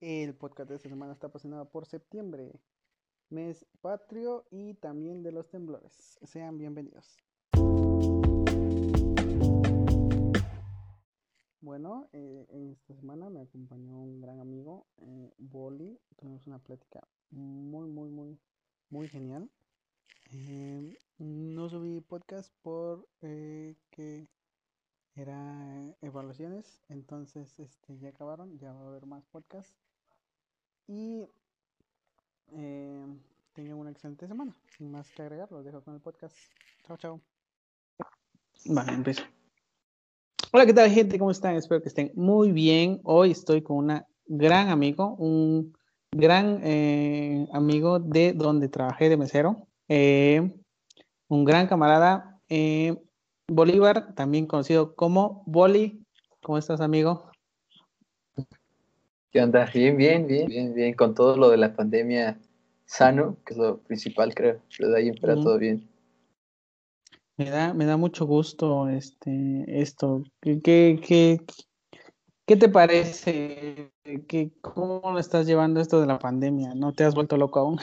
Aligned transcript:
El 0.00 0.34
podcast 0.34 0.70
de 0.70 0.76
esta 0.76 0.88
semana 0.88 1.12
está 1.12 1.26
apasionado 1.26 1.68
por 1.68 1.84
septiembre, 1.84 2.58
mes 3.28 3.66
patrio 3.82 4.46
y 4.50 4.72
también 4.72 5.22
de 5.22 5.30
los 5.30 5.50
temblores. 5.50 6.18
Sean 6.22 6.56
bienvenidos. 6.56 7.18
Bueno, 11.60 12.08
eh, 12.14 12.46
en 12.48 12.70
esta 12.70 12.94
semana 12.94 13.28
me 13.28 13.42
acompañó 13.42 14.00
un 14.00 14.22
gran 14.22 14.40
amigo, 14.40 14.86
eh, 15.02 15.34
Boli. 15.36 16.00
Tuvimos 16.16 16.46
una 16.46 16.60
plática 16.60 17.06
muy, 17.30 17.86
muy, 17.86 18.08
muy, 18.08 18.38
muy 18.88 19.06
genial. 19.06 19.50
Eh, 20.32 20.96
no 21.18 21.68
subí 21.68 22.00
podcast 22.00 22.50
por 22.62 23.06
eh, 23.20 23.76
que 23.90 24.28
era 25.14 25.94
evaluaciones, 26.00 26.80
entonces 26.88 27.58
este 27.58 27.98
ya 27.98 28.08
acabaron, 28.08 28.58
ya 28.58 28.72
va 28.72 28.80
a 28.80 28.88
haber 28.88 29.04
más 29.04 29.26
podcasts 29.26 29.89
y 30.90 31.24
eh, 32.52 33.06
tengan 33.52 33.78
una 33.78 33.90
excelente 33.90 34.26
semana. 34.26 34.56
Sin 34.76 34.90
más 34.90 35.08
que 35.12 35.22
agregar, 35.22 35.50
los 35.52 35.64
dejo 35.64 35.82
con 35.82 35.94
el 35.94 36.00
podcast. 36.00 36.36
Chao, 36.84 36.96
chao. 36.96 37.20
Vale, 38.66 38.92
empiezo. 38.92 39.22
Hola, 40.52 40.66
¿qué 40.66 40.74
tal, 40.74 40.90
gente? 40.90 41.16
¿Cómo 41.18 41.30
están? 41.30 41.54
Espero 41.54 41.80
que 41.80 41.88
estén 41.88 42.10
muy 42.16 42.50
bien. 42.50 43.00
Hoy 43.04 43.30
estoy 43.30 43.62
con 43.62 43.76
una 43.76 44.04
gran 44.26 44.68
amigo, 44.68 45.14
un 45.14 45.72
gran 46.10 46.60
eh, 46.64 47.46
amigo 47.52 48.00
de 48.00 48.32
donde 48.32 48.68
trabajé 48.68 49.08
de 49.08 49.16
mesero, 49.16 49.68
eh, 49.88 50.60
un 51.28 51.44
gran 51.44 51.68
camarada, 51.68 52.40
Bolívar, 53.46 54.12
también 54.16 54.46
conocido 54.46 54.96
como 54.96 55.44
Boli. 55.46 56.04
¿Cómo 56.42 56.58
estás, 56.58 56.80
amigo? 56.80 57.29
¿Qué 59.30 59.40
onda? 59.40 59.70
Bien, 59.72 59.96
bien, 59.96 60.26
bien, 60.26 60.48
bien, 60.48 60.74
bien, 60.74 60.94
con 60.94 61.14
todo 61.14 61.36
lo 61.36 61.50
de 61.50 61.56
la 61.56 61.76
pandemia 61.76 62.36
sano, 62.84 63.36
que 63.46 63.54
es 63.54 63.58
lo 63.58 63.78
principal, 63.78 64.34
creo. 64.34 64.60
Pero 64.76 64.90
de 64.90 64.98
ahí 64.98 65.10
Ujú. 65.10 65.42
todo 65.42 65.56
bien. 65.56 65.88
Me 67.36 67.48
da, 67.48 67.72
me 67.72 67.84
da 67.84 67.96
mucho 67.96 68.26
gusto 68.26 68.88
este, 68.88 69.64
esto. 69.68 70.24
¿Qué, 70.40 70.60
qué, 70.60 71.00
qué, 71.06 71.40
qué 72.44 72.56
te 72.56 72.68
parece? 72.68 73.92
¿Qué, 74.26 74.50
¿Cómo 74.60 75.12
lo 75.12 75.20
estás 75.20 75.46
llevando 75.46 75.80
esto 75.80 76.00
de 76.00 76.08
la 76.08 76.18
pandemia? 76.18 76.74
¿No 76.74 76.92
te 76.92 77.04
has 77.04 77.14
vuelto 77.14 77.36
loco 77.36 77.60
aún? 77.60 77.78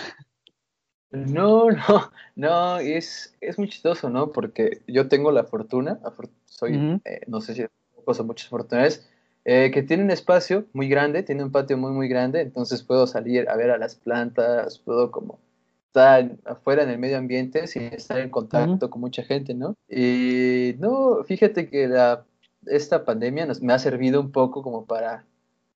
No, 1.11 1.71
no, 1.71 2.11
no, 2.35 2.79
es, 2.79 3.33
es 3.39 3.57
muy 3.57 3.69
chistoso, 3.69 4.09
¿no? 4.09 4.33
Porque 4.33 4.81
yo 4.87 5.07
tengo 5.07 5.31
la 5.31 5.45
fortuna, 5.45 6.01
soy, 6.43 6.99
eh, 7.05 7.21
no 7.27 7.39
sé 7.39 7.53
si 7.55 7.65
pocos 7.95 8.19
o 8.19 8.25
muchas 8.25 8.49
fortunas, 8.49 9.09
eh, 9.49 9.71
que 9.71 9.81
tiene 9.81 10.03
un 10.03 10.11
espacio 10.11 10.65
muy 10.73 10.89
grande, 10.89 11.23
tiene 11.23 11.41
un 11.41 11.53
patio 11.53 11.77
muy, 11.77 11.93
muy 11.93 12.09
grande, 12.09 12.41
entonces 12.41 12.83
puedo 12.83 13.07
salir 13.07 13.47
a 13.47 13.55
ver 13.55 13.71
a 13.71 13.77
las 13.77 13.95
plantas, 13.95 14.77
puedo 14.79 15.09
como 15.09 15.39
estar 15.87 16.35
afuera 16.43 16.83
en 16.83 16.89
el 16.89 16.99
medio 16.99 17.17
ambiente 17.17 17.65
sin 17.65 17.83
estar 17.83 18.19
en 18.19 18.29
contacto 18.29 18.89
con 18.89 18.99
mucha 18.99 19.23
gente, 19.23 19.53
¿no? 19.53 19.77
Y 19.87 20.75
no, 20.79 21.23
fíjate 21.23 21.69
que 21.69 21.87
la, 21.87 22.25
esta 22.65 23.05
pandemia 23.05 23.45
nos, 23.45 23.61
me 23.61 23.71
ha 23.71 23.79
servido 23.79 24.19
un 24.19 24.33
poco 24.33 24.61
como 24.61 24.85
para 24.85 25.23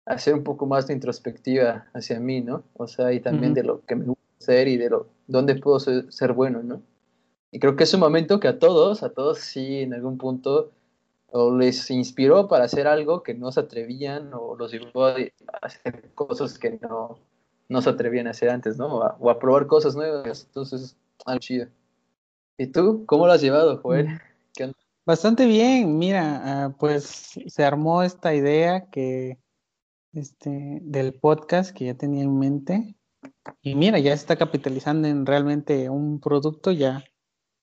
hacer 0.05 0.33
un 0.33 0.43
poco 0.43 0.65
más 0.65 0.87
de 0.87 0.93
introspectiva 0.93 1.87
hacia 1.93 2.19
mí, 2.19 2.41
¿no? 2.41 2.65
O 2.73 2.87
sea, 2.87 3.13
y 3.13 3.21
también 3.21 3.53
de 3.53 3.63
lo 3.63 3.85
que 3.85 3.95
me 3.95 4.03
gusta 4.03 4.23
hacer 4.41 4.67
y 4.67 4.75
de 4.75 4.89
lo 4.89 5.07
dónde 5.27 5.55
puedo 5.55 5.79
ser, 5.79 6.11
ser 6.11 6.33
bueno, 6.33 6.61
¿no? 6.61 6.81
Y 7.53 7.59
creo 7.59 7.77
que 7.77 7.85
es 7.85 7.93
un 7.93 8.01
momento 8.01 8.41
que 8.41 8.49
a 8.49 8.59
todos, 8.59 9.01
a 9.01 9.11
todos 9.11 9.39
sí 9.39 9.79
en 9.79 9.93
algún 9.93 10.17
punto 10.17 10.71
o 11.31 11.55
les 11.55 11.89
inspiró 11.89 12.47
para 12.47 12.65
hacer 12.65 12.87
algo 12.87 13.23
que 13.23 13.33
no 13.33 13.51
se 13.51 13.61
atrevían 13.61 14.31
o 14.33 14.55
los 14.55 14.71
llevó 14.71 15.05
a 15.05 15.15
hacer 15.61 16.11
cosas 16.13 16.57
que 16.59 16.79
no, 16.81 17.17
no 17.69 17.81
se 17.81 17.89
atrevían 17.89 18.27
a 18.27 18.31
hacer 18.31 18.49
antes, 18.49 18.77
¿no? 18.77 18.87
O 18.87 19.03
a, 19.03 19.17
o 19.19 19.29
a 19.29 19.39
probar 19.39 19.67
cosas 19.67 19.95
nuevas. 19.95 20.45
Entonces, 20.45 20.97
algo 21.25 21.39
chido. 21.39 21.67
¿Y 22.57 22.67
tú? 22.67 23.05
¿Cómo 23.05 23.27
lo 23.27 23.33
has 23.33 23.41
llevado, 23.41 23.77
Joel? 23.77 24.07
Mm. 24.07 24.19
¿Qué 24.53 24.63
onda? 24.65 24.77
Bastante 25.05 25.47
bien, 25.47 25.97
mira, 25.97 26.41
ah, 26.43 26.75
pues 26.77 27.39
se 27.47 27.63
armó 27.63 28.03
esta 28.03 28.35
idea 28.35 28.89
que 28.91 29.39
este 30.13 30.79
del 30.81 31.13
podcast 31.13 31.75
que 31.75 31.85
ya 31.85 31.95
tenía 31.95 32.23
en 32.23 32.37
mente 32.37 32.95
y 33.61 33.75
mira, 33.75 33.99
ya 33.99 34.11
se 34.11 34.21
está 34.21 34.35
capitalizando 34.35 35.07
en 35.07 35.25
realmente 35.25 35.89
un 35.89 36.19
producto 36.19 36.71
ya. 36.71 37.03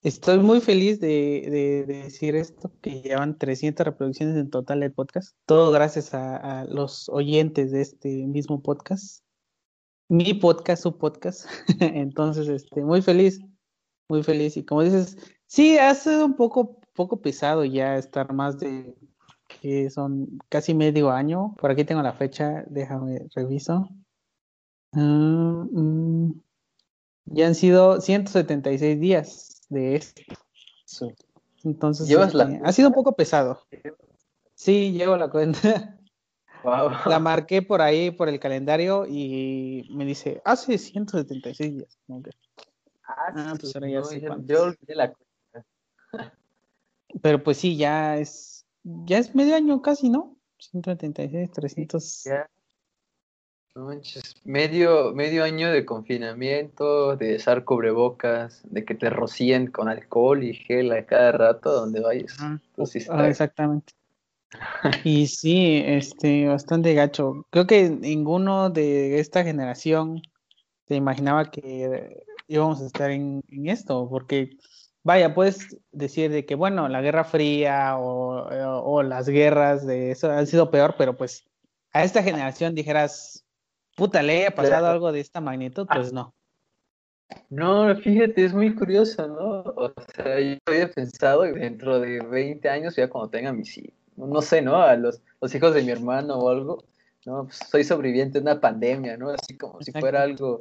Estoy 0.03 0.39
muy 0.39 0.61
feliz 0.61 1.01
de, 1.01 1.09
de- 1.51 1.85
de 1.87 2.03
decir 2.05 2.37
esto, 2.37 2.71
que 2.81 3.03
llevan 3.03 3.37
300 3.37 3.85
reproducciones 3.85 4.37
en 4.37 4.49
total 4.49 4.81
del 4.81 4.93
podcast, 4.93 5.37
todo 5.45 5.73
gracias 5.73 6.15
a, 6.15 6.65
los 6.67 7.09
oyentes 7.09 7.73
de 7.73 7.81
este 7.81 8.09
mismo 8.29 8.63
podcast, 8.63 9.25
mi 10.09 10.35
podcast, 10.35 10.85
su 10.85 10.97
podcast. 10.99 11.47
Entonces, 11.81 12.49
este, 12.49 12.83
muy 12.83 13.03
feliz, 13.03 13.41
muy 14.09 14.23
feliz. 14.23 14.57
Y 14.57 14.65
como 14.65 14.83
dices, 14.83 15.17
sí, 15.47 15.79
ha 15.79 15.93
sido 15.97 16.27
un 16.27 16.37
poco, 16.37 16.81
poco 16.95 17.21
pesado 17.21 17.65
ya 17.65 17.97
estar 17.97 18.33
más 18.33 18.59
de 18.61 18.95
que 19.61 19.91
son 19.91 20.39
casi 20.49 20.75
medio 20.75 21.11
año. 21.11 21.55
Por 21.59 21.73
aquí 21.73 21.85
tengo 21.85 22.03
la 22.03 22.13
fecha, 22.13 22.65
déjame 22.69 23.27
reviso. 23.35 23.89
Mm, 24.93 26.31
ya 27.27 27.47
han 27.49 27.55
sido 27.57 28.01
176 28.01 29.01
días 29.01 29.58
de 29.69 29.97
esto. 29.97 30.23
Su- 30.85 31.15
Entonces, 31.65 32.09
¿Llevas 32.09 32.35
la 32.35 32.45
este, 32.45 32.61
ha 32.65 32.73
sido 32.73 32.89
un 32.89 32.95
poco 32.95 33.13
pesado. 33.13 33.63
Sí, 34.55 34.93
llevo 34.93 35.17
la 35.17 35.31
cuenta. 35.31 35.95
Wow. 36.65 36.91
La 37.07 37.21
marqué 37.21 37.63
por 37.63 37.81
ahí, 37.81 38.11
por 38.11 38.29
el 38.29 38.41
calendario, 38.41 39.07
y 39.07 39.87
me 39.91 40.05
dice, 40.05 40.43
hace 40.45 40.77
176 40.77 41.77
días. 41.77 41.97
Como 42.05 42.21
que, 42.21 42.31
Ah, 43.05 43.55
pues 43.59 43.77
ahora 43.77 43.89
ya 43.89 44.01
No, 44.01 44.05
sé 44.05 44.21
yo, 44.21 44.63
olvidé 44.65 44.95
la 44.97 45.13
cuenta. 45.13 45.67
Pero 47.23 47.43
pues 47.45 47.59
sí, 47.59 47.77
ya 47.77 48.17
es, 48.19 48.67
ya 48.83 49.19
es 49.19 49.37
medio 49.37 49.55
año 49.55 49.81
casi, 49.83 50.11
¿no? 50.11 50.37
176, 50.59 51.53
300. 51.53 52.25
Ya. 52.25 52.51
No 53.79 53.85
manches, 53.85 54.35
medio, 54.45 55.15
medio 55.15 55.45
año 55.45 55.71
de 55.71 55.85
confinamiento, 55.85 57.15
de 57.15 57.37
usar 57.37 57.63
cubrebocas, 57.63 58.61
de 58.65 58.85
que 58.85 58.97
te 58.97 59.09
rocíen 59.09 59.69
con 59.69 59.89
alcohol 59.89 60.43
y 60.43 60.53
gel 60.53 60.91
a 60.91 61.07
cada 61.07 61.31
rato 61.31 61.71
donde 61.71 62.01
vayas. 62.01 62.37
Ah, 62.41 62.59
sí 62.85 62.99
ah, 63.09 63.29
exactamente. 63.29 63.93
Y 65.05 65.29
sí, 65.29 65.81
este, 65.87 66.49
bastante 66.49 66.93
gacho. 66.95 67.47
Creo 67.51 67.69
que 67.69 67.89
ninguno 67.89 68.69
de 68.69 69.21
esta 69.21 69.45
generación 69.45 70.23
se 70.89 70.97
imaginaba 70.97 71.53
que 71.53 72.25
íbamos 72.49 72.81
a 72.83 72.87
estar 72.87 73.13
en, 73.13 73.45
en 73.49 73.69
esto, 73.69 74.09
porque 74.11 74.57
vaya, 75.05 75.37
puedes 75.37 75.77
decir 75.93 76.33
de 76.33 76.45
que, 76.45 76.57
bueno, 76.57 76.89
la 76.89 77.01
Guerra 77.01 77.23
Fría 77.23 77.97
o, 77.97 78.41
o- 78.41 78.83
o 78.93 79.03
las 79.05 79.29
guerras 79.29 79.87
de 79.87 80.11
eso 80.11 80.33
han 80.33 80.49
sido 80.49 80.69
peor, 80.69 80.97
pero 80.99 81.17
pues 81.17 81.45
a 81.93 82.03
esta 82.03 82.25
generación 82.25 82.75
dijeras, 82.75 83.45
puta, 83.99 84.23
le 84.23 84.47
ha 84.47 84.51
pasado 84.55 84.79
Claro. 84.79 84.93
algo 84.95 85.13
de 85.13 85.21
esta 85.21 85.41
magnitud, 85.41 85.87
pues 85.93 86.13
no. 86.13 86.33
No, 87.51 87.95
fíjate, 87.97 88.45
es 88.45 88.55
muy 88.55 88.75
curioso, 88.75 89.27
¿no? 89.27 89.61
O 89.77 89.93
sea, 90.15 90.41
yo 90.41 90.57
había 90.67 90.91
pensado 90.91 91.43
que 91.43 91.51
dentro 91.59 92.01
de 92.01 92.21
20 92.21 92.69
años, 92.71 92.97
ya 92.97 93.09
cuando 93.11 93.29
tenga 93.29 93.53
mis 93.53 93.77
hijos, 93.77 93.93
no 94.17 94.41
sé, 94.41 94.63
¿no? 94.63 94.77
A 94.77 94.97
los, 94.97 95.21
los 95.41 95.55
hijos 95.55 95.75
de 95.75 95.83
mi 95.83 95.91
hermano 95.91 96.37
o 96.39 96.49
algo, 96.49 96.85
¿no? 97.27 97.45
Pues 97.45 97.57
soy 97.57 97.85
sobreviviente 97.85 98.39
de 98.39 98.43
una 98.43 98.61
pandemia, 98.61 99.17
¿no? 99.17 99.31
Así 99.31 99.59
como 99.59 99.83
si 99.83 99.93
fuera 99.93 100.23
algo, 100.23 100.59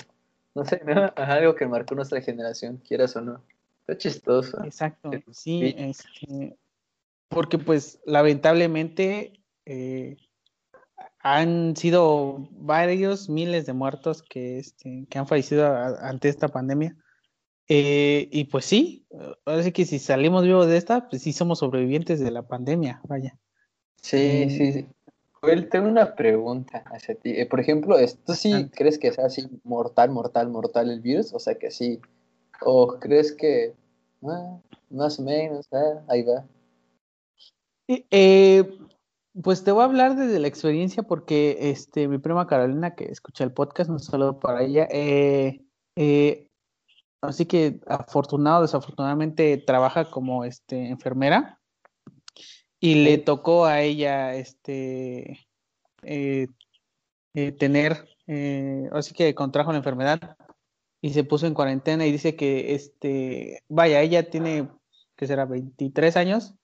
no 0.56 0.66
sé, 0.66 0.82
¿no? 0.86 1.14
Algo 1.16 1.56
que 1.56 1.68
marcó 1.68 1.96
nuestra 1.96 2.20
generación, 2.22 2.78
quieras 2.86 3.16
o 3.16 3.22
no. 3.22 3.42
Está 3.82 3.98
chistoso. 3.98 4.62
Exacto, 4.66 5.12
Sí. 5.12 5.24
sí, 5.32 5.76
este, 5.78 6.58
porque 7.30 7.58
pues 7.58 8.00
lamentablemente 8.06 9.40
eh, 9.66 10.18
han 11.34 11.76
sido 11.76 12.48
varios 12.52 13.30
miles 13.30 13.66
de 13.66 13.74
muertos 13.74 14.24
que, 14.24 14.60
este, 14.60 15.06
que 15.10 15.20
han 15.20 15.28
fallecido 15.28 15.66
a- 15.68 16.10
ante 16.10 16.30
esta 16.30 16.48
pandemia. 16.48 16.96
Eh, 17.68 18.30
y 18.32 18.46
pues 18.46 18.66
sí, 18.66 19.06
ahora 19.46 19.62
sí 19.64 19.72
que 19.74 19.86
si 19.86 20.00
salimos 20.00 20.44
vivos 20.44 20.68
de 20.68 20.78
esta, 20.78 21.10
pues 21.10 21.22
sí 21.24 21.34
somos 21.34 21.60
sobrevivientes 21.60 22.20
de 22.20 22.32
la 22.32 22.48
pandemia, 22.48 23.02
vaya. 23.08 23.38
Sí, 24.02 24.46
Mm. 24.46 24.50
sí, 24.50 24.72
sí. 24.74 24.88
Joel, 25.34 25.70
tengo 25.70 25.88
una 25.88 26.16
pregunta 26.16 26.84
hacia 26.88 27.16
ti. 27.16 27.32
Eh, 27.32 27.46
por 27.46 27.60
ejemplo, 27.60 27.96
¿tú 28.26 28.34
sí 28.34 28.52
Adelante. 28.54 28.78
crees 28.78 28.98
que 28.98 29.12
sea 29.12 29.26
así 29.26 29.48
mortal, 29.64 30.10
mortal, 30.10 30.50
mortal 30.50 30.90
el 30.90 31.02
virus? 31.02 31.34
O 31.34 31.40
sea, 31.40 31.56
que 31.56 31.70
sí. 31.72 32.00
¿O 32.62 33.00
crees 33.00 33.34
que 33.34 33.74
ah, 34.24 34.58
más 34.90 35.20
o 35.20 35.24
menos, 35.24 35.68
ah, 35.72 36.02
ahí 36.08 36.24
va? 36.24 36.46
Eh, 37.88 38.06
eh, 38.12 38.78
pues 39.44 39.64
te 39.64 39.72
voy 39.72 39.82
a 39.82 39.86
hablar 39.86 40.16
desde 40.16 40.40
la 40.40 40.48
experiencia 40.48 41.04
porque 41.04 41.58
este, 41.70 42.08
mi 42.08 42.18
prima 42.18 42.48
Carolina, 42.48 42.96
que 42.96 43.06
escucha 43.06 43.44
el 43.44 43.54
podcast, 43.54 43.90
un 43.90 44.00
saludo 44.00 44.40
para 44.40 44.64
ella, 44.64 44.88
eh, 44.92 45.62
eh, 45.96 46.50
así 47.22 47.46
que 47.46 47.80
afortunado, 47.88 48.62
desafortunadamente 48.62 49.58
trabaja 49.58 50.10
como 50.10 50.44
este, 50.44 50.90
enfermera 50.90 51.60
y 52.80 53.04
le 53.04 53.18
tocó 53.18 53.66
a 53.66 53.82
ella 53.82 54.36
este, 54.36 55.48
eh, 56.04 56.48
eh, 57.34 57.52
tener, 57.52 58.08
eh, 58.28 58.90
así 58.92 59.14
que 59.14 59.34
contrajo 59.36 59.72
la 59.72 59.80
enfermedad 59.80 60.38
y 61.02 61.12
se 61.12 61.24
puso 61.24 61.48
en 61.48 61.54
cuarentena 61.54 62.06
y 62.06 62.12
dice 62.12 62.36
que, 62.36 62.74
este, 62.76 63.64
vaya, 63.68 64.02
ella 64.02 64.30
tiene, 64.30 64.70
que 65.16 65.28
será 65.28 65.46
23 65.46 66.18
años 66.18 66.56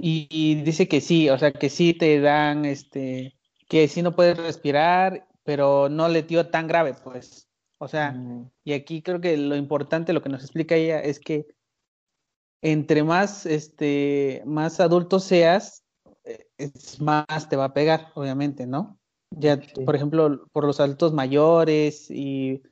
y, 0.00 0.54
dice 0.62 0.86
que 0.86 1.00
sí, 1.00 1.28
o 1.28 1.36
sea, 1.38 1.52
que 1.52 1.68
sí 1.68 1.92
te 1.92 2.20
dan, 2.20 2.64
este, 2.64 3.36
que 3.68 3.88
sí 3.88 4.00
no 4.00 4.14
puedes 4.14 4.38
respirar, 4.38 5.26
pero 5.42 5.88
no 5.88 6.08
le 6.08 6.22
dio 6.22 6.48
tan 6.50 6.68
grave, 6.68 6.94
pues. 6.94 7.48
O 7.78 7.88
sea, 7.88 8.16
y 8.64 8.72
aquí 8.72 9.02
creo 9.02 9.20
que 9.20 9.36
lo 9.36 9.56
importante, 9.56 10.12
lo 10.12 10.22
que 10.22 10.28
nos 10.28 10.42
explica 10.42 10.76
ella 10.76 11.00
es 11.00 11.18
que 11.20 11.46
entre 12.62 13.02
más, 13.02 13.46
este, 13.46 14.42
más 14.46 14.80
adulto 14.80 15.20
seas, 15.20 15.84
eh, 16.24 16.46
es 16.58 17.00
más 17.00 17.48
te 17.48 17.56
va 17.56 17.66
a 17.66 17.74
pegar, 17.74 18.12
obviamente, 18.14 18.66
¿no? 18.66 18.98
Ya, 19.30 19.60
por 19.84 19.94
ejemplo, 19.94 20.46
por 20.52 20.64
los 20.64 20.80
adultos 20.80 21.12
mayores 21.12 22.10
y 22.10 22.62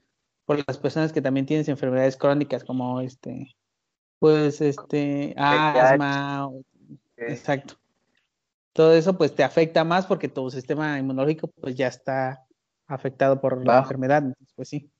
por 0.44 0.64
las 0.66 0.78
personas 0.78 1.12
que 1.12 1.22
también 1.22 1.46
tienen 1.46 1.68
enfermedades 1.68 2.16
crónicas 2.16 2.64
como 2.64 3.00
este, 3.00 3.54
pues, 4.18 4.60
este, 4.60 5.34
asma, 5.36 6.50
Exacto. 7.16 7.74
Todo 8.72 8.92
eso 8.94 9.16
pues 9.16 9.34
te 9.34 9.42
afecta 9.42 9.84
más 9.84 10.06
porque 10.06 10.28
tu 10.28 10.50
sistema 10.50 10.98
inmunológico 10.98 11.48
pues 11.48 11.74
ya 11.74 11.88
está 11.88 12.44
afectado 12.86 13.40
por 13.40 13.64
la 13.66 13.78
enfermedad, 13.78 14.22
pues 14.54 14.68
sí. 14.68 14.90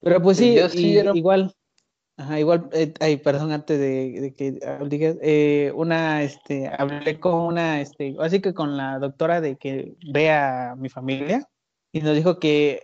Pero 0.00 0.22
pues 0.22 0.36
sí, 0.36 0.58
igual, 1.14 1.54
ajá, 2.16 2.38
igual, 2.38 2.68
eh, 2.72 2.92
ay, 3.00 3.16
perdón, 3.16 3.52
antes 3.52 3.78
de, 3.78 4.34
que 4.36 4.60
digas, 4.86 5.16
eh, 5.22 5.72
una, 5.74 6.22
este, 6.22 6.68
hablé 6.68 7.18
con 7.18 7.34
una, 7.34 7.80
este, 7.80 8.16
así 8.20 8.40
que 8.40 8.52
con 8.52 8.76
la 8.76 8.98
doctora 8.98 9.40
de 9.40 9.56
que 9.56 9.94
vea 10.12 10.72
a 10.72 10.76
mi 10.76 10.88
familia 10.88 11.48
y 11.90 12.00
nos 12.00 12.14
dijo 12.14 12.38
que 12.38 12.82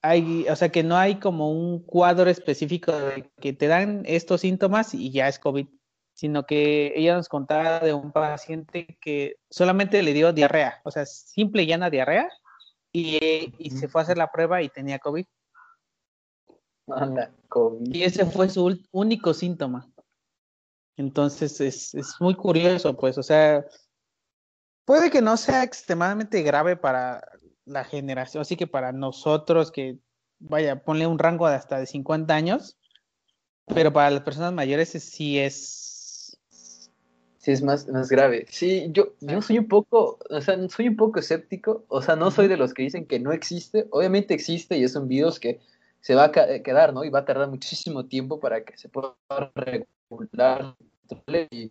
hay, 0.00 0.46
o 0.48 0.56
sea, 0.56 0.70
que 0.70 0.82
no 0.82 0.96
hay 0.96 1.16
como 1.16 1.50
un 1.50 1.80
cuadro 1.80 2.30
específico 2.30 2.92
de 2.92 3.30
que 3.40 3.52
te 3.52 3.66
dan 3.66 4.02
estos 4.06 4.40
síntomas 4.40 4.94
y 4.94 5.10
ya 5.10 5.28
es 5.28 5.38
COVID 5.38 5.66
sino 6.14 6.46
que 6.46 6.92
ella 6.96 7.16
nos 7.16 7.28
contaba 7.28 7.80
de 7.80 7.92
un 7.92 8.12
paciente 8.12 8.96
que 9.00 9.36
solamente 9.50 10.02
le 10.02 10.12
dio 10.12 10.32
diarrea, 10.32 10.80
o 10.84 10.90
sea, 10.90 11.04
simple 11.04 11.64
y 11.64 11.66
llana 11.66 11.90
diarrea, 11.90 12.30
y, 12.92 13.70
se 13.70 13.88
fue 13.88 14.00
a 14.00 14.04
hacer 14.04 14.16
la 14.16 14.30
prueba 14.30 14.62
y 14.62 14.68
tenía 14.68 15.00
COVID. 15.00 15.26
Anda, 16.86 17.34
COVID. 17.48 17.92
Y 17.92 18.04
ese 18.04 18.24
fue 18.24 18.48
su 18.48 18.80
único 18.92 19.34
síntoma. 19.34 19.90
Entonces 20.96 21.60
es, 21.60 21.92
es 21.94 22.14
muy 22.20 22.36
curioso, 22.36 22.96
pues, 22.96 23.18
o 23.18 23.22
sea, 23.24 23.66
puede 24.84 25.10
que 25.10 25.20
no 25.20 25.36
sea 25.36 25.64
extremadamente 25.64 26.42
grave 26.42 26.76
para 26.76 27.26
la 27.64 27.82
generación, 27.82 28.42
así 28.42 28.56
que 28.56 28.68
para 28.68 28.92
nosotros 28.92 29.72
que, 29.72 29.98
vaya, 30.38 30.84
ponle 30.84 31.08
un 31.08 31.18
rango 31.18 31.48
de 31.48 31.56
hasta 31.56 31.80
de 31.80 31.86
50 31.86 32.32
años, 32.32 32.78
pero 33.66 33.92
para 33.92 34.10
las 34.10 34.22
personas 34.22 34.52
mayores 34.52 34.90
sí 34.90 35.40
es 35.40 35.93
sí 37.44 37.52
es 37.52 37.62
más, 37.62 37.86
más 37.88 38.08
grave. 38.08 38.46
Sí, 38.48 38.86
yo, 38.90 39.12
yo 39.20 39.42
soy 39.42 39.58
un 39.58 39.68
poco, 39.68 40.18
o 40.30 40.40
sea, 40.40 40.56
soy 40.70 40.88
un 40.88 40.96
poco 40.96 41.18
escéptico, 41.18 41.84
o 41.88 42.00
sea, 42.00 42.16
no 42.16 42.30
soy 42.30 42.48
de 42.48 42.56
los 42.56 42.72
que 42.72 42.84
dicen 42.84 43.04
que 43.04 43.20
no 43.20 43.32
existe, 43.32 43.86
obviamente 43.90 44.32
existe 44.32 44.78
y 44.78 44.84
es 44.84 44.96
un 44.96 45.08
virus 45.08 45.38
que 45.38 45.60
se 46.00 46.14
va 46.14 46.24
a 46.24 46.32
quedar, 46.32 46.94
¿no? 46.94 47.04
Y 47.04 47.10
va 47.10 47.18
a 47.18 47.24
tardar 47.26 47.50
muchísimo 47.50 48.06
tiempo 48.06 48.40
para 48.40 48.64
que 48.64 48.78
se 48.78 48.88
pueda 48.88 49.14
regular 49.54 50.74
y 51.50 51.70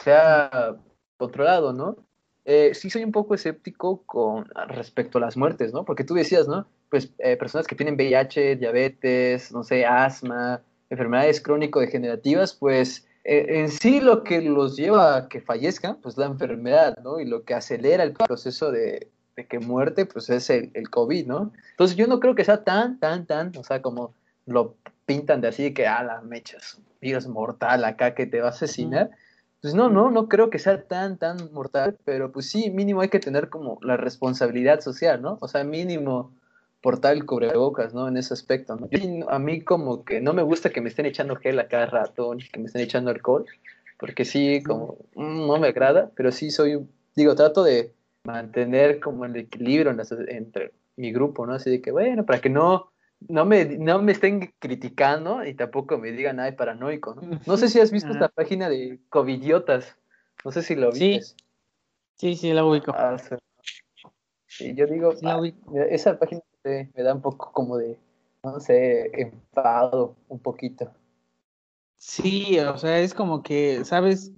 sea 0.00 0.76
controlado, 1.16 1.72
¿no? 1.72 1.96
Eh, 2.44 2.72
sí 2.74 2.90
soy 2.90 3.04
un 3.04 3.12
poco 3.12 3.36
escéptico 3.36 4.02
con 4.06 4.46
respecto 4.66 5.18
a 5.18 5.20
las 5.20 5.36
muertes, 5.36 5.72
¿no? 5.72 5.84
Porque 5.84 6.02
tú 6.02 6.14
decías, 6.14 6.48
¿no? 6.48 6.66
Pues 6.90 7.12
eh, 7.18 7.36
personas 7.36 7.68
que 7.68 7.76
tienen 7.76 7.94
VIH, 7.94 8.56
diabetes, 8.56 9.52
no 9.52 9.62
sé, 9.62 9.86
asma, 9.86 10.60
enfermedades 10.90 11.40
crónico-degenerativas, 11.40 12.52
pues 12.54 13.06
eh, 13.06 13.13
en 13.24 13.70
sí 13.70 14.00
lo 14.00 14.22
que 14.22 14.42
los 14.42 14.76
lleva 14.76 15.16
a 15.16 15.28
que 15.28 15.40
fallezcan, 15.40 15.96
pues 16.02 16.16
la 16.18 16.26
enfermedad, 16.26 16.98
¿no? 17.02 17.20
Y 17.20 17.24
lo 17.24 17.44
que 17.44 17.54
acelera 17.54 18.04
el 18.04 18.12
proceso 18.12 18.70
de, 18.70 19.10
que 19.48 19.58
muerte, 19.58 20.06
pues 20.06 20.28
es 20.30 20.50
el, 20.50 20.70
el, 20.74 20.90
COVID, 20.90 21.26
¿no? 21.26 21.52
Entonces 21.70 21.96
yo 21.96 22.06
no 22.06 22.20
creo 22.20 22.34
que 22.34 22.44
sea 22.44 22.62
tan, 22.64 23.00
tan, 23.00 23.26
tan, 23.26 23.56
o 23.56 23.64
sea, 23.64 23.82
como 23.82 24.14
lo 24.46 24.76
pintan 25.06 25.40
de 25.40 25.48
así, 25.48 25.72
que, 25.72 25.86
ah, 25.86 26.02
la 26.02 26.20
mecha 26.20 26.58
es 26.58 26.74
un 26.74 26.84
virus 27.00 27.26
mortal 27.26 27.84
acá 27.84 28.14
que 28.14 28.26
te 28.26 28.40
va 28.40 28.48
a 28.48 28.50
asesinar. 28.50 29.10
Pues 29.60 29.74
no, 29.74 29.88
no, 29.88 30.10
no 30.10 30.28
creo 30.28 30.50
que 30.50 30.58
sea 30.58 30.82
tan, 30.82 31.16
tan 31.16 31.50
mortal, 31.52 31.96
pero 32.04 32.30
pues 32.30 32.50
sí, 32.50 32.70
mínimo 32.70 33.00
hay 33.00 33.08
que 33.08 33.20
tener 33.20 33.48
como 33.48 33.78
la 33.80 33.96
responsabilidad 33.96 34.80
social, 34.80 35.22
¿no? 35.22 35.38
O 35.40 35.48
sea, 35.48 35.64
mínimo 35.64 36.32
portar 36.84 37.14
el 37.14 37.24
cubrebocas, 37.24 37.94
¿no? 37.94 38.08
En 38.08 38.18
ese 38.18 38.34
aspecto, 38.34 38.76
¿no? 38.76 38.90
a 39.30 39.38
mí 39.38 39.62
como 39.62 40.04
que 40.04 40.20
no 40.20 40.34
me 40.34 40.42
gusta 40.42 40.68
que 40.68 40.82
me 40.82 40.90
estén 40.90 41.06
echando 41.06 41.34
gel 41.36 41.58
a 41.58 41.66
cada 41.66 41.86
rato, 41.86 42.34
ni 42.34 42.46
que 42.46 42.60
me 42.60 42.66
estén 42.66 42.82
echando 42.82 43.10
alcohol, 43.10 43.46
porque 43.98 44.26
sí, 44.26 44.62
como, 44.62 44.98
mm, 45.14 45.46
no 45.46 45.58
me 45.58 45.68
agrada, 45.68 46.10
pero 46.14 46.30
sí 46.30 46.50
soy, 46.50 46.86
digo, 47.16 47.34
trato 47.34 47.64
de 47.64 47.94
mantener 48.24 49.00
como 49.00 49.24
el 49.24 49.34
equilibrio 49.34 49.96
entre 50.28 50.72
mi 50.96 51.10
grupo, 51.10 51.46
¿no? 51.46 51.54
Así 51.54 51.70
de 51.70 51.80
que, 51.80 51.90
bueno, 51.90 52.26
para 52.26 52.42
que 52.42 52.50
no, 52.50 52.92
no 53.28 53.46
me, 53.46 53.64
no 53.64 54.02
me 54.02 54.12
estén 54.12 54.52
criticando 54.58 55.42
y 55.42 55.54
tampoco 55.54 55.96
me 55.96 56.12
digan, 56.12 56.38
ay, 56.38 56.52
paranoico, 56.52 57.14
¿no? 57.14 57.40
No 57.46 57.56
sé 57.56 57.70
si 57.70 57.80
has 57.80 57.92
visto 57.92 58.12
esta 58.12 58.28
página 58.28 58.68
de 58.68 59.00
Covidiotas, 59.08 59.96
no 60.44 60.52
sé 60.52 60.60
si 60.60 60.74
lo 60.74 60.92
viste. 60.92 61.22
Sí, 61.22 61.34
sí, 62.16 62.36
sí, 62.36 62.52
la 62.52 62.62
ubico. 62.62 62.92
Ah, 62.94 63.16
sí. 64.48 64.74
yo 64.74 64.86
digo, 64.86 65.14
ah, 65.24 65.40
esa 65.88 66.18
página 66.18 66.42
me 66.64 67.02
da 67.02 67.14
un 67.14 67.20
poco 67.20 67.52
como 67.52 67.76
de, 67.76 67.98
no 68.42 68.60
sé, 68.60 69.10
enfado 69.20 70.16
un 70.28 70.38
poquito. 70.38 70.90
Sí, 71.96 72.58
o 72.58 72.76
sea, 72.76 73.00
es 73.00 73.14
como 73.14 73.42
que, 73.42 73.84
¿sabes? 73.84 74.32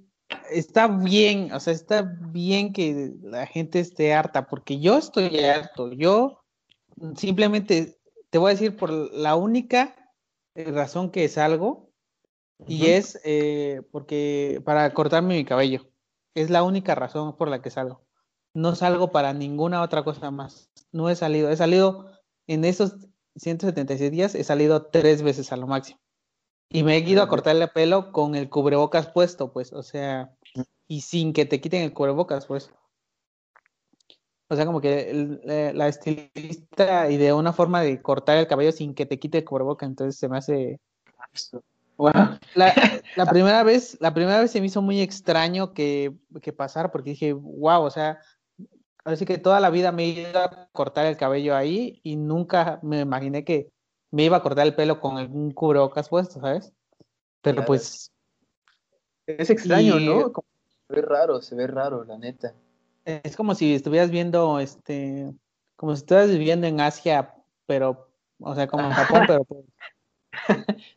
Está 0.51 0.89
bien, 0.89 1.53
o 1.53 1.61
sea, 1.61 1.73
está 1.73 2.03
bien 2.03 2.73
que 2.73 3.15
la 3.23 3.47
gente 3.47 3.81
esté 3.81 4.15
harta, 4.15 4.47
porque 4.47 4.79
yo 4.81 4.99
estoy 4.99 5.39
harto. 5.41 5.93
Yo 5.93 6.43
simplemente 7.17 7.99
te 8.31 8.39
voy 8.39 8.51
a 8.51 8.55
decir 8.55 8.77
por 8.77 8.91
la 8.91 9.37
única 9.37 9.95
razón 10.55 11.11
que 11.11 11.29
salgo, 11.29 11.87
y 12.67 12.87
es 12.87 13.21
eh, 13.25 13.83
porque 13.91 14.63
para 14.65 14.93
cortarme 14.95 15.37
mi 15.37 15.45
cabello. 15.45 15.91
Es 16.35 16.51
la 16.51 16.63
única 16.63 16.95
razón 16.95 17.37
por 17.37 17.49
la 17.49 17.63
que 17.63 17.71
salgo. 17.71 18.03
No 18.55 18.75
salgo 18.75 19.11
para 19.11 19.33
ninguna 19.33 19.83
otra 19.83 20.05
cosa 20.05 20.31
más. 20.31 20.71
No 20.93 21.11
he 21.11 21.17
salido. 21.17 21.51
He 21.51 21.57
salido 21.57 22.11
en 22.47 22.65
esos 22.65 22.97
176 23.37 24.11
días 24.11 24.35
he 24.35 24.45
salido 24.45 24.87
tres 24.87 25.23
veces 25.23 25.53
a 25.53 25.57
lo 25.57 25.67
máximo. 25.67 26.01
Y 26.69 26.83
me 26.83 26.97
he 26.97 26.99
ido 27.01 27.23
a 27.23 27.29
cortarle 27.29 27.65
el 27.65 27.71
pelo 27.71 28.13
con 28.13 28.35
el 28.35 28.49
cubrebocas 28.49 29.09
puesto, 29.09 29.53
pues, 29.53 29.73
o 29.73 29.83
sea, 29.83 30.35
y 30.89 31.03
sin 31.03 31.33
que 31.33 31.45
te 31.45 31.61
quiten 31.61 31.83
el 31.83 31.93
cubrebocas, 31.93 32.47
pues. 32.47 32.71
O 34.49 34.57
sea, 34.57 34.65
como 34.65 34.81
que 34.81 35.39
eh, 35.45 35.73
la 35.75 35.89
estilista 35.89 37.11
ideó 37.11 37.37
una 37.37 37.53
forma 37.53 37.83
de 37.83 38.01
cortar 38.01 38.39
el 38.39 38.47
cabello 38.47 38.73
sin 38.73 38.95
que 38.95 39.07
te 39.07 39.19
quite 39.19 39.39
el 39.39 39.45
cubrebocas, 39.45 39.89
entonces 39.89 40.19
se 40.19 40.29
me 40.29 40.39
hace... 40.39 40.81
La, 41.99 42.39
la, 43.17 43.27
primera 43.27 43.63
vez, 43.63 43.97
la 44.01 44.13
primera 44.13 44.41
vez 44.41 44.51
se 44.51 44.61
me 44.61 44.67
hizo 44.67 44.83
muy 44.83 45.01
extraño 45.01 45.73
que, 45.73 46.15
que 46.43 46.53
pasar 46.53 46.93
porque 46.93 47.11
dije, 47.11 47.33
wow, 47.33 47.83
o 47.83 47.91
sea, 47.91 48.21
Así 49.07 49.25
que 49.25 49.39
toda 49.39 49.61
la 49.61 49.71
vida 49.71 49.93
me 49.93 50.05
iba 50.05 50.45
a 50.45 50.69
cortar 50.73 51.07
el 51.07 51.17
cabello 51.17 51.55
ahí 51.55 52.01
y 52.03 52.17
nunca 52.17 52.81
me 52.83 53.01
imaginé 53.01 53.45
que 53.45 53.71
me 54.11 54.25
iba 54.25 54.37
a 54.37 54.43
cortar 54.43 54.67
el 54.67 54.75
pelo 54.75 55.01
con 55.01 55.17
algún 55.17 55.53
cubrebocas 55.53 56.09
puesto, 56.09 56.41
¿sabes? 56.41 56.73
Pero 57.41 57.65
pues... 57.65 58.11
Es 59.29 59.49
extraño, 59.49 60.01
¿no? 60.01 60.33
se 60.89 60.95
ve 60.95 61.03
raro, 61.03 61.41
se 61.41 61.55
ve 61.55 61.69
raro, 61.69 62.03
la 62.03 62.19
neta. 62.19 62.53
Es 63.05 63.37
como 63.37 63.55
si 63.55 63.77
estuvieras 63.77 64.11
viendo, 64.11 64.59
este, 64.59 65.33
como 65.77 65.95
si 65.95 66.01
estuvieras 66.01 66.31
viviendo 66.31 66.67
en 66.67 66.81
Asia, 66.81 67.33
pero, 67.67 68.09
o 68.41 68.57
sea, 68.57 68.67
como 68.67 68.87
en 68.87 68.93
Japón, 68.93 69.23
pero... 69.29 69.45
Pues 69.45 69.65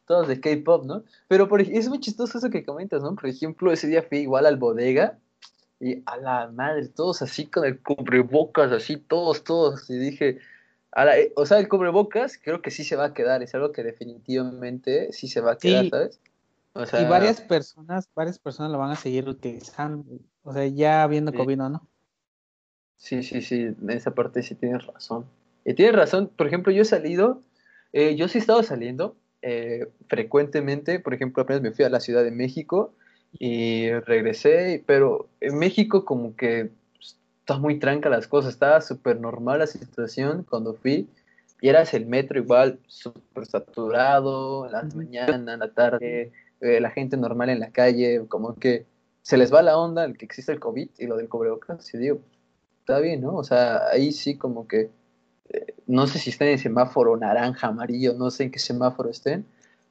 Todos 0.08 0.28
de 0.28 0.40
K-pop, 0.40 0.84
¿no? 0.84 1.04
Pero 1.28 1.48
por, 1.48 1.62
es 1.62 1.88
muy 1.88 2.00
chistoso 2.00 2.40
eso 2.40 2.50
que 2.50 2.66
comentas, 2.66 3.04
¿no? 3.04 3.14
Por 3.14 3.28
ejemplo, 3.28 3.72
ese 3.72 3.88
día 3.88 4.02
fui 4.02 4.18
igual 4.18 4.48
al 4.48 4.58
bodega 4.58 5.20
y 5.80 6.04
a 6.06 6.18
la 6.18 6.48
madre, 6.52 6.88
todos 6.90 7.22
así 7.22 7.48
con 7.48 7.66
el 7.66 7.80
cubrebocas, 7.80 8.72
así, 8.72 8.98
todos, 8.98 9.44
todos. 9.44 9.90
Y 9.90 9.98
dije, 9.98 10.40
eh, 10.98 11.34
o 11.36 11.46
sea, 11.46 11.60
el 11.60 11.70
cubrebocas 11.70 12.38
creo 12.38 12.62
que 12.62 12.72
sí 12.72 12.84
se 12.84 12.96
va 12.96 13.06
a 13.06 13.14
quedar, 13.14 13.42
es 13.44 13.56
algo 13.56 13.72
que 13.72 13.84
definitivamente 13.84 15.14
sí 15.14 15.28
se 15.28 15.42
va 15.42 15.54
a 15.54 15.58
quedar, 15.58 15.90
¿sabes? 15.90 16.20
y 16.76 17.06
varias 17.06 17.42
personas, 17.42 18.10
varias 18.14 18.40
personas 18.40 18.72
lo 18.72 18.78
van 18.78 18.92
a 18.92 18.96
seguir 18.96 19.28
utilizando, 19.28 20.06
o 20.44 20.54
sea, 20.54 20.66
ya 20.68 21.06
viendo 21.08 21.34
COVID, 21.34 21.58
¿no? 21.58 21.88
Sí, 22.96 23.24
sí, 23.24 23.42
sí, 23.42 23.62
en 23.62 23.90
esa 23.90 24.14
parte 24.14 24.44
sí 24.44 24.56
tienes 24.56 24.86
razón. 24.86 25.26
Y 25.66 25.74
tienes 25.74 25.96
razón, 25.96 26.30
por 26.36 26.48
ejemplo, 26.48 26.72
yo 26.72 26.82
he 26.82 26.86
salido, 26.86 27.42
eh, 27.94 28.16
yo 28.16 28.28
sí 28.28 28.38
he 28.38 28.42
estado 28.42 28.62
saliendo 28.64 29.16
eh, 29.42 29.88
frecuentemente, 30.08 31.00
por 31.00 31.14
ejemplo, 31.14 31.44
apenas 31.44 31.62
me 31.62 31.72
fui 31.72 31.86
a 31.86 31.90
la 31.90 32.02
Ciudad 32.02 32.24
de 32.24 32.32
México 32.32 32.94
y 33.38 33.92
regresé, 33.92 34.84
pero 34.86 35.28
en 35.42 35.58
México 35.58 36.06
como 36.06 36.36
que 36.36 36.72
está 37.40 37.58
muy 37.58 37.80
tranca 37.80 38.10
las 38.10 38.28
cosas, 38.28 38.54
estaba 38.54 38.82
súper 38.82 39.20
normal 39.20 39.60
la 39.60 39.68
situación 39.68 40.46
cuando 40.50 40.74
fui 40.74 41.08
y 41.62 41.68
eras 41.68 41.94
el 41.94 42.06
metro 42.06 42.40
igual 42.40 42.80
súper 42.88 43.46
saturado, 43.46 44.66
en 44.66 44.72
la 44.72 44.84
mañana, 44.96 45.54
en 45.54 45.60
la 45.60 45.72
tarde, 45.72 46.32
eh, 46.62 46.80
la 46.80 46.90
gente 46.90 47.18
normal 47.18 47.50
en 47.50 47.60
la 47.60 47.72
calle, 47.72 48.26
como 48.28 48.56
que 48.56 48.86
se 49.22 49.38
les 49.38 49.54
va 49.54 49.62
la 49.62 49.78
onda 49.78 50.06
el 50.06 50.18
que 50.18 50.26
existe 50.26 50.52
el 50.52 50.60
COVID 50.60 50.90
y 50.98 51.08
lo 51.08 51.18
del 51.18 51.28
cubrebocas, 51.28 51.94
y 51.94 51.98
digo, 51.98 52.20
está 52.80 53.00
bien, 53.00 53.22
¿no? 53.22 53.36
O 53.36 53.44
sea, 53.44 53.88
ahí 53.92 54.12
sí 54.12 54.38
como 54.38 54.68
que, 54.68 54.90
eh, 55.50 55.74
no 55.86 56.08
sé 56.08 56.20
si 56.20 56.30
estén 56.30 56.50
en 56.50 56.60
semáforo 56.60 57.18
naranja, 57.18 57.68
amarillo, 57.68 58.14
no 58.14 58.32
sé 58.32 58.46
en 58.46 58.52
qué 58.52 58.60
semáforo 58.60 59.10
estén, 59.10 59.46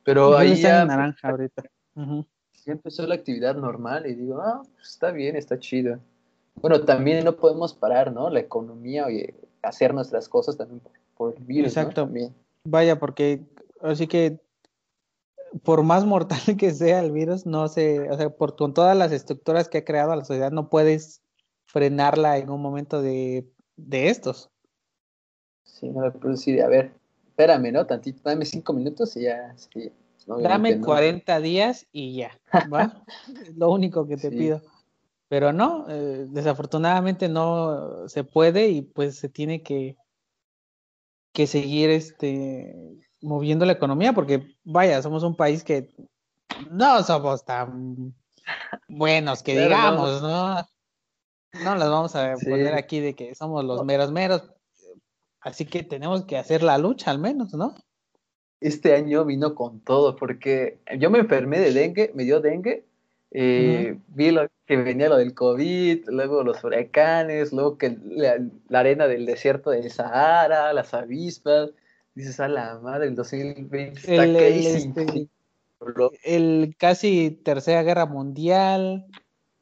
pero 0.05 0.39
ahí 0.39 0.57
ya... 0.57 0.83
En 0.83 0.89
naranja 0.89 1.29
ahorita. 1.29 1.65
Sí 2.69 2.73
empezó 2.73 3.07
la 3.07 3.15
actividad 3.15 3.57
normal 3.57 4.05
y 4.05 4.15
digo, 4.15 4.43
ah, 4.43 4.61
pues 4.75 4.91
está 4.91 5.11
bien, 5.11 5.37
está 5.37 5.59
chido. 5.59 6.01
Bueno, 6.57 6.83
también 6.83 7.25
no 7.25 7.35
podemos 7.35 7.73
parar, 7.73 8.13
¿no? 8.13 8.29
La 8.29 8.41
economía 8.41 9.11
y 9.11 9.35
hacer 9.63 9.95
nuestras 9.95 10.29
cosas 10.29 10.59
también 10.59 10.83
por, 11.17 11.35
el 11.35 11.43
virus. 11.45 11.69
Exacto. 11.69 12.07
Vaya, 12.65 12.99
porque 12.99 13.41
así 13.81 14.07
que 14.07 14.39
por 15.63 15.83
más 15.83 16.05
mortal 16.05 16.39
que 16.59 16.71
sea 16.73 17.01
el 17.01 17.11
virus, 17.11 17.47
no 17.47 17.69
se, 17.69 18.11
o 18.11 18.17
sea, 18.19 18.29
por 18.29 18.55
con 18.55 18.75
todas 18.75 18.95
las 18.95 19.13
estructuras 19.13 19.71
que 19.71 19.79
ha 19.79 19.85
creado 19.87 20.15
la 20.15 20.27
sociedad, 20.27 20.53
no 20.53 20.69
puedes 20.69 21.23
frenarla 21.65 22.37
en 22.37 22.51
un 22.51 22.61
momento 22.61 23.01
de, 23.01 23.51
de 23.77 24.11
estos. 24.11 24.51
Sí, 25.65 25.89
no, 25.89 26.13
pero 26.13 26.37
sí, 26.37 26.61
a 26.61 26.69
ver, 26.69 26.93
espérame, 27.29 27.73
¿no? 27.73 27.87
Tantito, 27.87 28.21
dame 28.23 28.45
cinco 28.45 28.75
minutos 28.75 29.17
y 29.17 29.23
ya. 29.23 29.55
Sí, 29.57 29.91
dame 30.37 30.81
40 30.81 31.41
días 31.41 31.87
y 31.93 32.17
ya, 32.17 32.39
¿va? 32.73 33.05
Lo 33.57 33.71
único 33.71 34.07
que 34.07 34.17
te 34.17 34.31
pido. 34.31 34.63
Pero 35.29 35.53
no, 35.53 35.87
eh, 35.89 36.27
desafortunadamente 36.29 37.29
no 37.29 38.09
se 38.09 38.25
puede 38.25 38.69
y 38.69 38.83
pues 38.83 39.19
se 39.19 39.29
tiene 39.29 39.63
que, 39.63 39.97
que 41.33 41.47
seguir 41.47 41.91
este 41.91 42.99
moviendo 43.21 43.67
la 43.67 43.73
economía 43.73 44.13
porque 44.13 44.57
vaya, 44.65 45.03
somos 45.03 45.23
un 45.25 45.37
país 45.37 45.65
que 45.65 45.95
no 46.71 47.03
somos 47.03 47.45
tan 47.45 48.15
buenos 48.89 49.43
que 49.43 49.61
digamos, 49.61 50.23
no. 50.23 50.67
no. 51.63 51.75
las 51.75 51.91
vamos 51.91 52.15
a 52.17 52.35
poner 52.37 52.75
aquí 52.75 53.01
de 53.01 53.15
que 53.15 53.35
somos 53.35 53.65
los 53.65 53.85
meros 53.85 54.11
meros. 54.13 54.51
Así 55.41 55.67
que 55.67 55.83
tenemos 55.83 56.25
que 56.25 56.37
hacer 56.37 56.63
la 56.63 56.79
lucha 56.79 57.11
al 57.11 57.19
menos, 57.19 57.53
¿no? 57.55 57.75
Este 58.61 58.95
año 58.95 59.25
vino 59.25 59.55
con 59.55 59.81
todo 59.81 60.17
porque 60.17 60.79
yo 60.99 61.11
me 61.11 61.21
enfermé 61.21 61.61
de 61.61 61.73
dengue, 61.73 62.11
me 62.15 62.25
dio 62.25 62.41
dengue 62.41 62.85
eh, 63.31 63.99
Vi 64.09 64.31
lo 64.31 64.49
que 64.67 64.77
venía 64.77 65.09
lo 65.09 65.17
del 65.17 65.35
COVID, 65.35 66.09
luego 66.09 66.43
los 66.43 66.63
huracanes, 66.65 67.53
luego 67.53 67.77
que 67.77 67.97
la, 68.05 68.39
arena 68.79 69.07
del 69.07 69.27
desierto 69.27 69.71
de 69.71 69.89
Sahara, 69.91 70.73
las 70.73 70.95
avispas. 70.95 71.71
Dices, 72.15 72.41
a 72.41 72.49
la 72.49 72.79
madre, 72.81 73.07
el 73.09 73.15
2020 73.15 74.01
está 74.01 74.25
el, 74.25 74.37
este, 74.37 75.29
el, 76.25 76.75
casi 76.77 77.31
tercera 77.31 77.83
guerra 77.85 78.07
mundial, 78.07 79.07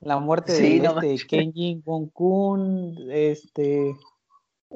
la 0.00 0.18
muerte 0.18 0.52
de 0.52 0.76
este, 1.14 1.26
Kenji 1.26 1.82
Kun, 2.14 2.96
este, 3.10 3.94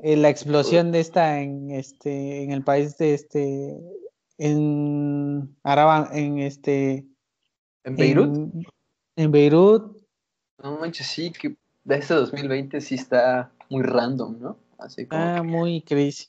eh, 0.03 0.17
la 0.17 0.29
explosión 0.29 0.93
de 0.93 1.00
esta 1.00 1.41
en 1.41 1.71
este 1.71 2.43
en 2.43 2.50
el 2.50 2.62
país 2.62 2.99
de 2.99 3.15
este 3.15 3.79
en 4.40 5.56
Araba 5.62 6.09
en 6.12 6.38
este 6.38 7.06
en 7.85 7.97
Beirut 7.97 8.66
en 9.20 9.32
Beirut. 9.32 9.97
No 10.62 10.78
manches, 10.78 11.06
sí, 11.06 11.30
que 11.30 11.56
este 11.88 12.14
2020 12.14 12.80
sí 12.80 12.94
está 12.94 13.52
muy 13.68 13.82
random, 13.82 14.40
¿no? 14.40 14.59
Así 14.78 15.06
como 15.06 15.23
ah, 15.23 15.42
muy 15.42 15.82
crazy. 15.82 16.26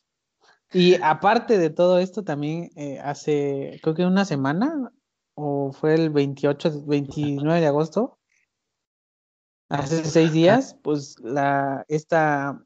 Y 0.74 0.96
aparte 1.02 1.58
de 1.58 1.70
todo 1.70 2.00
esto, 2.00 2.24
también 2.24 2.70
eh, 2.76 3.00
hace, 3.00 3.80
creo 3.82 3.94
que 3.96 4.06
una 4.06 4.24
semana, 4.24 4.94
o 5.36 5.72
fue 5.74 5.96
el 5.96 6.10
28, 6.10 6.86
29 6.86 7.60
de 7.60 7.68
agosto, 7.68 8.20
hace 9.70 10.04
seis 10.06 10.32
días, 10.32 10.78
pues 10.82 11.18
la, 11.20 11.86
esta, 11.90 12.66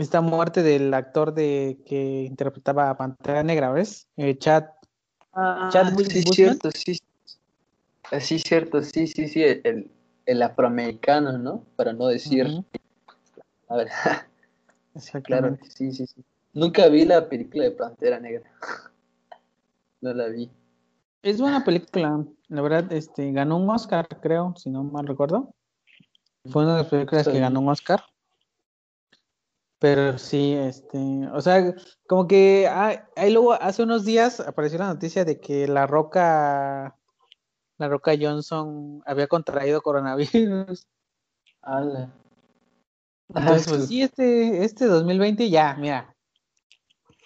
esta 0.00 0.20
muerte 0.20 0.62
del 0.62 0.92
actor 0.92 1.34
de 1.34 1.78
que 1.86 2.22
interpretaba 2.22 2.90
a 2.90 2.96
Pantera 2.96 3.42
Negra, 3.42 3.70
¿ves? 3.70 4.08
Eh, 4.16 4.36
Chad. 4.38 4.64
Ah, 5.32 5.70
sí, 5.96 6.22
cierto, 6.22 6.70
sí, 6.70 6.98
Sí, 8.20 8.38
cierto, 8.38 8.82
sí, 8.82 9.06
sí, 9.06 9.28
sí, 9.28 9.42
el, 9.42 9.90
el 10.26 10.42
afroamericano, 10.42 11.38
¿no? 11.38 11.64
Para 11.76 11.92
no 11.92 12.06
decir... 12.06 12.64
A 13.68 13.76
ver, 13.76 13.88
claro, 15.24 15.56
sí, 15.68 15.90
sí, 15.90 16.06
sí. 16.06 16.24
Nunca 16.52 16.86
vi 16.88 17.04
la 17.04 17.28
película 17.28 17.64
de 17.64 17.70
Pantera 17.72 18.20
Negra. 18.20 18.44
no 20.00 20.12
la 20.12 20.28
vi. 20.28 20.50
Es 21.22 21.40
buena 21.40 21.64
película, 21.64 22.24
la 22.48 22.62
verdad, 22.62 22.92
este, 22.92 23.32
ganó 23.32 23.56
un 23.56 23.70
Oscar, 23.70 24.06
creo, 24.20 24.54
si 24.56 24.68
no 24.68 24.84
mal 24.84 25.06
recuerdo. 25.06 25.54
Fue 26.50 26.62
una 26.62 26.76
de 26.76 26.82
las 26.82 26.90
películas 26.90 27.26
que 27.26 27.40
ganó 27.40 27.60
un 27.60 27.70
Oscar. 27.70 28.04
Pero 29.78 30.18
sí, 30.18 30.54
este, 30.54 30.98
o 31.32 31.40
sea, 31.40 31.74
como 32.06 32.26
que 32.26 32.68
ahí 32.68 33.32
luego 33.32 33.52
hace 33.52 33.82
unos 33.82 34.04
días 34.04 34.40
apareció 34.40 34.78
la 34.78 34.86
noticia 34.86 35.24
de 35.24 35.40
que 35.40 35.68
La 35.68 35.86
Roca 35.86 36.96
la 37.78 37.88
Roca 37.88 38.12
Johnson 38.18 39.02
había 39.04 39.26
contraído 39.26 39.82
coronavirus. 39.82 40.86
Entonces, 43.28 43.68
pues 43.68 43.88
sí, 43.88 44.02
este, 44.02 44.64
este 44.64 44.86
2020 44.86 45.50
ya, 45.50 45.74
mira. 45.78 46.14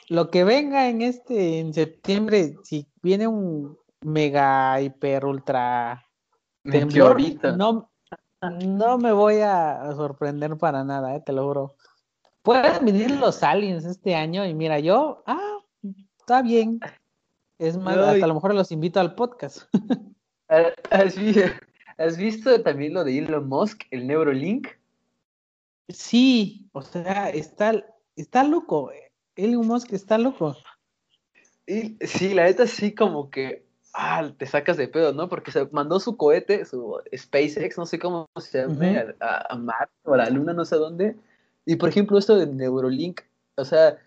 Lo 0.08 0.30
que 0.30 0.44
venga 0.44 0.88
en 0.88 1.02
este, 1.02 1.58
en 1.58 1.74
septiembre, 1.74 2.54
si 2.64 2.88
viene 3.02 3.26
un 3.26 3.76
mega, 4.00 4.80
hiper, 4.80 5.26
ultra 5.26 6.02
temblor, 6.62 7.20
no, 7.56 7.90
no 8.40 8.98
me 8.98 9.12
voy 9.12 9.40
a 9.40 9.92
sorprender 9.94 10.56
para 10.56 10.82
nada, 10.84 11.14
eh, 11.14 11.22
te 11.24 11.32
lo 11.32 11.46
juro. 11.46 11.74
Pueden 12.48 12.82
venir 12.82 13.10
los 13.10 13.42
aliens 13.42 13.84
este 13.84 14.14
año 14.14 14.46
y 14.46 14.54
mira, 14.54 14.80
yo, 14.80 15.22
ah, 15.26 15.58
está 16.18 16.40
bien. 16.40 16.80
Es 17.58 17.76
más, 17.76 17.98
hasta 17.98 18.24
a 18.24 18.26
lo 18.26 18.32
mejor 18.32 18.54
los 18.54 18.72
invito 18.72 19.00
al 19.00 19.14
podcast. 19.14 19.64
¿Has, 20.48 22.16
visto 22.16 22.62
también 22.62 22.94
lo 22.94 23.04
de 23.04 23.18
Elon 23.18 23.46
Musk, 23.46 23.82
el 23.90 24.06
Neurolink? 24.06 24.68
Sí, 25.90 26.66
o 26.72 26.80
sea, 26.80 27.28
está, 27.28 27.84
está 28.16 28.44
loco. 28.44 28.92
Elon 29.36 29.66
Musk 29.66 29.92
está 29.92 30.16
loco. 30.16 30.56
Y, 31.66 31.98
sí, 32.00 32.32
la 32.32 32.44
neta 32.44 32.66
sí 32.66 32.94
como 32.94 33.28
que 33.28 33.66
ah, 33.92 34.32
te 34.38 34.46
sacas 34.46 34.78
de 34.78 34.88
pedo, 34.88 35.12
¿no? 35.12 35.28
Porque 35.28 35.52
se 35.52 35.66
mandó 35.66 36.00
su 36.00 36.16
cohete, 36.16 36.64
su 36.64 36.98
SpaceX, 37.14 37.76
no 37.76 37.84
sé 37.84 37.98
cómo 37.98 38.26
se 38.40 38.62
llama, 38.62 39.04
a, 39.20 39.54
Marte 39.54 39.92
o 40.04 40.14
a 40.14 40.16
la 40.16 40.30
Luna, 40.30 40.54
no 40.54 40.64
sé 40.64 40.76
dónde. 40.76 41.14
Y 41.68 41.76
por 41.76 41.90
ejemplo, 41.90 42.16
esto 42.16 42.34
de 42.34 42.46
Neurolink, 42.46 43.20
o 43.58 43.64
sea, 43.64 43.98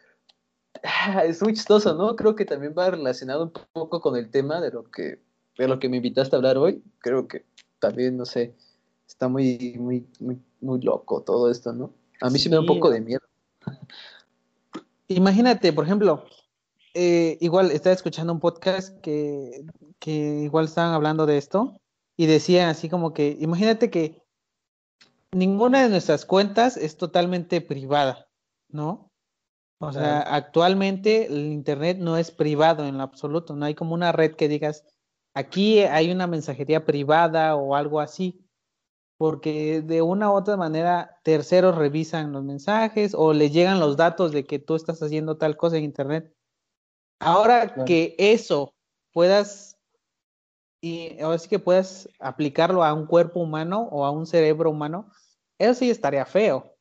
es 1.24 1.44
muy 1.44 1.54
chistoso, 1.54 1.94
¿no? 1.94 2.16
Creo 2.16 2.36
que 2.36 2.44
también 2.44 2.74
va 2.76 2.90
relacionado 2.90 3.44
un 3.44 3.54
poco 3.72 4.02
con 4.02 4.18
el 4.18 4.32
tema 4.32 4.60
de 4.60 4.72
lo 4.72 4.90
que 4.90 5.20
de 5.60 5.68
lo 5.68 5.78
que 5.78 5.88
me 5.88 5.98
invitaste 5.98 6.36
a 6.36 6.38
hablar 6.38 6.58
hoy, 6.58 6.82
creo 7.00 7.28
que 7.28 7.46
también, 7.78 8.18
no 8.18 8.26
sé, 8.26 8.56
está 9.08 9.28
muy, 9.28 9.76
muy, 9.78 10.08
muy, 10.20 10.40
muy 10.60 10.82
loco 10.82 11.22
todo 11.22 11.52
esto, 11.52 11.72
¿no? 11.72 11.94
A 12.22 12.32
mí 12.32 12.40
sí, 12.40 12.50
me 12.50 12.56
da 12.56 12.62
un 12.62 12.66
poco 12.66 12.90
de 12.90 13.00
miedo. 13.00 13.22
Imagínate, 15.08 15.72
por 15.72 15.86
ejemplo, 15.86 16.24
eh, 16.96 17.38
igual 17.42 17.70
estaba 17.70 17.94
escuchando 17.94 18.34
un 18.34 18.40
podcast 18.40 19.00
que, 19.02 19.66
que 20.00 20.12
igual 20.12 20.66
estaban 20.66 20.96
hablando 20.96 21.28
de 21.28 21.38
esto 21.38 21.80
y 22.18 22.26
decían 22.26 22.70
así 22.70 22.90
como 22.90 23.14
que, 23.14 23.38
imagínate 23.40 23.92
que 23.92 24.21
ninguna 25.34 25.84
de 25.84 25.90
nuestras 25.90 26.26
cuentas 26.26 26.78
es 26.78 26.98
totalmente 26.98 27.62
privada, 27.62 28.28
¿no? 28.70 29.10
O 29.80 29.92
sea, 29.92 30.20
actualmente 30.22 31.26
el 31.26 31.52
Internet 31.52 31.98
no 31.98 32.18
es 32.18 32.30
privado 32.30 32.86
en 32.86 32.98
lo 32.98 33.04
absoluto, 33.04 33.56
no 33.56 33.66
hay 33.66 33.74
como 33.74 33.96
una 33.96 34.12
red 34.12 34.36
que 34.36 34.48
digas, 34.48 34.86
Aquí 35.34 35.80
hay 35.80 36.12
una 36.12 36.28
mensajería 36.28 36.86
privada 36.86 37.56
o 37.56 37.76
algo 37.76 38.02
así, 38.02 38.46
porque 39.18 39.82
de 39.82 40.02
una 40.02 40.30
u 40.30 40.34
otra 40.34 40.58
manera 40.58 41.20
terceros 41.24 41.78
revisan 41.78 42.34
los 42.34 42.44
mensajes 42.44 43.14
o 43.16 43.34
le 43.34 43.50
llegan 43.50 43.80
los 43.80 43.96
datos 43.96 44.32
de 44.34 44.46
que 44.46 44.60
tú 44.60 44.76
estás 44.76 45.02
haciendo 45.02 45.38
tal 45.38 45.56
cosa 45.56 45.78
en 45.78 45.86
Internet. 45.86 46.34
Ahora 47.20 47.86
que 47.86 48.16
eso 48.18 48.74
puedas, 49.14 49.78
y 50.82 51.22
ahora 51.22 51.38
sí 51.38 51.48
que 51.48 51.60
puedas 51.60 52.10
aplicarlo 52.20 52.84
a 52.84 52.94
un 52.94 53.06
cuerpo 53.06 53.40
humano 53.40 53.88
o 53.92 54.06
a 54.06 54.12
un 54.12 54.26
cerebro 54.26 54.72
humano, 54.72 55.10
eso 55.64 55.76
sí 55.76 55.90
estaría 55.90 56.26
feo. 56.26 56.76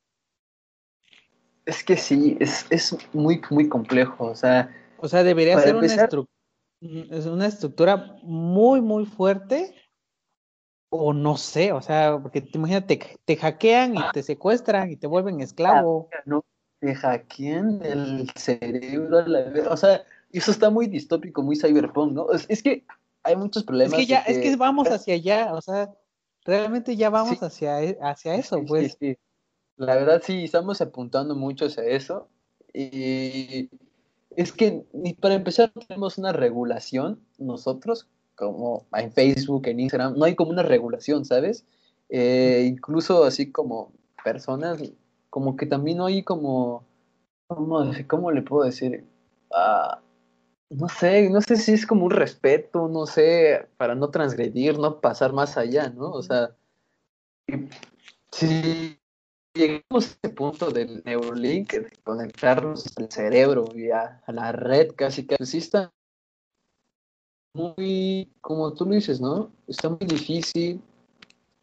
Es 1.67 1.85
que 1.85 1.97
sí, 1.97 2.37
es, 2.41 2.67
es 2.71 2.97
muy, 3.13 3.41
muy 3.51 3.69
complejo. 3.69 4.27
O 4.27 4.35
sea, 4.35 4.75
o 4.99 5.09
sea 5.09 5.23
debería 5.23 5.59
ser 5.61 5.77
una 5.77 5.87
estructura 5.87 6.41
es 6.81 7.27
una 7.27 7.47
estructura 7.47 8.17
muy, 8.23 8.81
muy 8.81 9.05
fuerte 9.05 9.75
o 10.91 11.13
no 11.13 11.37
sé, 11.37 11.73
o 11.73 11.83
sea, 11.83 12.19
porque 12.21 12.41
te 12.41 12.59
imagínate, 12.59 12.97
te, 12.97 13.19
te 13.25 13.37
hackean 13.37 13.97
y 13.97 14.01
te 14.13 14.23
secuestran 14.23 14.91
y 14.91 14.97
te 14.97 15.07
vuelven 15.07 15.41
esclavo. 15.41 16.09
Ah, 16.13 16.23
no, 16.25 16.45
te 16.81 16.95
hackean 16.95 17.81
el 17.85 18.31
cerebro, 18.35 19.25
o 19.71 19.77
sea, 19.77 20.03
eso 20.33 20.51
está 20.51 20.71
muy 20.71 20.87
distópico, 20.87 21.43
muy 21.43 21.57
cyberpunk, 21.57 22.13
¿no? 22.13 22.27
Es, 22.33 22.63
que 22.63 22.85
hay 23.23 23.37
muchos 23.37 23.63
problemas. 23.63 23.93
Es 23.93 23.99
que 23.99 24.07
ya, 24.07 24.21
es 24.21 24.39
que 24.39 24.57
vamos 24.57 24.89
hacia 24.91 25.15
allá, 25.15 25.55
o 25.55 25.61
sea, 25.61 25.95
realmente 26.45 26.97
ya 26.97 27.11
vamos 27.11 27.43
hacia, 27.43 27.83
e, 27.83 27.99
hacia 28.01 28.35
eso, 28.35 28.65
pues. 28.67 28.97
Sí, 29.01 29.17
La 29.77 29.95
verdad 29.97 30.23
sí, 30.25 30.45
estamos 30.45 30.81
apuntando 30.81 31.35
mucho 31.37 31.67
hacia 31.67 31.85
eso. 31.85 32.29
Y 32.73 33.71
es 34.37 34.53
que 34.53 34.85
ni 34.93 35.15
para 35.15 35.35
empezar 35.35 35.73
tenemos 35.89 36.19
una 36.19 36.33
regulación 36.33 37.21
nosotros, 37.39 38.09
como 38.37 38.87
en 38.93 39.13
Facebook, 39.13 39.67
en 39.67 39.81
Instagram, 39.81 40.17
no 40.17 40.25
hay 40.25 40.35
como 40.37 40.51
una 40.51 40.63
regulación, 40.63 41.25
¿sabes? 41.25 41.65
Eh, 42.09 42.65
incluso 42.69 43.25
así 43.25 43.51
como 43.53 43.93
personas, 44.25 44.81
como 45.31 45.57
que 45.57 45.67
también 45.67 45.99
no 45.99 46.07
hay 46.07 46.23
como, 46.23 46.85
¿cómo, 47.47 47.91
cómo 48.09 48.31
le 48.33 48.43
puedo 48.43 48.65
decir? 48.65 49.07
Ah, 49.53 50.03
no 50.71 50.89
sé, 50.89 51.29
no 51.31 51.41
sé 51.41 51.57
si 51.57 51.73
es 51.73 51.87
como 51.87 52.07
un 52.07 52.13
respeto, 52.13 52.89
no 52.89 53.07
sé, 53.07 53.69
para 53.77 53.95
no 53.95 54.11
transgredir, 54.11 54.79
no 54.79 55.01
pasar 55.01 55.33
más 55.33 55.57
allá, 55.57 55.91
¿no? 55.91 56.11
O 56.13 56.23
sea, 56.23 56.57
si 58.31 58.97
llegamos 59.53 60.07
a 60.07 60.19
ese 60.23 60.35
punto 60.35 60.71
del 60.71 61.03
Neurolink, 61.05 61.73
de 61.73 61.91
conectarnos 62.05 62.87
al 62.97 63.11
cerebro 63.11 63.67
y 63.75 63.91
a, 63.91 64.23
la 64.29 64.53
red 64.53 64.93
casi 64.95 65.27
que 65.27 65.45
sí 65.45 65.59
está 65.59 65.93
muy, 67.53 68.31
como 68.41 68.73
tú 68.73 68.87
lo 68.87 68.95
dices, 68.95 69.21
¿no? 69.21 69.51
Está 69.67 69.89
muy 69.89 70.07
difícil, 70.07 70.81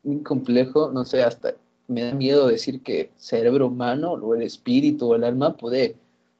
muy 0.03 0.21
complejo, 0.21 0.91
no 0.91 1.05
sé, 1.05 1.23
hasta 1.23 1.55
me 1.87 2.03
da 2.03 2.13
miedo 2.13 2.47
decir 2.47 2.83
que 2.83 3.09
cerebro 3.15 3.67
humano 3.67 4.11
o 4.11 4.35
el 4.35 4.41
espíritu 4.41 5.09
o 5.09 5.15
el 5.15 5.23
alma 5.23 5.55
puede 5.55 5.95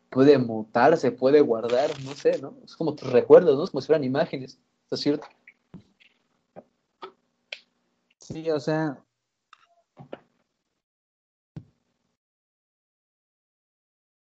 puede 0.10 0.38
mutarse, 0.38 1.12
puede 1.12 1.42
guardar, 1.42 1.92
no 2.04 2.14
sé, 2.14 2.40
¿no? 2.42 2.58
Es 2.64 2.76
como 2.76 2.96
tus 2.96 3.12
recuerdos, 3.12 3.58
¿no? 3.58 3.64
Es 3.64 3.72
como 3.72 3.82
si 3.82 3.88
fueran 3.88 4.04
imágenes, 4.04 4.60
¿es 4.92 5.00
cierto? 5.00 5.28
Sí, 8.20 8.50
o 8.52 8.60
sea. 8.60 9.04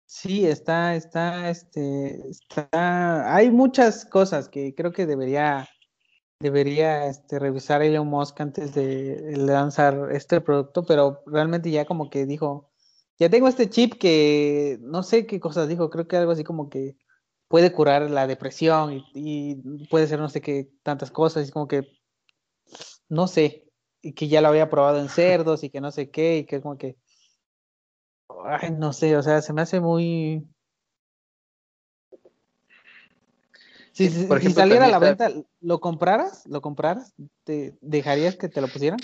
Sí, 0.05 0.45
está, 0.47 0.95
está, 0.95 1.49
este, 1.49 2.27
está, 2.29 3.35
hay 3.35 3.51
muchas 3.51 4.03
cosas 4.03 4.49
que 4.49 4.73
creo 4.73 4.91
que 4.91 5.05
debería, 5.05 5.67
debería, 6.39 7.07
este, 7.07 7.39
revisar 7.39 7.81
Elon 7.83 8.07
Musk 8.07 8.41
antes 8.41 8.73
de 8.73 9.33
lanzar 9.37 10.09
este 10.11 10.41
producto, 10.41 10.83
pero 10.85 11.21
realmente 11.27 11.69
ya 11.71 11.85
como 11.85 12.09
que 12.09 12.25
dijo, 12.25 12.69
ya 13.19 13.29
tengo 13.29 13.47
este 13.47 13.69
chip 13.69 13.95
que 13.95 14.77
no 14.81 15.03
sé 15.03 15.25
qué 15.25 15.39
cosas 15.39 15.67
dijo, 15.67 15.89
creo 15.89 16.07
que 16.07 16.17
algo 16.17 16.31
así 16.31 16.43
como 16.43 16.69
que 16.69 16.95
puede 17.47 17.71
curar 17.71 18.09
la 18.09 18.27
depresión 18.27 19.03
y, 19.13 19.55
puede 19.89 20.07
ser 20.07 20.19
no 20.19 20.29
sé 20.29 20.41
qué 20.41 20.69
tantas 20.83 21.11
cosas, 21.11 21.47
y 21.47 21.51
como 21.51 21.67
que 21.67 21.87
no 23.09 23.27
sé, 23.27 23.65
y 24.01 24.13
que 24.13 24.27
ya 24.27 24.41
lo 24.41 24.49
había 24.49 24.69
probado 24.69 24.99
en 24.99 25.09
cerdos 25.09 25.63
y 25.63 25.69
que 25.69 25.81
no 25.81 25.91
sé 25.91 26.09
qué, 26.09 26.37
y 26.39 26.45
que 26.45 26.57
es 26.57 26.61
como 26.61 26.77
que, 26.77 26.97
ay, 28.45 28.71
no 28.71 28.93
sé, 28.93 29.15
o 29.17 29.23
sea, 29.23 29.41
se 29.41 29.53
me 29.53 29.61
hace 29.61 29.79
muy... 29.79 30.45
Si, 33.93 34.09
si 34.09 34.51
saliera 34.51 34.85
a 34.85 34.89
la 34.89 34.99
venta, 34.99 35.31
¿lo 35.59 35.79
compraras? 35.79 36.45
¿Lo 36.45 36.61
compraras? 36.61 37.15
¿Te 37.43 37.75
dejarías 37.81 38.35
que 38.35 38.47
te 38.47 38.61
lo 38.61 38.67
pusieran? 38.67 38.99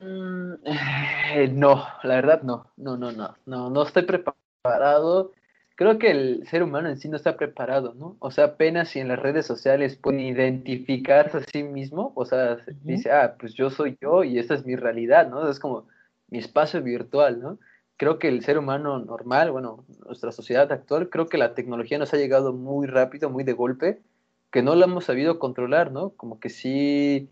Mm, 0.00 0.54
eh, 0.64 1.48
no, 1.52 1.84
la 2.02 2.14
verdad 2.16 2.42
no, 2.42 2.72
no, 2.76 2.96
no, 2.96 3.12
no, 3.12 3.36
no, 3.46 3.70
no 3.70 3.82
estoy 3.82 4.04
preparado. 4.04 5.32
Creo 5.76 5.98
que 5.98 6.10
el 6.10 6.46
ser 6.48 6.62
humano 6.62 6.88
en 6.88 6.98
sí 6.98 7.08
no 7.08 7.16
está 7.16 7.36
preparado, 7.36 7.94
¿no? 7.94 8.16
O 8.20 8.30
sea, 8.30 8.44
apenas 8.46 8.88
si 8.90 8.98
en 9.00 9.08
las 9.08 9.18
redes 9.18 9.46
sociales 9.46 9.96
puede 9.96 10.22
identificarse 10.22 11.38
a 11.38 11.40
sí 11.42 11.62
mismo, 11.62 12.12
o 12.16 12.24
sea, 12.26 12.58
dice, 12.82 13.10
ah, 13.12 13.36
pues 13.38 13.54
yo 13.54 13.70
soy 13.70 13.96
yo 14.00 14.24
y 14.24 14.38
esta 14.38 14.54
es 14.54 14.64
mi 14.66 14.76
realidad, 14.76 15.28
¿no? 15.28 15.48
Es 15.48 15.58
como 15.58 15.86
mi 16.28 16.38
espacio 16.38 16.82
virtual, 16.82 17.40
¿no? 17.40 17.58
Creo 17.96 18.18
que 18.18 18.28
el 18.28 18.42
ser 18.42 18.58
humano 18.58 18.98
normal, 18.98 19.50
bueno, 19.52 19.84
nuestra 20.06 20.32
sociedad 20.32 20.70
actual, 20.72 21.08
creo 21.10 21.28
que 21.28 21.38
la 21.38 21.54
tecnología 21.54 21.98
nos 21.98 22.12
ha 22.14 22.16
llegado 22.18 22.52
muy 22.52 22.86
rápido, 22.86 23.30
muy 23.30 23.44
de 23.44 23.52
golpe, 23.52 24.02
que 24.50 24.62
no 24.62 24.74
la 24.74 24.86
hemos 24.86 25.04
sabido 25.04 25.38
controlar, 25.38 25.92
¿no? 25.92 26.10
Como 26.10 26.40
que 26.40 26.48
sí 26.50 27.28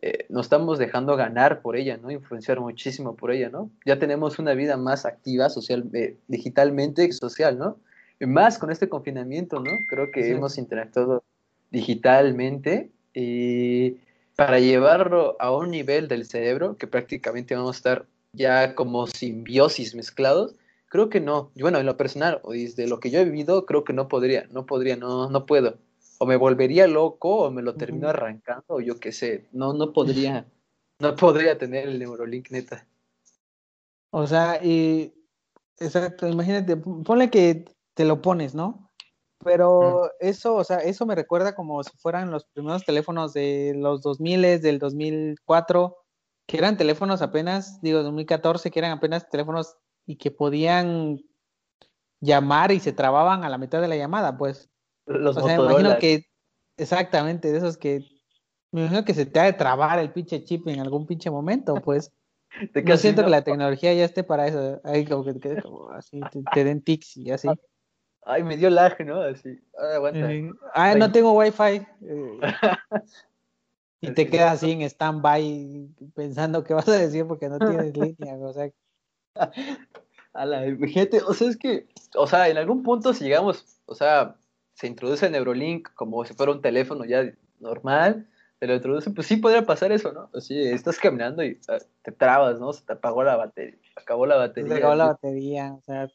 eh, 0.00 0.26
nos 0.28 0.46
estamos 0.46 0.78
dejando 0.78 1.16
ganar 1.16 1.60
por 1.60 1.76
ella, 1.76 1.96
¿no? 1.96 2.10
Influenciar 2.10 2.60
muchísimo 2.60 3.16
por 3.16 3.32
ella, 3.32 3.48
¿no? 3.48 3.70
Ya 3.84 3.98
tenemos 3.98 4.38
una 4.38 4.54
vida 4.54 4.76
más 4.76 5.04
activa 5.04 5.50
social, 5.50 5.90
eh, 5.92 6.16
digitalmente 6.28 7.04
y 7.04 7.12
social, 7.12 7.58
¿no? 7.58 7.78
Y 8.20 8.26
más 8.26 8.58
con 8.58 8.70
este 8.70 8.88
confinamiento, 8.88 9.58
¿no? 9.60 9.70
Creo 9.88 10.10
que 10.12 10.30
hemos 10.30 10.56
interactuado 10.56 11.24
digitalmente 11.70 12.90
y 13.12 13.96
para 14.36 14.60
llevarlo 14.60 15.36
a 15.40 15.50
un 15.50 15.70
nivel 15.70 16.06
del 16.06 16.24
cerebro 16.26 16.76
que 16.76 16.86
prácticamente 16.86 17.56
vamos 17.56 17.76
a 17.76 17.78
estar 17.78 18.06
ya 18.32 18.76
como 18.76 19.08
simbiosis 19.08 19.96
mezclados, 19.96 20.54
creo 20.88 21.08
que 21.08 21.20
no. 21.20 21.50
Bueno, 21.58 21.78
en 21.78 21.86
lo 21.86 21.96
personal, 21.96 22.40
o 22.44 22.52
desde 22.52 22.86
lo 22.86 23.00
que 23.00 23.10
yo 23.10 23.18
he 23.18 23.24
vivido, 23.24 23.66
creo 23.66 23.82
que 23.82 23.92
no 23.92 24.06
podría, 24.06 24.46
no 24.52 24.64
podría, 24.64 24.96
no, 24.96 25.28
no 25.28 25.44
puedo 25.44 25.76
o 26.18 26.26
me 26.26 26.36
volvería 26.36 26.86
loco 26.86 27.44
o 27.44 27.50
me 27.50 27.62
lo 27.62 27.74
termino 27.74 28.08
arrancando 28.08 28.64
o 28.68 28.80
yo 28.80 28.98
qué 28.98 29.12
sé, 29.12 29.48
no, 29.52 29.72
no 29.72 29.92
podría, 29.92 30.46
no 30.98 31.16
podría 31.16 31.56
tener 31.56 31.88
el 31.88 31.98
Neurolink 31.98 32.50
neta. 32.50 32.86
O 34.10 34.26
sea, 34.26 34.62
y 34.62 35.14
exacto, 35.78 36.26
imagínate, 36.26 36.76
ponle 36.76 37.30
que 37.30 37.64
te 37.94 38.04
lo 38.04 38.20
pones, 38.22 38.54
¿no? 38.54 38.88
Pero 39.44 40.10
eso, 40.18 40.56
o 40.56 40.64
sea, 40.64 40.78
eso 40.78 41.06
me 41.06 41.14
recuerda 41.14 41.54
como 41.54 41.82
si 41.84 41.96
fueran 41.98 42.30
los 42.30 42.44
primeros 42.46 42.84
teléfonos 42.84 43.32
de 43.32 43.72
los 43.76 44.02
2000, 44.02 44.60
del 44.60 44.78
2004, 44.80 45.96
que 46.46 46.56
eran 46.58 46.76
teléfonos 46.76 47.22
apenas, 47.22 47.80
digo, 47.80 48.02
2014, 48.02 48.70
que 48.70 48.78
eran 48.78 48.92
apenas 48.92 49.28
teléfonos 49.30 49.76
y 50.06 50.16
que 50.16 50.32
podían 50.32 51.20
llamar 52.20 52.72
y 52.72 52.80
se 52.80 52.92
trababan 52.92 53.44
a 53.44 53.48
la 53.48 53.58
mitad 53.58 53.80
de 53.80 53.88
la 53.88 53.96
llamada, 53.96 54.36
pues. 54.36 54.68
Los 55.08 55.36
o 55.38 55.46
sea, 55.46 55.58
me 55.58 55.64
imagino 55.64 55.98
que, 55.98 56.26
exactamente, 56.76 57.50
de 57.50 57.58
esos 57.58 57.78
que, 57.78 58.04
me 58.72 58.82
imagino 58.82 59.04
que 59.04 59.14
se 59.14 59.26
te 59.26 59.40
ha 59.40 59.44
de 59.44 59.54
trabar 59.54 59.98
el 59.98 60.12
pinche 60.12 60.44
chip 60.44 60.68
en 60.68 60.80
algún 60.80 61.06
pinche 61.06 61.30
momento, 61.30 61.74
pues. 61.76 62.12
no 62.84 62.96
siento 62.96 63.24
que 63.24 63.30
la 63.30 63.42
tecnología 63.42 63.94
ya 63.94 64.04
esté 64.04 64.22
para 64.22 64.46
eso. 64.46 64.80
Ahí 64.84 65.06
como 65.06 65.24
que 65.24 65.34
te 65.34 65.62
como 65.62 65.90
así, 65.90 66.20
te, 66.52 66.64
den 66.64 66.82
tics 66.82 67.16
y 67.16 67.30
así. 67.30 67.48
Ay, 68.24 68.42
me 68.42 68.58
dio 68.58 68.68
lag, 68.68 69.02
¿no? 69.06 69.22
Así. 69.22 69.58
Ay, 69.78 69.94
aguanta. 69.94 70.28
ah, 70.74 70.94
no 70.94 71.10
tengo 71.10 71.32
wifi. 71.32 71.86
Eh, 72.02 72.40
y 74.02 74.12
te 74.12 74.28
quedas 74.28 74.54
así 74.54 74.72
en 74.72 74.82
stand-by 74.82 75.88
pensando 76.14 76.62
qué 76.62 76.74
vas 76.74 76.88
a 76.88 76.98
decir 76.98 77.26
porque 77.26 77.48
no 77.48 77.58
tienes 77.58 77.96
línea, 77.96 78.36
o 78.36 78.52
sea. 78.52 78.70
A 80.34 80.44
la 80.44 80.60
gente, 80.88 81.22
o 81.22 81.32
sea, 81.32 81.48
es 81.48 81.56
que, 81.56 81.88
o 82.14 82.26
sea, 82.26 82.48
en 82.48 82.58
algún 82.58 82.82
punto 82.82 83.14
si 83.14 83.24
llegamos, 83.24 83.64
o 83.86 83.94
sea, 83.94 84.36
se 84.78 84.86
introduce 84.86 85.28
Neurolink 85.28 85.92
como 85.94 86.24
si 86.24 86.34
fuera 86.34 86.52
un 86.52 86.62
teléfono 86.62 87.04
ya 87.04 87.28
normal, 87.58 88.28
se 88.60 88.66
lo 88.68 88.74
introduce, 88.74 89.10
pues 89.10 89.26
sí 89.26 89.36
podría 89.36 89.66
pasar 89.66 89.90
eso, 89.90 90.12
¿no? 90.12 90.30
Así, 90.32 90.56
estás 90.56 91.00
caminando 91.00 91.42
y 91.42 91.58
ah, 91.66 91.78
te 92.02 92.12
trabas, 92.12 92.60
¿no? 92.60 92.72
Se 92.72 92.84
te 92.84 92.92
apagó 92.92 93.24
la 93.24 93.36
batería, 93.36 93.76
acabó 93.96 94.24
la 94.24 94.36
batería. 94.36 94.72
Se 94.72 94.78
acabó 94.78 94.94
la 94.94 95.06
batería, 95.06 95.72
o 95.72 95.82
sea. 95.82 96.08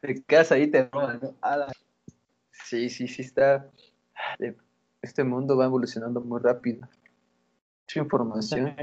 te 0.00 0.20
quedas 0.24 0.50
ahí, 0.50 0.66
te 0.66 0.88
roban, 0.88 1.20
¿no? 1.22 1.32
Sí, 2.50 2.90
sí, 2.90 3.06
sí 3.06 3.22
está. 3.22 3.70
Este 5.00 5.22
mundo 5.22 5.56
va 5.56 5.66
evolucionando 5.66 6.20
muy 6.20 6.40
rápido. 6.40 6.88
Mucha 7.84 8.00
información. 8.00 8.74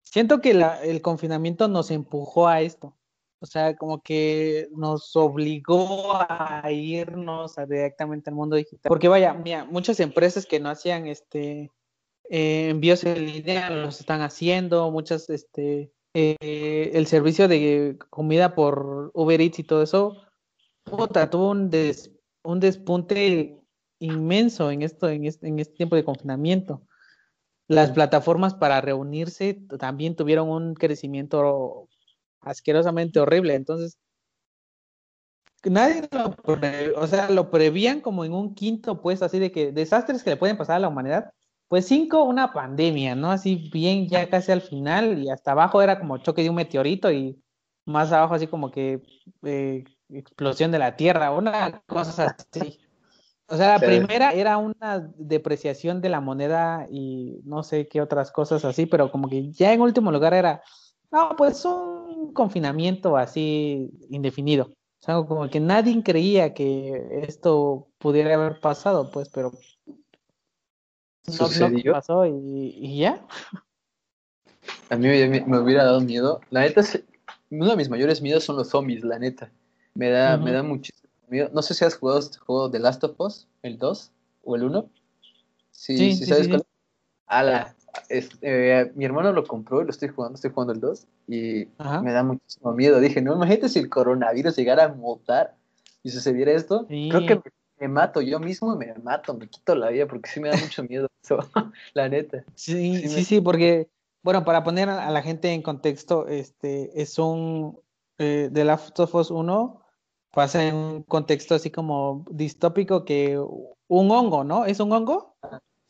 Siento 0.00 0.40
que 0.40 0.54
la, 0.54 0.82
el 0.82 1.02
confinamiento 1.02 1.68
nos 1.68 1.90
empujó 1.90 2.48
a 2.48 2.62
esto. 2.62 2.96
O 3.40 3.46
sea, 3.46 3.76
como 3.76 4.00
que 4.00 4.68
nos 4.74 5.14
obligó 5.16 6.12
a 6.14 6.70
irnos 6.70 7.56
directamente 7.68 8.30
al 8.30 8.36
mundo 8.36 8.56
digital. 8.56 8.88
Porque 8.88 9.08
vaya, 9.08 9.34
mira, 9.34 9.64
muchas 9.64 10.00
empresas 10.00 10.46
que 10.46 10.60
no 10.60 10.70
hacían 10.70 11.06
este 11.06 11.70
eh, 12.30 12.70
envíos 12.70 13.04
en 13.04 13.26
línea 13.26 13.70
los 13.70 14.00
están 14.00 14.22
haciendo, 14.22 14.90
muchas, 14.90 15.28
este, 15.28 15.92
eh, 16.14 16.90
el 16.94 17.06
servicio 17.06 17.48
de 17.48 17.98
comida 18.10 18.54
por 18.54 19.10
Uber 19.14 19.40
Eats 19.40 19.58
y 19.58 19.64
todo 19.64 19.82
eso, 19.82 20.16
puta, 20.84 21.28
tuvo 21.28 21.50
un, 21.50 21.70
un 22.44 22.60
despunte 22.60 23.58
inmenso 23.98 24.70
en 24.70 24.82
esto, 24.82 25.08
en 25.08 25.26
este, 25.26 25.48
en 25.48 25.58
este 25.58 25.74
tiempo 25.74 25.96
de 25.96 26.04
confinamiento. 26.04 26.82
Las 27.68 27.92
plataformas 27.92 28.54
para 28.54 28.80
reunirse 28.80 29.54
también 29.78 30.16
tuvieron 30.16 30.50
un 30.50 30.74
crecimiento 30.74 31.88
asquerosamente 32.44 33.20
horrible. 33.20 33.54
Entonces, 33.54 33.98
nadie 35.64 36.08
lo, 36.12 36.36
o 36.96 37.06
sea, 37.06 37.30
lo 37.30 37.50
prevían 37.50 38.00
como 38.00 38.24
en 38.24 38.32
un 38.32 38.54
quinto, 38.54 39.00
pues, 39.00 39.22
así 39.22 39.38
de 39.38 39.50
que 39.52 39.72
desastres 39.72 40.22
que 40.22 40.30
le 40.30 40.36
pueden 40.36 40.56
pasar 40.56 40.76
a 40.76 40.80
la 40.80 40.88
humanidad, 40.88 41.32
pues 41.68 41.86
cinco, 41.86 42.24
una 42.24 42.52
pandemia, 42.52 43.14
¿no? 43.14 43.30
Así 43.30 43.70
bien 43.72 44.08
ya 44.08 44.28
casi 44.28 44.52
al 44.52 44.60
final 44.60 45.18
y 45.18 45.30
hasta 45.30 45.52
abajo 45.52 45.82
era 45.82 45.98
como 45.98 46.18
choque 46.18 46.42
de 46.42 46.50
un 46.50 46.56
meteorito 46.56 47.10
y 47.10 47.42
más 47.86 48.12
abajo 48.12 48.34
así 48.34 48.46
como 48.46 48.70
que 48.70 49.02
eh, 49.42 49.84
explosión 50.10 50.70
de 50.70 50.78
la 50.78 50.96
Tierra, 50.96 51.32
una 51.32 51.82
cosa 51.86 52.36
así. 52.38 52.78
O 53.46 53.56
sea, 53.56 53.78
la 53.78 53.78
primera 53.78 54.32
era 54.32 54.56
una 54.56 55.10
depreciación 55.16 56.00
de 56.00 56.08
la 56.08 56.20
moneda 56.20 56.86
y 56.90 57.40
no 57.44 57.62
sé 57.62 57.88
qué 57.88 58.00
otras 58.00 58.32
cosas 58.32 58.64
así, 58.64 58.86
pero 58.86 59.10
como 59.10 59.28
que 59.28 59.50
ya 59.50 59.72
en 59.72 59.82
último 59.82 60.10
lugar 60.10 60.32
era, 60.32 60.62
no, 61.10 61.34
pues 61.36 61.64
un 61.64 62.03
confinamiento 62.32 63.16
así 63.16 63.90
indefinido. 64.10 64.70
O 65.00 65.04
sea, 65.04 65.22
como 65.22 65.48
que 65.50 65.60
nadie 65.60 66.02
creía 66.02 66.54
que 66.54 67.20
esto 67.26 67.88
pudiera 67.98 68.34
haber 68.34 68.60
pasado, 68.60 69.10
pues, 69.10 69.28
pero 69.28 69.52
¿Sucedió? 71.26 71.92
pasó 71.92 72.26
y, 72.26 72.98
ya. 72.98 73.26
A 74.90 74.96
mí 74.96 75.08
me, 75.08 75.58
hubiera 75.58 75.84
dado 75.84 76.00
miedo. 76.00 76.40
La 76.50 76.60
neta, 76.60 76.82
uno 77.50 77.70
de 77.70 77.76
mis 77.76 77.88
mayores 77.88 78.22
miedos 78.22 78.44
son 78.44 78.56
los 78.56 78.68
zombies, 78.68 79.02
la 79.02 79.18
neta. 79.18 79.50
Me 79.94 80.10
da, 80.10 80.36
me 80.36 80.52
da 80.52 80.62
muchísimo 80.62 81.10
miedo. 81.28 81.50
No 81.52 81.62
sé 81.62 81.74
si 81.74 81.84
has 81.84 81.96
jugado 81.96 82.20
este 82.20 82.38
juego 82.38 82.68
de 82.68 82.78
Last 82.78 83.04
of 83.04 83.18
Us, 83.18 83.46
el 83.62 83.78
2 83.78 84.10
o 84.44 84.56
el 84.56 84.64
1. 84.64 84.90
Sí, 85.70 86.14
sí, 86.14 86.26
sabes 86.26 86.48
cuál. 86.48 86.64
Ala, 87.26 87.74
eh, 88.08 88.92
mi 88.94 89.04
hermano 89.04 89.32
lo 89.32 89.44
compró 89.44 89.80
y 89.80 89.84
lo 89.84 89.90
estoy 89.90 90.08
jugando, 90.08 90.34
estoy 90.36 90.50
jugando 90.50 90.72
el 90.72 90.80
2 90.80 91.06
y 91.28 91.68
me 92.02 92.12
da 92.12 92.22
muchísimo 92.22 92.72
miedo. 92.72 93.00
Dije, 93.00 93.20
no, 93.20 93.34
imagínate 93.34 93.68
si 93.68 93.78
el 93.78 93.88
coronavirus 93.88 94.56
llegara 94.56 94.84
a 94.84 94.88
mutar 94.88 95.56
y 96.02 96.10
sucediera 96.10 96.52
esto. 96.52 96.86
Creo 96.88 97.26
que 97.26 97.40
me, 97.78 97.88
mato 97.88 98.20
yo 98.20 98.40
mismo, 98.40 98.76
me 98.76 98.94
mato, 99.02 99.34
me 99.34 99.48
quito 99.48 99.74
la 99.74 99.90
vida 99.90 100.06
porque 100.06 100.30
sí 100.30 100.40
me 100.40 100.50
da 100.50 100.56
mucho 100.56 100.84
miedo 100.84 101.08
eso, 101.22 101.38
la 101.94 102.08
neta. 102.08 102.44
Sí, 102.54 103.08
sí, 103.08 103.24
sí, 103.24 103.40
porque, 103.40 103.88
bueno, 104.22 104.44
para 104.44 104.64
poner 104.64 104.88
a 104.88 105.10
la 105.10 105.22
gente 105.22 105.52
en 105.52 105.62
contexto, 105.62 106.28
este 106.28 107.00
es 107.00 107.18
un 107.18 107.78
eh, 108.18 108.50
The 108.52 108.64
Last 108.64 108.98
of 109.00 109.14
Us 109.14 109.30
1 109.30 109.80
pasa 110.34 110.66
en 110.66 110.74
un 110.74 111.02
contexto 111.04 111.54
así 111.54 111.70
como 111.70 112.24
distópico 112.30 113.04
que 113.04 113.38
un 113.38 114.10
hongo, 114.10 114.44
¿no? 114.44 114.66
¿Es 114.66 114.80
un 114.80 114.92
hongo? 114.92 115.36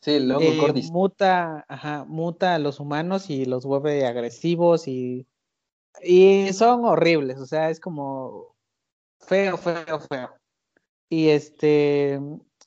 Sí, 0.05 0.11
el 0.11 0.31
hongo 0.31 0.67
eh, 0.67 0.83
Muta, 0.91 1.65
ajá, 1.67 2.05
muta 2.05 2.53
a 2.53 2.59
los 2.59 2.79
humanos 2.79 3.31
y 3.31 3.45
los 3.45 3.65
vuelve 3.65 4.05
agresivos 4.05 4.87
y, 4.87 5.25
y 6.03 6.53
son 6.53 6.85
horribles, 6.85 7.39
o 7.39 7.47
sea, 7.47 7.71
es 7.71 7.79
como 7.79 8.55
feo, 9.17 9.57
feo, 9.57 9.99
feo. 9.99 10.29
Y 11.09 11.29
este, 11.29 12.19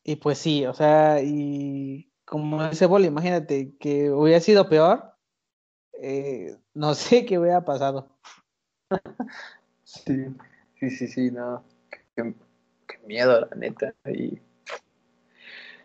y 0.02 0.16
pues 0.16 0.38
sí, 0.38 0.66
o 0.66 0.74
sea, 0.74 1.22
y 1.22 2.10
como 2.24 2.64
ese 2.64 2.86
bol, 2.86 3.04
imagínate 3.04 3.72
que 3.78 4.10
hubiera 4.10 4.40
sido 4.40 4.68
peor, 4.68 5.14
eh, 5.92 6.56
no 6.74 6.92
sé 6.96 7.24
qué 7.24 7.38
hubiera 7.38 7.64
pasado. 7.64 8.18
Sí, 9.84 10.26
sí, 10.80 10.90
sí, 10.90 11.06
sí, 11.06 11.30
no. 11.30 11.62
Qué, 12.16 12.34
miedo, 13.06 13.46
la 13.46 13.54
neta. 13.54 13.94
Y 14.12 14.40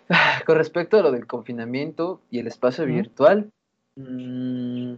Con 0.46 0.58
respecto 0.58 0.98
a 0.98 1.02
lo 1.02 1.12
del 1.12 1.28
confinamiento 1.28 2.22
y 2.30 2.40
el 2.40 2.48
espacio 2.48 2.86
virtual, 2.86 3.50
mmm, 3.96 4.96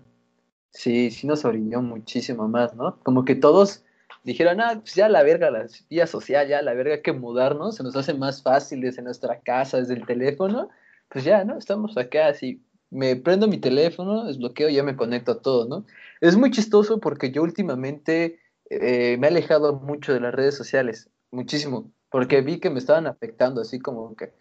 sí, 0.72 1.12
sí 1.12 1.28
nos 1.28 1.46
orilló 1.46 1.82
muchísimo 1.82 2.48
más, 2.48 2.76
¿no? 2.76 3.00
Como 3.04 3.26
que 3.26 3.36
todos 3.36 3.84
dijeron, 4.24 4.60
ah, 4.62 4.80
pues 4.82 4.96
ya 4.96 5.08
la 5.08 5.24
verga, 5.24 5.52
la 5.52 5.68
vía 5.90 6.08
social, 6.08 6.48
ya 6.48 6.62
la 6.62 6.74
verga, 6.74 6.96
hay 6.96 7.02
que 7.02 7.14
mudarnos, 7.14 7.76
se 7.76 7.84
nos 7.84 7.96
hace 7.96 8.14
más 8.14 8.42
fácil 8.42 8.82
desde 8.82 9.02
nuestra 9.02 9.40
casa, 9.40 9.78
desde 9.78 9.94
el 9.94 10.06
teléfono, 10.06 10.70
pues 11.10 11.24
ya, 11.24 11.44
¿no? 11.44 11.58
Estamos 11.58 11.96
acá, 11.98 12.28
así, 12.28 12.62
me 12.90 13.16
prendo 13.16 13.48
mi 13.48 13.58
teléfono, 13.58 14.26
desbloqueo, 14.26 14.70
ya 14.70 14.84
me 14.84 14.96
conecto 14.96 15.34
a 15.34 15.42
todo, 15.42 15.68
¿no? 15.68 15.86
Es 16.22 16.36
muy 16.36 16.52
chistoso 16.52 17.00
porque 17.00 17.32
yo 17.32 17.44
últimamente 17.44 18.40
eh, 18.70 19.18
me 19.20 19.28
he 19.28 19.30
alejado 19.30 19.74
mucho 19.74 20.14
de 20.14 20.20
las 20.20 20.34
redes 20.34 20.56
sociales, 20.56 21.10
muchísimo, 21.32 21.92
porque 22.10 22.42
vi 22.42 22.60
que 22.60 22.70
me 22.70 22.80
estaban 22.80 23.06
afectando, 23.06 23.62
así 23.62 23.80
como 23.80 24.16
que 24.16 24.34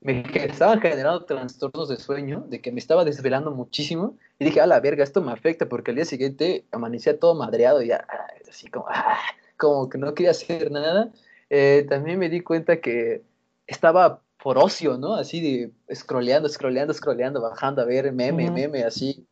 me 0.00 0.22
estaban 0.34 0.80
generando 0.80 1.24
trastornos 1.24 1.88
de 1.88 1.96
sueño, 1.96 2.44
de 2.48 2.60
que 2.60 2.72
me 2.72 2.78
estaba 2.78 3.04
desvelando 3.04 3.50
muchísimo, 3.50 4.16
y 4.38 4.44
dije, 4.44 4.60
a 4.60 4.66
la 4.66 4.80
verga, 4.80 5.04
esto 5.04 5.20
me 5.20 5.32
afecta, 5.32 5.68
porque 5.68 5.90
al 5.90 5.96
día 5.96 6.04
siguiente 6.04 6.64
amanecía 6.70 7.18
todo 7.18 7.34
madreado, 7.34 7.82
y 7.82 7.88
ya, 7.88 8.06
así 8.48 8.68
como, 8.68 8.86
ah, 8.88 9.18
como 9.56 9.88
que 9.88 9.98
no 9.98 10.14
quería 10.14 10.30
hacer 10.30 10.70
nada. 10.70 11.10
Eh, 11.50 11.86
también 11.88 12.18
me 12.18 12.28
di 12.28 12.40
cuenta 12.40 12.80
que 12.80 13.22
estaba 13.66 14.22
por 14.42 14.56
ocio, 14.56 14.96
¿no? 14.98 15.14
Así 15.14 15.40
de 15.40 15.94
scrolleando, 15.94 16.48
scrolleando, 16.48 16.94
scrolleando, 16.94 17.42
bajando 17.42 17.82
a 17.82 17.84
ver 17.84 18.12
meme, 18.12 18.50
meme, 18.50 18.84
así. 18.84 19.26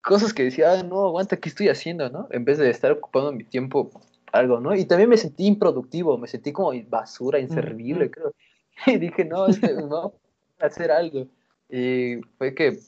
Cosas 0.00 0.32
que 0.32 0.44
decía, 0.44 0.72
ah, 0.72 0.82
no, 0.82 1.06
aguanta, 1.06 1.36
¿qué 1.36 1.48
estoy 1.48 1.68
haciendo, 1.68 2.08
no? 2.08 2.28
En 2.30 2.44
vez 2.44 2.58
de 2.58 2.70
estar 2.70 2.90
ocupando 2.92 3.30
mi 3.32 3.44
tiempo 3.44 3.90
algo, 4.32 4.60
¿no? 4.60 4.74
Y 4.74 4.84
también 4.86 5.10
me 5.10 5.16
sentí 5.16 5.46
improductivo, 5.46 6.16
me 6.16 6.28
sentí 6.28 6.52
como 6.52 6.72
basura, 6.88 7.38
inservible, 7.38 8.10
creo. 8.10 8.32
y 8.86 8.98
dije, 8.98 9.24
no, 9.24 9.46
este, 9.46 9.74
no, 9.74 10.14
hacer 10.60 10.90
algo. 10.90 11.26
Y 11.70 12.20
fue 12.36 12.54
que 12.54 12.78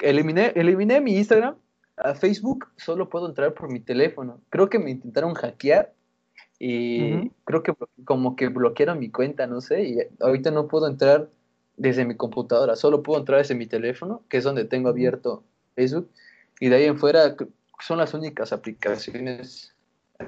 eliminé, 0.00 0.52
eliminé 0.54 1.00
mi 1.00 1.16
Instagram. 1.16 1.56
A 1.96 2.14
Facebook 2.14 2.68
solo 2.76 3.08
puedo 3.08 3.28
entrar 3.28 3.54
por 3.54 3.70
mi 3.70 3.80
teléfono. 3.80 4.40
Creo 4.50 4.68
que 4.68 4.78
me 4.78 4.90
intentaron 4.90 5.34
hackear 5.34 5.92
y 6.58 7.30
creo 7.44 7.62
que 7.62 7.74
como 8.04 8.36
que 8.36 8.48
bloquearon 8.48 8.98
mi 8.98 9.10
cuenta, 9.10 9.46
no 9.46 9.60
sé, 9.60 9.84
y 9.84 9.98
ahorita 10.20 10.50
no 10.50 10.66
puedo 10.66 10.88
entrar 10.88 11.28
desde 11.76 12.04
mi 12.04 12.16
computadora, 12.16 12.74
solo 12.74 13.02
puedo 13.02 13.20
entrar 13.20 13.38
desde 13.38 13.54
mi 13.54 13.66
teléfono, 13.66 14.22
que 14.28 14.38
es 14.38 14.44
donde 14.44 14.64
tengo 14.64 14.88
abierto 14.88 15.44
Facebook, 15.76 16.10
y 16.58 16.68
de 16.68 16.76
ahí 16.76 16.84
en 16.86 16.98
fuera 16.98 17.36
son 17.80 17.98
las 17.98 18.12
únicas 18.12 18.52
aplicaciones 18.52 19.72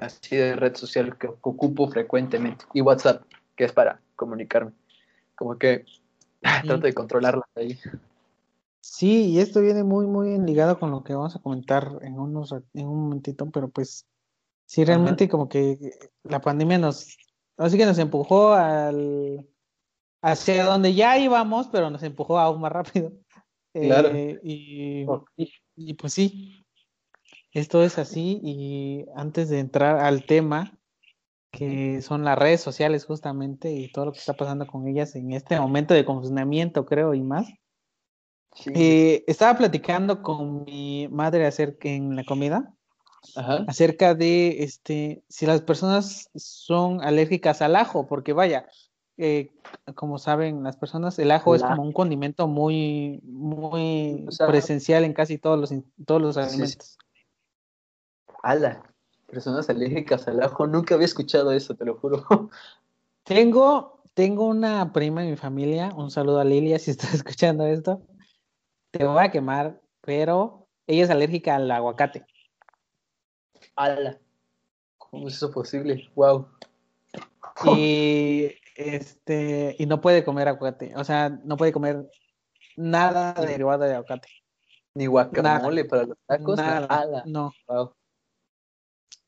así 0.01 0.37
de 0.37 0.55
red 0.55 0.77
social 0.77 1.19
que 1.19 1.27
ocupo 1.27 1.89
frecuentemente, 1.89 2.65
y 2.75 2.81
WhatsApp, 2.81 3.25
que 3.57 3.65
es 3.65 3.73
para 3.73 4.01
comunicarme 4.15 4.71
como 5.41 5.57
que 5.57 5.87
trato 6.63 6.79
de 6.79 6.93
controlarla 6.93 7.49
ahí. 7.55 7.79
Sí, 8.83 9.31
y 9.31 9.41
esto 9.41 9.63
viene 9.63 9.83
muy, 9.83 10.07
muy 10.07 10.39
ligado 10.39 10.79
con 10.79 10.91
lo 10.91 11.03
que 11.03 11.15
vamos 11.15 11.35
a 11.35 11.41
comentar 11.41 11.99
en, 12.03 12.19
unos, 12.19 12.53
en 12.53 12.87
un 12.87 13.05
momentito, 13.05 13.51
pero 13.51 13.71
pues 13.71 14.07
sí, 14.67 14.85
realmente 14.85 15.29
como 15.31 15.49
que 15.49 15.79
la 16.25 16.43
pandemia 16.43 16.79
nos, 16.79 17.17
así 17.57 17.79
que 17.79 17.87
nos 17.87 17.99
empujó 17.99 18.53
al, 18.53 19.49
hacia 20.23 20.65
donde 20.65 20.95
ya 20.95 21.19
íbamos, 21.19 21.69
pero 21.69 21.89
nos 21.89 22.03
empujó 22.03 22.39
aún 22.39 22.61
más 22.61 22.73
rápido. 22.73 23.13
Claro. 23.73 24.09
Eh, 24.09 24.41
y, 24.43 25.07
y 25.77 25.95
pues 25.95 26.13
sí, 26.13 26.67
esto 27.53 27.85
es 27.85 27.99
así 27.99 28.41
y 28.43 29.07
antes 29.15 29.49
de 29.49 29.61
entrar 29.61 29.99
al 29.99 30.27
tema, 30.27 30.80
que 31.51 32.01
son 32.03 32.25
las 32.25 32.39
redes 32.39 32.61
sociales 32.61 33.05
justamente 33.05 33.73
y 33.73 33.91
todo 33.91 34.07
lo 34.07 34.13
que 34.13 34.19
está 34.19 34.35
pasando 34.35 34.67
con 34.67 34.87
ellas 34.87 35.15
en 35.17 35.33
este 35.33 35.59
momento 35.59 35.95
de 35.95 36.05
confinamiento, 36.05 36.87
creo, 36.87 37.15
y 37.15 37.23
más. 37.23 37.49
Eh, 38.67 39.25
estaba 39.27 39.57
platicando 39.57 40.23
con 40.23 40.65
mi 40.65 41.09
madre 41.09 41.47
acerca 41.47 41.89
en 41.89 42.17
la 42.17 42.25
comida 42.25 42.75
acerca 43.69 44.15
de 44.15 44.63
este 44.63 45.23
si 45.29 45.47
las 45.47 45.61
personas 45.61 46.31
son 46.35 47.03
alérgicas 47.03 47.63
al 47.63 47.77
ajo, 47.77 48.07
porque 48.07 48.33
vaya, 48.33 48.67
eh, 49.19 49.53
como 49.95 50.19
saben 50.19 50.63
las 50.63 50.77
personas, 50.77 51.19
el 51.19 51.31
ajo 51.31 51.55
es 51.55 51.63
como 51.63 51.83
un 51.83 51.93
condimento 51.93 52.49
muy, 52.49 53.21
muy 53.23 54.27
presencial 54.47 55.05
en 55.05 55.13
casi 55.13 55.39
todos 55.39 55.59
los 55.59 55.73
todos 56.07 56.23
los 56.23 56.37
alimentos. 56.37 56.99
Ala 58.43 58.90
personas 59.31 59.71
alérgicas 59.71 60.27
al 60.29 60.43
ajo. 60.43 60.67
Nunca 60.67 60.95
había 60.95 61.07
escuchado 61.07 61.53
eso, 61.53 61.75
te 61.75 61.85
lo 61.85 61.97
juro. 61.97 62.25
Tengo, 63.25 64.03
tengo 64.15 64.47
una 64.47 64.93
prima 64.93 65.23
en 65.23 65.31
mi 65.31 65.37
familia. 65.37 65.93
Un 65.95 66.11
saludo 66.11 66.41
a 66.41 66.45
Lilia 66.45 66.79
si 66.79 66.91
estás 66.91 67.15
escuchando 67.15 67.67
esto. 67.67 68.03
Te 68.91 69.05
voy 69.05 69.23
a 69.23 69.31
quemar, 69.31 69.81
pero 70.01 70.67
ella 70.87 71.05
es 71.05 71.11
alérgica 71.11 71.55
al 71.57 71.71
aguacate. 71.71 72.27
¡Hala! 73.77 74.19
¿Cómo 74.99 75.29
es 75.29 75.35
eso 75.35 75.51
posible? 75.51 76.11
¡Wow! 76.15 76.49
Y 77.77 78.55
este 78.75 79.77
y 79.79 79.85
no 79.85 80.01
puede 80.01 80.25
comer 80.25 80.49
aguacate, 80.49 80.95
o 80.97 81.05
sea, 81.05 81.29
no 81.29 81.59
puede 81.59 81.73
comer 81.73 82.11
nada 82.77 83.35
derivado 83.35 83.85
de 83.85 83.95
aguacate. 83.95 84.29
Ni 84.95 85.07
guacamole 85.07 85.85
para 85.85 86.05
los 86.05 86.19
tacos. 86.27 86.57
Nada, 86.57 87.23
no. 87.27 87.53
Wow. 87.69 87.93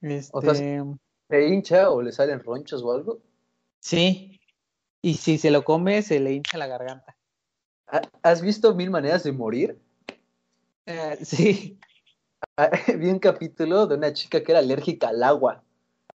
Este... 0.03 0.83
¿Se 1.31 1.49
hincha 1.49 1.91
o 1.91 2.03
le 2.03 2.13
salen 2.13 2.41
ronchos 2.41 2.83
o 2.83 2.93
algo? 2.93 3.21
Sí. 3.81 4.41
Y 5.01 5.15
si 5.15 5.39
se 5.39 5.51
lo 5.51 5.65
come, 5.65 6.03
se 6.03 6.21
le 6.21 6.33
hincha 6.33 6.59
la 6.59 6.67
garganta. 6.67 7.17
¿Has 8.23 8.43
visto 8.43 8.75
Mil 8.75 8.91
Maneras 8.91 9.23
de 9.25 9.33
Morir? 9.33 9.79
Eh, 10.87 11.19
sí. 11.23 11.79
Ah, 12.57 12.71
vi 12.99 13.09
un 13.09 13.19
capítulo 13.19 13.87
de 13.87 13.97
una 13.97 14.13
chica 14.13 14.43
que 14.43 14.53
era 14.53 14.59
alérgica 14.59 15.09
al 15.09 15.23
agua. 15.23 15.63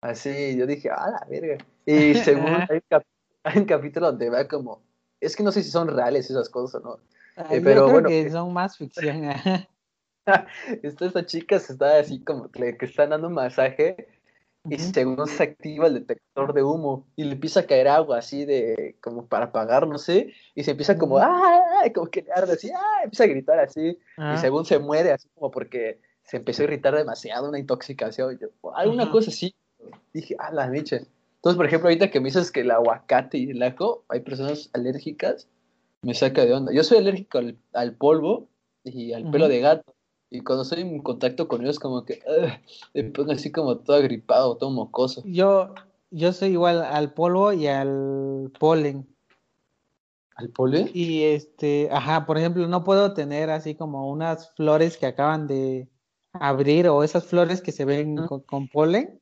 Así, 0.01 0.57
yo 0.57 0.67
dije, 0.67 0.91
ah, 0.91 1.11
la 1.11 1.27
verga. 1.29 1.65
Y 1.85 2.15
según 2.25 2.47
hay, 2.69 2.83
un 3.57 3.65
capítulo 3.65 4.07
donde 4.07 4.29
va 4.29 4.47
como, 4.47 4.83
es 5.21 5.37
que 5.37 5.43
no 5.43 5.53
sé 5.53 5.63
si 5.63 5.71
son 5.71 5.89
reales 5.89 6.29
esas 6.29 6.49
cosas 6.49 6.83
o 6.83 6.85
no, 6.85 6.99
Eh, 7.51 7.61
pero 7.63 7.85
creo 7.85 7.91
bueno, 7.91 8.09
que 8.09 8.31
son 8.31 8.53
más 8.53 8.77
ficción. 8.77 9.23
esta, 10.83 11.07
esta 11.07 11.27
chica 11.27 11.59
se 11.59 11.73
está 11.73 11.99
así 11.99 12.23
como 12.23 12.51
que, 12.51 12.77
que 12.77 12.87
están 12.87 13.11
dando 13.11 13.29
un 13.29 13.35
masaje 13.35 14.09
y 14.69 14.79
según 14.79 15.27
se 15.29 15.43
activa 15.43 15.87
el 15.87 15.95
detector 15.95 16.53
de 16.53 16.63
humo 16.63 17.07
y 17.15 17.25
le 17.25 17.33
empieza 17.33 17.61
a 17.61 17.67
caer 17.67 17.89
agua 17.89 18.19
así 18.19 18.45
de 18.45 18.97
como 19.01 19.27
para 19.27 19.47
apagar, 19.47 19.87
no 19.87 19.99
sé, 19.99 20.33
y 20.55 20.65
se 20.65 20.73
empieza 20.73 20.99
como, 20.99 21.19
¡ah! 21.19 21.83
como 21.95 22.09
que 22.09 22.23
le 22.23 22.33
arde 22.33 22.55
así, 22.55 22.71
¡ah! 22.71 23.05
empieza 23.05 23.25
a 23.25 23.29
gritar 23.29 23.59
así, 23.61 23.89
y 23.89 23.99
ah. 24.17 24.37
según 24.39 24.65
se 24.65 24.79
muere 24.79 25.13
así 25.13 25.29
como 25.35 25.51
porque 25.51 26.01
se 26.25 26.39
empezó 26.39 26.63
a 26.63 26.65
irritar 26.65 26.97
demasiado, 26.97 27.49
una 27.49 27.59
intoxicación, 27.59 28.39
alguna 28.75 29.11
cosa 29.11 29.31
así. 29.31 29.55
Dije, 30.13 30.35
ah, 30.41 30.51
la 30.53 30.67
miche. 30.67 31.07
Entonces, 31.37 31.57
por 31.57 31.67
ejemplo, 31.67 31.89
ahorita 31.89 32.11
que 32.11 32.19
me 32.19 32.27
dices 32.27 32.51
que 32.51 32.61
el 32.61 32.71
aguacate 32.73 33.39
y 33.39 33.51
el 33.51 33.63
ajo, 33.63 34.05
hay 34.09 34.21
personas 34.21 34.69
alérgicas, 34.73 35.49
me 36.03 36.15
saca 36.15 36.45
de 36.45 36.53
onda. 36.53 36.73
Yo 36.73 36.83
soy 36.83 36.99
alérgico 36.99 37.39
al, 37.73 37.95
polvo 37.95 38.49
y 38.83 39.13
al 39.13 39.31
pelo 39.31 39.47
de 39.47 39.61
gato. 39.61 39.96
Y 40.31 40.41
cuando 40.41 40.63
estoy 40.63 40.81
en 40.83 41.03
contacto 41.03 41.47
con 41.47 41.63
ellos, 41.63 41.79
como 41.79 42.05
que 42.05 42.21
me 42.95 43.05
pongo 43.05 43.33
así 43.33 43.53
como 43.53 43.79
todo 43.79 43.97
agripado, 43.97 44.57
todo 44.57 44.71
mocoso. 44.71 45.23
Yo, 45.25 45.75
yo 46.11 46.33
soy 46.33 46.51
igual 46.51 46.83
al 46.83 47.13
polvo 47.13 47.53
y 47.53 47.67
al 47.67 48.51
polen. 48.59 49.07
¿Al 50.35 50.51
polen? 50.51 50.91
Y 50.93 51.23
este, 51.23 51.89
ajá, 51.91 52.27
por 52.27 52.39
ejemplo, 52.39 52.67
no 52.67 52.85
puedo 52.85 53.15
tener 53.15 53.51
así 53.51 53.75
como 53.75 54.11
unas 54.11 54.53
flores 54.55 54.97
que 54.97 55.07
acaban 55.07 55.47
de 55.47 55.89
abrir 56.33 56.89
o 56.89 57.03
esas 57.03 57.25
flores 57.25 57.63
que 57.63 57.73
se 57.73 57.85
ven 57.85 58.17
con, 58.27 58.69
polen. 58.69 59.21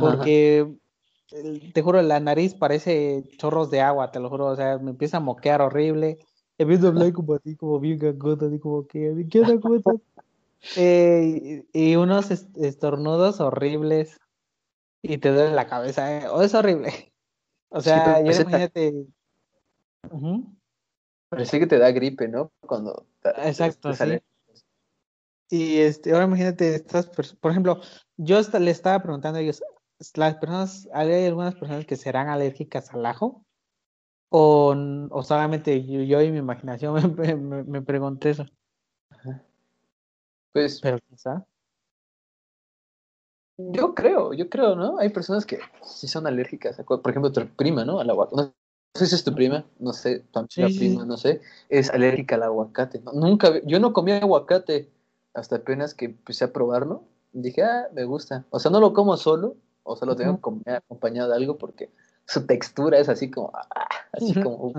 porque 0.00 0.66
te 1.72 1.82
juro, 1.82 2.02
la 2.02 2.20
nariz 2.20 2.54
parece 2.54 3.24
chorros 3.36 3.70
de 3.70 3.80
agua, 3.80 4.10
te 4.10 4.18
lo 4.18 4.30
juro, 4.30 4.46
o 4.46 4.56
sea, 4.56 4.78
me 4.78 4.90
empieza 4.90 5.18
a 5.18 5.20
moquear 5.20 5.60
horrible 5.60 6.18
empiezo 6.58 6.86
a 6.86 6.90
hablar 6.90 7.12
como 7.12 7.34
así, 7.34 7.56
como 7.56 7.80
bien 7.80 7.98
gangota, 7.98 8.46
así 8.46 8.58
como 8.58 8.86
que, 8.86 9.26
¿qué 9.30 9.40
onda, 9.40 9.60
cómo 9.60 10.00
eh, 10.76 11.64
y, 11.72 11.96
unos 11.96 12.30
estornudos 12.30 13.40
horribles 13.40 14.18
y 15.02 15.18
te 15.18 15.30
duele 15.30 15.52
la 15.52 15.66
cabeza, 15.66 16.18
¿eh? 16.18 16.28
o 16.28 16.42
es 16.42 16.54
horrible. 16.54 16.92
O 17.68 17.80
sea, 17.80 18.22
yo 18.22 18.32
imagínate. 18.32 19.06
Parece 21.28 21.58
que 21.58 21.66
te 21.66 21.78
da 21.78 21.90
gripe, 21.90 22.28
¿no? 22.28 22.52
Cuando 22.60 23.06
Exacto, 23.24 23.92
sí. 23.92 24.20
Y 25.50 25.78
este, 25.78 26.12
ahora 26.12 26.26
imagínate 26.26 26.76
estas 26.76 27.06
por 27.08 27.50
ejemplo, 27.50 27.80
yo 28.16 28.40
le 28.40 28.70
estaba 28.70 29.02
preguntando 29.02 29.38
a 29.38 29.42
ellos, 29.42 29.62
las 30.14 30.36
personas, 30.36 30.88
hay 30.92 31.26
algunas 31.26 31.54
personas 31.56 31.86
que 31.86 31.96
serán 31.96 32.28
alérgicas 32.28 32.94
al 32.94 33.04
ajo. 33.04 33.44
O, 34.28 34.74
o 35.10 35.22
solamente 35.22 35.84
yo, 35.84 36.20
y 36.20 36.30
mi 36.30 36.38
imaginación 36.38 36.94
me, 37.16 37.34
me, 37.64 37.82
pregunté 37.82 38.30
eso. 38.30 38.46
Pues. 40.52 40.80
Pero 40.80 40.98
quizá. 41.08 41.46
Yo 43.58 43.94
creo, 43.94 44.34
yo 44.34 44.50
creo, 44.50 44.76
¿no? 44.76 44.98
Hay 44.98 45.08
personas 45.08 45.46
que 45.46 45.58
sí 45.82 46.08
son 46.08 46.26
alérgicas. 46.26 46.76
Por 46.86 47.08
ejemplo, 47.08 47.32
tu 47.32 47.46
prima, 47.56 47.84
¿no? 47.84 48.00
Al 48.00 48.10
aguacate. 48.10 48.36
No 48.36 48.54
sé 48.94 49.06
si 49.06 49.14
es 49.14 49.24
tu 49.24 49.34
prima, 49.34 49.64
no 49.78 49.92
sé, 49.92 50.20
tu 50.30 50.46
prima, 50.46 51.04
no 51.04 51.16
sé. 51.16 51.40
Es 51.68 51.90
alérgica 51.90 52.36
al 52.36 52.44
aguacate. 52.44 53.02
Nunca, 53.14 53.60
yo 53.64 53.80
no 53.80 53.92
comía 53.92 54.18
aguacate 54.18 54.90
hasta 55.34 55.56
apenas 55.56 55.94
que 55.94 56.06
empecé 56.06 56.44
a 56.44 56.52
probarlo. 56.52 57.04
Dije, 57.32 57.62
ah, 57.62 57.88
me 57.92 58.04
gusta. 58.04 58.46
O 58.50 58.58
sea, 58.58 58.70
no 58.70 58.80
lo 58.80 58.92
como 58.92 59.16
solo, 59.16 59.56
o 59.82 59.96
sea, 59.96 60.06
lo 60.06 60.16
tengo 60.16 60.40
acompañado 60.66 61.30
de 61.30 61.36
algo 61.36 61.58
porque 61.58 61.90
su 62.26 62.46
textura 62.46 62.98
es 62.98 63.08
así 63.08 63.30
como, 63.30 63.52
ah, 63.54 63.88
así 64.12 64.40
como. 64.40 64.72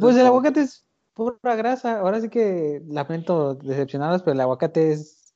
pues 0.00 0.16
el 0.16 0.26
aguacate 0.26 0.60
es 0.60 0.84
pura 1.14 1.56
grasa. 1.56 2.00
Ahora 2.00 2.20
sí 2.20 2.28
que 2.28 2.82
lamento 2.88 3.54
decepcionados, 3.54 4.22
pero 4.22 4.34
el 4.34 4.40
aguacate 4.40 4.92
es 4.92 5.34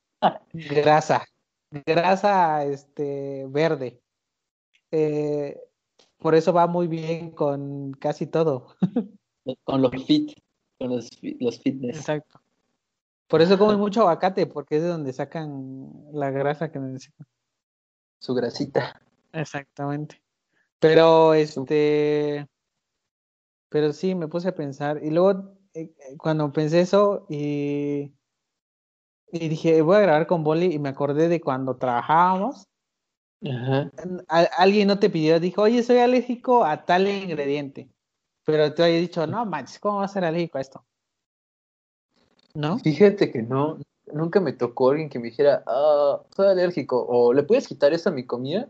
grasa, 0.53 1.25
grasa 1.71 2.65
este 2.65 3.47
verde. 3.49 4.01
Eh, 4.91 5.59
por 6.19 6.35
eso 6.35 6.53
va 6.53 6.67
muy 6.67 6.87
bien 6.87 7.31
con 7.33 7.93
casi 7.93 8.27
todo. 8.27 8.77
con 9.65 9.83
los 9.83 9.91
fit, 10.05 10.33
con 10.79 10.91
los, 10.91 11.11
los 11.41 11.59
fitness. 11.61 11.97
Exacto. 11.97 12.41
Por 13.27 13.41
eso 13.41 13.59
comen 13.59 13.79
mucho 13.79 14.03
aguacate, 14.03 14.47
porque 14.47 14.77
es 14.77 14.83
de 14.83 14.89
donde 14.89 15.13
sacan 15.13 15.91
la 16.13 16.31
grasa 16.31 16.71
que 16.71 16.79
necesitan. 16.79 17.27
Su 18.21 18.35
grasita. 18.35 19.01
Exactamente. 19.33 20.22
Pero 20.83 21.33
este, 21.33 22.49
pero 23.69 23.93
sí, 23.93 24.17
me 24.17 24.27
puse 24.27 24.49
a 24.49 24.55
pensar. 24.55 24.99
Y 25.01 25.11
luego, 25.11 25.55
eh, 25.75 25.95
eh, 25.97 26.17
cuando 26.19 26.53
pensé 26.53 26.81
eso, 26.81 27.25
y, 27.31 28.13
y 29.31 29.49
dije, 29.49 29.81
voy 29.81 29.97
a 29.97 30.01
grabar 30.01 30.27
con 30.27 30.43
Boli, 30.43 30.75
y 30.75 30.81
me 30.81 30.89
acordé 30.89 31.29
de 31.29 31.41
cuando 31.41 31.77
trabajábamos. 31.77 32.67
alguien 34.29 34.89
no 34.89 34.99
te 34.99 35.09
pidió, 35.09 35.39
dijo, 35.39 35.63
oye, 35.63 35.85
soy 35.85 35.99
alérgico 35.99 36.65
a 36.65 36.85
tal 36.85 37.07
ingrediente. 37.07 37.89
Pero 38.45 38.75
te 38.75 38.83
había 38.83 38.99
dicho, 38.99 39.25
no 39.29 39.47
manches, 39.47 39.79
¿cómo 39.79 39.99
vas 39.99 40.11
a 40.11 40.15
ser 40.15 40.25
alérgico 40.25 40.59
a 40.59 40.63
esto? 40.63 40.85
¿No? 42.55 42.81
Fíjate 42.81 43.31
que 43.31 43.43
no, 43.43 43.79
nunca 44.13 44.41
me 44.41 44.53
tocó 44.53 44.91
alguien 44.91 45.09
que 45.09 45.21
me 45.21 45.29
dijera, 45.29 45.63
ah, 45.65 46.21
soy 46.35 46.49
alérgico, 46.49 47.07
o 47.09 47.33
le 47.33 47.45
puedes 47.45 47.69
quitar 47.69 47.93
esto 47.93 48.09
a 48.09 48.13
mi 48.13 48.27
comida. 48.27 48.69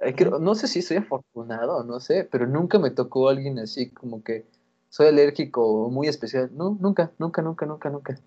Eh, 0.00 0.14
no 0.40 0.54
sé 0.54 0.66
si 0.66 0.80
soy 0.82 0.98
afortunado, 0.98 1.84
no 1.84 2.00
sé, 2.00 2.24
pero 2.30 2.46
nunca 2.46 2.78
me 2.78 2.90
tocó 2.90 3.28
alguien 3.28 3.58
así 3.58 3.90
como 3.90 4.22
que 4.22 4.46
soy 4.88 5.08
alérgico 5.08 5.90
muy 5.90 6.08
especial. 6.08 6.50
No, 6.52 6.76
nunca, 6.80 7.12
nunca, 7.18 7.42
nunca, 7.42 7.66
nunca, 7.66 7.90
nunca. 7.90 8.20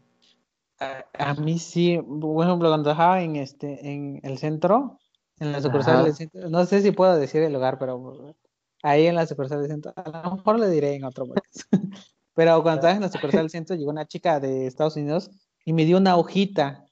A, 0.79 1.33
mí 1.35 1.59
sí, 1.59 1.97
por 1.97 2.45
ejemplo, 2.45 2.69
cuando 2.69 2.83
trabajaba 2.83 3.21
en 3.21 3.37
este, 3.37 3.89
en 3.91 4.19
el 4.23 4.37
centro, 4.37 4.99
en 5.39 5.51
la 5.51 5.61
sucursal 5.61 6.03
del 6.03 6.13
centro, 6.13 6.49
no 6.49 6.65
sé 6.65 6.81
si 6.81 6.91
puedo 6.91 7.17
decir 7.17 7.41
el 7.41 7.53
lugar, 7.53 7.79
pero 7.79 8.35
ahí 8.83 9.07
en 9.07 9.15
la 9.15 9.25
sucursal 9.25 9.61
del 9.61 9.71
centro, 9.71 9.93
a 9.95 10.29
lo 10.29 10.35
mejor 10.35 10.59
le 10.59 10.69
diré 10.69 10.95
en 10.95 11.05
otro 11.05 11.25
momento. 11.25 11.49
pero 12.35 12.61
cuando 12.61 12.79
estaba 12.79 12.93
en 12.93 13.01
la 13.01 13.09
sucursal 13.09 13.41
del 13.41 13.49
centro, 13.49 13.75
llegó 13.75 13.91
una 13.91 14.07
chica 14.07 14.39
de 14.39 14.67
Estados 14.67 14.95
Unidos 14.95 15.31
y 15.65 15.73
me 15.73 15.85
dio 15.85 15.97
una 15.97 16.17
hojita 16.17 16.85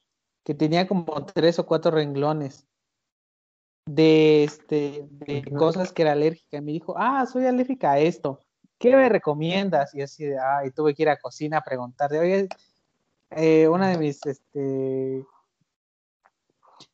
que 0.44 0.54
tenía 0.54 0.88
como 0.88 1.26
tres 1.26 1.58
o 1.58 1.66
cuatro 1.66 1.90
renglones 1.90 2.66
de, 3.86 4.44
este, 4.44 5.06
de 5.10 5.42
cosas 5.56 5.92
que 5.92 6.02
era 6.02 6.12
alérgica. 6.12 6.58
Y 6.58 6.60
me 6.60 6.72
dijo, 6.72 6.94
ah, 6.96 7.26
soy 7.26 7.46
alérgica 7.46 7.92
a 7.92 7.98
esto. 7.98 8.40
¿Qué 8.78 8.94
me 8.96 9.08
recomiendas? 9.08 9.94
Y 9.94 10.02
así, 10.02 10.26
ah, 10.32 10.64
y 10.66 10.70
tuve 10.70 10.94
que 10.94 11.02
ir 11.02 11.08
a 11.08 11.18
cocina 11.20 11.58
a 11.58 11.64
preguntarle, 11.64 12.18
oye, 12.18 12.48
eh, 13.30 13.68
una 13.68 13.88
de 13.88 13.98
mis, 13.98 14.24
este, 14.26 15.24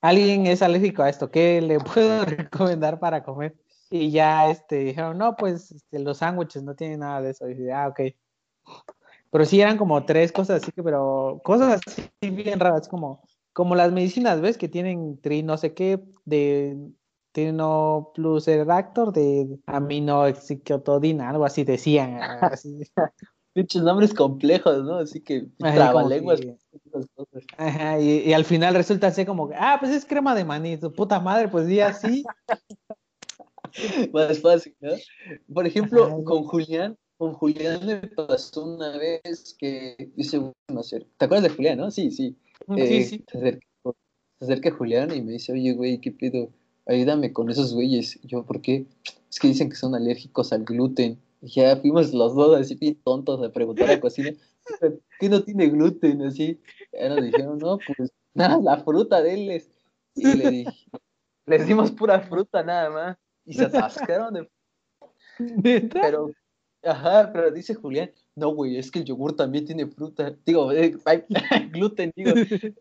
alguien 0.00 0.46
es 0.46 0.62
alérgico 0.62 1.02
a 1.02 1.08
esto, 1.08 1.30
¿qué 1.30 1.60
le 1.60 1.80
puedo 1.80 2.24
recomendar 2.24 2.98
para 2.98 3.22
comer? 3.22 3.56
Y 3.90 4.10
ya, 4.10 4.50
este, 4.50 4.76
dijeron, 4.76 5.16
no, 5.16 5.34
pues, 5.36 5.72
este, 5.72 5.98
los 5.98 6.18
sándwiches 6.18 6.62
no 6.62 6.74
tienen 6.74 7.00
nada 7.00 7.22
de 7.22 7.30
eso. 7.30 7.48
Y 7.48 7.54
dije, 7.54 7.72
ah, 7.72 7.88
ok. 7.88 8.00
Pero 9.30 9.44
sí 9.44 9.60
eran 9.60 9.76
como 9.78 10.04
tres 10.04 10.32
cosas 10.32 10.62
así 10.62 10.72
que, 10.72 10.82
pero 10.82 11.40
cosas 11.44 11.80
así 11.86 12.30
bien 12.30 12.60
raras, 12.60 12.88
como 12.88 13.22
como 13.58 13.74
las 13.74 13.90
medicinas, 13.90 14.40
¿ves? 14.40 14.56
Que 14.56 14.68
tienen 14.68 15.20
tri 15.20 15.42
no 15.42 15.56
sé 15.56 15.74
qué 15.74 16.00
de 16.24 16.76
trino 17.32 18.12
plus 18.14 18.46
redactor 18.46 19.12
de 19.12 19.48
aminoexicotodina, 19.66 21.30
algo 21.30 21.44
así 21.44 21.64
decían. 21.64 22.20
Así. 22.54 22.82
Muchos 23.56 23.82
nombres 23.82 24.14
complejos, 24.14 24.84
¿no? 24.84 24.98
Así 24.98 25.20
que 25.20 25.48
trabalenguas. 25.58 26.40
Ajá, 27.56 27.98
y, 27.98 28.28
y, 28.28 28.32
al 28.32 28.44
final 28.44 28.76
resulta 28.76 29.10
ser 29.10 29.26
como, 29.26 29.50
ah, 29.56 29.78
pues 29.80 29.90
es 29.90 30.04
crema 30.04 30.36
de 30.36 30.44
maní, 30.44 30.76
tu 30.76 30.92
puta 30.92 31.18
madre, 31.18 31.48
pues 31.48 31.66
di 31.66 31.80
así. 31.80 32.22
Más 34.12 34.38
fácil, 34.38 34.76
¿no? 34.78 34.92
Por 35.52 35.66
ejemplo, 35.66 36.22
con 36.22 36.44
Julián, 36.44 36.96
con 37.16 37.32
Julián 37.32 37.84
me 37.84 37.96
pasó 37.96 38.64
una 38.64 38.96
vez 38.96 39.56
que 39.58 40.12
dice, 40.14 40.40
¿te 41.16 41.24
acuerdas 41.24 41.50
de 41.50 41.56
Julián, 41.56 41.78
no? 41.78 41.90
Sí, 41.90 42.12
sí. 42.12 42.36
Eh, 42.76 43.04
se, 43.04 43.24
acerca, 44.40 44.70
Julián 44.70 45.14
y 45.14 45.22
me 45.22 45.32
dice, 45.32 45.52
oye, 45.52 45.72
güey, 45.72 46.00
¿qué 46.00 46.12
pido? 46.12 46.50
Ayúdame 46.86 47.32
con 47.32 47.50
esos 47.50 47.74
güeyes. 47.74 48.20
yo, 48.22 48.44
¿por 48.44 48.60
qué? 48.60 48.86
Es 49.30 49.38
que 49.38 49.48
dicen 49.48 49.68
que 49.68 49.76
son 49.76 49.94
alérgicos 49.94 50.52
al 50.52 50.64
gluten. 50.64 51.20
Y 51.40 51.48
ya 51.48 51.76
fuimos 51.76 52.12
los 52.12 52.34
dos 52.34 52.58
así 52.58 52.74
bien 52.74 52.96
tontos 53.04 53.42
a 53.42 53.52
preguntar 53.52 53.88
a 53.88 53.92
la 53.92 54.00
cocina, 54.00 54.32
¿qué 55.20 55.28
no 55.28 55.42
tiene 55.42 55.68
gluten? 55.68 56.22
Así. 56.22 56.60
Ya 56.92 57.08
nos 57.08 57.24
dijeron, 57.24 57.58
no, 57.58 57.78
pues 57.78 58.10
nada, 58.34 58.58
la 58.58 58.82
fruta 58.82 59.22
de 59.22 59.34
él. 59.34 59.62
Y 60.14 60.36
le 60.36 60.50
dije, 60.50 60.72
les 61.46 61.66
dimos 61.66 61.90
pura 61.92 62.20
fruta 62.20 62.62
nada 62.62 62.90
más. 62.90 63.16
Y 63.44 63.54
se 63.54 63.64
atascaron 63.64 64.34
de... 64.34 64.48
Pero, 65.92 66.32
ajá, 66.82 67.30
pero 67.32 67.50
dice 67.52 67.74
Julián, 67.74 68.10
no, 68.38 68.50
güey, 68.50 68.78
es 68.78 68.90
que 68.90 69.00
el 69.00 69.04
yogur 69.04 69.34
también 69.34 69.64
tiene 69.64 69.86
fruta. 69.86 70.34
Digo, 70.46 70.72
eh, 70.72 70.96
hay 71.04 71.24
gluten, 71.72 72.12
digo. 72.14 72.32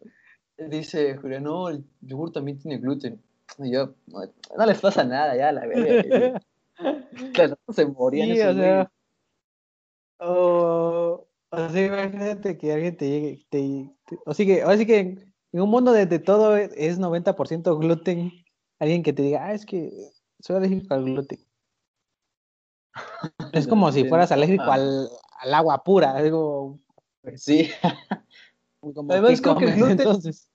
Dice 0.57 1.15
Julián, 1.17 1.43
no, 1.43 1.69
el 1.69 1.83
yogur 2.01 2.31
también 2.31 2.57
tiene 2.57 2.79
gluten. 2.79 3.21
Y 3.59 3.71
yo, 3.71 3.93
no, 4.07 4.65
les 4.65 4.79
pasa 4.79 5.03
nada, 5.03 5.35
ya, 5.35 5.51
la 5.51 5.67
verga. 5.67 6.41
se 7.69 7.85
morían. 7.85 8.35
Sí, 8.35 8.41
o 8.41 8.53
sea, 8.53 8.91
o, 10.19 11.27
O 11.51 11.69
sea, 11.69 11.85
imagínate 11.85 12.57
que 12.57 12.73
alguien 12.73 12.97
te 12.97 13.09
llegue, 13.09 13.45
te, 13.49 14.17
o 14.25 14.33
sea 14.33 14.45
que, 14.45 14.65
o 14.65 14.75
sea 14.75 14.85
que 14.85 14.99
en 14.99 15.61
un 15.61 15.69
mundo 15.69 15.93
donde 15.93 16.19
todo 16.19 16.57
es 16.57 16.99
90% 16.99 17.79
gluten, 17.79 18.31
alguien 18.79 19.03
que 19.03 19.13
te 19.13 19.21
diga, 19.21 19.45
ah, 19.45 19.53
es 19.53 19.65
que 19.65 19.91
soy 20.39 20.57
alérgico 20.57 20.93
al 20.93 21.05
gluten. 21.05 21.39
Es 23.53 23.67
como 23.67 23.91
si 23.91 24.05
fueras 24.05 24.31
alérgico 24.31 24.63
al, 24.63 25.07
al 25.39 25.53
agua 25.53 25.83
pura, 25.83 26.11
algo. 26.11 26.79
Sí. 27.35 27.69
Como 28.79 29.11
Además, 29.11 29.31
¿qué 29.31 29.41
creo 29.41 29.57
que 29.57 29.65
el 29.65 29.75
gluten- 29.75 29.91
entonces. 29.99 30.49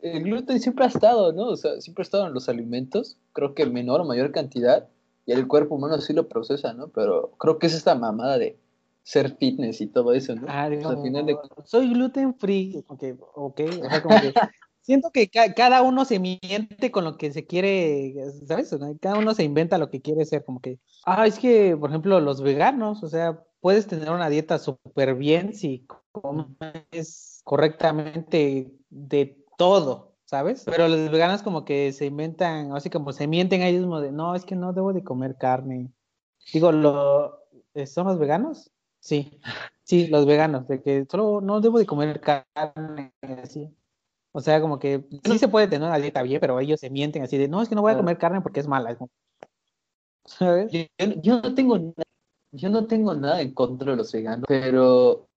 El 0.00 0.22
gluten 0.22 0.60
siempre 0.60 0.84
ha 0.84 0.88
estado, 0.88 1.32
¿no? 1.32 1.46
O 1.48 1.56
sea, 1.56 1.80
siempre 1.80 2.02
ha 2.02 2.04
estado 2.04 2.26
en 2.28 2.34
los 2.34 2.48
alimentos, 2.48 3.18
creo 3.32 3.54
que 3.54 3.62
en 3.64 3.72
menor 3.72 4.00
o 4.00 4.04
mayor 4.04 4.30
cantidad, 4.30 4.88
y 5.26 5.32
el 5.32 5.48
cuerpo 5.48 5.74
humano 5.74 5.98
sí 6.00 6.12
lo 6.12 6.28
procesa, 6.28 6.72
¿no? 6.72 6.88
Pero 6.88 7.32
creo 7.38 7.58
que 7.58 7.66
es 7.66 7.74
esta 7.74 7.94
mamada 7.94 8.38
de 8.38 8.56
ser 9.02 9.36
fitness 9.36 9.80
y 9.80 9.86
todo 9.88 10.12
eso, 10.12 10.34
¿no? 10.36 10.46
Ah, 10.48 10.66
Pues, 10.68 10.78
digo, 10.80 10.90
al 10.90 11.02
final 11.02 11.26
de 11.26 11.36
soy 11.64 11.88
gluten 11.92 12.34
free, 12.34 12.84
okay, 12.86 13.14
ok, 13.34 13.60
o 13.82 13.90
sea, 13.90 14.02
como 14.02 14.20
que 14.20 14.32
siento 14.82 15.10
que 15.10 15.28
ca- 15.28 15.52
cada 15.54 15.82
uno 15.82 16.04
se 16.04 16.18
miente 16.20 16.90
con 16.92 17.04
lo 17.04 17.16
que 17.18 17.32
se 17.32 17.44
quiere, 17.46 18.14
¿sabes? 18.46 18.72
O 18.72 18.78
sea, 18.78 18.88
Cada 19.00 19.16
uno 19.18 19.34
se 19.34 19.42
inventa 19.44 19.78
lo 19.78 19.90
que 19.90 20.00
quiere 20.00 20.24
ser, 20.26 20.44
como 20.44 20.60
que, 20.60 20.78
ah, 21.06 21.26
es 21.26 21.38
que, 21.38 21.76
por 21.76 21.90
ejemplo, 21.90 22.20
los 22.20 22.40
veganos, 22.40 23.02
o 23.02 23.08
sea, 23.08 23.42
puedes 23.60 23.86
tener 23.86 24.10
una 24.10 24.28
dieta 24.28 24.58
súper 24.58 25.14
bien 25.14 25.54
si 25.54 25.86
comes 26.12 27.40
correctamente 27.44 28.72
de 28.90 29.44
todo, 29.56 30.16
¿sabes? 30.24 30.64
Pero 30.64 30.88
los 30.88 31.10
veganos 31.10 31.42
como 31.42 31.64
que 31.64 31.92
se 31.92 32.06
inventan, 32.06 32.72
así 32.72 32.90
como 32.90 33.12
se 33.12 33.26
mienten 33.26 33.62
a 33.62 33.68
ellos 33.68 33.82
mismos 33.82 34.02
de, 34.02 34.12
no, 34.12 34.34
es 34.34 34.44
que 34.44 34.56
no 34.56 34.72
debo 34.72 34.92
de 34.92 35.04
comer 35.04 35.36
carne. 35.36 35.90
Digo, 36.52 36.72
lo, 36.72 37.38
¿son 37.86 38.06
los 38.06 38.18
veganos? 38.18 38.70
Sí, 39.00 39.40
sí, 39.84 40.06
los 40.08 40.26
veganos, 40.26 40.66
de 40.68 40.82
que 40.82 41.06
solo 41.10 41.40
no 41.40 41.60
debo 41.60 41.78
de 41.78 41.86
comer 41.86 42.20
carne, 42.20 43.12
así. 43.42 43.74
O 44.32 44.40
sea, 44.40 44.60
como 44.60 44.78
que 44.78 45.04
sí 45.24 45.38
se 45.38 45.48
puede 45.48 45.68
tener 45.68 45.88
una 45.88 45.98
dieta 45.98 46.22
bien, 46.22 46.40
pero 46.40 46.60
ellos 46.60 46.80
se 46.80 46.90
mienten 46.90 47.22
así 47.22 47.38
de, 47.38 47.48
no, 47.48 47.62
es 47.62 47.68
que 47.68 47.74
no 47.74 47.82
voy 47.82 47.92
a 47.92 47.96
comer 47.96 48.18
carne 48.18 48.40
porque 48.40 48.60
es 48.60 48.68
mala. 48.68 48.96
¿Sabes? 50.24 50.70
Yo, 50.72 50.84
yo 51.22 51.40
no 51.40 51.54
tengo 51.54 51.78
na- 51.78 51.92
yo 52.52 52.68
no 52.68 52.86
tengo 52.86 53.14
nada 53.14 53.40
en 53.40 53.52
contra 53.52 53.92
de 53.92 53.96
los 53.96 54.12
veganos, 54.12 54.44
pero 54.48 55.28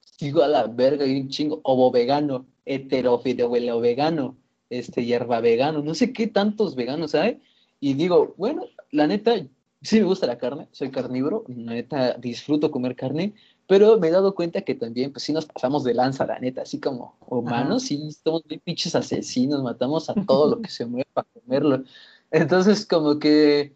sigo 0.00 0.42
a 0.42 0.48
la 0.48 0.66
verga 0.66 1.06
y 1.06 1.20
un 1.20 1.28
chingo 1.28 1.60
ovo 1.64 1.90
vegano, 1.90 2.46
heterofideo 2.64 3.80
vegano, 3.80 4.36
este 4.70 5.04
hierba 5.04 5.40
vegano, 5.40 5.82
no 5.82 5.94
sé 5.94 6.12
qué 6.12 6.26
tantos 6.26 6.74
veganos 6.74 7.14
hay 7.14 7.40
y 7.80 7.94
digo, 7.94 8.34
bueno, 8.36 8.64
la 8.90 9.06
neta 9.06 9.34
sí 9.82 9.98
me 9.98 10.06
gusta 10.06 10.26
la 10.26 10.38
carne, 10.38 10.68
soy 10.72 10.90
carnívoro, 10.90 11.44
la 11.48 11.74
neta 11.74 12.14
disfruto 12.14 12.70
comer 12.70 12.96
carne, 12.96 13.34
pero 13.66 13.98
me 13.98 14.08
he 14.08 14.10
dado 14.10 14.34
cuenta 14.34 14.62
que 14.62 14.74
también 14.74 15.12
pues 15.12 15.24
sí 15.24 15.32
nos 15.32 15.46
pasamos 15.46 15.84
de 15.84 15.94
lanza, 15.94 16.26
la 16.26 16.38
neta, 16.38 16.62
así 16.62 16.80
como 16.80 17.16
humanos, 17.26 17.84
sí 17.84 18.10
somos 18.22 18.42
muy 18.48 18.58
pinches 18.58 18.94
asesinos, 18.94 19.62
matamos 19.62 20.08
a 20.08 20.14
todo 20.14 20.56
lo 20.56 20.62
que 20.62 20.70
se 20.70 20.86
mueve 20.86 21.08
para 21.12 21.28
comerlo. 21.32 21.84
Entonces, 22.30 22.86
como 22.86 23.18
que 23.18 23.74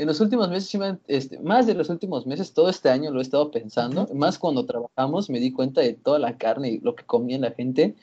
en 0.00 0.06
los 0.06 0.20
últimos 0.20 0.48
meses, 0.48 0.80
este, 1.08 1.38
más 1.40 1.66
de 1.66 1.74
los 1.74 1.90
últimos 1.90 2.26
meses, 2.26 2.54
todo 2.54 2.70
este 2.70 2.88
año 2.88 3.10
lo 3.10 3.18
he 3.18 3.22
estado 3.22 3.50
pensando, 3.50 4.08
más 4.14 4.38
cuando 4.38 4.64
trabajamos 4.64 5.28
me 5.28 5.40
di 5.40 5.52
cuenta 5.52 5.82
de 5.82 5.92
toda 5.92 6.18
la 6.18 6.38
carne 6.38 6.70
y 6.70 6.78
lo 6.78 6.94
que 6.94 7.04
comía 7.04 7.38
la 7.38 7.50
gente, 7.50 7.96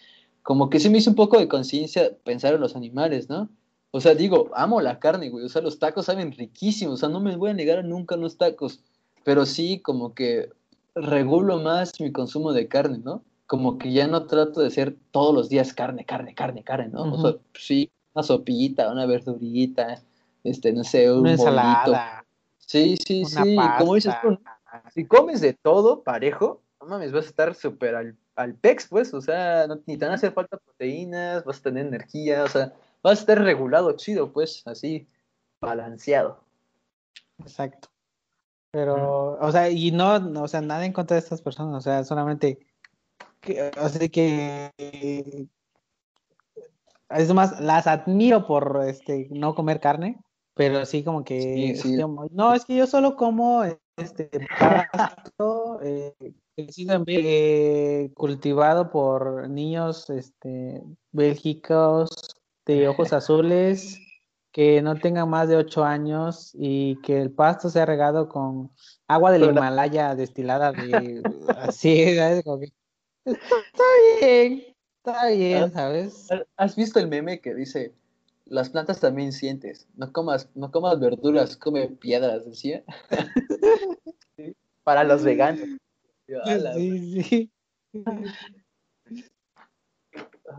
como 0.44 0.70
que 0.70 0.80
sí 0.80 0.90
me 0.90 1.00
hizo 1.00 1.10
un 1.10 1.16
poco 1.16 1.40
de 1.40 1.48
conciencia 1.48 2.16
pensar 2.24 2.54
en 2.54 2.62
los 2.62 2.76
animales, 2.76 3.30
¿no? 3.30 3.50
O 3.90 4.00
sea, 4.00 4.14
digo, 4.14 4.52
amo 4.54 4.80
la 4.80 5.00
carne, 5.00 5.30
güey, 5.30 5.46
o 5.46 5.50
sea, 5.50 5.64
los 5.64 5.80
tacos 5.80 6.06
saben 6.06 6.32
riquísimos, 6.34 6.94
o 6.94 6.98
sea, 6.98 7.10
no 7.10 7.20
me 7.20 7.36
voy 7.36 7.50
a 7.50 7.56
negar 7.56 7.84
nunca 7.84 8.16
los 8.16 8.38
tacos, 8.38 8.82
pero 9.24 9.48
sí 9.48 9.80
como 9.80 10.14
que 10.14 10.52
regulo 10.94 11.60
más 11.60 12.00
mi 12.00 12.12
consumo 12.12 12.54
de 12.54 12.68
carne, 12.68 13.00
¿no? 13.00 13.24
Como 13.48 13.80
que 13.80 13.92
ya 13.92 14.06
no 14.08 14.28
trato 14.28 14.62
de 14.62 14.70
ser 14.70 14.96
todos 15.10 15.34
los 15.34 15.50
días 15.50 15.74
carne, 15.74 16.06
carne, 16.06 16.36
carne, 16.36 16.64
carne, 16.64 16.90
¿no? 16.90 17.12
O 17.12 17.22
sea, 17.22 17.40
sí, 17.58 17.90
una 18.14 18.22
sopita, 18.22 18.92
una 18.92 19.08
verdurita, 19.08 20.04
este, 20.50 20.72
no 20.74 20.84
sé, 20.84 21.12
un 21.12 21.20
Una 21.20 21.32
ensalada, 21.32 22.26
Sí, 22.58 22.98
sí, 22.98 23.24
una 23.24 23.44
sí, 23.44 23.58
como 23.78 23.96
dices 23.96 24.14
pasta. 24.22 24.92
si 24.94 25.06
comes 25.06 25.40
de 25.42 25.54
todo 25.54 26.04
parejo, 26.04 26.62
no 26.82 26.88
mames, 26.88 27.12
vas 27.14 27.26
a 27.26 27.30
estar 27.30 27.56
súper 27.56 27.96
al, 27.96 28.18
al 28.36 28.56
pex, 28.56 28.88
pues, 28.88 29.14
o 29.14 29.22
sea, 29.22 29.68
no- 29.68 29.80
ni 29.86 29.98
te 29.98 30.06
van 30.06 30.12
a 30.12 30.16
hacer 30.16 30.34
falta 30.34 30.58
proteínas, 30.58 31.46
vas 31.46 31.60
a 31.60 31.64
tener 31.64 31.86
energía, 31.88 32.44
o 32.44 32.48
sea, 32.48 32.74
vas 33.02 33.20
a 33.20 33.22
estar 33.22 33.40
regulado 33.42 33.94
chido, 33.94 34.32
pues, 34.34 34.64
así, 34.68 35.08
balanceado. 35.62 36.40
Exacto. 37.40 37.90
Pero, 38.72 39.38
o 39.40 39.52
sea, 39.52 39.70
y 39.70 39.92
no, 39.92 40.20
no, 40.20 40.44
o 40.44 40.48
sea, 40.48 40.60
nada 40.62 40.86
en 40.86 40.92
contra 40.92 41.16
de 41.16 41.20
estas 41.20 41.42
personas, 41.42 41.76
o 41.76 41.82
sea, 41.82 42.04
solamente, 42.04 42.60
que, 43.40 43.72
o 43.80 43.88
sea, 43.90 44.08
que, 44.10 45.48
es 47.10 47.34
más, 47.34 47.62
las 47.62 47.88
admiro 47.88 48.46
por, 48.46 48.84
este, 48.86 49.28
no 49.32 49.56
comer 49.56 49.80
carne, 49.80 50.20
pero 50.58 50.86
sí 50.86 51.04
como 51.04 51.24
que, 51.24 51.39
Sí, 51.39 51.76
sí. 51.93 51.98
yo- 51.98 52.28
no, 52.32 52.54
es 52.54 52.65
que 52.65 52.76
yo 52.76 52.88
solo 52.88 53.15
como, 53.15 53.63
este, 53.96 54.30
pasto, 54.91 55.80
eh, 55.84 56.13
eh, 56.58 58.12
cultivado 58.15 58.89
por 58.89 59.48
niños, 59.50 60.10
este, 60.10 60.82
bélgicos, 61.12 62.10
de 62.65 62.88
ojos 62.88 63.13
azules, 63.13 64.00
que 64.52 64.82
no 64.82 65.00
tengan 65.00 65.30
más 65.30 65.48
de 65.48 65.56
ocho 65.56 65.84
años 65.86 66.52
y 66.54 67.00
que 67.02 67.22
el 67.22 67.32
pasto 67.32 67.70
sea 67.70 67.86
regado 67.86 68.28
con 68.28 68.72
agua 69.08 69.32
del 69.32 69.43
Himalaya 69.43 70.15
destilada 70.15 70.74
de 70.74 71.24
así, 71.60 72.04
¿sabes? 72.17 72.43
Como 72.43 72.60
que, 72.60 72.74
está 73.26 73.86
bien, 74.20 74.76
está 74.98 75.28
bien, 75.28 75.63
Ah, 75.65 75.70
¿sabes? 75.72 76.28
¿Has 76.58 76.76
visto 76.76 77.00
el 77.00 77.08
meme 77.08 77.39
que 77.39 77.54
dice, 77.54 77.93
las 78.50 78.70
plantas 78.70 79.00
también 79.00 79.32
sientes, 79.32 79.88
no 79.96 80.12
comas, 80.12 80.50
no 80.56 80.72
comas 80.72 81.00
verduras, 81.00 81.58
come 81.58 81.88
piedras, 81.90 82.46
decía? 82.46 82.84
Sí, 84.36 84.56
Para 84.84 85.04
los 85.04 85.24
veganos. 85.24 85.68
Yo, 86.28 86.44
"A 86.44 86.58
la 86.58 86.74
Sí, 86.74 87.24
sí. 87.24 87.52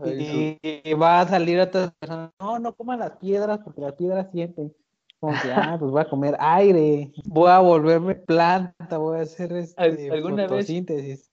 Ay, 0.01 0.57
Y 0.63 0.93
va 0.93 1.21
a 1.21 1.27
salir 1.27 1.59
otras 1.59 1.91
personas, 1.99 2.31
no, 2.39 2.59
no 2.59 2.73
coman 2.75 2.99
las 2.99 3.17
piedras 3.17 3.59
porque 3.63 3.81
las 3.81 3.93
piedras 3.93 4.27
sienten. 4.31 4.73
Como 5.19 5.33
que, 5.41 5.51
ah, 5.51 5.75
pues 5.77 5.91
voy 5.91 6.01
a 6.01 6.09
comer 6.09 6.37
aire, 6.39 7.11
voy 7.25 7.49
a 7.49 7.59
volverme 7.59 8.15
planta, 8.15 8.97
voy 8.97 9.19
a 9.19 9.23
hacer 9.23 9.51
este, 9.53 10.11
¿alguna 10.11 10.43
vez- 10.43 10.49
fotosíntesis. 10.49 11.29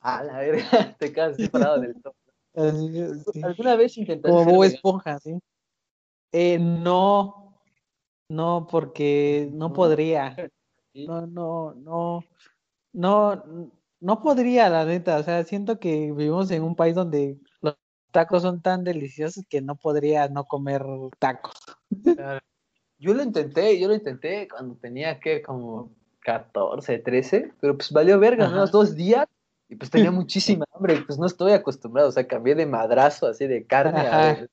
A 0.00 0.22
la 0.24 0.38
verga, 0.38 0.60
te 0.98 1.12
quedas 1.12 1.34
así 1.34 1.48
parado 1.48 1.80
del 1.80 1.94
todo. 2.02 2.14
¿Alguna 3.42 3.76
vez 3.76 3.96
intentaste 3.96 4.28
Como 4.28 4.44
ser 4.44 4.52
vegano? 4.52 4.64
Esponja, 4.74 5.18
¿sí? 5.20 5.38
Eh, 6.32 6.58
no, 6.58 7.58
no, 8.28 8.66
porque 8.70 9.48
no 9.52 9.72
podría. 9.72 10.36
No, 10.94 11.26
no, 11.26 11.74
no, 11.74 12.24
no, 12.92 13.72
no 14.00 14.22
podría, 14.22 14.68
la 14.68 14.84
neta. 14.84 15.18
O 15.18 15.22
sea, 15.22 15.44
siento 15.44 15.78
que 15.78 16.12
vivimos 16.12 16.50
en 16.50 16.62
un 16.62 16.74
país 16.74 16.94
donde 16.94 17.38
los 17.60 17.76
tacos 18.10 18.42
son 18.42 18.60
tan 18.62 18.84
deliciosos 18.84 19.44
que 19.48 19.60
no 19.60 19.76
podría 19.76 20.28
no 20.28 20.44
comer 20.44 20.84
tacos. 21.18 21.54
Yo 22.98 23.14
lo 23.14 23.22
intenté, 23.22 23.78
yo 23.78 23.88
lo 23.88 23.94
intenté 23.94 24.48
cuando 24.48 24.74
tenía 24.74 25.20
que 25.20 25.40
como 25.40 25.92
14, 26.20 26.98
13, 26.98 27.52
pero 27.60 27.76
pues 27.76 27.92
valió 27.92 28.18
verga. 28.18 28.48
Los 28.48 28.72
dos 28.72 28.96
días 28.96 29.26
y 29.68 29.76
pues 29.76 29.90
tenía 29.90 30.10
muchísima 30.10 30.64
hambre 30.72 30.94
y 30.94 31.00
pues 31.02 31.18
no 31.18 31.26
estoy 31.26 31.52
acostumbrado, 31.52 32.08
o 32.08 32.12
sea, 32.12 32.26
cambié 32.26 32.54
de 32.54 32.66
madrazo 32.66 33.26
así 33.26 33.46
de 33.46 33.66
carne 33.66 34.48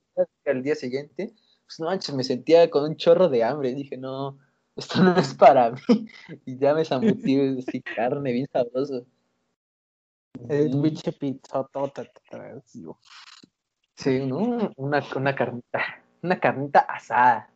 al 0.45 0.63
día 0.63 0.75
siguiente, 0.75 1.33
pues 1.65 1.79
no 1.79 1.87
manches, 1.87 2.15
me 2.15 2.23
sentía 2.23 2.69
con 2.69 2.83
un 2.83 2.95
chorro 2.95 3.29
de 3.29 3.43
hambre 3.43 3.73
dije, 3.73 3.97
no, 3.97 4.37
esto 4.75 5.01
no 5.01 5.15
es 5.17 5.33
para 5.33 5.71
mí 5.71 5.79
y 6.45 6.57
ya 6.57 6.73
me 6.73 6.85
zambuté 6.85 7.57
así 7.59 7.81
carne 7.81 8.31
bien 8.31 8.47
sabroso. 8.51 9.05
El 10.49 10.81
pinche 10.81 11.13
pizzotota. 11.13 12.05
Sí, 13.95 14.19
¿no? 14.25 14.37
Una, 14.75 15.03
una 15.15 15.33
carnita, 15.33 16.03
una 16.21 16.39
carnita 16.39 16.79
asada. 16.79 17.49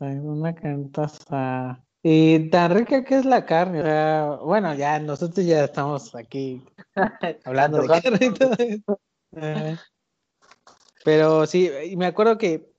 Una 0.00 0.54
carnitaza. 0.54 1.84
Y 2.02 2.48
tan 2.50 2.72
rica 2.72 3.04
que 3.04 3.18
es 3.18 3.24
la 3.24 3.44
carne. 3.44 3.80
O 3.80 3.84
sea, 3.84 4.38
bueno, 4.44 4.74
ya 4.74 5.00
nosotros 5.00 5.44
ya 5.44 5.64
estamos 5.64 6.14
aquí 6.14 6.64
hablando 7.44 7.82
de 7.82 7.88
carne 7.88 8.18
y 8.20 8.30
todo 8.30 8.54
eso. 8.58 9.00
Ajá. 9.36 9.80
Pero 11.04 11.46
sí, 11.46 11.70
y 11.86 11.96
me 11.96 12.06
acuerdo 12.06 12.38
que 12.38 12.70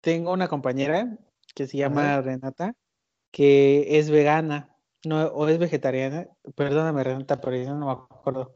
tengo 0.00 0.32
una 0.32 0.48
compañera 0.48 1.18
que 1.54 1.66
se 1.66 1.78
llama 1.78 2.20
Renata, 2.20 2.74
que 3.30 3.98
es 3.98 4.10
vegana, 4.10 4.76
no, 5.04 5.26
o 5.26 5.48
es 5.48 5.58
vegetariana. 5.58 6.28
Perdóname, 6.54 7.04
Renata, 7.04 7.40
pero 7.40 7.56
yo 7.56 7.74
no 7.74 7.86
me 7.86 7.92
acuerdo 7.92 8.54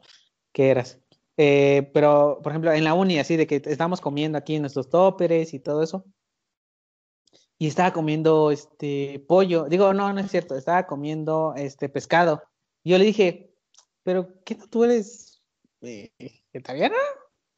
qué 0.51 0.69
eras. 0.69 0.99
Eh, 1.37 1.89
pero, 1.93 2.39
por 2.43 2.51
ejemplo, 2.51 2.71
en 2.71 2.83
la 2.83 2.93
uni, 2.93 3.19
así 3.19 3.37
de 3.37 3.47
que 3.47 3.61
estamos 3.65 4.01
comiendo 4.01 4.37
aquí 4.37 4.55
en 4.55 4.61
nuestros 4.61 4.89
tóperes 4.89 5.53
y 5.53 5.59
todo 5.59 5.81
eso. 5.81 6.05
Y 7.57 7.67
estaba 7.67 7.93
comiendo 7.93 8.51
este 8.51 9.23
pollo. 9.27 9.65
Digo, 9.65 9.93
no, 9.93 10.11
no 10.13 10.19
es 10.19 10.31
cierto, 10.31 10.55
estaba 10.55 10.87
comiendo 10.87 11.53
este 11.55 11.89
pescado. 11.89 12.43
Yo 12.83 12.97
le 12.97 13.05
dije, 13.05 13.53
pero 14.03 14.41
¿qué 14.43 14.55
no 14.55 14.67
tú 14.67 14.83
eres 14.83 15.41
eh, 15.81 16.11
vegetariana? 16.51 16.97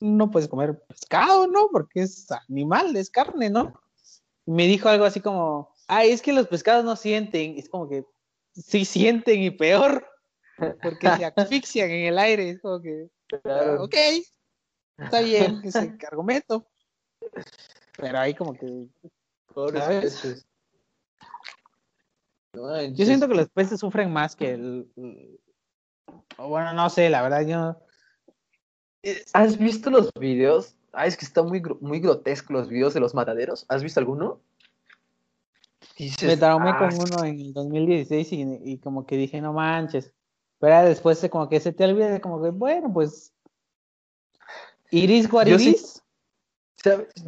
No 0.03 0.29
puedes 0.29 0.49
comer 0.49 0.83
pescado, 0.85 1.47
¿no? 1.47 1.69
Porque 1.71 2.01
es 2.01 2.29
animal, 2.49 2.93
es 2.97 3.09
carne, 3.09 3.49
¿no? 3.49 3.73
Y 4.45 4.51
me 4.51 4.67
dijo 4.67 4.89
algo 4.89 5.05
así 5.05 5.21
como, 5.21 5.73
ay, 5.87 6.11
es 6.11 6.21
que 6.21 6.33
los 6.33 6.47
pescados 6.47 6.83
no 6.83 6.97
sienten, 6.97 7.57
es 7.57 7.69
como 7.69 7.87
que 7.87 8.05
sí 8.53 8.83
sienten 8.83 9.41
y 9.41 9.51
peor, 9.51 10.05
porque 10.81 11.09
se 11.15 11.23
asfixian 11.37 11.89
en 11.89 12.07
el 12.07 12.17
aire, 12.17 12.49
es 12.49 12.61
como 12.61 12.81
que, 12.81 13.09
Claro. 13.43 13.83
ok, 13.85 13.95
está 14.97 15.21
bien 15.21 15.61
ese 15.63 15.95
argumento, 16.11 16.67
pero 17.97 18.19
ahí 18.19 18.33
como 18.33 18.53
que 18.53 18.87
¿Sabes? 19.55 20.03
peces. 20.03 20.47
No 22.53 22.81
Yo 22.81 23.05
siento 23.05 23.27
que 23.27 23.35
los 23.35 23.49
peces 23.49 23.79
sufren 23.79 24.11
más 24.11 24.35
que 24.35 24.51
el. 24.51 24.87
bueno, 26.37 26.73
no 26.73 26.89
sé, 26.89 27.09
la 27.09 27.21
verdad, 27.21 27.47
yo. 27.47 27.92
¿Has 29.33 29.57
visto 29.57 29.89
los 29.89 30.09
videos? 30.19 30.75
Ah, 30.93 31.07
es 31.07 31.17
que 31.17 31.25
están 31.25 31.47
muy, 31.47 31.61
muy 31.81 31.99
grotescos 31.99 32.51
los 32.51 32.69
videos 32.69 32.93
de 32.93 32.99
los 32.99 33.13
mataderos. 33.13 33.65
¿Has 33.67 33.83
visto 33.83 33.99
alguno? 33.99 34.39
Dices, 35.97 36.23
Me 36.23 36.37
traumé 36.37 36.69
"Ah, 36.69 36.77
con 36.77 36.93
uno 36.93 37.23
en 37.25 37.39
el 37.39 37.53
2016 37.53 38.31
y, 38.31 38.41
y 38.63 38.77
como 38.77 39.05
que 39.05 39.17
dije, 39.17 39.41
no 39.41 39.53
manches. 39.53 40.11
Pero 40.59 40.83
después 40.83 41.19
se- 41.19 41.29
como 41.29 41.49
que 41.49 41.59
se 41.59 41.73
te 41.73 41.83
olvida, 41.83 42.19
como 42.21 42.41
que, 42.41 42.49
bueno, 42.51 42.91
pues. 42.93 43.33
Iris 44.91 45.23
Yo 45.23 45.27
sí- 45.27 45.31
Guariris. 45.31 46.03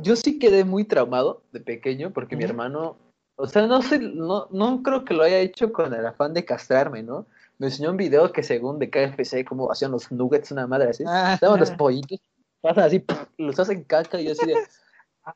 Yo 0.02 0.16
sí 0.16 0.38
quedé 0.38 0.64
muy 0.66 0.84
traumado 0.84 1.42
de 1.52 1.62
pequeño 1.62 2.12
porque 2.12 2.36
mi 2.36 2.44
hermano, 2.44 2.98
o 3.38 3.48
sea, 3.48 3.66
no 3.68 3.82
sé, 3.82 4.00
no, 4.00 4.48
no 4.52 4.84
creo 4.84 5.06
que 5.06 5.14
lo 5.14 5.24
haya 5.24 5.40
hecho 5.40 5.72
con 5.72 5.94
el 5.94 6.06
afán 6.06 6.34
de 6.34 6.44
castrarme, 6.46 7.04
¿no? 7.04 7.26
Me 7.58 7.68
enseñó 7.68 7.92
un 7.92 7.98
video 7.98 8.32
que 8.32 8.44
según 8.44 8.80
de 8.80 8.90
KFC, 8.90 9.46
cómo 9.46 9.72
hacían 9.72 9.92
los 9.92 10.12
nuggets, 10.12 10.52
una 10.52 10.68
madre 10.68 10.90
así. 10.90 11.04
Ah, 11.08 11.34
Estaban 11.36 11.60
los 11.60 11.72
pollitos, 11.72 12.20
pasan 12.62 12.84
así, 12.86 13.04
los 13.38 13.58
hacen 13.60 13.84
caca 13.84 14.20
y 14.20 14.26
yo 14.26 14.32
así 14.34 14.46
de, 14.46 14.56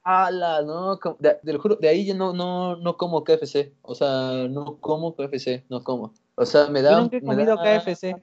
ala, 0.04 0.62
no, 0.64 1.00
de, 1.20 1.36
te 1.44 1.54
lo 1.54 1.60
juro, 1.62 1.76
de 1.78 1.88
ahí 1.88 2.06
yo 2.06 2.16
no, 2.16 2.34
no, 2.34 2.76
no 2.76 2.98
como 2.98 3.24
KFC, 3.24 3.74
o 3.82 3.96
sea, 3.96 4.48
no 4.50 4.78
como 4.82 5.16
KFC, 5.16 5.64
no 5.70 5.84
como, 5.84 6.14
o 6.36 6.46
sea, 6.46 6.68
me 6.68 6.82
da, 6.82 6.92
yo 6.92 7.02
nunca 7.02 7.18
he 7.18 7.22
me 7.22 7.28
comido 7.28 7.56
da- 7.56 7.64
KFC. 7.64 8.22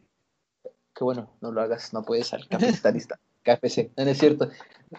que 0.95 1.05
bueno, 1.05 1.31
no 1.41 1.51
lo 1.53 1.61
hagas, 1.63 1.93
no 1.93 2.03
puedes 2.03 2.27
ser 2.29 2.47
capitalista, 2.49 3.19
KFC, 3.45 3.91
no, 3.97 4.05
no 4.05 4.11
es 4.11 4.19
cierto, 4.19 4.49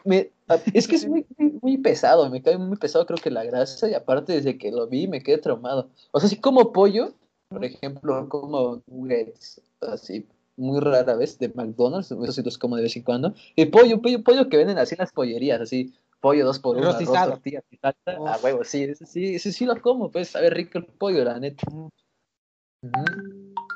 Me- 0.04 0.32
es 0.74 0.88
que 0.88 0.96
es 0.96 1.08
muy, 1.08 1.26
muy, 1.38 1.60
muy 1.62 1.78
pesado, 1.78 2.30
me 2.30 2.42
cae 2.42 2.58
muy 2.58 2.78
pesado 2.78 3.06
creo 3.06 3.18
que 3.20 3.30
la 3.32 3.44
grasa 3.44 3.88
y 3.90 3.94
aparte 3.94 4.34
desde 4.34 4.58
que 4.58 4.72
lo 4.72 4.88
vi 4.88 5.08
me 5.08 5.22
quedé 5.22 5.38
traumado, 5.38 5.90
o 6.12 6.20
sea, 6.20 6.28
si 6.30 6.38
como 6.40 6.74
pollo, 6.74 7.14
por 7.50 7.64
ejemplo, 7.64 8.28
como 8.30 8.82
nuggets, 8.88 9.62
así, 9.82 10.28
muy 10.58 10.80
rara 10.80 11.16
vez 11.16 11.38
de 11.40 11.50
McDonald's, 11.50 12.12
eso 12.12 12.32
sí 12.32 12.42
los 12.44 12.58
como 12.58 12.76
de 12.76 12.84
vez 12.84 12.96
en 12.96 13.04
cuando. 13.04 13.34
Y 13.56 13.66
pollo, 13.66 14.02
pollo, 14.02 14.24
pollo 14.24 14.50
que 14.50 14.58
venden 14.58 14.78
así 14.78 14.96
en 14.96 15.00
las 15.00 15.12
pollerías, 15.12 15.62
así, 15.62 15.94
pollo 16.20 16.46
dos 16.46 16.60
por 16.60 16.76
uno, 16.78 16.90
arroz, 16.90 17.02
y 17.02 17.06
salsa. 17.06 17.96
A 18.08 18.38
huevo, 18.44 18.64
sí, 18.64 18.84
ese 18.84 19.06
sí, 19.06 19.36
ese 19.36 19.52
sí 19.52 19.66
lo 19.66 19.80
como, 19.82 20.12
pues, 20.12 20.30
sabe 20.30 20.50
rico 20.50 20.80
el 20.80 20.86
pollo, 20.86 21.24
la 21.24 21.40
neta. 21.40 21.66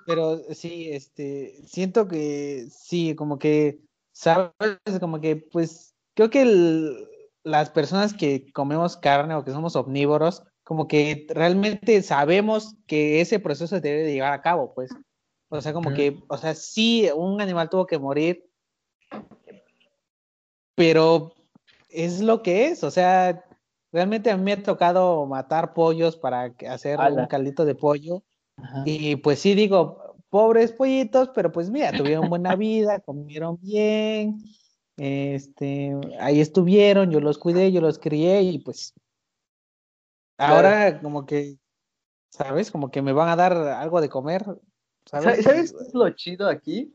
Pero 0.05 0.39
sí, 0.53 0.89
este, 0.91 1.61
siento 1.65 2.07
que 2.07 2.67
sí, 2.71 3.15
como 3.15 3.39
que, 3.39 3.79
sabes, 4.11 4.51
como 4.99 5.21
que, 5.21 5.35
pues, 5.37 5.93
creo 6.15 6.29
que 6.29 6.41
el- 6.41 7.07
las 7.43 7.69
personas 7.69 8.13
que 8.13 8.51
comemos 8.53 8.97
carne 8.97 9.33
o 9.35 9.43
que 9.43 9.51
somos 9.51 9.75
omnívoros, 9.75 10.43
como 10.71 10.87
que 10.87 11.27
realmente 11.27 12.01
sabemos 12.01 12.77
que 12.87 13.19
ese 13.19 13.41
proceso 13.41 13.67
se 13.67 13.81
debe 13.81 14.03
de 14.03 14.13
llevar 14.13 14.31
a 14.31 14.41
cabo, 14.41 14.73
pues. 14.73 14.89
O 15.49 15.59
sea, 15.59 15.73
como 15.73 15.93
que, 15.93 16.23
o 16.29 16.37
sea, 16.37 16.55
sí, 16.55 17.09
un 17.13 17.41
animal 17.41 17.69
tuvo 17.69 17.85
que 17.85 17.99
morir, 17.99 18.49
pero 20.73 21.33
es 21.89 22.21
lo 22.21 22.41
que 22.41 22.67
es, 22.67 22.85
o 22.85 22.89
sea, 22.89 23.43
realmente 23.91 24.31
a 24.31 24.37
mí 24.37 24.43
me 24.43 24.53
ha 24.53 24.63
tocado 24.63 25.25
matar 25.25 25.73
pollos 25.73 26.15
para 26.15 26.53
hacer 26.69 27.01
Ala. 27.01 27.23
un 27.23 27.27
caldito 27.27 27.65
de 27.65 27.75
pollo. 27.75 28.23
Ajá. 28.55 28.83
Y 28.85 29.17
pues 29.17 29.39
sí 29.39 29.55
digo, 29.55 30.15
pobres 30.29 30.71
pollitos, 30.71 31.31
pero 31.35 31.51
pues 31.51 31.69
mira, 31.69 31.91
tuvieron 31.91 32.29
buena 32.29 32.55
vida, 32.55 33.01
comieron 33.01 33.59
bien, 33.61 34.41
este, 34.95 35.97
ahí 36.21 36.39
estuvieron, 36.39 37.11
yo 37.11 37.19
los 37.19 37.37
cuidé, 37.37 37.73
yo 37.73 37.81
los 37.81 37.99
crié 37.99 38.41
y 38.43 38.59
pues 38.59 38.93
Claro. 40.47 40.55
ahora 40.67 40.99
como 41.01 41.25
que, 41.25 41.57
¿sabes? 42.29 42.71
Como 42.71 42.91
que 42.91 43.01
me 43.01 43.13
van 43.13 43.29
a 43.29 43.35
dar 43.35 43.53
algo 43.53 44.01
de 44.01 44.09
comer, 44.09 44.43
¿sabes? 45.05 45.23
¿Sabes, 45.23 45.43
¿Sabes 45.43 45.73
qué 45.73 45.83
es 45.87 45.93
lo 45.93 46.09
chido 46.11 46.47
aquí? 46.47 46.93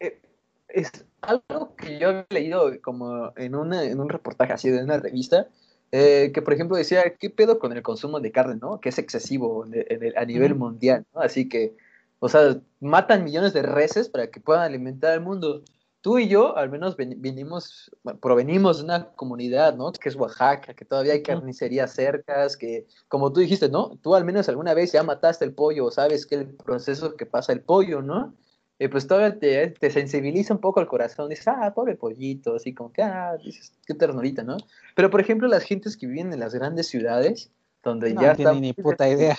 Eh, 0.00 0.20
Es 0.68 0.90
algo 1.22 1.74
que 1.76 1.98
yo 1.98 2.10
he 2.10 2.26
leído 2.30 2.70
como 2.82 3.32
en, 3.36 3.54
una, 3.54 3.84
en 3.84 4.00
un 4.00 4.08
reportaje 4.08 4.52
así 4.52 4.68
de 4.70 4.82
una 4.84 4.98
revista, 4.98 5.48
eh, 5.92 6.32
que 6.34 6.42
por 6.42 6.52
ejemplo 6.52 6.76
decía, 6.76 7.14
¿qué 7.16 7.30
pedo 7.30 7.58
con 7.58 7.72
el 7.72 7.82
consumo 7.82 8.20
de 8.20 8.32
carne, 8.32 8.56
no? 8.60 8.80
Que 8.80 8.88
es 8.90 8.98
excesivo 8.98 9.64
en 9.64 9.74
el- 9.74 9.86
en 9.88 10.02
el- 10.02 10.16
a 10.18 10.24
nivel 10.24 10.54
mundial, 10.54 11.06
¿no? 11.14 11.20
Así 11.20 11.48
que, 11.48 11.76
o 12.18 12.28
sea, 12.28 12.60
matan 12.80 13.24
millones 13.24 13.52
de 13.52 13.62
reses 13.62 14.08
para 14.08 14.26
que 14.30 14.40
puedan 14.40 14.64
alimentar 14.64 15.12
al 15.12 15.20
mundo. 15.20 15.62
Tú 16.06 16.20
y 16.20 16.28
yo, 16.28 16.56
al 16.56 16.70
menos, 16.70 16.96
ven- 16.96 17.20
vinimos, 17.20 17.90
provenimos 18.22 18.78
de 18.78 18.84
una 18.84 19.08
comunidad, 19.16 19.74
¿no? 19.74 19.90
Que 19.90 20.08
es 20.08 20.14
Oaxaca, 20.14 20.72
que 20.72 20.84
todavía 20.84 21.14
hay 21.14 21.22
carnicerías 21.24 21.92
cercas, 21.94 22.56
que, 22.56 22.86
como 23.08 23.32
tú 23.32 23.40
dijiste, 23.40 23.68
¿no? 23.68 23.98
Tú 24.00 24.14
al 24.14 24.24
menos 24.24 24.48
alguna 24.48 24.72
vez 24.72 24.92
ya 24.92 25.02
mataste 25.02 25.44
el 25.44 25.52
pollo, 25.52 25.86
o 25.86 25.90
sabes 25.90 26.24
que 26.24 26.36
el 26.36 26.46
proceso 26.54 27.16
que 27.16 27.26
pasa 27.26 27.52
el 27.52 27.60
pollo, 27.62 28.02
¿no? 28.02 28.34
Eh, 28.78 28.88
pues 28.88 29.08
todavía 29.08 29.36
te, 29.36 29.66
te 29.70 29.90
sensibiliza 29.90 30.54
un 30.54 30.60
poco 30.60 30.78
el 30.78 30.86
corazón, 30.86 31.28
dices, 31.28 31.48
ah, 31.48 31.72
pobre 31.74 31.96
pollito, 31.96 32.54
así 32.54 32.72
como 32.72 32.92
que, 32.92 33.02
ah, 33.02 33.36
dices, 33.44 33.72
qué 33.84 33.94
ternurita, 33.94 34.44
¿no? 34.44 34.58
Pero, 34.94 35.10
por 35.10 35.20
ejemplo, 35.20 35.48
las 35.48 35.64
gentes 35.64 35.96
que 35.96 36.06
viven 36.06 36.32
en 36.32 36.38
las 36.38 36.54
grandes 36.54 36.86
ciudades, 36.86 37.50
donde 37.82 38.14
No 38.14 38.22
ya 38.22 38.36
tienen 38.36 38.54
está 38.54 38.60
ni 38.60 38.72
puta 38.74 39.08
idea. 39.08 39.36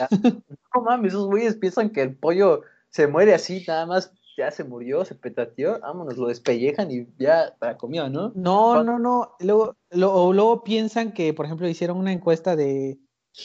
No 0.76 0.82
mames, 0.82 1.14
esos 1.14 1.28
güeyes 1.28 1.56
piensan 1.56 1.92
que 1.92 2.02
el 2.02 2.14
pollo 2.14 2.64
se 2.90 3.08
muere 3.08 3.34
así, 3.34 3.64
nada 3.66 3.86
más 3.86 4.12
ya 4.38 4.52
se 4.52 4.64
murió, 4.64 5.04
se 5.04 5.16
petateó, 5.16 5.80
vámonos, 5.80 6.18
lo 6.18 6.28
despellejan 6.28 6.92
y 6.92 7.08
ya 7.18 7.56
para 7.60 7.78
comió, 7.78 8.08
¿no? 8.08 8.32
No, 8.36 8.84
no, 8.84 9.00
no. 9.00 9.36
Luego, 9.40 9.76
lo- 9.90 10.32
luego 10.32 10.64
piensan 10.64 11.12
que, 11.14 11.34
por 11.34 11.46
ejemplo, 11.46 11.68
hicieron 11.68 11.98
una 11.98 12.12
encuesta 12.14 12.56
de. 12.56 13.00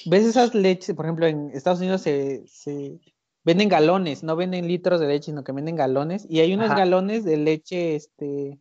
¿Ves 0.06 0.24
esas 0.24 0.54
leches? 0.54 0.94
Por 0.94 1.06
ejemplo, 1.06 1.26
en 1.26 1.50
Estados 1.52 1.80
Unidos 1.80 2.02
se, 2.02 2.46
se 2.46 2.98
venden 3.44 3.68
galones, 3.68 4.22
no 4.22 4.36
venden 4.36 4.68
litros 4.68 5.00
de 5.00 5.06
leche, 5.06 5.26
sino 5.26 5.44
que 5.44 5.52
venden 5.52 5.76
galones. 5.76 6.26
Y 6.28 6.40
hay 6.40 6.54
unos 6.54 6.70
Ajá. 6.70 6.78
galones 6.80 7.24
de 7.24 7.36
leche, 7.38 7.94
este, 7.96 8.58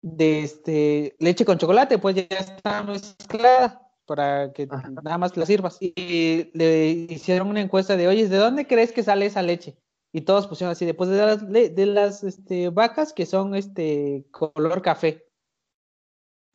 de 0.00 0.42
este, 0.42 1.16
leche 1.18 1.44
con 1.44 1.58
chocolate, 1.58 1.98
pues 1.98 2.16
ya 2.16 2.22
está 2.30 2.82
mezclada 2.82 3.88
para 4.04 4.52
que 4.52 4.66
Ajá. 4.68 4.90
nada 5.02 5.18
más 5.18 5.36
la 5.36 5.46
sirvas. 5.46 5.78
Y 5.80 6.50
le 6.54 6.88
hicieron 7.08 7.48
una 7.48 7.60
encuesta 7.60 7.96
de, 7.96 8.08
oye, 8.08 8.28
¿de 8.28 8.36
dónde 8.36 8.66
crees 8.66 8.92
que 8.92 9.02
sale 9.02 9.26
esa 9.26 9.42
leche? 9.42 9.76
Y 10.12 10.20
todos 10.20 10.46
pusieron 10.46 10.72
así, 10.72 10.84
después 10.84 11.08
de 11.08 11.16
las, 11.16 11.50
de 11.50 11.86
las 11.86 12.22
este, 12.22 12.68
vacas 12.68 13.12
que 13.14 13.24
son 13.24 13.54
este 13.54 14.26
color 14.30 14.82
café. 14.82 15.26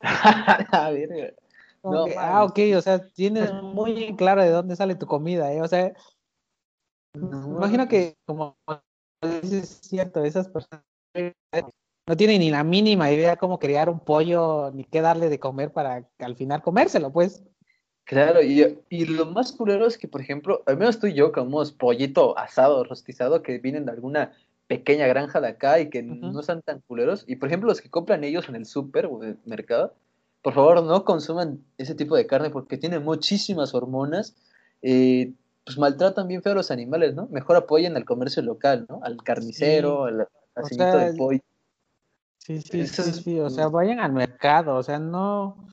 A 0.00 0.90
ver, 0.92 1.36
No 1.82 2.04
que, 2.04 2.14
ah, 2.16 2.44
ok, 2.44 2.58
o 2.76 2.80
sea, 2.80 3.04
tienes 3.08 3.52
muy 3.52 4.14
claro 4.16 4.42
de 4.42 4.50
dónde 4.50 4.76
sale 4.76 4.94
tu 4.94 5.06
comida, 5.06 5.52
¿eh? 5.52 5.60
O 5.60 5.66
sea, 5.66 5.92
no, 7.14 7.56
imagino 7.56 7.88
que, 7.88 8.16
como 8.26 8.56
es 9.22 9.80
cierto, 9.82 10.22
esas 10.22 10.48
personas 10.48 10.84
no 12.08 12.16
tienen 12.16 12.40
ni 12.40 12.50
la 12.50 12.64
mínima 12.64 13.10
idea 13.10 13.36
cómo 13.36 13.58
criar 13.58 13.90
un 13.90 14.00
pollo, 14.00 14.70
ni 14.72 14.84
qué 14.84 15.00
darle 15.00 15.28
de 15.28 15.40
comer 15.40 15.72
para 15.72 16.08
al 16.18 16.36
final 16.36 16.62
comérselo, 16.62 17.12
pues. 17.12 17.42
Claro, 18.08 18.42
y, 18.42 18.78
y 18.88 19.04
lo 19.04 19.26
más 19.26 19.52
culero 19.52 19.86
es 19.86 19.98
que, 19.98 20.08
por 20.08 20.22
ejemplo, 20.22 20.62
al 20.64 20.78
menos 20.78 20.98
tú 20.98 21.08
y 21.08 21.12
yo 21.12 21.30
comemos 21.30 21.72
pollito 21.72 22.38
asado, 22.38 22.82
rostizado, 22.82 23.42
que 23.42 23.58
vienen 23.58 23.84
de 23.84 23.92
alguna 23.92 24.32
pequeña 24.66 25.06
granja 25.06 25.42
de 25.42 25.48
acá 25.48 25.78
y 25.78 25.90
que 25.90 26.02
no 26.02 26.40
están 26.40 26.62
tan 26.62 26.80
culeros. 26.80 27.24
Y, 27.26 27.36
por 27.36 27.48
ejemplo, 27.48 27.68
los 27.68 27.82
que 27.82 27.90
compran 27.90 28.24
ellos 28.24 28.48
en 28.48 28.56
el 28.56 28.64
súper 28.64 29.04
o 29.04 29.22
en 29.22 29.28
el 29.28 29.38
mercado, 29.44 29.92
por 30.40 30.54
favor, 30.54 30.82
no 30.82 31.04
consuman 31.04 31.62
ese 31.76 31.94
tipo 31.94 32.16
de 32.16 32.26
carne 32.26 32.48
porque 32.48 32.78
tiene 32.78 32.98
muchísimas 32.98 33.74
hormonas. 33.74 34.34
eh, 34.80 35.34
pues 35.66 35.76
maltratan 35.76 36.28
bien 36.28 36.42
feo 36.42 36.52
a 36.52 36.54
los 36.54 36.70
animales, 36.70 37.14
¿no? 37.14 37.26
Mejor 37.26 37.56
apoyen 37.56 37.94
al 37.94 38.06
comercio 38.06 38.42
local, 38.42 38.86
¿no? 38.88 39.00
Al 39.02 39.18
carnicero, 39.18 40.06
al 40.06 40.26
sea, 40.64 40.96
del 40.96 41.14
pollo. 41.14 41.40
Sí, 42.38 42.62
sí, 42.62 42.80
Eso 42.80 43.02
sí, 43.02 43.12
sí, 43.12 43.38
o 43.38 43.50
sea, 43.50 43.68
vayan 43.68 44.00
al 44.00 44.14
mercado, 44.14 44.76
o 44.76 44.82
sea, 44.82 44.98
no, 44.98 45.68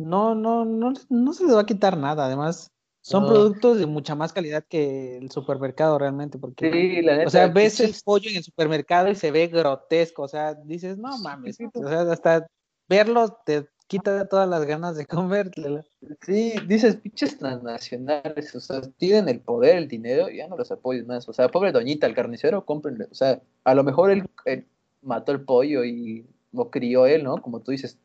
no, 0.00 0.34
no, 0.34 0.64
no, 0.64 0.92
no 1.08 1.32
se 1.32 1.44
les 1.44 1.54
va 1.54 1.60
a 1.60 1.66
quitar 1.66 1.96
nada, 1.96 2.26
además, 2.26 2.70
son 3.02 3.22
No. 3.22 3.28
productos 3.28 3.78
de 3.78 3.86
mucha 3.86 4.14
más 4.14 4.32
calidad 4.32 4.64
que 4.68 5.18
el 5.18 5.30
supermercado 5.30 5.98
realmente, 5.98 6.38
porque 6.38 6.70
Sí, 6.70 7.02
la 7.02 7.16
neta. 7.16 7.28
O 7.28 7.30
sea, 7.30 7.46
ves 7.48 7.80
el 7.80 7.94
pollo 8.04 8.30
en 8.30 8.36
el 8.36 8.42
supermercado 8.42 9.10
y 9.10 9.14
se 9.14 9.30
ve 9.30 9.46
grotesco, 9.48 10.22
o 10.22 10.28
sea, 10.28 10.54
dices, 10.54 10.98
no 10.98 11.18
mames, 11.18 11.58
o 11.74 11.88
sea, 11.88 12.00
hasta 12.02 12.46
verlo 12.88 13.38
te 13.44 13.66
quita 13.86 14.26
todas 14.28 14.48
las 14.48 14.64
ganas 14.64 14.96
de 14.96 15.06
comértelo. 15.06 15.84
Sí, 16.22 16.54
dices, 16.66 16.96
pinches 16.96 17.36
transnacionales, 17.36 18.54
o 18.54 18.60
sea, 18.60 18.80
tienen 18.96 19.28
el 19.28 19.40
poder, 19.40 19.76
el 19.76 19.88
dinero, 19.88 20.30
y 20.30 20.38
ya 20.38 20.48
no 20.48 20.56
los 20.56 20.70
apoyes 20.70 21.06
más. 21.06 21.28
O 21.28 21.32
sea, 21.32 21.48
pobre 21.48 21.72
doñita, 21.72 22.06
el 22.06 22.14
carnicero, 22.14 22.64
cómprenle. 22.64 23.06
O 23.10 23.14
sea, 23.14 23.42
a 23.64 23.74
lo 23.74 23.84
mejor 23.84 24.10
él, 24.10 24.24
él 24.46 24.66
mató 25.02 25.32
el 25.32 25.42
pollo 25.42 25.84
y 25.84 26.26
lo 26.52 26.70
crió 26.70 27.06
él, 27.06 27.24
¿no? 27.24 27.36
Como 27.38 27.60
tú 27.60 27.72
dices, 27.72 27.98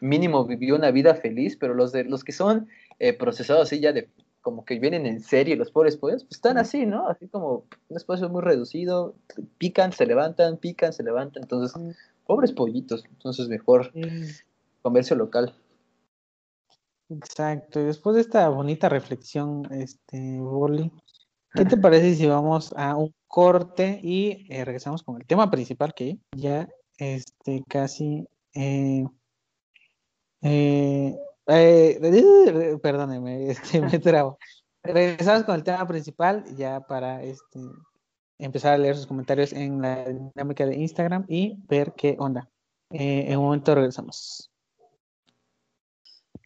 mínimo 0.00 0.44
vivió 0.44 0.76
una 0.76 0.90
vida 0.90 1.14
feliz, 1.14 1.56
pero 1.56 1.74
los 1.74 1.92
de 1.92 2.04
los 2.04 2.24
que 2.24 2.32
son 2.32 2.68
eh, 2.98 3.12
procesados 3.12 3.62
así 3.62 3.80
ya 3.80 3.92
de 3.92 4.08
como 4.40 4.64
que 4.64 4.78
vienen 4.78 5.06
en 5.06 5.20
serie 5.20 5.56
los 5.56 5.70
pobres 5.70 5.96
pollos, 5.96 6.24
pues 6.24 6.36
están 6.36 6.56
así, 6.56 6.86
¿no? 6.86 7.08
Así 7.08 7.28
como 7.28 7.64
un 7.88 7.96
espacio 7.96 8.28
muy 8.28 8.42
reducido, 8.42 9.14
pican, 9.58 9.92
se 9.92 10.06
levantan, 10.06 10.56
pican, 10.56 10.92
se 10.92 11.02
levantan, 11.02 11.42
entonces, 11.42 11.96
pobres 12.26 12.52
pollitos, 12.52 13.04
entonces 13.04 13.48
mejor 13.48 13.92
comercio 14.82 15.16
local. 15.16 15.54
Exacto, 17.10 17.80
y 17.80 17.84
después 17.84 18.14
de 18.14 18.22
esta 18.22 18.48
bonita 18.48 18.88
reflexión, 18.88 19.66
este, 19.72 20.38
Boli, 20.38 20.92
¿qué 21.54 21.64
te 21.64 21.76
parece 21.76 22.14
si 22.14 22.26
vamos 22.26 22.72
a 22.76 22.96
un 22.96 23.12
corte 23.26 24.00
y 24.02 24.46
eh, 24.48 24.64
regresamos 24.64 25.02
con 25.02 25.16
el 25.16 25.26
tema 25.26 25.50
principal 25.50 25.92
que 25.92 26.18
ya, 26.36 26.68
este, 26.98 27.64
casi, 27.68 28.28
eh, 28.54 29.04
eh, 30.42 31.16
eh, 31.46 32.78
perdóneme, 32.82 33.54
me 33.92 33.98
trabo. 33.98 34.38
Regresamos 34.82 35.44
con 35.44 35.56
el 35.56 35.64
tema 35.64 35.86
principal 35.86 36.44
ya 36.56 36.80
para 36.80 37.22
este, 37.22 37.60
empezar 38.38 38.74
a 38.74 38.78
leer 38.78 38.96
sus 38.96 39.06
comentarios 39.06 39.52
en 39.52 39.82
la 39.82 40.04
dinámica 40.06 40.64
de 40.64 40.76
Instagram 40.76 41.24
y 41.28 41.56
ver 41.68 41.92
qué 41.96 42.16
onda. 42.18 42.48
Eh, 42.90 43.26
en 43.28 43.38
un 43.38 43.44
momento 43.44 43.74
regresamos. 43.74 44.50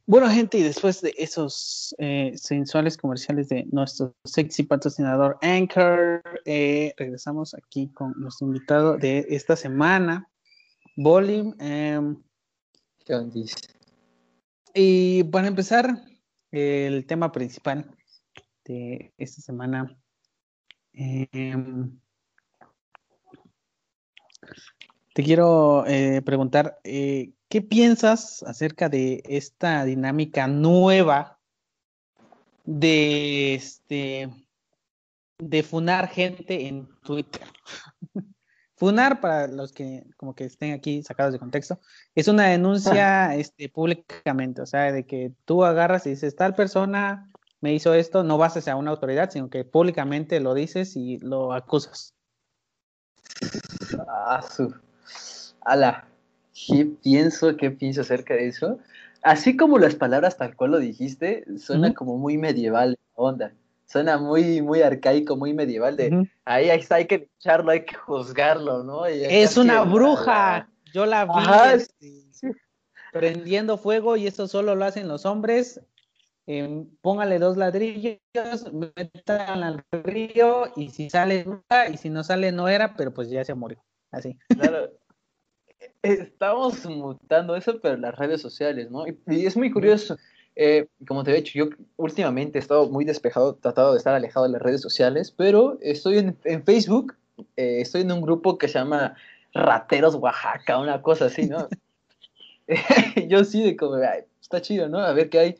Bueno, 0.06 0.28
gente, 0.28 0.58
y 0.58 0.62
después 0.62 1.00
de 1.00 1.14
esos 1.16 1.94
eh, 1.98 2.32
sensuales 2.36 2.98
comerciales 2.98 3.48
de 3.48 3.64
nuestro 3.72 4.14
sexy 4.24 4.64
patrocinador 4.64 5.38
Anchor, 5.40 6.22
regresamos 6.44 7.54
aquí 7.54 7.88
con 7.88 8.12
nuestro 8.18 8.48
invitado 8.48 8.98
de 8.98 9.24
esta 9.30 9.56
semana, 9.56 10.28
Bolim. 10.96 11.54
Em, 11.58 12.22
¿Qué 13.04 13.14
onda? 13.14 13.34
Y 14.74 15.24
para 15.24 15.48
empezar, 15.48 16.04
el 16.50 17.06
tema 17.06 17.32
principal 17.32 17.96
de 18.64 19.12
esta 19.18 19.40
semana. 19.40 19.96
em, 20.92 21.98
te 25.14 25.22
quiero 25.22 25.86
eh, 25.86 26.22
preguntar, 26.22 26.78
eh, 26.84 27.32
¿qué 27.48 27.62
piensas 27.62 28.42
acerca 28.44 28.88
de 28.88 29.22
esta 29.26 29.84
dinámica 29.84 30.46
nueva 30.46 31.38
de 32.64 33.54
este 33.54 34.30
de 35.38 35.62
funar 35.62 36.08
gente 36.08 36.66
en 36.66 36.88
Twitter? 37.00 37.46
Funar, 38.84 39.18
para 39.22 39.46
los 39.46 39.72
que 39.72 40.04
como 40.18 40.34
que 40.34 40.44
estén 40.44 40.74
aquí 40.74 41.02
sacados 41.02 41.32
de 41.32 41.38
contexto, 41.38 41.80
es 42.14 42.28
una 42.28 42.48
denuncia 42.48 43.34
este, 43.34 43.70
públicamente, 43.70 44.60
o 44.60 44.66
sea, 44.66 44.92
de 44.92 45.06
que 45.06 45.32
tú 45.46 45.64
agarras 45.64 46.06
y 46.06 46.10
dices, 46.10 46.36
tal 46.36 46.54
persona 46.54 47.32
me 47.62 47.72
hizo 47.72 47.94
esto, 47.94 48.24
no 48.24 48.36
vas 48.36 48.58
hacia 48.58 48.76
una 48.76 48.90
autoridad, 48.90 49.30
sino 49.30 49.48
que 49.48 49.64
públicamente 49.64 50.38
lo 50.38 50.52
dices 50.52 50.96
y 50.96 51.16
lo 51.20 51.54
acusas. 51.54 52.12
Ah, 54.06 54.42
su. 54.42 54.74
Ala, 55.62 56.06
¿qué 56.52 56.84
pienso? 57.02 57.56
¿Qué 57.56 57.70
pienso 57.70 58.02
acerca 58.02 58.34
de 58.34 58.48
eso? 58.48 58.80
Así 59.22 59.56
como 59.56 59.78
las 59.78 59.94
palabras 59.94 60.36
tal 60.36 60.54
cual 60.56 60.72
lo 60.72 60.78
dijiste, 60.78 61.46
suena 61.56 61.94
como 61.94 62.18
muy 62.18 62.36
medieval 62.36 62.90
la 62.90 62.98
onda. 63.14 63.54
Suena 63.94 64.18
muy, 64.18 64.60
muy 64.60 64.82
arcaico, 64.82 65.36
muy 65.36 65.54
medieval 65.54 65.96
de 65.96 66.26
ahí, 66.44 66.68
ahí 66.68 66.80
está, 66.80 66.96
hay 66.96 67.06
que 67.06 67.28
lucharlo, 67.32 67.70
hay 67.70 67.84
que 67.84 67.94
juzgarlo, 67.94 68.82
¿no? 68.82 69.08
Y 69.08 69.22
Es 69.24 69.56
una 69.56 69.74
la- 69.74 69.82
bruja. 69.84 70.68
Yo 70.92 71.06
la 71.06 71.24
vi 71.26 71.30
Ajá, 71.32 71.74
este, 71.74 72.24
sí. 72.32 72.48
prendiendo 73.12 73.78
fuego 73.78 74.16
y 74.16 74.26
eso 74.26 74.48
solo 74.48 74.74
lo 74.74 74.84
hacen 74.84 75.06
los 75.06 75.24
hombres. 75.24 75.80
Em, 76.48 76.88
póngale 77.02 77.38
dos 77.38 77.56
ladrillos, 77.56 78.18
métanla 78.72 79.68
al 79.68 79.84
río 80.02 80.72
y 80.74 80.90
si 80.90 81.08
sale, 81.08 81.46
y 81.92 81.96
si 81.96 82.10
no 82.10 82.24
sale, 82.24 82.50
no 82.50 82.66
era, 82.66 82.96
pero 82.96 83.14
pues 83.14 83.30
ya 83.30 83.44
se 83.44 83.54
murió. 83.54 83.80
Así. 84.10 84.36
Claro. 84.48 84.90
Estamos 86.02 86.84
mutando 86.86 87.54
eso, 87.54 87.78
pero 87.80 87.96
las 87.96 88.16
redes 88.16 88.42
sociales, 88.42 88.90
¿no? 88.90 89.06
Y, 89.06 89.16
y 89.28 89.46
es 89.46 89.56
muy 89.56 89.70
curioso. 89.70 90.16
Eh, 90.56 90.86
como 91.06 91.24
te 91.24 91.32
he 91.32 91.36
dicho, 91.36 91.52
yo 91.54 91.68
últimamente 91.96 92.58
he 92.58 92.60
estado 92.60 92.88
muy 92.88 93.04
despejado, 93.04 93.54
tratado 93.56 93.92
de 93.92 93.98
estar 93.98 94.14
alejado 94.14 94.46
de 94.46 94.52
las 94.52 94.62
redes 94.62 94.80
sociales, 94.80 95.32
pero 95.36 95.78
estoy 95.80 96.18
en, 96.18 96.36
en 96.44 96.64
Facebook, 96.64 97.14
eh, 97.56 97.80
estoy 97.80 98.02
en 98.02 98.12
un 98.12 98.20
grupo 98.20 98.58
que 98.58 98.68
se 98.68 98.78
llama 98.78 99.16
Rateros 99.52 100.14
Oaxaca, 100.14 100.78
una 100.78 101.02
cosa 101.02 101.26
así, 101.26 101.46
¿no? 101.46 101.68
yo 103.28 103.44
sí, 103.44 103.62
de 103.62 103.76
como, 103.76 103.94
"Ay, 103.96 104.24
está 104.40 104.60
chido, 104.60 104.88
¿no? 104.88 104.98
A 104.98 105.12
ver 105.12 105.28
qué 105.28 105.38
hay. 105.38 105.58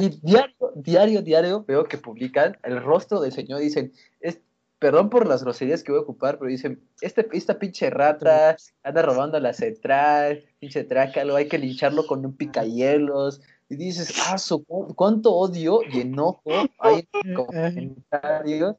Y 0.00 0.08
diario, 0.22 0.72
diario, 0.74 1.22
diario 1.22 1.64
veo 1.66 1.84
que 1.84 1.98
publican 1.98 2.56
el 2.62 2.82
rostro 2.82 3.20
del 3.20 3.32
señor, 3.32 3.60
dicen, 3.60 3.92
es, 4.20 4.40
perdón 4.78 5.10
por 5.10 5.26
las 5.26 5.42
groserías 5.42 5.82
que 5.82 5.92
voy 5.92 6.00
a 6.00 6.02
ocupar, 6.02 6.38
pero 6.38 6.50
dicen, 6.50 6.80
este, 7.00 7.26
esta 7.32 7.58
pinche 7.58 7.90
rata 7.90 8.56
anda 8.82 9.02
robando 9.02 9.38
la 9.40 9.52
central, 9.52 10.44
pinche 10.58 10.84
trácalo, 10.84 11.36
hay 11.36 11.48
que 11.48 11.58
lincharlo 11.58 12.06
con 12.06 12.24
un 12.24 12.36
picahielos. 12.36 13.40
Y 13.68 13.76
dices, 13.76 14.14
ah, 14.28 14.38
su, 14.38 14.64
cu- 14.64 14.94
cuánto 14.94 15.32
odio 15.34 15.80
y 15.90 16.00
enojo 16.00 16.50
hay 16.78 17.08
en 17.24 17.34
los 17.34 17.46
comentarios. 17.46 18.76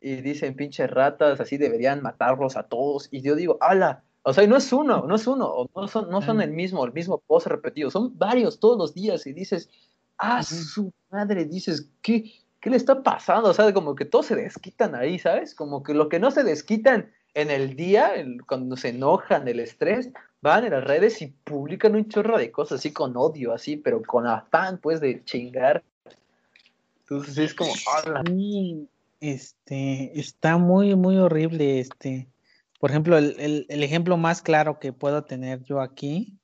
Y 0.00 0.16
dicen, 0.16 0.54
pinche 0.54 0.86
ratas, 0.86 1.40
así 1.40 1.56
deberían 1.56 2.02
matarlos 2.02 2.56
a 2.56 2.64
todos. 2.64 3.08
Y 3.10 3.20
yo 3.20 3.34
digo, 3.34 3.58
ala, 3.60 4.04
o 4.22 4.32
sea, 4.32 4.46
no 4.46 4.56
es 4.56 4.72
uno, 4.72 5.04
no 5.06 5.14
es 5.16 5.26
uno, 5.26 5.68
no 5.74 5.88
son, 5.88 6.10
no 6.10 6.22
son 6.22 6.40
el 6.40 6.50
mismo, 6.52 6.84
el 6.84 6.92
mismo 6.92 7.18
post 7.26 7.46
repetido, 7.48 7.90
son 7.90 8.16
varios 8.18 8.60
todos 8.60 8.78
los 8.78 8.94
días. 8.94 9.26
Y 9.26 9.32
dices, 9.32 9.70
ah, 10.18 10.42
su 10.42 10.92
madre, 11.10 11.44
dices, 11.46 11.88
¿qué, 12.02 12.32
¿qué 12.60 12.70
le 12.70 12.76
está 12.76 13.02
pasando? 13.02 13.50
O 13.50 13.54
sea, 13.54 13.72
como 13.72 13.94
que 13.94 14.04
todos 14.04 14.26
se 14.26 14.36
desquitan 14.36 14.94
ahí, 14.94 15.18
¿sabes? 15.18 15.54
Como 15.54 15.82
que 15.82 15.94
lo 15.94 16.08
que 16.08 16.18
no 16.20 16.30
se 16.30 16.44
desquitan 16.44 17.10
en 17.34 17.50
el 17.50 17.74
día, 17.76 18.14
el- 18.14 18.44
cuando 18.46 18.76
se 18.76 18.88
enojan, 18.90 19.48
el 19.48 19.60
estrés, 19.60 20.10
van 20.40 20.64
en 20.64 20.72
las 20.72 20.84
redes 20.84 21.20
y 21.22 21.28
publican 21.28 21.94
un 21.94 22.08
chorro 22.08 22.38
de 22.38 22.50
cosas 22.50 22.78
así 22.80 22.92
con 22.92 23.16
odio, 23.16 23.52
así, 23.52 23.76
pero 23.76 24.02
con 24.02 24.26
afán, 24.26 24.78
pues, 24.78 25.00
de 25.00 25.24
chingar. 25.24 25.82
Entonces 27.00 27.38
es 27.38 27.54
como. 27.54 27.72
Sí, 28.26 28.88
este, 29.20 30.18
está 30.18 30.58
muy, 30.58 30.94
muy 30.94 31.16
horrible, 31.16 31.80
este. 31.80 32.28
Por 32.78 32.90
ejemplo, 32.90 33.18
el, 33.18 33.34
el- 33.40 33.66
el 33.68 33.82
ejemplo 33.82 34.16
más 34.16 34.40
claro 34.42 34.78
que 34.78 34.92
puedo 34.92 35.24
tener 35.24 35.62
yo 35.64 35.80
aquí 35.80 36.38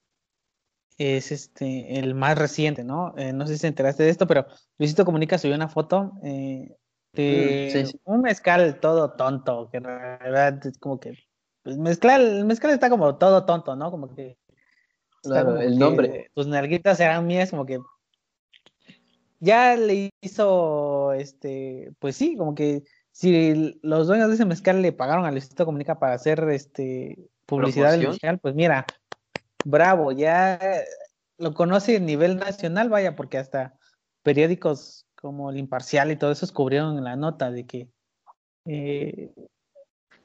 es 0.98 1.32
este, 1.32 1.98
el 1.98 2.14
más 2.14 2.38
reciente, 2.38 2.84
¿no? 2.84 3.14
Eh, 3.16 3.32
no 3.32 3.46
sé 3.46 3.54
si 3.56 3.62
te 3.62 3.66
enteraste 3.68 4.02
de 4.04 4.10
esto, 4.10 4.26
pero 4.26 4.46
Luisito 4.78 5.04
Comunica 5.04 5.38
subió 5.38 5.54
una 5.56 5.68
foto 5.68 6.12
eh, 6.22 6.76
de 7.12 7.66
Mm, 7.68 7.70
sí, 7.70 7.86
sí. 7.86 8.00
un 8.04 8.22
mezcal 8.22 8.80
todo 8.80 9.12
tonto, 9.12 9.68
que 9.70 9.76
en 9.78 9.84
realidad 9.84 10.64
es 10.66 10.78
como 10.78 10.98
que, 10.98 11.18
pues 11.64 11.76
mezcal, 11.78 12.20
el 12.20 12.44
mezcal 12.44 12.70
está 12.70 12.88
como 12.88 13.16
todo 13.16 13.44
tonto, 13.44 13.74
¿no? 13.74 13.90
Como 13.90 14.14
que 14.14 14.38
Claro, 15.24 15.46
como 15.46 15.60
el 15.60 15.72
que 15.72 15.78
nombre. 15.78 16.30
Tus 16.34 16.46
nalguitas 16.46 16.98
serán 16.98 17.26
mías, 17.26 17.50
como 17.50 17.64
que 17.64 17.80
ya 19.40 19.76
le 19.76 20.10
hizo, 20.20 21.12
este, 21.12 21.92
pues 21.98 22.16
sí, 22.16 22.36
como 22.36 22.54
que 22.54 22.84
si 23.10 23.78
los 23.82 24.06
dueños 24.06 24.28
de 24.28 24.34
ese 24.34 24.44
mezcal 24.44 24.82
le 24.82 24.92
pagaron 24.92 25.24
a 25.24 25.30
Luisito 25.30 25.64
Comunica 25.64 25.98
para 25.98 26.14
hacer 26.14 26.46
este 26.50 27.18
publicidad 27.46 27.92
del 27.92 28.08
mezcal, 28.08 28.38
pues 28.38 28.54
mira, 28.54 28.86
bravo, 29.64 30.12
ya 30.12 30.58
lo 31.38 31.54
conoce 31.54 31.96
a 31.96 32.00
nivel 32.00 32.36
nacional, 32.36 32.88
vaya, 32.88 33.16
porque 33.16 33.38
hasta 33.38 33.78
periódicos 34.22 35.06
como 35.14 35.50
El 35.50 35.58
Imparcial 35.58 36.10
y 36.10 36.16
todo 36.16 36.32
eso 36.32 36.46
cubrieron 36.52 37.02
la 37.02 37.16
nota 37.16 37.50
de 37.50 37.66
que 37.66 37.88
eh, 38.66 39.32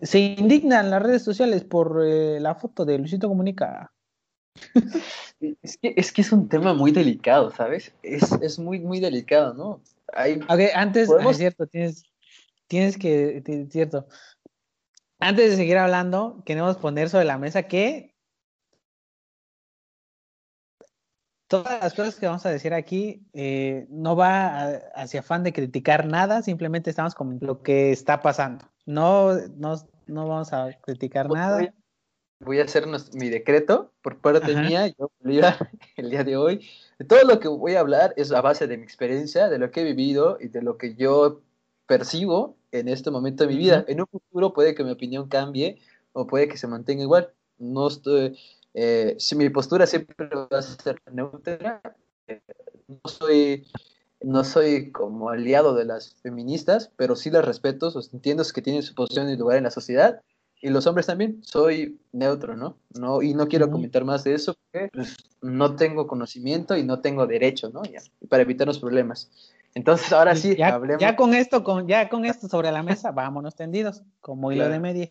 se 0.02 0.20
indignan 0.20 0.90
las 0.90 1.02
redes 1.02 1.24
sociales 1.24 1.64
por 1.64 2.02
eh, 2.06 2.40
la 2.40 2.56
foto 2.56 2.86
de 2.86 2.98
Luisito 2.98 3.28
Comunica. 3.28 3.92
Es 5.62 5.78
que, 5.78 5.94
es 5.96 6.12
que 6.12 6.22
es 6.22 6.32
un 6.32 6.50
tema 6.50 6.74
muy 6.74 6.92
delicado, 6.92 7.52
¿sabes? 7.52 7.94
Es, 8.04 8.32
es 8.42 8.60
muy, 8.60 8.80
muy 8.80 9.00
delicado, 9.00 9.54
¿no? 9.54 9.82
Hay, 10.14 10.36
Ok, 10.42 10.60
antes, 10.74 11.10
ah, 11.10 11.14
Podemos- 11.14 11.32
es 11.32 11.38
cierto, 11.38 11.68
tienes, 11.68 12.04
tienes 12.68 12.98
que, 12.98 13.38
es 13.46 13.70
cierto. 13.72 14.08
Antes 15.20 15.52
de 15.52 15.56
seguir 15.58 15.78
hablando, 15.78 16.42
queremos 16.46 16.78
poner 16.78 17.10
sobre 17.10 17.26
la 17.26 17.38
mesa 17.38 17.64
que 17.64 18.16
todas 21.48 21.82
las 21.82 21.94
cosas 21.94 22.16
que 22.16 22.28
vamos 22.28 22.46
a 22.46 22.50
decir 22.52 22.74
aquí 22.74 23.26
eh, 23.34 23.88
no 23.90 24.16
va 24.16 24.62
a- 24.62 24.76
hacia 24.96 25.22
afán 25.22 25.44
de 25.44 25.52
criticar 25.54 26.06
nada, 26.06 26.42
simplemente 26.42 26.90
estamos 26.90 27.16
con 27.16 27.38
lo 27.42 27.62
que 27.64 27.92
está 27.92 28.22
pasando. 28.22 28.66
No, 28.86 29.34
no, 29.58 29.76
no 30.08 30.28
vamos 30.28 30.54
a 30.54 30.72
criticar 30.82 31.28
Voy- 31.28 31.38
nada. 31.38 31.58
voy- 31.58 31.72
voy 32.42 32.60
a 32.60 32.64
hacer 32.64 32.86
mi 33.14 33.30
decreto 33.30 33.92
por 34.02 34.20
parte 34.20 34.56
mía, 34.56 34.88
yo, 34.88 35.12
el 35.98 36.10
día 36.10 36.24
de 36.24 36.38
hoy. 36.38 36.66
todo 37.08 37.24
lo 37.24 37.40
que 37.40 37.48
voy 37.48 37.76
a 37.76 37.82
hablar 37.82 38.14
es 38.18 38.32
a 38.32 38.42
base 38.42 38.68
de 38.68 38.78
mi 38.78 38.84
experiencia, 38.84 39.50
de 39.50 39.60
lo 39.60 39.72
que 39.72 39.82
he 39.82 39.84
vivido 39.84 40.38
y 40.40 40.48
de 40.48 40.62
lo 40.62 40.78
que 40.78 40.96
yo 40.96 41.42
percibo 41.86 42.56
en 42.72 42.88
este 42.88 43.12
momento 43.12 43.44
de 43.44 43.50
mi 43.50 43.58
vida. 43.58 43.84
En 43.88 44.02
un 44.02 44.08
futuro 44.08 44.54
puede 44.54 44.76
que 44.76 44.84
mi 44.84 44.92
opinión 44.92 45.28
cambie 45.28 45.80
o 46.14 46.28
puede 46.28 46.48
que 46.48 46.58
se 46.58 46.68
mantenga 46.68 47.04
igual. 47.04 47.34
No 47.58 47.88
estoy, 47.88 48.38
eh, 48.74 49.16
si 49.20 49.36
mi 49.36 49.50
postura 49.50 49.86
siempre 49.86 50.30
va 50.30 50.48
a 50.58 50.62
ser 50.62 51.02
neutra, 51.12 51.82
eh, 52.28 52.42
no 52.88 53.02
soy 53.10 53.68
no 54.22 54.44
soy 54.44 54.92
como 54.92 55.30
aliado 55.30 55.76
de 55.76 55.86
las 55.86 56.16
feministas, 56.22 56.92
pero 56.96 57.16
sí 57.16 57.30
las 57.30 57.46
respeto, 57.46 57.92
entiendo 58.14 58.44
que 58.54 58.62
tienen 58.62 58.84
su 58.84 58.94
posición 58.94 59.30
y 59.30 59.38
lugar 59.38 59.58
en 59.58 59.64
la 59.64 59.72
sociedad, 59.72 60.22
y 60.62 60.70
los 60.70 60.88
hombres 60.88 61.08
también, 61.08 61.42
soy 61.42 62.00
neutro, 62.12 62.58
¿no? 62.58 62.78
no 62.94 63.22
y 63.22 63.34
no 63.34 63.48
quiero 63.48 63.72
comentar 63.72 64.04
más 64.04 64.26
de 64.26 64.34
eso 64.34 64.56
porque 64.56 64.90
pues, 64.92 65.16
no 65.42 65.76
tengo 65.76 66.06
conocimiento 66.06 66.76
y 66.76 66.84
no 66.84 67.00
tengo 67.00 67.26
derecho, 67.28 67.70
¿no? 67.70 67.84
Ya, 67.84 68.02
para 68.28 68.44
evitar 68.44 68.68
los 68.68 68.80
problemas. 68.80 69.32
Entonces, 69.74 70.12
ahora 70.12 70.36
sí, 70.36 70.56
ya, 70.58 70.70
hablemos. 70.70 71.00
Ya 71.00 71.16
con 71.16 71.34
esto, 71.34 71.64
con, 71.64 71.88
ya 71.88 72.10
con 72.10 72.26
esto 72.26 72.50
sobre 72.50 72.72
la 72.72 72.84
mesa, 72.84 73.12
vámonos 73.12 73.56
tendidos, 73.56 74.04
como 74.20 74.52
hilo 74.52 74.68
de 74.68 74.80
media. 74.80 75.10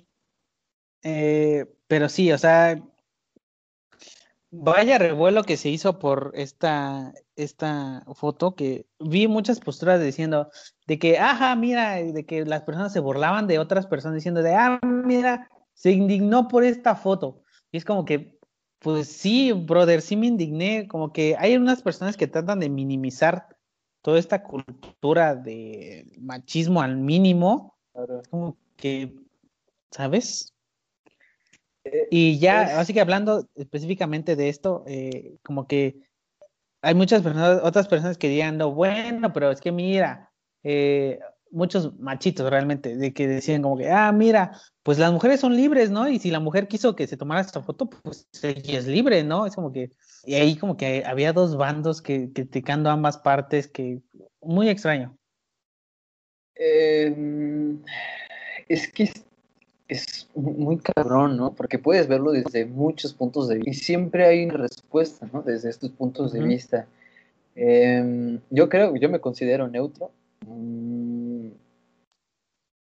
Eh, 1.02 1.66
pero 1.86 2.08
sí, 2.08 2.30
o 2.32 2.38
sea, 2.38 2.82
Vaya 4.50 4.96
revuelo 4.96 5.44
que 5.44 5.58
se 5.58 5.68
hizo 5.68 5.98
por 5.98 6.32
esta, 6.34 7.12
esta 7.36 8.02
foto, 8.14 8.54
que 8.54 8.86
vi 8.98 9.28
muchas 9.28 9.60
posturas 9.60 10.00
diciendo 10.00 10.48
de 10.86 10.98
que, 10.98 11.18
ajá, 11.18 11.54
mira, 11.54 11.96
de 11.96 12.24
que 12.24 12.46
las 12.46 12.62
personas 12.62 12.92
se 12.92 13.00
burlaban 13.00 13.46
de 13.46 13.58
otras 13.58 13.86
personas 13.86 14.14
diciendo 14.14 14.42
de, 14.42 14.54
ah, 14.54 14.80
mira, 14.82 15.50
se 15.74 15.92
indignó 15.92 16.48
por 16.48 16.64
esta 16.64 16.94
foto. 16.94 17.42
Y 17.70 17.76
es 17.76 17.84
como 17.84 18.06
que, 18.06 18.38
pues 18.78 19.08
sí, 19.08 19.52
brother, 19.52 20.00
sí 20.00 20.16
me 20.16 20.28
indigné, 20.28 20.88
como 20.88 21.12
que 21.12 21.36
hay 21.38 21.54
unas 21.56 21.82
personas 21.82 22.16
que 22.16 22.26
tratan 22.26 22.60
de 22.60 22.70
minimizar 22.70 23.46
toda 24.00 24.18
esta 24.18 24.42
cultura 24.42 25.34
de 25.34 26.10
machismo 26.18 26.80
al 26.80 26.96
mínimo. 26.96 27.76
Es 27.94 28.28
como 28.28 28.56
que, 28.76 29.14
¿sabes? 29.90 30.54
Y 32.10 32.38
ya, 32.38 32.78
así 32.80 32.92
que 32.92 33.00
hablando 33.00 33.48
específicamente 33.54 34.36
de 34.36 34.48
esto, 34.48 34.84
eh, 34.86 35.36
como 35.42 35.66
que 35.66 35.96
hay 36.82 36.94
muchas 36.94 37.22
personas, 37.22 37.60
otras 37.62 37.88
personas 37.88 38.18
que 38.18 38.28
digan, 38.28 38.56
no, 38.58 38.72
bueno, 38.72 39.32
pero 39.32 39.50
es 39.50 39.60
que 39.60 39.72
mira, 39.72 40.30
eh, 40.62 41.18
muchos 41.50 41.98
machitos 41.98 42.48
realmente, 42.48 42.96
de 42.96 43.12
que 43.12 43.26
decían 43.26 43.62
como 43.62 43.76
que, 43.76 43.90
ah, 43.90 44.12
mira, 44.12 44.52
pues 44.82 44.98
las 44.98 45.12
mujeres 45.12 45.40
son 45.40 45.56
libres, 45.56 45.90
¿no? 45.90 46.08
Y 46.08 46.18
si 46.18 46.30
la 46.30 46.40
mujer 46.40 46.68
quiso 46.68 46.94
que 46.94 47.06
se 47.06 47.16
tomara 47.16 47.40
esta 47.40 47.62
foto, 47.62 47.88
pues 47.88 48.28
ella 48.42 48.78
es 48.78 48.86
libre, 48.86 49.24
¿no? 49.24 49.46
Es 49.46 49.54
como 49.54 49.72
que, 49.72 49.92
y 50.24 50.34
ahí 50.34 50.56
como 50.56 50.76
que 50.76 51.04
había 51.06 51.32
dos 51.32 51.56
bandos 51.56 52.02
que 52.02 52.32
criticando 52.32 52.90
ambas 52.90 53.18
partes, 53.18 53.68
que 53.68 54.00
muy 54.40 54.68
extraño. 54.68 55.16
Em, 56.54 57.82
es 58.68 58.92
que 58.92 59.10
es 59.88 60.28
muy 60.34 60.78
cabrón, 60.78 61.36
¿no? 61.38 61.54
Porque 61.54 61.78
puedes 61.78 62.06
verlo 62.06 62.32
desde 62.32 62.66
muchos 62.66 63.14
puntos 63.14 63.48
de 63.48 63.56
vista 63.56 63.70
y 63.70 63.74
siempre 63.74 64.26
hay 64.26 64.44
una 64.44 64.58
respuesta, 64.58 65.28
¿no? 65.32 65.42
Desde 65.42 65.70
estos 65.70 65.90
puntos 65.90 66.32
de 66.32 66.42
vista. 66.42 66.86
Em, 67.54 68.40
yo 68.50 68.68
creo, 68.68 68.94
yo 68.96 69.08
me 69.08 69.20
considero 69.20 69.66
neutro. 69.66 70.10
Mm, 70.46 71.48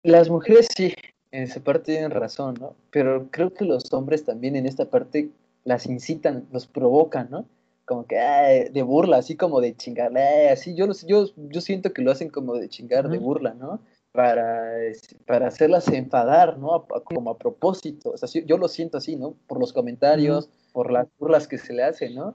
las 0.03 0.29
mujeres 0.29 0.67
sí, 0.75 0.93
en 1.31 1.43
esa 1.43 1.61
parte 1.61 1.93
tienen 1.93 2.11
razón, 2.11 2.55
¿no? 2.59 2.75
Pero 2.91 3.27
creo 3.31 3.53
que 3.53 3.65
los 3.65 3.91
hombres 3.93 4.25
también 4.25 4.55
en 4.57 4.65
esta 4.65 4.85
parte 4.89 5.29
las 5.63 5.85
incitan, 5.85 6.45
los 6.51 6.67
provocan, 6.67 7.29
¿no? 7.29 7.45
Como 7.85 8.05
que 8.05 8.69
de 8.71 8.81
burla, 8.83 9.17
así 9.17 9.35
como 9.35 9.61
de 9.61 9.75
chingar, 9.75 10.11
así 10.51 10.75
yo, 10.75 10.87
yo, 11.07 11.25
yo 11.35 11.61
siento 11.61 11.93
que 11.93 12.01
lo 12.01 12.11
hacen 12.11 12.29
como 12.29 12.55
de 12.55 12.67
chingar, 12.67 13.07
de 13.07 13.17
burla, 13.17 13.53
¿no? 13.53 13.79
Para, 14.17 14.73
para 15.27 15.45
hacerlas 15.45 15.87
enfadar, 15.89 16.57
¿no? 16.57 16.87
Como 17.03 17.29
a 17.29 17.37
propósito. 17.37 18.13
O 18.15 18.17
sea, 18.17 18.27
yo 18.43 18.57
lo 18.57 18.67
siento 18.67 18.97
así, 18.97 19.15
¿no? 19.15 19.35
Por 19.45 19.59
los 19.59 19.73
comentarios, 19.73 20.49
por 20.73 20.91
las 20.91 21.07
burlas 21.19 21.47
que 21.47 21.59
se 21.59 21.71
le 21.71 21.83
hacen, 21.83 22.15
¿no? 22.15 22.33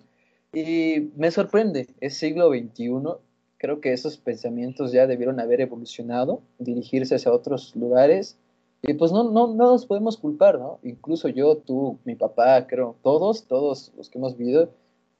Y 0.52 1.10
me 1.16 1.32
sorprende, 1.32 1.88
es 1.98 2.16
siglo 2.16 2.50
XXI, 2.50 3.18
creo 3.58 3.80
que 3.80 3.92
esos 3.92 4.16
pensamientos 4.16 4.92
ya 4.92 5.08
debieron 5.08 5.40
haber 5.40 5.60
evolucionado, 5.60 6.40
dirigirse 6.60 7.16
hacia 7.16 7.32
otros 7.32 7.74
lugares. 7.74 8.38
Y 8.82 8.94
pues 8.94 9.10
no, 9.10 9.24
no, 9.24 9.48
no 9.48 9.72
nos 9.72 9.84
podemos 9.84 10.16
culpar, 10.16 10.60
¿no? 10.60 10.78
Incluso 10.84 11.26
yo, 11.30 11.56
tú, 11.56 11.98
mi 12.04 12.14
papá, 12.14 12.64
creo, 12.68 12.94
todos, 13.02 13.48
todos 13.48 13.90
los 13.96 14.08
que 14.08 14.18
hemos 14.18 14.36
vivido, 14.36 14.70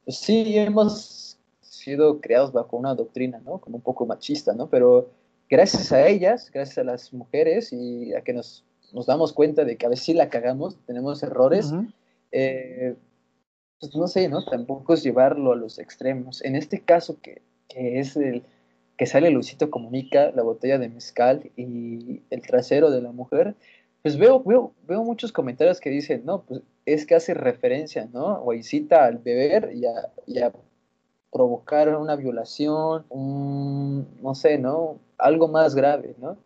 pues 0.04 0.16
sí 0.16 0.56
hemos 0.56 1.38
sido 1.60 2.20
creados 2.20 2.52
bajo 2.52 2.76
una 2.76 2.94
doctrina, 2.94 3.42
¿no? 3.44 3.58
Como 3.58 3.78
un 3.78 3.82
poco 3.82 4.06
machista, 4.06 4.52
¿no? 4.52 4.68
Pero 4.68 5.10
gracias 5.52 5.92
a 5.92 6.08
ellas, 6.08 6.50
gracias 6.50 6.78
a 6.78 6.82
las 6.82 7.12
mujeres 7.12 7.74
y 7.74 8.14
a 8.14 8.22
que 8.22 8.32
nos, 8.32 8.64
nos 8.90 9.04
damos 9.04 9.34
cuenta 9.34 9.66
de 9.66 9.76
que 9.76 9.84
a 9.84 9.90
veces 9.90 10.06
sí 10.06 10.14
la 10.14 10.30
cagamos, 10.30 10.78
tenemos 10.86 11.22
errores, 11.22 11.74
eh, 12.30 12.96
pues 13.78 13.94
no 13.94 14.08
sé, 14.08 14.30
¿no? 14.30 14.42
Tampoco 14.46 14.94
es 14.94 15.02
llevarlo 15.02 15.52
a 15.52 15.56
los 15.56 15.78
extremos. 15.78 16.42
En 16.42 16.56
este 16.56 16.80
caso 16.80 17.18
que, 17.20 17.42
que 17.68 18.00
es 18.00 18.16
el 18.16 18.44
que 18.96 19.04
sale 19.04 19.28
Luisito 19.28 19.70
Comunica, 19.70 20.30
la 20.30 20.42
botella 20.42 20.78
de 20.78 20.88
mezcal 20.88 21.50
y 21.54 22.22
el 22.30 22.40
trasero 22.40 22.90
de 22.90 23.02
la 23.02 23.12
mujer, 23.12 23.54
pues 24.00 24.16
veo, 24.16 24.42
veo, 24.42 24.72
veo 24.88 25.04
muchos 25.04 25.32
comentarios 25.32 25.80
que 25.80 25.90
dicen, 25.90 26.22
no, 26.24 26.44
pues 26.44 26.62
es 26.86 27.04
que 27.04 27.14
hace 27.14 27.34
referencia, 27.34 28.08
¿no? 28.10 28.42
O 28.42 28.54
incita 28.54 29.04
al 29.04 29.18
beber 29.18 29.72
y 29.74 29.84
a, 29.84 30.10
y 30.26 30.38
a 30.38 30.50
provocar 31.30 31.94
una 31.94 32.16
violación, 32.16 33.04
un, 33.10 34.08
no 34.22 34.34
sé, 34.34 34.56
¿no? 34.56 34.98
Algo 35.22 35.48
más 35.48 35.74
grave, 35.74 36.14
¿no? 36.18 36.36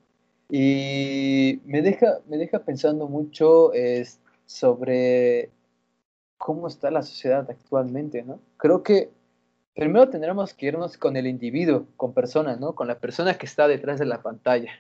Y 0.49 1.61
me 1.64 1.83
deja, 1.83 2.20
me 2.29 2.37
deja 2.37 2.61
pensando 2.61 3.09
mucho 3.09 3.72
sobre 4.47 5.51
cómo 6.39 6.68
está 6.68 6.91
la 6.91 7.03
sociedad 7.03 7.47
actualmente, 7.51 8.22
¿no? 8.22 8.39
Creo 8.57 8.83
que 8.83 9.11
primero 9.74 10.09
tendremos 10.09 10.55
que 10.55 10.66
irnos 10.66 10.97
con 10.97 11.16
el 11.16 11.27
individuo, 11.27 11.87
con 11.97 12.12
personas, 12.12 12.59
¿no? 12.61 12.74
Con 12.74 12.89
la 12.89 12.99
persona 12.99 13.37
que 13.37 13.47
está 13.47 13.68
detrás 13.68 13.99
de 13.99 14.07
la 14.07 14.22
pantalla. 14.22 14.72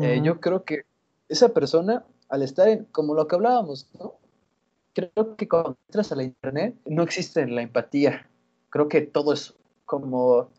Eh, 0.00 0.20
yo 0.22 0.40
creo 0.40 0.64
que 0.64 0.82
esa 1.28 1.48
persona, 1.48 2.04
al 2.28 2.42
estar 2.42 2.68
en, 2.68 2.84
como 2.86 3.14
lo 3.14 3.26
que 3.26 3.36
hablábamos, 3.36 3.88
¿no? 3.98 4.14
Creo 4.94 5.36
que 5.36 5.48
cuando 5.48 5.76
entras 5.88 6.12
a 6.12 6.16
la 6.16 6.24
internet 6.24 6.76
no 6.86 7.02
existe 7.02 7.46
la 7.46 7.62
empatía, 7.62 8.28
creo 8.70 8.88
que 8.88 9.00
todo 9.02 9.32
es 9.32 9.54
como, 9.84 10.50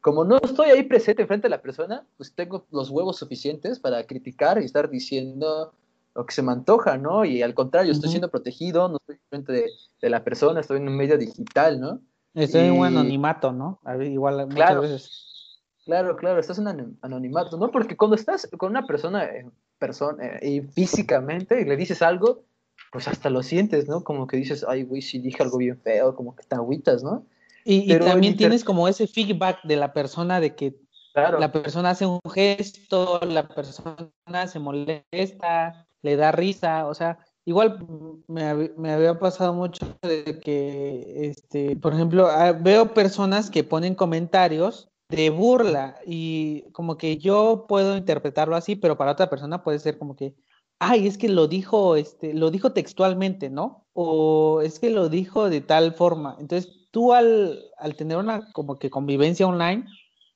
como 0.00 0.24
no 0.24 0.38
estoy 0.42 0.70
ahí 0.70 0.84
presente 0.84 1.26
frente 1.26 1.48
a 1.48 1.50
la 1.50 1.62
persona, 1.62 2.06
pues 2.16 2.32
tengo 2.32 2.66
los 2.70 2.90
huevos 2.90 3.16
suficientes 3.16 3.80
para 3.80 4.04
criticar 4.04 4.60
y 4.60 4.64
estar 4.64 4.88
diciendo 4.88 5.72
lo 6.14 6.26
que 6.26 6.34
se 6.34 6.42
me 6.42 6.52
antoja, 6.52 6.96
¿no? 6.98 7.24
Y 7.24 7.42
al 7.42 7.54
contrario, 7.54 7.92
estoy 7.92 8.10
siendo 8.10 8.30
protegido, 8.30 8.88
no 8.88 8.96
estoy 8.96 9.18
frente 9.28 9.52
de, 10.00 10.10
la 10.10 10.24
persona, 10.24 10.60
estoy 10.60 10.78
en 10.78 10.88
un 10.88 10.96
medio 10.96 11.18
digital, 11.18 11.80
¿no? 11.80 12.00
Estoy 12.34 12.62
en 12.62 12.72
un 12.72 12.86
anonimato, 12.86 13.52
¿no? 13.52 13.80
Igual 14.02 14.46
muchas 14.46 14.54
claro, 14.54 14.80
veces. 14.82 15.60
Claro, 15.84 16.16
claro, 16.16 16.38
estás 16.38 16.58
en 16.58 16.98
anonimato, 17.02 17.56
¿no? 17.56 17.70
Porque 17.70 17.96
cuando 17.96 18.16
estás 18.16 18.48
con 18.58 18.70
una 18.70 18.86
persona, 18.86 19.24
eh, 19.24 19.50
persona 19.78 20.24
eh, 20.26 20.48
y 20.48 20.60
físicamente 20.60 21.60
y 21.60 21.64
le 21.64 21.76
dices 21.76 22.02
algo, 22.02 22.44
pues 22.92 23.08
hasta 23.08 23.30
lo 23.30 23.42
sientes, 23.42 23.88
¿no? 23.88 24.04
Como 24.04 24.26
que 24.26 24.36
dices, 24.36 24.64
ay, 24.68 24.82
güey, 24.84 25.02
si 25.02 25.18
dije 25.18 25.42
algo 25.42 25.58
bien 25.58 25.78
feo, 25.78 26.14
como 26.14 26.34
que 26.36 26.44
te 26.44 26.54
agüitas, 26.54 27.02
¿no? 27.02 27.26
Y, 27.70 27.98
también 27.98 28.34
tienes 28.34 28.64
como 28.64 28.88
ese 28.88 29.06
feedback 29.06 29.62
de 29.62 29.76
la 29.76 29.92
persona 29.92 30.40
de 30.40 30.56
que 30.56 30.74
la 31.14 31.52
persona 31.52 31.90
hace 31.90 32.06
un 32.06 32.20
gesto, 32.32 33.20
la 33.20 33.46
persona 33.46 34.46
se 34.46 34.58
molesta, 34.58 35.86
le 36.00 36.16
da 36.16 36.32
risa, 36.32 36.86
o 36.86 36.94
sea, 36.94 37.18
igual 37.44 37.78
me, 38.26 38.70
me 38.78 38.92
había 38.92 39.18
pasado 39.18 39.52
mucho 39.52 39.98
de 40.00 40.40
que, 40.40 41.28
este, 41.28 41.76
por 41.76 41.92
ejemplo, 41.92 42.26
veo 42.60 42.94
personas 42.94 43.50
que 43.50 43.64
ponen 43.64 43.94
comentarios 43.94 44.88
de 45.10 45.28
burla 45.28 45.98
y 46.06 46.70
como 46.72 46.96
que 46.96 47.18
yo 47.18 47.66
puedo 47.68 47.98
interpretarlo 47.98 48.56
así, 48.56 48.76
pero 48.76 48.96
para 48.96 49.12
otra 49.12 49.28
persona 49.28 49.62
puede 49.62 49.78
ser 49.78 49.98
como 49.98 50.16
que, 50.16 50.34
ay, 50.78 51.06
es 51.06 51.18
que 51.18 51.28
lo 51.28 51.48
dijo, 51.48 51.96
este, 51.96 52.32
lo 52.32 52.50
dijo 52.50 52.72
textualmente, 52.72 53.50
¿no? 53.50 53.86
O 53.92 54.62
es 54.62 54.78
que 54.78 54.88
lo 54.88 55.10
dijo 55.10 55.50
de 55.50 55.60
tal 55.60 55.92
forma. 55.92 56.34
Entonces, 56.40 56.77
tú 56.90 57.12
al, 57.12 57.72
tener 57.96 58.18
una 58.18 58.52
como 58.52 58.78
que 58.78 58.90
convivencia 58.90 59.46
online, 59.46 59.86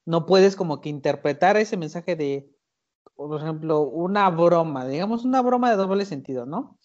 no 0.04 0.26
puedes 0.26 0.56
como 0.56 0.80
que 0.80 0.88
interpretar 0.88 1.56
ese 1.56 1.76
mensaje 1.76 2.16
de, 2.16 2.50
por 3.14 3.40
ejemplo, 3.40 3.82
una 3.82 4.30
broma, 4.30 4.86
digamos 4.86 5.24
una 5.24 5.42
broma 5.42 5.70
de 5.70 5.76
doble 5.76 6.04
sentido, 6.04 6.46
¿no? 6.46 6.78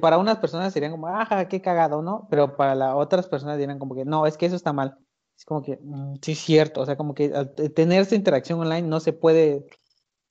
Para 0.00 0.18
unas 0.18 0.38
personas 0.38 0.72
serían 0.72 0.92
como, 0.92 1.08
ajá, 1.08 1.48
qué 1.48 1.62
cagado, 1.62 2.02
¿no? 2.02 2.26
Pero 2.30 2.56
para 2.56 2.74
las 2.74 2.94
otras 2.94 3.28
personas 3.28 3.58
dirían 3.58 3.78
como 3.78 3.94
que, 3.94 4.04
no, 4.04 4.26
es 4.26 4.36
que 4.36 4.46
eso 4.46 4.56
está 4.56 4.72
mal. 4.72 4.98
Es 5.36 5.44
como 5.44 5.62
que, 5.62 5.78
mm, 5.82 6.16
sí, 6.22 6.32
es 6.32 6.38
cierto, 6.38 6.80
o 6.82 6.86
sea, 6.86 6.96
como 6.96 7.14
que 7.14 7.32
al 7.34 7.54
tener 7.54 8.02
esa 8.02 8.14
interacción 8.14 8.60
online 8.60 8.86
no 8.88 9.00
se 9.00 9.12
puede 9.12 9.66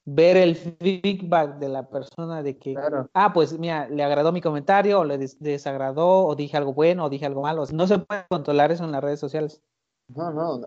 ver 0.05 0.37
el 0.37 0.55
feedback 0.55 1.57
de 1.57 1.67
la 1.67 1.89
persona 1.89 2.43
de 2.43 2.57
que, 2.57 2.75
ah, 3.13 3.33
pues 3.33 3.57
mira, 3.57 3.89
le 3.89 4.03
agradó 4.03 4.31
mi 4.31 4.39
comentario, 4.39 4.99
o 4.99 5.03
le 5.03 5.17
desagradó, 5.39 6.25
o 6.25 6.35
dije 6.35 6.55
algo 6.57 6.73
bueno, 6.73 7.05
o 7.05 7.09
dije 7.09 7.25
algo 7.25 7.41
malo. 7.41 7.65
No 7.73 7.87
se 7.87 7.99
puede 7.99 8.25
controlar 8.29 8.71
eso 8.71 8.83
en 8.83 8.91
las 8.91 9.03
redes 9.03 9.19
sociales. 9.19 9.61
No, 10.07 10.31
no, 10.31 10.61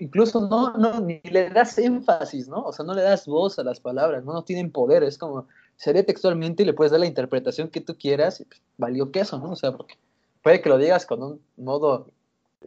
incluso 0.00 0.46
no, 0.48 0.74
no, 0.74 1.00
ni 1.00 1.18
le 1.24 1.48
das 1.48 1.78
énfasis, 1.78 2.46
¿no? 2.48 2.62
O 2.62 2.72
sea, 2.72 2.84
no 2.84 2.92
le 2.92 3.00
das 3.00 3.26
voz 3.26 3.58
a 3.58 3.64
las 3.64 3.80
palabras, 3.80 4.22
no, 4.22 4.34
no 4.34 4.44
tienen 4.44 4.70
poder, 4.70 5.02
es 5.02 5.16
como, 5.16 5.48
sería 5.76 6.04
textualmente 6.04 6.62
y 6.62 6.66
le 6.66 6.74
puedes 6.74 6.90
dar 6.90 7.00
la 7.00 7.06
interpretación 7.06 7.68
que 7.68 7.80
tú 7.80 7.96
quieras, 7.96 8.40
y 8.40 8.44
pues, 8.44 8.60
valió 8.76 9.10
queso, 9.10 9.38
¿no? 9.38 9.52
O 9.52 9.56
sea, 9.56 9.72
porque 9.72 9.94
puede 10.42 10.60
que 10.60 10.68
lo 10.68 10.76
digas 10.76 11.06
con 11.06 11.22
un 11.22 11.40
modo 11.56 12.08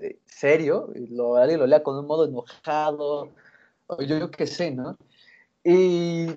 eh, 0.02 0.18
serio, 0.26 0.90
y 0.96 1.06
lo, 1.16 1.36
alguien 1.36 1.60
lo 1.60 1.68
lea 1.68 1.84
con 1.84 1.96
un 1.96 2.08
modo 2.08 2.26
enojado, 2.26 3.30
o 3.86 4.02
yo, 4.02 4.18
yo 4.18 4.32
qué 4.32 4.48
sé, 4.48 4.72
¿no? 4.72 4.98
Y 5.66 6.28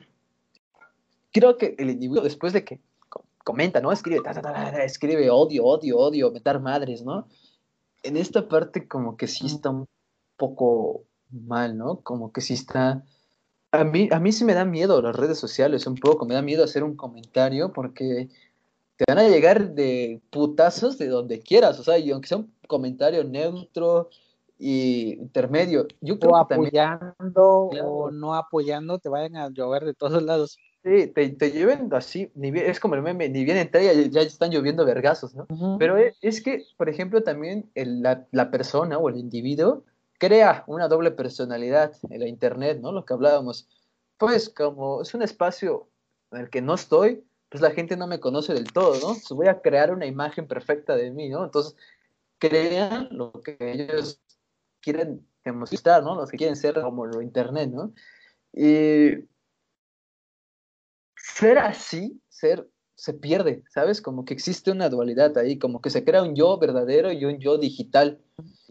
creo 1.32 1.58
que 1.58 1.76
el 1.78 1.90
individuo, 1.90 2.24
después 2.24 2.54
de 2.54 2.64
que 2.64 2.80
comenta, 3.44 3.80
¿no? 3.80 3.92
Escribe, 3.92 4.22
escribe 4.82 5.30
odio, 5.30 5.64
odio, 5.64 5.98
odio, 5.98 6.30
meter 6.30 6.58
madres, 6.60 7.04
¿no? 7.04 7.28
En 8.02 8.16
esta 8.16 8.48
parte 8.48 8.88
como 8.88 9.16
que 9.16 9.26
sí 9.26 9.46
está 9.46 9.68
un 9.70 9.86
poco 10.36 11.04
mal, 11.30 11.76
¿no? 11.76 12.00
Como 12.00 12.32
que 12.32 12.40
sí 12.40 12.54
está... 12.54 13.04
A 13.70 13.84
mí, 13.84 14.08
a 14.10 14.18
mí 14.18 14.32
sí 14.32 14.46
me 14.46 14.54
da 14.54 14.64
miedo 14.64 15.02
las 15.02 15.14
redes 15.14 15.38
sociales, 15.38 15.86
un 15.86 15.96
poco, 15.96 16.24
me 16.24 16.34
da 16.34 16.40
miedo 16.40 16.64
hacer 16.64 16.82
un 16.82 16.96
comentario 16.96 17.70
porque 17.70 18.30
te 18.96 19.04
van 19.06 19.18
a 19.18 19.28
llegar 19.28 19.74
de 19.74 20.22
putazos 20.30 20.96
de 20.96 21.08
donde 21.08 21.40
quieras, 21.40 21.78
o 21.78 21.84
sea, 21.84 21.98
y 21.98 22.10
aunque 22.10 22.28
sea 22.28 22.38
un 22.38 22.52
comentario 22.66 23.24
neutro, 23.24 24.08
y 24.58 25.12
intermedio. 25.12 25.86
Yo 26.00 26.18
creo 26.18 26.32
o 26.32 26.36
apoyando 26.36 27.70
o 27.84 28.10
no 28.10 28.34
apoyando, 28.34 28.98
te 28.98 29.08
vayan 29.08 29.36
a 29.36 29.48
llover 29.50 29.84
de 29.84 29.94
todos 29.94 30.22
lados. 30.22 30.58
Sí, 30.84 31.08
te, 31.08 31.28
te 31.30 31.50
lleven 31.50 31.92
así, 31.92 32.30
ni 32.34 32.50
bien, 32.50 32.66
es 32.66 32.80
como 32.80 32.94
el 32.94 33.02
meme, 33.02 33.28
ni 33.28 33.44
bien 33.44 33.56
entra 33.56 33.82
ya, 33.82 33.92
ya 33.92 34.20
están 34.20 34.50
lloviendo 34.50 34.84
vergazos, 34.84 35.34
¿no? 35.34 35.46
Pero 35.78 35.98
e, 35.98 36.14
es, 36.20 36.40
que, 36.40 36.64
por 36.76 36.88
ejemplo, 36.88 37.22
también 37.22 37.70
la, 37.74 38.26
la, 38.30 38.50
persona 38.50 38.96
o 38.96 39.08
el 39.08 39.16
individuo 39.16 39.84
crea 40.18 40.64
una 40.66 40.88
doble 40.88 41.10
personalidad 41.10 41.92
en 42.10 42.20
la 42.20 42.28
internet, 42.28 42.78
¿no? 42.80 42.92
Lo 42.92 43.04
que 43.04 43.14
hablábamos. 43.14 43.68
Pues 44.18 44.48
como 44.48 45.02
es 45.02 45.14
un 45.14 45.22
espacio 45.22 45.88
en 46.30 46.40
el 46.40 46.50
que 46.50 46.62
no 46.62 46.74
estoy, 46.74 47.24
pues 47.48 47.60
la 47.60 47.70
gente 47.70 47.96
no 47.96 48.06
me 48.06 48.20
conoce 48.20 48.54
del 48.54 48.72
todo, 48.72 48.92
¿no? 48.94 49.08
Entonces 49.08 49.30
voy 49.30 49.48
a 49.48 49.60
crear 49.60 49.92
una 49.92 50.06
imagen 50.06 50.46
perfecta 50.46 50.96
de 50.96 51.10
mí, 51.10 51.28
¿no? 51.28 51.44
Entonces 51.44 51.76
crean 52.38 53.08
lo 53.10 53.32
que 53.32 53.56
ellos 53.60 54.20
quieren 54.80 55.26
demostrar, 55.44 56.02
¿no? 56.02 56.14
Los 56.14 56.30
que 56.30 56.36
quieren 56.36 56.56
ser 56.56 56.80
como 56.80 57.06
lo 57.06 57.22
internet, 57.22 57.70
¿no? 57.70 57.92
Y 58.52 59.24
ser 61.16 61.58
así, 61.58 62.20
ser, 62.28 62.68
se 62.94 63.14
pierde, 63.14 63.62
¿sabes? 63.70 64.02
Como 64.02 64.24
que 64.24 64.34
existe 64.34 64.70
una 64.70 64.88
dualidad 64.88 65.36
ahí, 65.38 65.58
como 65.58 65.80
que 65.80 65.90
se 65.90 66.04
crea 66.04 66.22
un 66.22 66.34
yo 66.34 66.58
verdadero 66.58 67.12
y 67.12 67.24
un 67.24 67.38
yo 67.38 67.58
digital. 67.58 68.20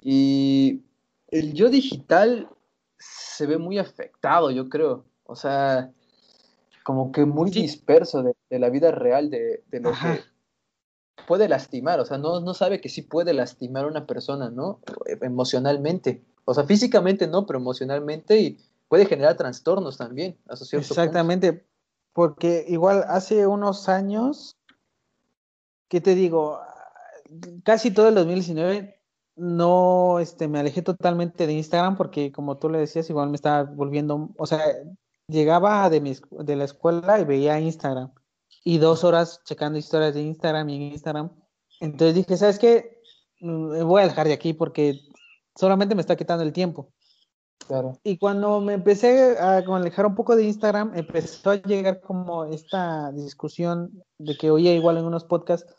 Y 0.02 0.84
el 1.28 1.54
yo 1.54 1.70
digital 1.70 2.50
se 2.98 3.46
ve 3.46 3.58
muy 3.58 3.78
afectado, 3.78 4.52
yo 4.52 4.70
creo. 4.70 5.06
O 5.24 5.36
sea, 5.36 5.92
como 6.84 7.12
que 7.12 7.26
muy 7.26 7.52
disperso 7.52 8.24
de, 8.24 8.60
la 8.60 8.70
vida 8.70 8.92
real, 8.92 9.30
de, 9.30 9.64
de 9.68 9.80
lo 9.80 9.92
que 9.92 10.24
puede 11.26 11.50
lastimar, 11.50 12.00
o 12.00 12.06
sea, 12.06 12.18
no, 12.18 12.40
no 12.40 12.54
sabe 12.54 12.80
que 12.82 12.90
sí 12.90 13.02
puede 13.02 13.34
lastimar 13.34 13.86
a 13.86 13.88
una 13.88 14.06
persona, 14.06 14.50
¿no? 14.50 14.82
Emocionalmente. 15.22 16.24
O 16.46 16.54
sea, 16.54 16.64
físicamente 16.64 17.28
no, 17.28 17.46
pero 17.46 17.60
emocionalmente 17.60 18.40
y 18.40 18.58
puede 18.88 19.06
generar 19.06 19.36
trastornos 19.36 19.98
también. 19.98 20.38
Exactamente, 20.72 21.66
porque 22.14 22.66
igual 22.68 23.04
hace 23.08 23.48
unos 23.48 23.90
años, 23.90 24.56
¿qué 25.90 26.02
te 26.02 26.16
digo? 26.16 26.60
Casi 27.64 27.92
todo 27.92 28.08
el 28.08 28.16
2019 28.16 29.02
no 29.36 30.20
este, 30.20 30.48
me 30.48 30.60
alejé 30.60 30.82
totalmente 30.82 31.46
de 31.46 31.54
Instagram 31.54 31.96
porque 31.98 32.32
como 32.32 32.58
tú 32.58 32.70
le 32.70 32.80
decías, 32.80 33.10
igual 33.10 33.30
me 33.30 33.36
estaba 33.36 33.64
volviendo, 33.64 34.30
o 34.38 34.46
sea, 34.46 34.62
llegaba 35.28 35.90
de, 35.90 36.02
mi, 36.02 36.16
de 36.32 36.56
la 36.56 36.64
escuela 36.64 37.20
y 37.20 37.26
veía 37.26 37.60
Instagram 37.60 38.12
y 38.64 38.78
dos 38.78 39.04
horas 39.04 39.42
checando 39.46 39.78
historias 39.78 40.14
de 40.14 40.22
Instagram 40.22 40.70
y 40.70 40.76
en 40.76 40.82
Instagram. 40.94 41.32
Entonces 41.80 42.16
dije, 42.16 42.38
¿sabes 42.38 42.60
qué? 42.60 43.02
Mm, 43.40 43.70
me 43.70 43.84
voy 43.84 44.02
a 44.02 44.08
dejar 44.08 44.28
de 44.28 44.34
aquí 44.34 44.54
porque 44.54 45.00
solamente 45.56 45.96
me 45.96 46.02
está 46.02 46.16
quitando 46.16 46.44
el 46.44 46.54
tiempo. 46.54 46.92
Claro. 47.68 48.00
Y 48.04 48.18
cuando 48.18 48.62
me 48.62 48.74
empecé 48.74 49.38
a 49.40 49.58
alejar 49.58 50.06
un 50.06 50.16
poco 50.16 50.36
de 50.36 50.44
Instagram, 50.44 50.94
empezó 50.96 51.50
a 51.50 51.56
llegar 51.56 52.00
como 52.02 52.46
esta 52.46 53.12
discusión 53.12 54.04
de 54.18 54.38
que 54.38 54.52
oía 54.52 54.74
igual 54.74 54.98
en 54.98 55.06
unos 55.06 55.26
podcasts 55.26 55.74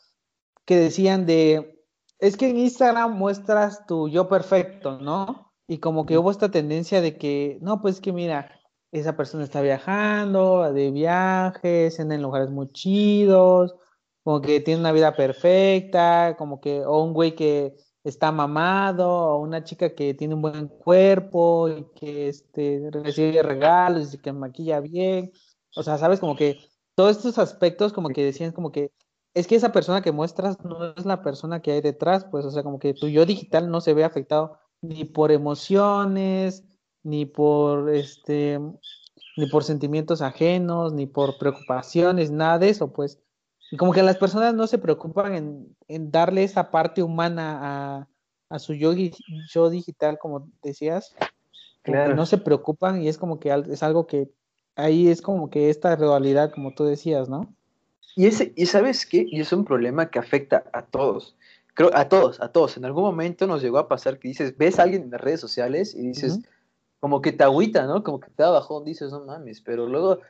que 0.67 0.77
decían 0.77 1.25
de, 1.25 1.83
es 2.19 2.37
que 2.37 2.51
en 2.51 2.59
Instagram 2.59 3.17
muestras 3.17 3.87
tu 3.87 4.09
yo 4.09 4.29
perfecto, 4.29 4.99
¿no? 4.99 5.53
Y 5.67 5.79
como 5.79 6.05
que 6.05 6.19
hubo 6.19 6.31
esta 6.31 6.51
tendencia 6.51 7.01
de 7.01 7.17
que, 7.17 7.59
no, 7.63 7.81
pues 7.81 8.01
que 8.01 8.13
mira, 8.13 8.58
esa 8.93 9.17
persona 9.17 9.45
está 9.45 9.61
viajando, 9.61 10.73
de 10.73 10.91
viajes, 10.91 11.99
en 11.99 12.23
lugares 12.23 12.51
muy 12.51 12.71
chidos, 12.73 13.75
como 14.23 14.41
que 14.41 14.61
tiene 14.61 14.81
una 14.81 14.93
vida 14.93 15.15
perfecta, 15.15 16.37
como 16.39 16.61
que, 16.61 16.85
o 16.85 17.03
un 17.03 17.13
güey 17.13 17.35
que 17.35 17.77
está 18.05 18.33
mamado, 18.33 19.09
o 19.11 19.39
una 19.39 19.65
chica 19.65 19.95
que 19.95 20.15
tiene 20.15 20.35
un 20.35 20.43
buen 20.43 20.69
cuerpo 20.69 21.69
y 21.69 21.87
que 21.95 22.29
este, 22.29 22.89
recibe 22.91 23.43
regalos 23.43 24.15
y 24.15 24.19
que 24.19 24.33
maquilla 24.33 24.81
bien. 24.81 25.33
O 25.77 25.83
sea, 25.83 25.99
sabes, 25.99 26.21
como 26.21 26.37
que 26.37 26.59
todos 26.95 27.17
estos 27.17 27.39
aspectos, 27.39 27.93
como 27.93 28.09
que 28.11 28.25
decían, 28.25 28.53
como 28.53 28.73
que 28.73 28.93
es 29.35 29.47
que 29.47 29.55
esa 29.57 29.73
persona 29.73 30.03
que 30.03 30.13
muestras 30.13 30.65
no 30.65 30.95
es 30.97 31.05
la 31.07 31.23
persona 31.23 31.61
que 31.63 31.73
hay 31.73 31.81
detrás, 31.81 32.25
pues, 32.25 32.45
o 32.45 32.51
sea, 32.51 32.63
como 32.63 32.79
que 32.79 32.95
tu 32.95 33.09
yo 33.09 33.25
digital 33.27 33.71
no 33.71 33.81
se 33.81 33.95
ve 33.95 34.05
afectado 34.05 34.59
ni 34.81 35.05
por 35.05 35.31
emociones, 35.33 36.65
ni 37.09 37.27
por 37.27 37.91
este 37.91 38.61
ni 39.37 39.47
por 39.47 39.63
sentimientos 39.63 40.21
ajenos, 40.21 40.93
ni 40.93 41.07
por 41.07 41.39
preocupaciones, 41.39 42.31
nada 42.31 42.59
de 42.59 42.71
eso, 42.71 42.93
pues. 42.93 43.21
Y 43.71 43.77
como 43.77 43.93
que 43.93 44.03
las 44.03 44.17
personas 44.17 44.53
no 44.55 44.67
se 44.67 44.79
preocupan 44.79 45.35
en, 45.35 45.77
en 45.87 46.11
darle 46.11 46.43
esa 46.43 46.71
parte 46.71 47.05
humana 47.05 47.61
a, 47.63 48.09
a 48.49 48.59
su 48.59 48.75
yo, 48.75 48.93
yo, 49.53 49.71
digital, 49.71 50.19
como 50.19 50.49
decías. 50.63 51.15
Claro. 51.83 52.17
No 52.17 52.27
se 52.27 52.39
preocupan 52.39 53.01
y 53.01 53.09
es 53.09 53.17
como 53.17 53.39
que 53.39 53.55
es 53.71 53.83
algo 53.83 54.07
que 54.07 54.29
ahí 54.75 55.09
es 55.09 55.23
como 55.23 55.51
que 55.51 55.71
esta 55.71 55.95
realidad, 55.97 56.51
como 56.53 56.75
tú 56.75 56.85
decías, 56.85 57.29
¿no? 57.29 57.55
Y, 58.17 58.27
ese, 58.27 58.53
y 58.57 58.67
sabes 58.67 59.07
qué, 59.07 59.25
y 59.29 59.41
es 59.41 59.53
un 59.53 59.65
problema 59.65 60.11
que 60.11 60.19
afecta 60.19 60.65
a 60.73 60.83
todos. 60.83 61.37
Creo, 61.75 61.91
a 61.95 62.09
todos, 62.09 62.41
a 62.41 62.51
todos. 62.51 62.77
En 62.77 62.85
algún 62.85 63.05
momento 63.05 63.47
nos 63.47 63.63
llegó 63.63 63.79
a 63.79 63.87
pasar 63.87 64.19
que 64.19 64.27
dices, 64.27 64.57
ves 64.57 64.79
a 64.79 64.83
alguien 64.83 65.03
en 65.03 65.11
las 65.13 65.21
redes 65.21 65.41
sociales 65.41 65.95
y 65.95 66.09
dices, 66.09 66.41
como 67.01 67.21
que 67.21 67.33
te 67.33 67.45
agüita, 67.45 67.87
¿no? 67.87 68.03
Como 68.03 68.21
que 68.21 68.31
te 68.31 68.43
da 68.43 68.51
bajón, 68.51 68.85
dices, 68.85 69.11
no 69.11 69.25
mames, 69.25 69.61
pero 69.61 69.87
luego 69.87 70.21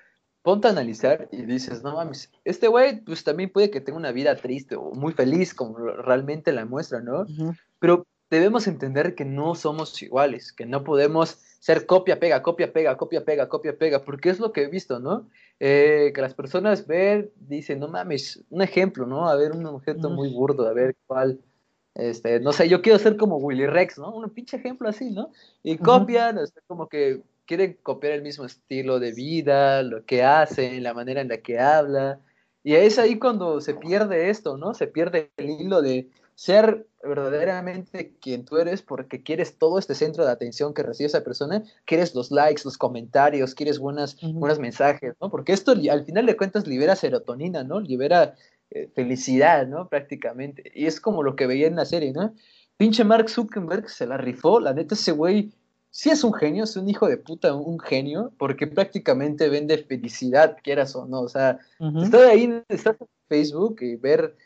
ponte 0.43 0.69
a 0.69 0.71
analizar 0.71 1.29
y 1.33 1.43
dices, 1.43 1.83
no 1.83 1.95
mames, 1.95 2.31
este 2.45 2.69
güey 2.69 3.01
pues 3.05 3.25
también 3.25 3.51
puede 3.51 3.71
que 3.71 3.81
tenga 3.81 3.99
una 3.99 4.13
vida 4.13 4.37
triste 4.37 4.77
o 4.77 4.93
muy 4.93 5.13
feliz, 5.13 5.55
como 5.55 5.79
realmente 5.79 6.53
la 6.53 6.65
muestra, 6.65 7.01
¿no? 7.01 7.27
Pero 7.79 8.07
debemos 8.31 8.67
entender 8.67 9.15
que 9.15 9.25
no 9.25 9.55
somos 9.55 10.01
iguales, 10.03 10.53
que 10.53 10.67
no 10.67 10.85
podemos 10.85 11.39
ser 11.61 11.87
copia, 11.87 12.21
pega, 12.21 12.43
copia, 12.43 12.73
pega, 12.73 12.97
copia, 12.97 13.25
pega, 13.25 13.49
copia, 13.49 13.77
pega, 13.77 14.05
porque 14.05 14.31
es 14.31 14.39
lo 14.39 14.53
que 14.53 14.63
he 14.63 14.69
visto, 14.69 15.01
¿no? 15.01 15.29
Eh, 15.61 16.13
que 16.15 16.21
las 16.21 16.35
personas 16.35 16.87
ven, 16.87 17.31
dicen, 17.37 17.81
no 17.81 17.89
mames, 17.89 18.45
un 18.51 18.63
ejemplo, 18.63 19.07
¿no? 19.07 19.29
A 19.29 19.35
ver, 19.35 19.53
un 19.53 19.67
objeto 19.67 20.09
muy 20.11 20.33
burdo, 20.33 20.69
a 20.69 20.73
ver 20.73 20.97
cuál 21.07 21.41
este, 21.99 22.39
no 22.39 22.53
sé, 22.53 22.69
yo 22.69 22.81
quiero 22.81 22.99
ser 22.99 23.17
como 23.17 23.39
Willy 23.39 23.67
Rex, 23.67 23.99
¿no? 23.99 24.15
Un 24.15 24.31
pinche 24.31 24.57
ejemplo 24.57 24.89
así, 24.89 25.11
¿no? 25.11 25.33
Y 25.65 25.79
copian, 25.79 26.39
este, 26.39 26.61
como 26.69 26.89
que 26.89 27.23
quieren 27.45 27.77
copiar 27.83 28.13
el 28.13 28.23
mismo 28.23 28.45
estilo 28.45 29.01
de 29.01 29.13
vida, 29.13 29.83
lo 29.83 30.05
que 30.07 30.23
hacen, 30.23 30.83
la 30.85 30.95
manera 30.95 31.21
en 31.21 31.29
la 31.29 31.39
que 31.39 31.59
habla. 31.59 32.21
Y 32.63 32.75
es 32.75 33.01
ahí 33.01 33.19
cuando 33.19 33.61
se 33.61 33.75
pierde 33.75 34.31
esto, 34.31 34.57
¿no? 34.57 34.75
Se 34.75 34.87
pierde 34.87 35.31
el 35.37 35.51
hilo 35.51 35.83
de 35.83 36.09
ser 36.37 36.87
verdaderamente 37.03 38.15
quien 38.21 38.45
tú 38.45 38.59
eres 38.59 38.81
porque 38.83 39.25
quieres 39.25 39.59
todo 39.59 39.77
este 39.77 39.97
centro 39.97 40.25
de 40.25 40.31
atención 40.31 40.75
que 40.75 40.85
recibe 40.85 41.09
esa 41.09 41.25
persona, 41.25 41.65
quieres 41.85 42.15
los 42.15 42.31
likes, 42.31 42.63
los 42.65 42.79
comentarios, 42.79 43.57
quieres 43.57 43.81
buenas, 43.81 44.17
buenos 44.23 44.61
mensajes, 44.61 45.15
¿no? 45.21 45.31
Porque 45.31 45.53
esto 45.53 45.73
al 45.73 46.05
final 46.05 46.27
de 46.27 46.37
cuentas 46.37 46.69
libera 46.69 46.95
serotonina, 46.95 47.65
¿no? 47.65 47.81
Libera 47.81 48.37
eh, 48.71 48.91
felicidad, 48.95 49.67
¿no? 49.67 49.89
Prácticamente. 49.89 50.71
Y 50.75 50.87
es 50.87 51.01
como 51.01 51.23
lo 51.23 51.37
que 51.37 51.47
veía 51.47 51.67
en 51.67 51.77
la 51.77 51.85
serie, 51.85 52.13
¿no? 52.13 52.35
Pinche 52.77 53.05
Mark 53.05 53.29
Zuckerberg 53.29 53.89
se 53.89 54.07
la 54.07 54.17
rifó, 54.17 54.61
la 54.61 54.73
neta 54.73 54.95
ese 54.95 55.13
güey 55.13 55.53
sí 55.91 56.11
es 56.11 56.23
un 56.23 56.33
genio, 56.33 56.65
es 56.65 56.77
un 56.77 56.89
hijo 56.89 57.09
de 57.09 57.17
puta, 57.17 57.55
un 57.55 57.81
genio, 57.81 58.33
porque 58.39 58.67
prácticamente 58.67 59.49
vende 59.49 59.79
felicidad, 59.79 60.57
quieras 60.63 60.95
o 60.95 61.07
no, 61.07 61.23
o 61.23 61.29
sea, 61.29 61.59
estar 62.03 62.23
ahí, 62.23 62.63
estar 62.69 62.97
en 63.01 63.07
Facebook 63.29 63.79
y 63.81 63.97
ver 63.97 64.37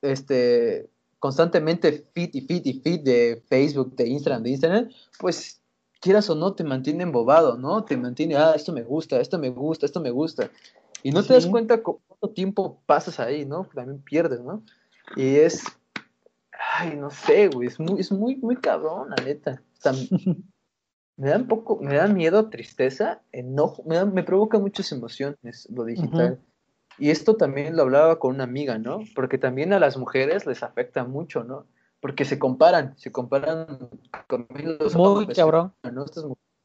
este 0.00 0.88
constantemente 1.18 2.04
feed 2.14 2.30
y 2.32 2.40
feed 2.40 2.64
y 2.64 2.80
feed 2.80 3.00
de 3.00 3.42
Facebook, 3.48 3.94
de 3.94 4.08
Instagram, 4.08 4.42
de 4.42 4.50
Instagram, 4.50 4.88
pues 5.20 5.60
quieras 6.00 6.28
o 6.30 6.34
no, 6.34 6.54
te 6.54 6.64
mantiene 6.64 7.04
embobado, 7.04 7.56
¿no? 7.56 7.84
Te 7.84 7.96
mantiene, 7.96 8.34
ah, 8.34 8.54
esto 8.56 8.72
me 8.72 8.82
gusta, 8.82 9.20
esto 9.20 9.38
me 9.38 9.50
gusta, 9.50 9.86
esto 9.86 10.00
me 10.00 10.10
gusta. 10.10 10.50
Y 11.02 11.10
no 11.10 11.22
te 11.22 11.34
das 11.34 11.46
cuenta 11.46 11.82
cuánto 11.82 12.30
tiempo 12.30 12.82
pasas 12.86 13.18
ahí, 13.20 13.44
¿no? 13.44 13.68
También 13.74 14.00
pierdes, 14.02 14.40
¿no? 14.40 14.62
Y 15.16 15.36
es, 15.36 15.64
ay, 16.78 16.96
no 16.96 17.10
sé, 17.10 17.48
güey, 17.48 17.68
es 17.68 17.80
muy, 17.80 18.00
es 18.00 18.12
muy, 18.12 18.36
muy 18.36 18.56
cabrón, 18.56 19.10
la 19.10 19.24
neta. 19.24 19.62
me 21.16 21.28
da 21.28 21.36
un 21.36 21.48
poco, 21.48 21.78
me 21.80 21.94
da 21.94 22.06
miedo, 22.06 22.48
tristeza, 22.48 23.22
enojo, 23.32 23.82
me, 23.84 24.04
me 24.04 24.22
provoca 24.22 24.58
muchas 24.58 24.92
emociones 24.92 25.68
lo 25.70 25.84
digital. 25.84 26.40
Y 26.98 27.10
esto 27.10 27.36
también 27.36 27.76
lo 27.76 27.82
hablaba 27.82 28.18
con 28.18 28.34
una 28.34 28.44
amiga, 28.44 28.78
¿no? 28.78 29.00
Porque 29.14 29.38
también 29.38 29.72
a 29.72 29.80
las 29.80 29.96
mujeres 29.96 30.46
les 30.46 30.62
afecta 30.62 31.04
mucho, 31.04 31.42
¿no? 31.42 31.66
Porque 32.00 32.24
se 32.24 32.38
comparan, 32.38 32.96
se 32.98 33.12
comparan 33.12 33.88
con 34.28 34.46
los 34.78 34.94
Muy 34.94 35.26
cabrón. 35.28 35.72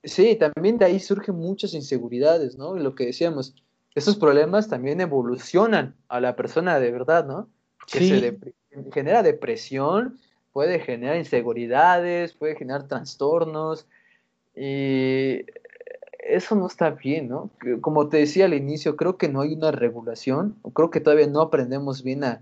Sí, 0.03 0.35
también 0.35 0.77
de 0.77 0.85
ahí 0.85 0.99
surgen 0.99 1.35
muchas 1.35 1.73
inseguridades, 1.73 2.57
¿no? 2.57 2.77
Y 2.77 2.81
lo 2.81 2.95
que 2.95 3.05
decíamos, 3.05 3.55
esos 3.97 4.15
problemas 4.15 4.67
también 4.67 5.01
evolucionan 5.01 5.95
a 6.07 6.21
la 6.21 6.35
persona 6.35 6.79
de 6.79 6.91
verdad, 6.91 7.25
¿no? 7.25 7.49
Que 7.87 7.99
se 7.99 8.37
genera 8.93 9.23
depresión, 9.23 10.19
puede 10.53 10.79
generar 10.79 11.17
inseguridades, 11.17 12.33
puede 12.33 12.55
generar 12.55 12.87
trastornos 12.87 13.87
y 14.55 15.45
eso 16.19 16.55
no 16.55 16.67
está 16.67 16.91
bien, 16.91 17.27
¿no? 17.27 17.49
Como 17.81 18.07
te 18.07 18.17
decía 18.17 18.45
al 18.45 18.53
inicio, 18.53 18.95
creo 18.95 19.17
que 19.17 19.29
no 19.29 19.41
hay 19.41 19.53
una 19.53 19.71
regulación, 19.71 20.55
creo 20.75 20.91
que 20.91 20.99
todavía 20.99 21.25
no 21.25 21.41
aprendemos 21.41 22.03
bien 22.03 22.23
a, 22.23 22.39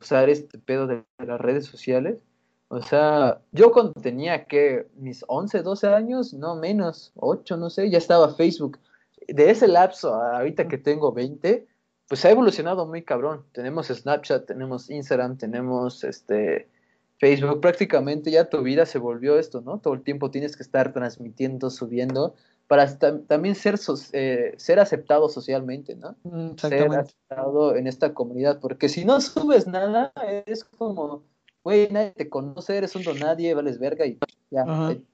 usar 0.00 0.30
este 0.30 0.58
pedo 0.58 0.86
de, 0.86 1.04
las 1.18 1.40
redes 1.40 1.66
sociales. 1.66 2.16
O 2.68 2.80
sea, 2.80 3.40
yo 3.52 3.70
cuando 3.72 3.92
tenía 4.00 4.44
que 4.44 4.86
mis 4.96 5.24
11, 5.26 5.62
12 5.62 5.88
años, 5.88 6.32
no 6.32 6.54
menos, 6.56 7.12
8, 7.16 7.58
no 7.58 7.68
sé, 7.68 7.90
ya 7.90 7.98
estaba 7.98 8.34
Facebook 8.34 8.78
de 9.32 9.50
ese 9.50 9.68
lapso 9.68 10.14
ahorita 10.14 10.68
que 10.68 10.78
tengo 10.78 11.12
20, 11.12 11.66
pues 12.08 12.24
ha 12.24 12.30
evolucionado 12.30 12.86
muy 12.86 13.02
cabrón. 13.02 13.44
Tenemos 13.52 13.88
Snapchat, 13.88 14.46
tenemos 14.46 14.90
Instagram, 14.90 15.38
tenemos 15.38 16.02
este 16.04 16.68
Facebook, 17.20 17.60
prácticamente 17.60 18.30
ya 18.30 18.48
tu 18.48 18.62
vida 18.62 18.86
se 18.86 18.98
volvió 18.98 19.38
esto, 19.38 19.60
¿no? 19.60 19.78
Todo 19.78 19.92
el 19.92 20.02
tiempo 20.02 20.30
tienes 20.30 20.56
que 20.56 20.62
estar 20.62 20.92
transmitiendo, 20.94 21.68
subiendo, 21.68 22.34
para 22.66 22.98
también 22.98 23.54
ser, 23.54 23.78
eh, 24.12 24.54
ser 24.56 24.80
aceptado 24.80 25.28
socialmente, 25.28 25.96
¿no? 25.96 26.16
Mm, 26.22 26.56
ser 26.56 26.90
aceptado 26.92 27.76
en 27.76 27.86
esta 27.86 28.14
comunidad, 28.14 28.58
porque 28.58 28.88
si 28.88 29.04
no 29.04 29.20
subes 29.20 29.66
nada, 29.66 30.12
es 30.46 30.64
como, 30.64 31.22
güey, 31.62 31.88
nadie 31.90 32.12
te 32.12 32.30
conoce, 32.30 32.78
eres 32.78 32.96
un 32.96 33.02
don 33.02 33.18
nadie, 33.18 33.52
vales 33.54 33.78
verga 33.78 34.06
y 34.06 34.18
ya, 34.50 34.64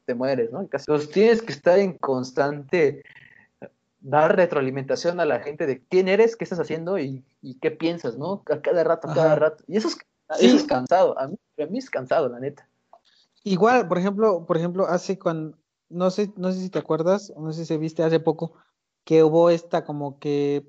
te, 0.05 0.14
mueres, 0.14 0.53
¿no? 0.53 0.61
Entonces 0.61 1.11
tienes 1.11 1.43
que 1.43 1.53
estar 1.53 1.79
en 1.79 1.99
constante 1.99 3.03
dar 4.01 4.37
retroalimentación 4.37 5.21
a 5.21 5.25
la 5.25 5.41
gente 5.41 5.67
de 5.67 5.83
quién 5.85 6.09
eres, 6.09 6.37
qué 6.37 6.45
estás 6.45 6.61
haciendo 6.61 6.99
y, 6.99 7.25
qué 7.61 7.71
piensas, 7.71 8.17
¿no? 8.19 8.43
A 8.51 8.61
cada 8.61 8.85
rato, 8.85 9.09
cada 9.09 9.35
rato. 9.35 9.65
Y 9.67 9.77
eso 9.77 9.89
es, 9.89 9.99
es 10.41 10.65
cansado, 10.65 11.19
a 11.19 11.29
mí, 11.29 11.39
a 11.59 11.67
mí 11.67 11.79
es 11.79 11.91
cansado, 11.91 12.29
la 12.29 12.41
neta. 12.41 12.69
Igual, 13.45 13.89
por 13.89 13.99
ejemplo, 13.99 14.45
por 14.45 14.57
ejemplo, 14.57 14.87
hace 14.87 15.19
cuando, 15.19 15.57
no 15.89 16.11
sé, 16.11 16.33
no 16.37 16.53
sé 16.53 16.61
si 16.61 16.71
te 16.71 16.79
acuerdas, 16.79 17.33
no 17.37 17.53
sé 17.53 17.61
si 17.61 17.67
se 17.67 17.79
viste 17.79 18.03
hace 18.03 18.21
poco, 18.21 18.55
que 19.05 19.23
hubo 19.23 19.51
esta 19.51 19.85
como 19.85 20.19
que 20.19 20.69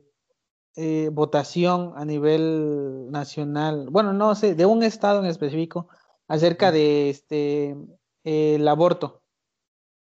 eh, 0.76 1.10
votación 1.12 1.94
a 1.96 2.06
nivel 2.06 3.10
nacional, 3.10 3.88
bueno, 3.90 4.14
no 4.14 4.36
sé, 4.36 4.54
de 4.54 4.68
un 4.68 4.84
estado 4.84 5.20
en 5.20 5.26
específico, 5.26 5.88
acerca 6.28 6.72
de 6.72 7.10
este 7.10 7.76
el 8.24 8.68
aborto. 8.68 9.24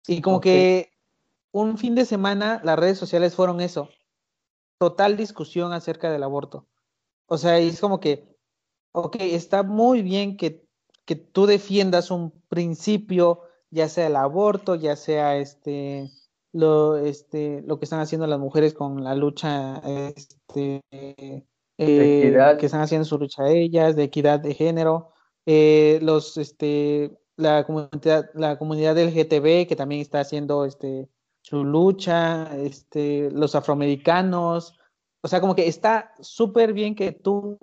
Y 0.07 0.21
como 0.21 0.41
que 0.41 0.93
un 1.53 1.79
fin 1.79 1.95
de 1.95 2.05
semana 2.05 2.61
las 2.65 2.79
redes 2.79 2.99
sociales 2.99 3.35
fueron 3.35 3.61
eso, 3.61 3.89
total 4.79 5.17
discusión 5.17 5.73
acerca 5.73 6.11
del 6.11 6.23
aborto. 6.23 6.67
O 7.27 7.39
sea, 7.39 7.59
es 7.59 7.81
como 7.81 8.01
que, 8.01 8.27
ok, 8.93 9.17
está 9.21 9.63
muy 9.63 10.03
bien 10.03 10.37
que, 10.37 10.65
que 11.05 11.17
tú 11.17 11.47
defiendas 11.47 12.11
un 12.11 12.33
principio, 12.49 13.43
ya 13.71 13.89
sea 13.89 14.07
el 14.07 14.17
aborto, 14.17 14.75
ya 14.75 14.97
sea 14.97 15.37
este 15.37 16.11
lo, 16.53 16.97
este, 16.97 17.63
lo 17.63 17.79
que 17.79 17.85
están 17.85 18.01
haciendo 18.01 18.27
las 18.27 18.39
mujeres 18.39 18.75
con 18.75 19.05
la 19.05 19.15
lucha 19.15 19.81
este, 20.17 20.83
eh, 20.91 21.45
que 21.77 22.67
están 22.67 22.81
haciendo 22.81 23.05
su 23.05 23.19
lucha 23.19 23.49
ellas, 23.49 23.97
de 23.97 24.05
equidad 24.05 24.41
de 24.41 24.55
género, 24.55 25.13
eh, 25.47 25.99
los, 26.03 26.37
este, 26.37 27.19
la 27.37 27.65
comunidad, 27.65 28.31
la 28.35 28.59
comunidad 28.59 28.95
del 28.95 29.13
GTB 29.13 29.67
que 29.69 29.77
también 29.77 30.01
está 30.01 30.21
haciendo 30.21 30.65
este, 30.65 31.09
su 31.51 31.65
lucha, 31.65 32.57
este, 32.59 33.29
los 33.33 33.57
afroamericanos, 33.57 34.79
o 35.21 35.27
sea, 35.27 35.41
como 35.41 35.57
que 35.57 35.67
está 35.67 36.15
súper 36.21 36.73
bien 36.73 36.95
que 36.95 37.11
tú 37.11 37.59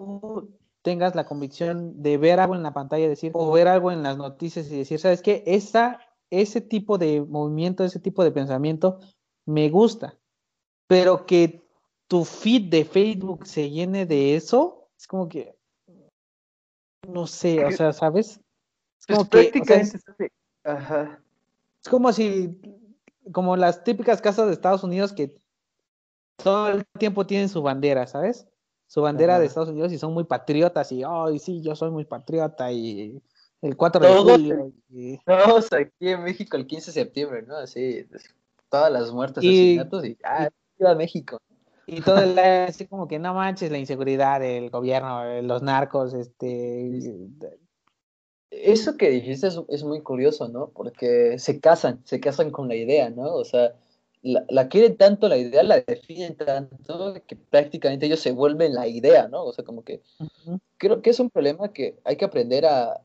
tengas 0.81 1.15
la 1.15 1.25
convicción 1.25 2.03
de 2.03 2.17
ver 2.17 2.41
algo 2.41 2.53
en 2.53 2.63
la 2.63 2.73
pantalla 2.73 3.05
y 3.05 3.07
decir, 3.07 3.31
o 3.33 3.49
ver 3.49 3.69
algo 3.69 3.89
en 3.93 4.03
las 4.03 4.17
noticias 4.17 4.69
y 4.69 4.79
decir, 4.79 4.99
¿sabes 4.99 5.21
qué? 5.21 5.41
Esa, 5.47 6.01
ese 6.29 6.59
tipo 6.59 6.97
de 6.97 7.21
movimiento, 7.21 7.85
ese 7.85 8.01
tipo 8.01 8.25
de 8.25 8.31
pensamiento 8.31 8.99
me 9.45 9.69
gusta, 9.69 10.19
pero 10.87 11.25
que 11.25 11.65
tu 12.09 12.25
feed 12.25 12.69
de 12.69 12.83
Facebook 12.83 13.47
se 13.47 13.69
llene 13.69 14.05
de 14.05 14.35
eso, 14.35 14.89
es 14.97 15.07
como 15.07 15.29
que, 15.29 15.55
no 17.07 17.25
sé, 17.25 17.63
o 17.63 17.71
sea, 17.71 17.93
¿sabes? 17.93 18.41
Es 18.99 19.05
como 19.05 19.29
que, 19.29 19.49
es 21.81 21.89
como 21.89 22.11
si 22.11 22.59
como 23.31 23.55
las 23.57 23.83
típicas 23.83 24.21
casas 24.21 24.47
de 24.47 24.53
Estados 24.53 24.83
Unidos 24.83 25.13
que 25.13 25.35
todo 26.37 26.69
el 26.69 26.85
tiempo 26.99 27.25
tienen 27.25 27.49
su 27.49 27.61
bandera, 27.61 28.07
¿sabes? 28.07 28.47
Su 28.87 29.01
bandera 29.01 29.39
de 29.39 29.45
Estados 29.45 29.69
Unidos 29.69 29.91
y 29.91 29.97
son 29.97 30.13
muy 30.13 30.23
patriotas 30.23 30.91
y, 30.91 31.03
ay, 31.05 31.39
sí, 31.39 31.61
yo 31.61 31.75
soy 31.75 31.91
muy 31.91 32.05
patriota 32.05 32.71
y 32.71 33.21
el 33.61 33.75
4 33.75 34.01
de 34.01 34.17
julio. 34.17 34.71
Todos 35.25 35.73
aquí 35.73 36.09
en 36.09 36.23
México 36.23 36.55
el 36.57 36.67
15 36.67 36.91
de 36.91 36.93
septiembre, 36.93 37.43
¿no? 37.43 37.57
Así, 37.57 38.07
todas 38.69 38.91
las 38.91 39.11
muertes, 39.11 39.43
y, 39.43 39.47
asesinatos 39.47 40.05
y, 40.05 40.17
ah, 40.23 40.49
viva 40.77 40.95
México. 40.95 41.37
Y 41.85 42.01
todo 42.01 42.19
el 42.19 42.37
así 42.37 42.85
como 42.85 43.07
que 43.07 43.17
no 43.17 43.33
manches 43.33 43.71
la 43.71 43.77
inseguridad 43.77 44.41
del 44.41 44.69
gobierno, 44.69 45.41
los 45.41 45.61
narcos, 45.61 46.13
este, 46.13 47.29
eso 48.51 48.97
que 48.97 49.09
dijiste 49.09 49.47
es, 49.47 49.83
muy 49.83 50.01
curioso, 50.01 50.47
¿no? 50.47 50.69
Porque 50.69 51.37
se 51.39 51.59
casan, 51.59 52.01
se 52.05 52.19
casan 52.19 52.51
con 52.51 52.67
la 52.67 52.75
idea, 52.75 53.09
¿no? 53.09 53.33
O 53.33 53.43
sea, 53.43 53.73
la, 54.21 54.67
quieren 54.67 54.97
tanto 54.97 55.27
la 55.27 55.37
idea, 55.37 55.63
la 55.63 55.81
definen 55.81 56.35
tanto, 56.35 57.15
que 57.25 57.35
prácticamente 57.35 58.05
ellos 58.05 58.19
se 58.19 58.31
vuelven 58.31 58.73
la 58.73 58.87
idea, 58.87 59.27
¿no? 59.27 59.43
O 59.43 59.53
sea, 59.53 59.63
como 59.63 59.83
que 59.83 60.01
creo 60.77 61.01
que 61.01 61.09
es 61.09 61.19
un 61.19 61.29
problema 61.29 61.71
que 61.73 61.97
hay 62.03 62.15
que 62.15 62.25
aprender 62.25 62.65
a, 62.65 63.01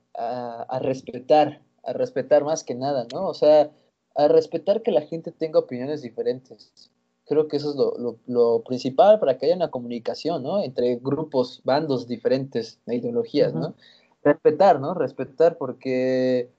respetar, 0.80 1.61
a 1.82 1.93
respetar 1.93 2.45
más 2.45 2.64
que 2.64 2.74
nada, 2.74 3.07
¿no? 3.12 3.26
O 3.26 3.34
sea, 3.34 3.70
a 4.14 4.28
respetar 4.28 4.82
que 4.82 4.90
la 4.90 5.03
gente 5.03 5.32
tenga 5.32 5.59
opiniones 5.59 6.03
diferentes. 6.03 6.90
Creo 7.26 7.49
que 7.49 7.57
eso 7.57 7.70
es 7.70 7.76
lo, 7.76 8.18
lo, 8.26 8.62
principal 8.62 9.18
para 9.20 9.38
que 9.38 9.47
haya 9.47 9.57
una 9.57 9.70
comunicación, 9.70 10.43
¿no? 10.43 10.62
Entre 10.62 10.97
grupos, 10.97 11.62
bandos 11.64 12.09
diferentes 12.09 12.80
de 12.86 12.97
ideologías, 12.97 13.55
¿no? 13.55 13.74
Respetar, 14.23 14.81
¿no? 14.81 14.95
Respetar 14.95 15.59
porque 15.59 16.51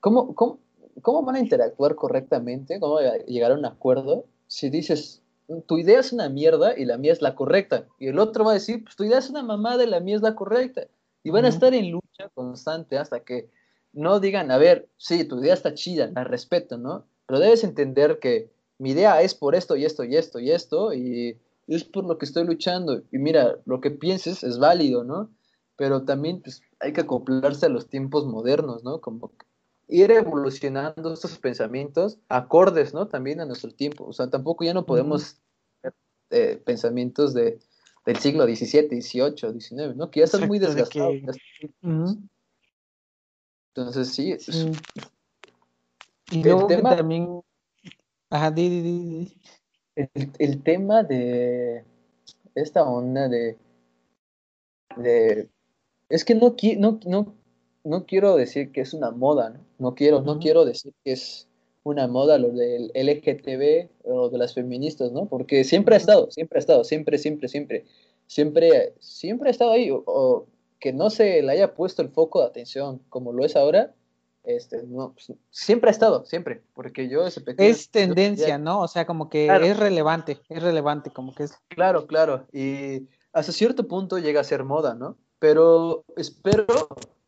¿cómo, 0.00 0.34
cómo, 0.34 1.22
van 1.22 1.36
a 1.36 1.40
interactuar 1.40 1.94
correctamente? 1.94 2.80
¿Cómo 2.80 2.98
llegar 3.26 3.52
a 3.52 3.54
un 3.54 3.64
acuerdo 3.64 4.24
si 4.46 4.70
dices, 4.70 5.22
tu 5.66 5.78
idea 5.78 6.00
es 6.00 6.12
una 6.12 6.28
mierda 6.28 6.78
y 6.78 6.84
la 6.84 6.98
mía 6.98 7.12
es 7.12 7.22
la 7.22 7.34
correcta? 7.34 7.86
Y 7.98 8.08
el 8.08 8.18
otro 8.18 8.44
va 8.44 8.52
a 8.52 8.54
decir, 8.54 8.82
pues 8.84 8.96
tu 8.96 9.04
idea 9.04 9.18
es 9.18 9.30
una 9.30 9.42
mamada 9.42 9.84
y 9.84 9.88
la 9.88 10.00
mía 10.00 10.16
es 10.16 10.22
la 10.22 10.34
correcta. 10.34 10.86
Y 11.22 11.30
van 11.30 11.44
a 11.44 11.48
estar 11.48 11.72
en 11.74 11.90
lucha 11.90 12.28
constante 12.34 12.98
hasta 12.98 13.20
que 13.20 13.48
no 13.92 14.20
digan, 14.20 14.50
a 14.50 14.58
ver, 14.58 14.88
sí, 14.96 15.24
tu 15.24 15.40
idea 15.40 15.54
está 15.54 15.74
chida, 15.74 16.10
la 16.12 16.24
respeto, 16.24 16.78
¿no? 16.78 17.04
Pero 17.26 17.38
debes 17.38 17.62
entender 17.62 18.18
que 18.18 18.50
mi 18.78 18.90
idea 18.90 19.22
es 19.22 19.34
por 19.34 19.54
esto 19.54 19.76
y 19.76 19.84
esto 19.84 20.02
y 20.02 20.16
esto 20.16 20.40
y 20.40 20.50
esto 20.50 20.92
y 20.92 21.38
es 21.68 21.84
por 21.84 22.04
lo 22.04 22.18
que 22.18 22.24
estoy 22.24 22.44
luchando. 22.44 23.02
Y 23.12 23.18
mira, 23.18 23.58
lo 23.64 23.80
que 23.80 23.90
pienses 23.90 24.42
es 24.42 24.58
válido, 24.58 25.04
¿no? 25.04 25.30
Pero 25.82 26.04
también 26.04 26.40
pues, 26.40 26.62
hay 26.78 26.92
que 26.92 27.00
acoplarse 27.00 27.66
a 27.66 27.68
los 27.68 27.88
tiempos 27.88 28.24
modernos, 28.24 28.84
¿no? 28.84 29.00
Como 29.00 29.32
ir 29.88 30.12
evolucionando 30.12 31.12
estos 31.12 31.36
pensamientos 31.38 32.20
acordes, 32.28 32.94
¿no? 32.94 33.08
También 33.08 33.40
a 33.40 33.46
nuestro 33.46 33.72
tiempo. 33.72 34.04
O 34.04 34.12
sea, 34.12 34.30
tampoco 34.30 34.62
ya 34.62 34.74
no 34.74 34.86
podemos 34.86 35.42
eh, 36.30 36.62
pensamientos 36.64 37.34
de, 37.34 37.58
del 38.06 38.16
siglo 38.18 38.44
XVII, 38.44 39.02
XVIII, 39.02 39.60
XIX, 39.60 39.96
¿no? 39.96 40.08
Que 40.08 40.20
ya 40.20 40.26
están 40.26 40.46
muy 40.46 40.60
desgastados. 40.60 41.16
Entonces, 43.74 44.08
sí. 44.08 44.36
Y 46.30 46.44
luego 46.44 46.68
tema... 46.68 46.96
también... 46.96 47.42
Ajá, 48.30 48.52
di, 48.52 48.68
di, 48.68 48.82
di. 48.82 49.36
El, 49.96 50.30
el, 50.38 50.62
tema 50.62 51.02
de 51.02 51.84
esta 52.54 52.84
onda 52.84 53.28
de, 53.28 53.58
de 54.96 55.50
es 56.12 56.26
que 56.26 56.34
no, 56.34 56.54
no, 56.76 57.00
no, 57.06 57.34
no 57.84 58.04
quiero 58.04 58.36
decir 58.36 58.70
que 58.70 58.82
es 58.82 58.92
una 58.92 59.10
moda, 59.10 59.48
¿no? 59.48 59.60
No 59.78 59.94
quiero, 59.94 60.20
no 60.20 60.38
quiero 60.38 60.66
decir 60.66 60.92
que 61.02 61.12
es 61.12 61.48
una 61.84 62.06
moda 62.06 62.36
lo 62.36 62.50
del 62.50 62.92
LGTB 62.94 63.88
o 64.04 64.28
de 64.28 64.38
las 64.38 64.52
feministas, 64.52 65.10
¿no? 65.10 65.24
Porque 65.24 65.64
siempre 65.64 65.94
ha 65.94 65.98
estado, 65.98 66.30
siempre 66.30 66.58
ha 66.58 66.60
estado, 66.60 66.84
siempre, 66.84 67.16
siempre, 67.16 67.48
siempre, 67.48 67.84
siempre, 68.26 68.94
siempre 69.00 69.48
ha 69.48 69.50
estado 69.50 69.72
ahí, 69.72 69.88
o, 69.90 70.46
que 70.78 70.92
no 70.92 71.08
se 71.08 71.42
le 71.42 71.50
haya 71.50 71.74
puesto 71.74 72.02
el 72.02 72.10
foco 72.10 72.40
de 72.40 72.46
atención 72.46 73.00
como 73.08 73.32
lo 73.32 73.46
es 73.46 73.56
ahora, 73.56 73.94
este, 74.44 74.82
no, 74.82 75.14
pues, 75.14 75.32
siempre 75.50 75.88
ha 75.88 75.92
estado, 75.92 76.26
siempre, 76.26 76.60
porque 76.74 77.08
yo 77.08 77.26
ese 77.26 77.40
pequeño, 77.40 77.70
Es 77.70 77.90
tendencia, 77.90 78.58
¿no? 78.58 78.82
O 78.82 78.88
sea, 78.88 79.06
como 79.06 79.30
que 79.30 79.46
es 79.46 79.76
relevante, 79.78 80.40
es 80.50 80.62
relevante, 80.62 81.10
como 81.10 81.34
que 81.34 81.44
es... 81.44 81.54
Claro, 81.68 82.06
claro, 82.06 82.46
y 82.52 83.08
hasta 83.32 83.50
cierto 83.50 83.88
punto 83.88 84.18
llega 84.18 84.42
a 84.42 84.44
ser 84.44 84.62
moda, 84.62 84.94
¿no? 84.94 85.16
Pero 85.42 86.04
espero 86.16 86.64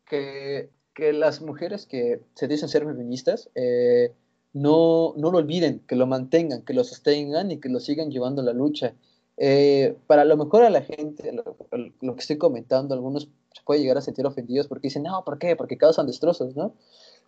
que, 0.05 0.69
que 0.93 1.11
las 1.11 1.41
mujeres 1.41 1.85
que 1.85 2.21
se 2.33 2.47
dicen 2.47 2.69
ser 2.69 2.85
feministas 2.85 3.49
eh, 3.55 4.13
no, 4.53 5.13
no 5.17 5.31
lo 5.31 5.39
olviden, 5.39 5.81
que 5.85 5.97
lo 5.97 6.07
mantengan, 6.07 6.61
que 6.61 6.73
lo 6.73 6.85
sostengan 6.85 7.51
y 7.51 7.59
que 7.59 7.67
lo 7.67 7.81
sigan 7.81 8.11
llevando 8.11 8.41
a 8.41 8.45
la 8.45 8.53
lucha. 8.53 8.93
Eh, 9.35 9.97
para 10.07 10.23
lo 10.23 10.37
mejor 10.37 10.63
a 10.63 10.69
la 10.69 10.81
gente, 10.81 11.29
lo, 11.33 11.57
lo, 11.99 12.15
que 12.15 12.21
estoy 12.21 12.37
comentando, 12.37 12.93
algunos 12.95 13.27
se 13.53 13.61
puede 13.65 13.81
llegar 13.81 13.97
a 13.97 14.01
sentir 14.01 14.25
ofendidos 14.25 14.69
porque 14.69 14.87
dicen, 14.87 15.03
no, 15.03 15.25
¿por 15.25 15.37
qué? 15.37 15.57
Porque 15.57 15.77
causan 15.77 16.07
destrozos, 16.07 16.55
¿no? 16.55 16.73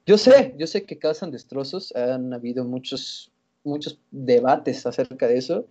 Yo 0.05 0.17
sé, 0.17 0.55
yo 0.57 0.67
sé 0.67 0.85
que 0.85 0.97
causan 0.97 1.31
destrozos, 1.31 1.93
han 1.97 2.33
habido 2.33 2.63
muchos, 2.63 3.33
muchos 3.65 3.99
debates 4.11 4.85
acerca 4.85 5.27
de 5.27 5.37
eso, 5.37 5.65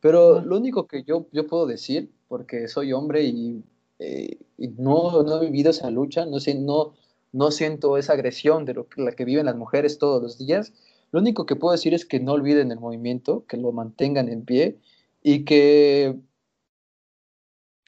pero 0.00 0.40
lo 0.42 0.56
único 0.56 0.86
que 0.86 1.02
yo, 1.02 1.26
yo 1.32 1.48
puedo 1.48 1.66
decir, 1.66 2.08
porque 2.28 2.68
soy 2.68 2.92
hombre 2.92 3.24
y, 3.24 3.64
eh, 4.00 4.38
no, 4.78 5.22
no, 5.22 5.36
he 5.36 5.46
vivido 5.46 5.70
esa 5.70 5.90
lucha, 5.90 6.24
no, 6.24 6.40
sé, 6.40 6.54
no, 6.54 6.94
no 7.32 7.50
siento 7.50 7.98
esa 7.98 8.14
agresión 8.14 8.64
de 8.64 8.74
lo 8.74 8.86
la 8.96 9.12
que 9.12 9.26
viven 9.26 9.46
las 9.46 9.56
mujeres 9.56 9.98
todos 9.98 10.22
los 10.22 10.38
días, 10.38 10.72
lo 11.12 11.20
único 11.20 11.46
que 11.46 11.56
puedo 11.56 11.72
decir 11.72 11.92
es 11.92 12.06
que 12.06 12.20
no 12.20 12.32
olviden 12.32 12.72
el 12.72 12.80
movimiento, 12.80 13.44
que 13.46 13.56
lo 13.56 13.72
mantengan 13.72 14.28
en 14.28 14.44
pie 14.44 14.78
y 15.22 15.44
que 15.44 16.18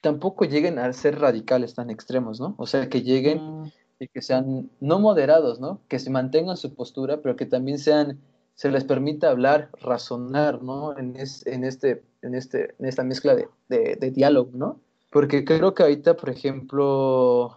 tampoco 0.03 0.45
lleguen 0.45 0.79
a 0.79 0.93
ser 0.93 1.19
radicales 1.21 1.75
tan 1.75 1.89
extremos, 1.89 2.41
¿no? 2.41 2.55
O 2.59 2.67
sea, 2.67 2.89
que 2.89 3.03
lleguen 3.03 3.39
mm. 3.63 3.73
y 4.01 4.09
que 4.09 4.23
sean 4.23 4.71
no 4.81 4.99
moderados, 4.99 5.61
¿no? 5.61 5.81
Que 5.89 5.99
se 5.99 6.11
mantengan 6.11 6.57
su 6.57 6.75
postura, 6.75 7.23
pero 7.23 7.37
que 7.37 7.47
también 7.47 7.79
sean, 7.79 8.21
se 8.55 8.71
les 8.71 8.85
permita 8.85 9.31
hablar, 9.31 9.71
razonar, 9.81 10.63
¿no? 10.63 10.99
En, 10.99 11.17
en, 11.17 11.65
este, 11.65 12.03
en, 12.23 12.35
este, 12.35 12.75
en 12.79 12.87
esta 12.87 13.05
mezcla 13.05 13.37
de, 13.37 13.49
de 13.69 14.11
diálogo, 14.11 14.51
¿no? 14.53 14.81
Porque 15.13 15.45
creo 15.45 15.75
que 15.75 15.83
ahorita, 15.83 16.17
por 16.17 16.31
ejemplo, 16.31 17.55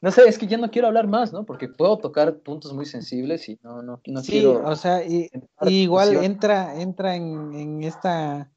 no 0.00 0.10
sé, 0.12 0.28
es 0.28 0.38
que 0.38 0.46
ya 0.46 0.56
no 0.56 0.70
quiero 0.70 0.86
hablar 0.86 1.08
más, 1.08 1.32
¿no? 1.32 1.44
Porque 1.44 1.68
puedo 1.68 1.98
tocar 1.98 2.38
puntos 2.38 2.72
muy 2.72 2.86
sensibles 2.86 3.48
y 3.48 3.58
no, 3.62 3.82
no, 3.82 4.00
no 4.06 4.22
sí, 4.22 4.46
o 4.46 4.76
sea, 4.76 5.04
y, 5.04 5.28
igual 5.62 6.24
entra, 6.24 6.80
entra 6.80 7.16
en, 7.16 7.52
en, 7.54 7.82
esta 7.82 8.52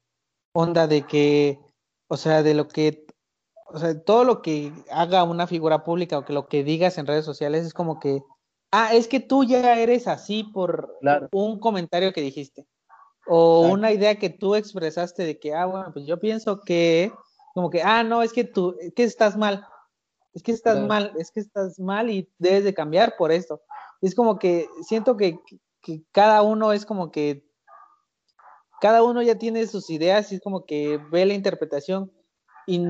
onda 0.52 0.86
de 0.86 1.02
que, 1.02 1.58
o 2.06 2.16
sea, 2.16 2.44
de 2.44 2.54
lo 2.54 2.68
que, 2.68 3.04
o 3.66 3.78
sea, 3.78 4.00
todo 4.00 4.22
lo 4.22 4.42
que 4.42 4.72
haga 4.92 5.24
una 5.24 5.48
figura 5.48 5.82
pública 5.82 6.16
o 6.16 6.24
que 6.24 6.32
lo 6.32 6.46
que 6.46 6.62
digas 6.62 6.96
en 6.96 7.08
redes 7.08 7.24
sociales 7.24 7.66
es 7.66 7.74
como 7.74 7.98
que, 7.98 8.22
ah, 8.70 8.94
es 8.94 9.08
que 9.08 9.18
tú 9.18 9.42
ya 9.42 9.80
eres 9.80 10.06
así 10.06 10.44
por 10.44 10.96
un 11.32 11.58
comentario 11.58 12.12
que 12.12 12.20
dijiste. 12.20 12.64
O 13.26 13.68
una 13.68 13.90
idea 13.90 14.16
que 14.16 14.30
tú 14.30 14.54
expresaste 14.54 15.24
de 15.24 15.38
que, 15.38 15.54
ah, 15.54 15.66
bueno, 15.66 15.90
pues 15.92 16.06
yo 16.06 16.20
pienso 16.20 16.60
que, 16.60 17.10
como 17.54 17.70
que, 17.70 17.82
ah, 17.82 18.02
no, 18.02 18.22
es 18.22 18.32
que 18.32 18.44
tú, 18.44 18.76
que 18.94 19.04
estás 19.04 19.36
mal 19.36 19.66
es 20.34 20.42
que 20.42 20.52
estás 20.52 20.80
mal, 20.80 21.12
es 21.16 21.30
que 21.30 21.40
estás 21.40 21.78
mal 21.78 22.10
y 22.10 22.28
debes 22.38 22.64
de 22.64 22.74
cambiar 22.74 23.14
por 23.16 23.30
esto. 23.30 23.62
Es 24.00 24.14
como 24.14 24.38
que 24.38 24.68
siento 24.82 25.16
que, 25.16 25.38
cada 26.10 26.42
uno 26.42 26.72
es 26.72 26.84
como 26.84 27.12
que, 27.12 27.48
cada 28.80 29.04
uno 29.04 29.22
ya 29.22 29.38
tiene 29.38 29.66
sus 29.66 29.88
ideas 29.90 30.32
y 30.32 30.36
es 30.36 30.40
como 30.40 30.66
que 30.66 30.98
ve 31.10 31.24
la 31.24 31.34
interpretación 31.34 32.12
y, 32.66 32.82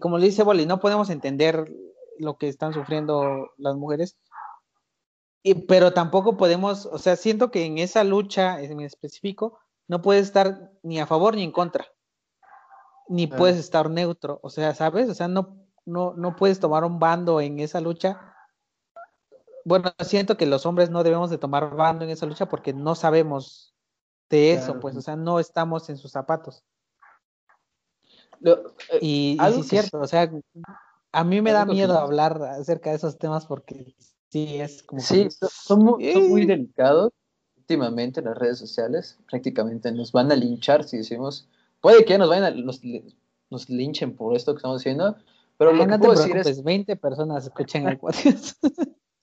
como 0.00 0.18
le 0.18 0.26
dice 0.26 0.42
Boli, 0.42 0.66
no 0.66 0.80
podemos 0.80 1.10
entender 1.10 1.72
lo 2.18 2.36
que 2.36 2.48
están 2.48 2.74
sufriendo 2.74 3.50
las 3.56 3.76
mujeres, 3.76 4.18
y, 5.42 5.54
pero 5.54 5.92
tampoco 5.94 6.36
podemos, 6.36 6.86
o 6.86 6.98
sea, 6.98 7.16
siento 7.16 7.50
que 7.50 7.64
en 7.64 7.78
esa 7.78 8.04
lucha 8.04 8.60
en 8.60 8.80
específico 8.80 9.58
no 9.88 10.02
puedes 10.02 10.26
estar 10.26 10.70
ni 10.82 11.00
a 11.00 11.06
favor 11.06 11.36
ni 11.36 11.44
en 11.44 11.52
contra, 11.52 11.86
ni 13.10 13.26
puedes 13.26 13.56
estar 13.56 13.90
neutro, 13.90 14.38
o 14.40 14.50
sea, 14.50 14.72
¿sabes? 14.72 15.08
O 15.10 15.14
sea, 15.14 15.26
no, 15.26 15.56
no, 15.84 16.14
no 16.14 16.36
puedes 16.36 16.60
tomar 16.60 16.84
un 16.84 17.00
bando 17.00 17.40
en 17.40 17.58
esa 17.58 17.80
lucha. 17.80 18.20
Bueno, 19.64 19.92
siento 19.98 20.36
que 20.36 20.46
los 20.46 20.64
hombres 20.64 20.90
no 20.90 21.02
debemos 21.02 21.28
de 21.28 21.36
tomar 21.36 21.74
bando 21.74 22.04
en 22.04 22.10
esa 22.10 22.26
lucha 22.26 22.48
porque 22.48 22.72
no 22.72 22.94
sabemos 22.94 23.74
de 24.30 24.52
eso, 24.52 24.78
pues, 24.78 24.96
o 24.96 25.02
sea, 25.02 25.16
no 25.16 25.40
estamos 25.40 25.90
en 25.90 25.96
sus 25.96 26.12
zapatos. 26.12 26.62
Eh, 28.44 28.56
y, 29.00 29.38
sí 29.40 29.60
es 29.60 29.66
cierto, 29.66 29.98
o 29.98 30.06
sea, 30.06 30.30
a 31.10 31.24
mí 31.24 31.42
me 31.42 31.50
da 31.50 31.66
miedo 31.66 31.98
hablar 31.98 32.40
acerca 32.44 32.90
de 32.90 32.96
esos 32.96 33.18
temas 33.18 33.44
porque 33.44 33.96
sí 34.28 34.60
es 34.60 34.84
como... 34.84 35.02
Sí, 35.02 35.28
son, 35.50 35.84
muy, 35.84 36.46
delicados 36.46 37.12
últimamente 37.56 38.20
en 38.20 38.26
las 38.26 38.38
redes 38.38 38.58
sociales, 38.58 39.18
prácticamente 39.28 39.90
nos 39.90 40.12
van 40.12 40.30
a 40.30 40.36
linchar 40.36 40.84
si 40.84 40.98
decimos, 40.98 41.48
puede 41.80 42.04
que 42.04 42.18
nos 42.18 42.28
vayan 42.28 42.44
a, 42.44 42.50
nos, 42.50 42.80
nos 43.50 43.68
linchen 43.68 44.14
por 44.14 44.34
esto 44.36 44.52
que 44.52 44.58
estamos 44.58 44.80
diciendo, 44.80 45.16
pero 45.56 45.72
lo 45.72 45.86
que 45.86 45.98
puedo 45.98 46.12
decir 46.12 46.36
es. 46.36 46.62
20 46.64 46.96
personas 46.96 47.44
escuchan 47.44 47.86
el 47.86 47.98
podcast. 47.98 48.62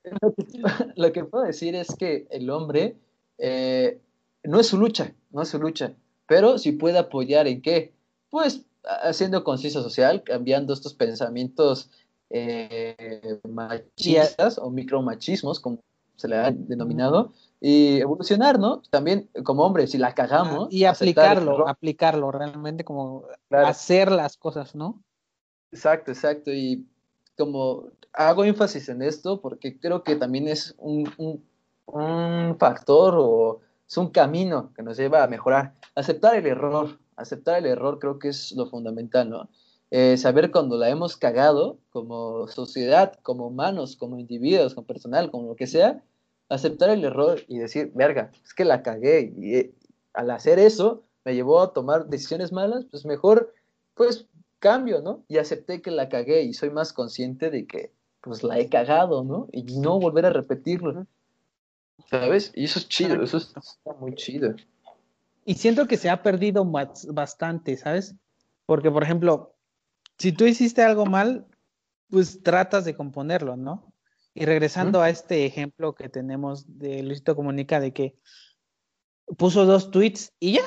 lo 0.96 1.12
que 1.12 1.24
puedo 1.26 1.44
decir 1.44 1.76
es 1.76 1.96
que 1.96 2.28
el 2.30 2.50
hombre 2.50 2.96
eh, 3.38 4.00
no 4.44 4.60
es 4.60 4.68
su 4.68 4.78
lucha, 4.78 5.14
no 5.32 5.42
es 5.42 5.50
su 5.50 5.60
lucha, 5.60 5.94
pero 6.28 6.58
si 6.58 6.74
puede 6.74 7.00
apoyar 7.00 7.48
en 7.48 7.62
qué, 7.62 7.94
pues 8.30 8.66
haciendo 8.84 9.44
conciencia 9.44 9.82
social, 9.82 10.24
cambiando 10.24 10.74
estos 10.74 10.94
pensamientos 10.94 11.90
eh, 12.30 13.40
machistas 13.50 14.58
o 14.58 14.70
micromachismos, 14.70 15.60
como 15.60 15.80
se 16.16 16.28
le 16.28 16.36
ha 16.36 16.52
denominado, 16.52 17.34
y 17.60 18.00
evolucionar, 18.00 18.60
¿no? 18.60 18.82
También 18.90 19.30
como 19.44 19.64
hombre, 19.64 19.88
si 19.88 19.98
la 19.98 20.14
cagamos. 20.14 20.72
y 20.72 20.86
aplicarlo, 20.86 21.68
aplicarlo, 21.68 22.32
realmente 22.32 22.84
como 22.84 23.26
hacer 23.50 24.12
las 24.12 24.38
cosas, 24.38 24.76
¿no? 24.76 25.02
Exacto, 25.72 26.12
exacto. 26.12 26.52
Y 26.54 26.86
como 27.38 27.86
hago 28.14 28.44
énfasis 28.44 28.90
en 28.90 29.02
esto 29.02 29.42
porque 29.42 29.80
creo 29.80 30.04
que 30.04 30.16
también 30.16 30.48
es 30.48 30.76
un, 30.78 31.12
un, 31.86 32.58
factor 32.58 33.16
o 33.18 33.62
es 33.88 33.98
un 33.98 34.10
camino 34.10 34.72
que 34.76 34.84
nos 34.84 34.98
lleva 34.98 35.24
a 35.24 35.28
mejorar. 35.28 35.74
Aceptar 35.96 36.36
el 36.36 36.46
error, 36.46 37.00
aceptar 37.16 37.58
el 37.60 37.66
error 37.66 38.00
creo 38.00 38.20
que 38.20 38.30
es 38.30 38.52
lo 38.52 38.68
fundamental, 38.68 39.30
¿no? 39.30 39.50
Eh, 39.90 40.18
saber 40.18 40.52
cuando 40.52 40.78
la 40.78 40.90
hemos 40.90 41.16
cagado 41.16 41.78
como 41.92 42.48
sociedad, 42.50 43.14
como 43.24 43.48
humanos, 43.48 43.96
como 43.96 44.20
individuos, 44.20 44.76
como 44.76 44.86
personal, 44.86 45.32
como 45.32 45.48
lo 45.48 45.56
que 45.56 45.66
sea, 45.66 46.04
aceptar 46.50 46.90
el 46.90 47.04
error 47.04 47.42
y 47.48 47.58
decir, 47.58 47.92
verga, 47.94 48.32
es 48.44 48.54
que 48.54 48.66
la 48.66 48.84
cagué 48.84 49.34
y 49.38 49.56
eh, 49.56 49.74
al 50.14 50.32
hacer 50.32 50.60
eso 50.60 51.04
me 51.26 51.36
llevó 51.36 51.62
a 51.62 51.74
tomar 51.74 52.08
decisiones 52.08 52.52
malas, 52.52 52.86
pues 52.90 53.06
mejor, 53.06 53.54
pues 53.96 54.28
cambio, 54.60 55.02
¿no? 55.02 55.24
Y 55.28 55.38
acepté 55.38 55.82
que 55.82 55.92
la 55.92 56.10
cagué 56.10 56.44
y 56.44 56.54
soy 56.54 56.70
más 56.70 56.94
consciente 56.94 57.50
de 57.50 57.68
que 57.68 57.92
pues 58.22 58.44
la 58.44 58.60
he 58.60 58.70
cagado, 58.70 59.24
¿no? 59.24 59.48
Y 59.52 59.64
no 59.64 60.00
volver 60.00 60.26
a 60.26 60.32
repetirlo. 60.32 61.06
¿Sabes? 62.10 62.52
Y 62.56 62.66
eso 62.66 62.80
es 62.80 62.88
chido, 62.88 63.24
eso 63.24 63.38
está 63.38 63.62
muy 64.00 64.16
chido. 64.16 64.56
Y 65.46 65.56
siento 65.56 65.88
que 65.88 65.98
se 65.98 66.10
ha 66.10 66.24
perdido 66.24 66.66
bastante, 66.66 67.78
¿sabes? 67.78 68.16
Porque, 68.66 68.92
por 68.92 69.04
ejemplo, 69.04 69.56
si 70.18 70.32
tú 70.32 70.46
hiciste 70.46 70.84
algo 70.84 71.06
mal, 71.06 71.48
pues 72.10 72.44
tratas 72.44 72.86
de 72.86 72.96
componerlo, 72.96 73.56
¿no? 73.56 73.92
Y 74.40 74.46
regresando 74.46 75.02
a 75.02 75.10
este 75.10 75.48
ejemplo 75.48 75.96
que 75.96 76.10
tenemos 76.10 76.78
de 76.78 77.02
Luisito 77.02 77.36
Comunica 77.36 77.80
de 77.80 77.92
que 77.92 78.20
puso 79.36 79.66
dos 79.66 79.90
tweets 79.90 80.32
y 80.40 80.58
ya, 80.58 80.62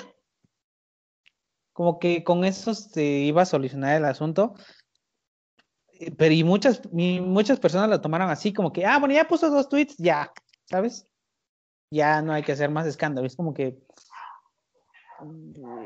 como 1.72 2.00
que 2.00 2.24
con 2.24 2.44
eso 2.44 2.74
se 2.74 3.04
iba 3.04 3.42
a 3.42 3.46
solucionar 3.46 3.96
el 3.96 4.06
asunto. 4.06 4.54
Eh, 5.92 6.10
pero 6.10 6.34
y 6.34 6.42
muchas, 6.42 6.82
muchas 6.90 7.60
personas 7.60 7.88
lo 7.88 8.00
tomaron 8.00 8.28
así, 8.28 8.52
como 8.52 8.72
que, 8.72 8.84
ah, 8.84 8.98
bueno, 8.98 9.14
ya 9.14 9.28
puso 9.28 9.48
dos 9.50 9.68
tweets, 9.68 9.96
ya, 9.98 10.32
¿sabes? 10.64 11.06
Ya 11.92 12.22
no 12.22 12.32
hay 12.32 12.42
que 12.42 12.50
hacer 12.50 12.70
más 12.70 12.88
escándalo. 12.88 13.28
Es 13.28 13.36
como 13.36 13.54
que. 13.54 13.78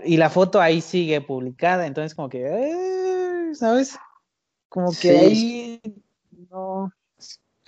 Y 0.05 0.17
la 0.17 0.31
foto 0.31 0.59
ahí 0.59 0.81
sigue 0.81 1.21
publicada, 1.21 1.87
entonces, 1.87 2.15
como 2.15 2.31
que, 2.31 2.47
eh, 2.47 3.55
¿sabes? 3.55 3.99
Como 4.71 4.91
que 4.91 5.11
ahí 5.11 5.81
no. 6.49 6.91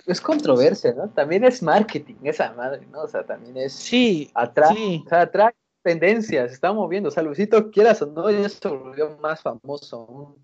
Es 0.07 0.21
controversia, 0.21 0.93
¿no? 0.93 1.09
También 1.09 1.43
es 1.43 1.61
marketing, 1.61 2.15
esa 2.23 2.53
madre, 2.53 2.87
¿no? 2.91 3.01
O 3.01 3.07
sea, 3.07 3.23
también 3.23 3.57
es. 3.57 3.73
Sí. 3.73 4.31
Atrás. 4.33 4.71
O 4.71 5.09
sea, 5.09 5.21
atrás 5.21 5.53
tendencias, 5.87 6.49
se 6.49 6.53
está 6.55 6.73
moviendo. 6.73 7.07
O 7.09 7.11
sea, 7.11 7.23
Luisito, 7.23 7.71
quieras 7.71 8.01
o 8.01 8.07
no, 8.07 8.29
ya 8.29 8.49
se 8.49 8.67
volvió 8.67 9.17
más 9.17 9.41
famoso 9.41 10.35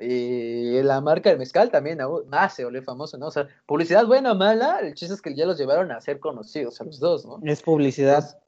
Y 0.00 0.82
la 0.82 1.02
marca 1.02 1.28
del 1.28 1.38
mezcal 1.38 1.70
también 1.70 1.98
más 2.28 2.54
se 2.54 2.64
volvió 2.64 2.82
famoso, 2.82 3.18
¿no? 3.18 3.26
O 3.26 3.30
sea, 3.30 3.46
publicidad 3.66 4.06
buena 4.06 4.32
o 4.32 4.34
mala, 4.34 4.80
el 4.80 4.94
chiste 4.94 5.14
es 5.14 5.20
que 5.20 5.34
ya 5.34 5.44
los 5.44 5.58
llevaron 5.58 5.92
a 5.92 6.00
ser 6.00 6.18
conocidos 6.18 6.80
a 6.80 6.84
los 6.84 6.98
dos, 6.98 7.26
¿no? 7.26 7.40
Es 7.44 7.62
publicidad. 7.62 8.38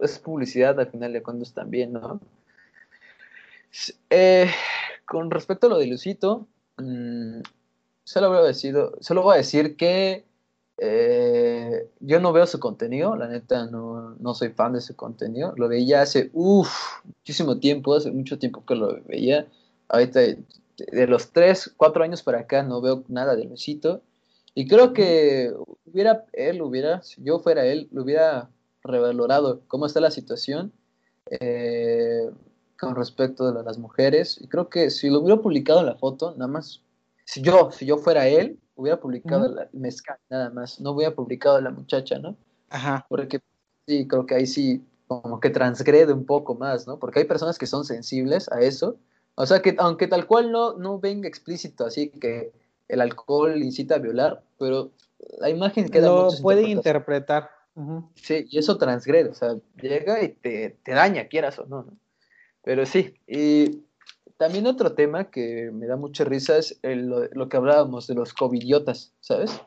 es 0.00 0.18
publicidad 0.18 0.78
al 0.78 0.90
final 0.90 1.12
de 1.14 1.22
cuentas 1.22 1.54
también, 1.54 1.94
¿no? 1.94 2.20
Eh, 4.10 4.50
con 5.06 5.30
respecto 5.30 5.66
a 5.66 5.70
lo 5.70 5.78
de 5.78 5.86
Lucito, 5.86 6.46
mmm, 6.76 7.40
solo, 8.10 8.28
voy 8.28 8.38
a 8.38 8.42
decir, 8.42 8.76
solo 9.00 9.22
voy 9.22 9.34
a 9.34 9.36
decir 9.38 9.76
que 9.76 10.24
eh, 10.78 11.88
yo 12.00 12.18
no 12.18 12.32
veo 12.32 12.44
su 12.46 12.58
contenido, 12.58 13.14
la 13.14 13.28
neta 13.28 13.66
no, 13.66 14.16
no, 14.18 14.34
soy 14.34 14.48
fan 14.48 14.72
de 14.72 14.80
su 14.80 14.96
contenido. 14.96 15.54
Lo 15.56 15.68
veía 15.68 16.02
hace 16.02 16.30
uff, 16.32 16.70
muchísimo 17.04 17.60
tiempo, 17.60 17.94
hace 17.94 18.10
mucho 18.10 18.36
tiempo 18.38 18.64
que 18.66 18.74
lo 18.74 19.00
veía. 19.04 19.46
Ahorita, 19.88 20.20
de 20.20 21.06
los 21.06 21.30
3, 21.30 21.74
4 21.76 22.02
años 22.02 22.22
para 22.22 22.40
acá, 22.40 22.64
no 22.64 22.80
veo 22.80 23.04
nada 23.06 23.36
de 23.36 23.44
Luisito. 23.44 24.02
Y 24.54 24.66
creo 24.66 24.92
que 24.92 25.52
hubiera, 25.84 26.24
él 26.32 26.62
hubiera, 26.62 27.02
si 27.02 27.22
yo 27.22 27.38
fuera 27.38 27.64
él, 27.64 27.88
lo 27.92 28.02
hubiera 28.02 28.50
revalorado 28.82 29.60
cómo 29.68 29.86
está 29.86 30.00
la 30.00 30.10
situación 30.10 30.72
eh, 31.30 32.28
con 32.76 32.96
respecto 32.96 33.46
a 33.46 33.62
las 33.62 33.78
mujeres. 33.78 34.40
Y 34.40 34.48
creo 34.48 34.68
que 34.68 34.90
si 34.90 35.10
lo 35.10 35.20
hubiera 35.20 35.40
publicado 35.40 35.80
en 35.80 35.86
la 35.86 35.96
foto, 35.96 36.32
nada 36.32 36.48
más, 36.48 36.82
si 37.30 37.42
yo, 37.42 37.70
si 37.70 37.86
yo 37.86 37.96
fuera 37.96 38.26
él, 38.26 38.58
hubiera 38.74 38.98
publicado 38.98 39.46
la 39.46 39.68
mezcal, 39.72 40.18
nada 40.30 40.50
más, 40.50 40.80
no 40.80 40.90
hubiera 40.90 41.14
publicado 41.14 41.60
la 41.60 41.70
muchacha, 41.70 42.18
¿no? 42.18 42.36
Ajá. 42.70 43.06
Porque 43.08 43.40
sí, 43.86 44.08
creo 44.08 44.26
que 44.26 44.34
ahí 44.34 44.48
sí 44.48 44.84
como 45.06 45.38
que 45.38 45.50
transgrede 45.50 46.12
un 46.12 46.26
poco 46.26 46.56
más, 46.56 46.88
¿no? 46.88 46.98
Porque 46.98 47.20
hay 47.20 47.26
personas 47.26 47.56
que 47.56 47.68
son 47.68 47.84
sensibles 47.84 48.50
a 48.50 48.60
eso. 48.62 48.96
O 49.36 49.46
sea, 49.46 49.62
que 49.62 49.76
aunque 49.78 50.08
tal 50.08 50.26
cual 50.26 50.50
no, 50.50 50.76
no 50.76 50.98
venga 50.98 51.28
explícito 51.28 51.84
así 51.84 52.08
que 52.08 52.50
el 52.88 53.00
alcohol 53.00 53.62
incita 53.62 53.94
a 53.94 53.98
violar, 53.98 54.42
pero 54.58 54.90
la 55.38 55.50
imagen 55.50 55.88
queda 55.88 56.08
Lo 56.08 56.30
puede 56.42 56.62
interpretar. 56.62 57.48
Sí, 58.16 58.48
y 58.50 58.58
eso 58.58 58.76
transgrede, 58.76 59.30
o 59.30 59.34
sea, 59.34 59.54
llega 59.80 60.20
y 60.20 60.30
te, 60.30 60.78
te 60.82 60.92
daña, 60.92 61.28
quieras 61.28 61.60
o 61.60 61.66
no, 61.66 61.84
¿no? 61.84 61.92
Pero 62.62 62.84
sí, 62.86 63.14
y 63.28 63.84
también 64.40 64.66
otro 64.66 64.94
tema 64.94 65.30
que 65.30 65.70
me 65.70 65.86
da 65.86 65.96
mucha 65.96 66.24
risa 66.24 66.56
es 66.56 66.80
lo, 66.82 67.48
que 67.50 67.56
hablábamos 67.58 68.06
de 68.06 68.14
los 68.14 68.32
covidiotas, 68.32 69.12
¿sabes? 69.20 69.60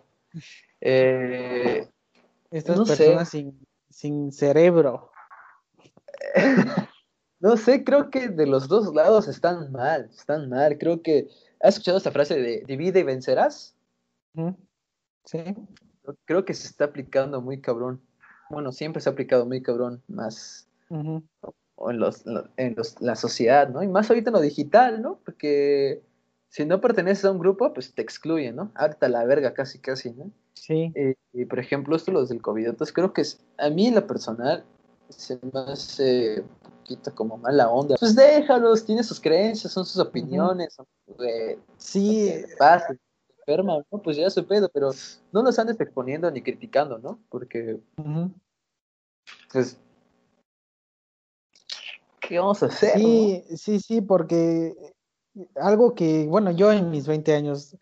Eh, 0.82 1.88
Estas 2.50 2.80
personas 2.80 3.30
sin, 3.92 4.32
cerebro. 4.32 5.12
no 7.40 7.56
sé, 7.56 7.84
creo 7.84 8.10
que 8.10 8.30
de 8.30 8.48
los 8.48 8.68
dos 8.68 8.92
lados 8.96 9.28
están 9.28 9.72
mal, 9.72 10.10
están 10.12 10.50
mal. 10.50 10.80
Creo 10.80 11.04
que. 11.04 11.28
¿Has 11.62 11.76
escuchado 11.76 12.00
esta 12.00 12.12
frase 12.12 12.42
de 12.42 12.64
divide 12.66 13.02
y 13.02 13.04
vencerás? 13.04 13.76
Sí. 15.24 15.56
Creo 16.26 16.46
que 16.46 16.56
se 16.56 16.66
está 16.66 16.86
aplicando 16.86 17.42
muy 17.42 17.62
cabrón. 17.62 18.02
Bueno, 18.50 18.72
siempre 18.72 19.04
se 19.04 19.10
ha 19.10 19.12
aplicado 19.12 19.46
muy 19.46 19.62
cabrón, 19.62 20.02
más 20.08 20.68
o 21.84 21.92
en, 21.92 22.00
los, 22.00 22.24
en 22.58 22.76
los, 22.76 23.00
la 23.02 23.16
sociedad, 23.16 23.70
¿no? 23.70 23.84
Y 23.84 23.88
más 23.88 24.10
ahorita 24.10 24.30
en 24.30 24.36
lo 24.36 24.42
digital, 24.42 25.02
¿no? 25.02 25.20
Porque 25.26 26.02
si 26.50 26.66
no 26.66 26.80
perteneces 26.82 27.26
a 27.26 27.32
un 27.32 27.40
grupo, 27.40 27.74
pues 27.74 27.94
te 27.94 28.02
excluyen, 28.02 28.56
¿no? 28.56 28.72
Harta 28.76 29.10
la 29.10 29.26
verga 29.26 29.54
casi, 29.54 29.80
casi, 29.80 30.12
¿no? 30.12 30.32
Sí. 30.54 30.92
Eh, 30.96 31.16
y 31.34 31.46
por 31.46 31.60
ejemplo, 31.60 31.96
esto 31.96 32.12
los 32.12 32.30
del 32.30 32.42
COVID, 32.42 32.68
entonces 32.68 32.94
creo 32.94 33.12
que 33.12 33.22
es, 33.22 33.44
a 33.58 33.70
mí 33.70 33.88
en 33.88 33.96
lo 33.96 34.08
personal 34.08 34.64
se 35.10 35.40
me 35.42 35.60
hace 35.60 36.42
un 36.42 36.70
poquito 36.78 37.14
como 37.16 37.38
mala 37.38 37.70
onda. 37.70 37.96
Pues 38.00 38.16
déjalos, 38.16 38.86
tiene 38.86 39.04
sus 39.04 39.20
creencias, 39.20 39.74
son 39.74 39.86
sus 39.86 40.00
opiniones, 40.00 40.78
sí. 41.78 42.32
Pasa, 42.58 42.96
enferma, 43.40 43.84
¿no? 43.92 44.02
Pues 44.02 44.18
ya 44.18 44.30
su 44.30 44.46
pedo, 44.46 44.70
pero 44.70 44.92
no 45.32 45.44
los 45.44 45.60
andes 45.60 45.80
exponiendo 45.80 46.30
ni 46.32 46.42
criticando, 46.42 46.98
¿no? 47.00 47.20
Porque, 47.30 47.80
pues, 49.52 49.78
¿qué 52.28 52.40
vamos 52.40 52.64
a 52.64 52.68
hacer? 52.68 52.98
Sí, 52.98 53.44
sí, 53.56 53.80
sí, 53.80 54.02
porque 54.02 54.74
algo 55.56 55.94
que, 55.96 56.26
bueno, 56.28 56.52
yo 56.52 56.72
en 56.72 56.90
mis 56.90 57.08
20 57.08 57.34
años 57.34 57.78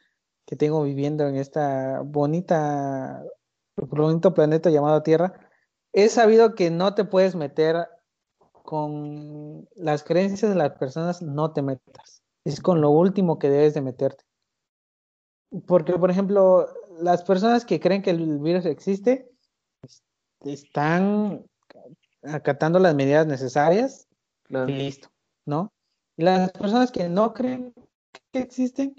que 0.45 0.55
tengo 0.55 0.83
viviendo 0.83 1.27
en 1.27 1.35
esta 1.35 2.01
bonita, 2.03 3.23
bonito 3.75 4.33
planeta 4.33 4.69
llamado 4.69 5.03
Tierra, 5.03 5.33
he 5.93 6.09
sabido 6.09 6.55
que 6.55 6.69
no 6.69 6.95
te 6.95 7.05
puedes 7.05 7.35
meter 7.35 7.87
con 8.63 9.67
las 9.75 10.03
creencias 10.03 10.51
de 10.51 10.57
las 10.57 10.71
personas, 10.77 11.21
no 11.21 11.51
te 11.51 11.61
metas. 11.61 12.23
Es 12.43 12.59
con 12.59 12.81
lo 12.81 12.89
último 12.89 13.37
que 13.37 13.49
debes 13.49 13.73
de 13.73 13.81
meterte. 13.81 14.23
Porque, 15.67 15.93
por 15.93 16.09
ejemplo, 16.09 16.67
las 16.99 17.23
personas 17.23 17.65
que 17.65 17.79
creen 17.79 18.01
que 18.01 18.11
el 18.11 18.39
virus 18.39 18.65
existe 18.65 19.29
están 20.41 21.45
acatando 22.23 22.79
las 22.79 22.95
medidas 22.95 23.27
necesarias 23.27 24.07
listo, 24.51 25.09
¿no? 25.45 25.71
Y 26.17 26.23
las 26.23 26.51
personas 26.51 26.91
que 26.91 27.09
no 27.09 27.33
creen 27.33 27.73
que 28.31 28.39
existen, 28.39 28.95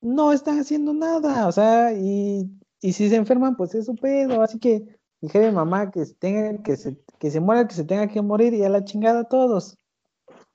no 0.00 0.32
están 0.32 0.60
haciendo 0.60 0.92
nada, 0.92 1.46
o 1.46 1.52
sea, 1.52 1.92
y, 1.92 2.50
y 2.80 2.92
si 2.92 3.08
se 3.08 3.16
enferman, 3.16 3.56
pues 3.56 3.74
es 3.74 3.86
su 3.86 3.94
pedo, 3.94 4.42
así 4.42 4.58
que 4.58 4.84
dije 5.20 5.38
de 5.38 5.52
mamá 5.52 5.90
que 5.90 6.04
se 6.04 6.14
tenga, 6.14 6.62
que 6.62 6.76
se, 6.76 6.96
que 7.18 7.30
se 7.30 7.40
muera, 7.40 7.66
que 7.66 7.74
se 7.74 7.84
tenga 7.84 8.08
que 8.08 8.22
morir 8.22 8.54
y 8.54 8.64
a 8.64 8.68
la 8.68 8.84
chingada 8.84 9.24
todos. 9.24 9.76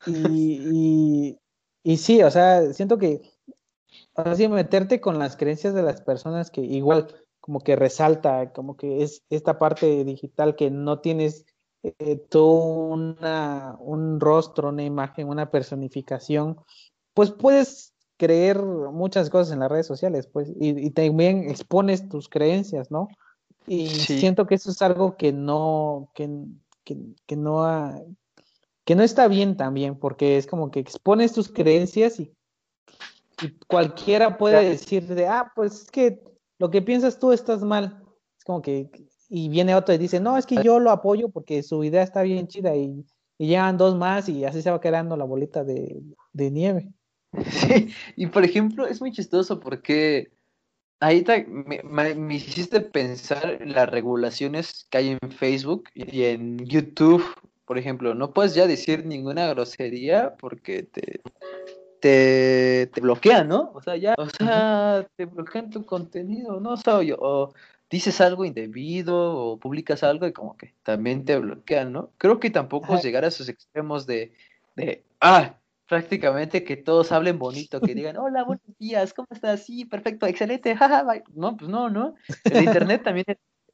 Y, 0.05 1.37
y, 1.83 1.97
sí, 1.97 2.23
o 2.23 2.31
sea, 2.31 2.73
siento 2.73 2.97
que 2.97 3.21
así 4.15 4.47
meterte 4.47 4.99
con 5.01 5.19
las 5.19 5.35
creencias 5.37 5.73
de 5.73 5.83
las 5.83 6.01
personas 6.01 6.49
que 6.49 6.61
igual 6.61 7.07
como 7.39 7.61
que 7.61 7.75
resalta, 7.75 8.51
como 8.53 8.77
que 8.77 9.03
es 9.03 9.23
esta 9.29 9.57
parte 9.57 10.03
digital 10.03 10.55
que 10.55 10.69
no 10.69 10.99
tienes 10.99 11.45
eh, 11.83 12.17
tú 12.29 12.45
una, 12.45 13.75
un 13.79 14.19
rostro, 14.19 14.69
una 14.69 14.83
imagen, 14.83 15.29
una 15.29 15.49
personificación, 15.49 16.57
pues 17.13 17.31
puedes 17.31 17.93
creer 18.17 18.61
muchas 18.61 19.29
cosas 19.29 19.53
en 19.53 19.59
las 19.59 19.71
redes 19.71 19.87
sociales, 19.87 20.27
pues, 20.27 20.51
y, 20.59 20.91
también 20.91 21.49
expones 21.49 22.07
tus 22.07 22.29
creencias, 22.29 22.91
¿no? 22.91 23.07
Y 23.65 23.89
siento 23.89 24.45
que 24.45 24.55
eso 24.55 24.71
es 24.71 24.81
algo 24.81 25.17
que 25.17 25.31
no, 25.31 26.11
que, 26.13 26.29
que, 26.83 27.35
no 27.35 28.05
que 28.85 28.95
no 28.95 29.03
está 29.03 29.27
bien 29.27 29.57
también, 29.57 29.97
porque 29.97 30.37
es 30.37 30.45
como 30.45 30.69
que 30.69 30.79
expones 30.79 31.33
tus 31.33 31.49
creencias 31.49 32.19
y, 32.19 32.31
y 33.41 33.51
cualquiera 33.67 34.37
puede 34.37 34.69
decirte, 34.69 35.27
ah, 35.27 35.51
pues 35.55 35.83
es 35.83 35.91
que 35.91 36.21
lo 36.59 36.69
que 36.69 36.81
piensas 36.81 37.17
tú 37.17 37.31
estás 37.31 37.63
mal. 37.63 38.03
Es 38.37 38.43
como 38.43 38.61
que 38.61 38.91
y 39.33 39.47
viene 39.47 39.75
otro 39.75 39.95
y 39.95 39.97
dice, 39.97 40.19
no, 40.19 40.37
es 40.37 40.45
que 40.45 40.61
yo 40.61 40.79
lo 40.79 40.91
apoyo 40.91 41.29
porque 41.29 41.63
su 41.63 41.85
idea 41.85 42.03
está 42.03 42.21
bien 42.21 42.47
chida 42.47 42.75
y, 42.75 43.05
llegan 43.37 43.77
dos 43.77 43.95
más 43.95 44.29
y 44.29 44.45
así 44.45 44.61
se 44.61 44.69
va 44.69 44.81
quedando 44.81 45.17
la 45.17 45.23
bolita 45.23 45.63
de, 45.63 46.03
nieve. 46.33 46.91
Sí, 47.49 47.89
y 48.17 48.27
por 48.27 48.43
ejemplo, 48.43 48.85
es 48.85 48.99
muy 48.99 49.13
chistoso 49.13 49.61
porque 49.61 50.33
ahí 50.99 51.23
me, 51.47 51.81
me, 52.13 52.35
hiciste 52.35 52.81
pensar 52.81 53.57
en 53.61 53.71
las 53.71 53.89
regulaciones 53.89 54.85
que 54.89 54.97
hay 54.97 55.17
en 55.21 55.31
Facebook 55.31 55.85
y 55.95 56.25
en 56.25 56.59
YouTube, 56.65 57.23
por 57.63 57.77
ejemplo, 57.77 58.13
no 58.13 58.33
puedes 58.33 58.53
ya 58.53 58.67
decir 58.67 59.05
ninguna 59.05 59.47
grosería 59.47 60.35
porque 60.37 60.83
te, 60.83 61.21
te, 62.01 62.91
te 62.93 63.01
bloquean, 63.01 63.47
¿no? 63.47 63.71
O 63.73 63.81
sea, 63.81 63.95
ya, 63.95 64.13
o 64.17 64.27
sea, 64.27 65.07
te 65.15 65.23
bloquean 65.25 65.69
tu 65.69 65.85
contenido, 65.85 66.59
¿no? 66.59 66.71
O 66.71 66.77
sea, 66.77 67.01
yo, 67.01 67.15
o, 67.17 67.53
dices 67.91 68.21
algo 68.21 68.45
indebido 68.45 69.35
o 69.35 69.59
publicas 69.59 70.01
algo 70.01 70.25
y 70.25 70.31
como 70.31 70.55
que 70.55 70.73
también 70.81 71.25
te 71.25 71.37
bloquean, 71.37 71.91
¿no? 71.91 72.11
Creo 72.17 72.39
que 72.39 72.49
tampoco 72.49 72.99
llegar 72.99 73.25
a 73.25 73.27
esos 73.27 73.49
extremos 73.49 74.07
de, 74.07 74.31
de, 74.77 75.03
ah, 75.19 75.57
prácticamente 75.87 76.63
que 76.63 76.77
todos 76.77 77.11
hablen 77.11 77.37
bonito, 77.37 77.81
que 77.81 77.93
digan, 77.93 78.15
hola, 78.15 78.45
buenos 78.45 78.65
días, 78.79 79.13
¿cómo 79.13 79.27
estás? 79.29 79.65
Sí, 79.65 79.83
perfecto, 79.83 80.25
excelente, 80.25 80.73
jaja, 80.73 81.05
no, 81.33 81.57
pues 81.57 81.69
no, 81.69 81.89
¿no? 81.89 82.15
El 82.45 82.63
internet 82.63 83.03
también, 83.03 83.25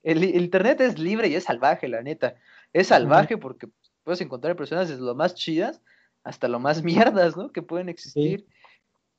el, 0.02 0.24
internet 0.24 0.82
es 0.82 0.98
libre 0.98 1.28
y 1.28 1.36
es 1.36 1.44
salvaje, 1.44 1.88
la 1.88 2.02
neta. 2.02 2.36
Es 2.74 2.88
salvaje 2.88 3.38
porque 3.38 3.68
puedes 4.04 4.20
encontrar 4.22 4.56
personas 4.56 4.90
desde 4.90 5.04
lo 5.04 5.14
más 5.14 5.36
chidas 5.36 5.82
hasta 6.24 6.48
lo 6.48 6.60
más 6.60 6.82
mierdas, 6.84 7.38
¿no? 7.38 7.52
Que 7.52 7.62
pueden 7.62 7.88
existir. 7.88 8.48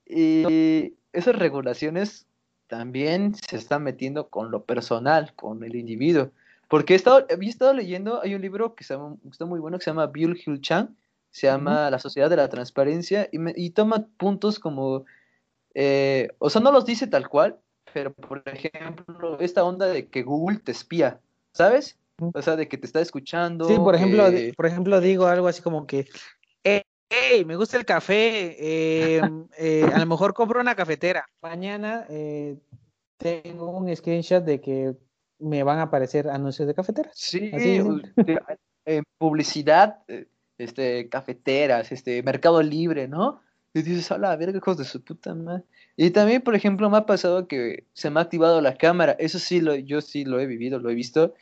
Y 0.04 0.96
esas 1.12 1.36
regulaciones 1.36 2.27
también 2.68 3.34
se 3.34 3.56
está 3.56 3.78
metiendo 3.78 4.28
con 4.28 4.50
lo 4.50 4.64
personal, 4.64 5.32
con 5.34 5.64
el 5.64 5.74
individuo. 5.74 6.30
Porque 6.68 6.92
he 6.92 6.96
estado, 6.96 7.26
había 7.32 7.48
estado 7.48 7.72
leyendo, 7.72 8.20
hay 8.22 8.34
un 8.34 8.42
libro 8.42 8.74
que 8.74 8.84
está 8.84 8.98
muy 9.46 9.58
bueno 9.58 9.78
que 9.78 9.84
se 9.84 9.90
llama 9.90 10.06
Bill 10.06 10.40
Hill 10.44 10.60
Chang, 10.60 10.90
se 11.30 11.46
llama 11.46 11.90
La 11.90 11.98
Sociedad 11.98 12.28
de 12.28 12.36
la 12.36 12.48
Transparencia, 12.48 13.28
y, 13.32 13.70
toma 13.70 14.06
puntos 14.18 14.58
como, 14.58 15.04
eh, 15.74 16.28
o 16.38 16.50
sea, 16.50 16.60
no 16.60 16.70
los 16.70 16.84
dice 16.84 17.06
tal 17.06 17.28
cual, 17.28 17.58
pero 17.94 18.12
por 18.12 18.42
ejemplo, 18.44 19.38
esta 19.40 19.64
onda 19.64 19.86
de 19.86 20.08
que 20.08 20.22
Google 20.22 20.58
te 20.58 20.72
espía, 20.72 21.20
¿sabes? 21.52 21.98
O 22.20 22.42
sea, 22.42 22.56
de 22.56 22.68
que 22.68 22.76
te 22.76 22.86
está 22.86 23.00
escuchando. 23.00 23.66
Sí, 23.66 23.76
por 23.76 23.94
ejemplo, 23.94 24.24
por 24.56 24.66
ejemplo, 24.66 25.00
digo 25.00 25.26
algo 25.26 25.46
así 25.46 25.62
como 25.62 25.86
que 25.86 26.06
hey, 27.08 27.44
me 27.44 27.56
gusta 27.56 27.76
el 27.76 27.84
café, 27.84 28.56
eh, 28.58 29.20
eh, 29.58 29.90
a 29.92 29.98
lo 29.98 30.06
mejor 30.06 30.34
compro 30.34 30.60
una 30.60 30.74
cafetera. 30.74 31.26
Mañana 31.42 32.06
eh, 32.08 32.56
tengo 33.16 33.70
un 33.70 33.94
screenshot 33.94 34.44
de 34.44 34.60
que 34.60 34.94
me 35.38 35.62
van 35.62 35.78
a 35.78 35.82
aparecer 35.82 36.28
anuncios 36.28 36.66
de 36.68 36.74
cafeteras. 36.74 37.12
Sí, 37.14 37.50
de- 37.50 38.40
publicidad, 39.18 39.98
eh, 40.08 40.26
este, 40.56 41.08
cafeteras, 41.08 41.92
este, 41.92 42.22
Mercado 42.22 42.62
Libre, 42.62 43.06
¿no? 43.06 43.40
Y 43.74 43.82
dices, 43.82 44.10
a 44.10 44.18
la 44.18 44.34
verga, 44.36 44.58
hijos 44.58 44.78
de 44.78 44.84
su 44.84 45.02
puta 45.04 45.34
madre. 45.34 45.62
Y 45.94 46.10
también, 46.10 46.40
por 46.42 46.54
ejemplo, 46.54 46.88
me 46.88 46.96
ha 46.96 47.06
pasado 47.06 47.46
que 47.46 47.84
se 47.92 48.10
me 48.10 48.18
ha 48.18 48.22
activado 48.22 48.60
la 48.60 48.76
cámara. 48.76 49.12
Eso 49.18 49.38
sí, 49.38 49.60
lo, 49.60 49.74
yo 49.74 50.00
sí 50.00 50.24
lo 50.24 50.40
he 50.40 50.46
vivido, 50.46 50.78
lo 50.78 50.90
he 50.90 50.94
visto, 50.94 51.34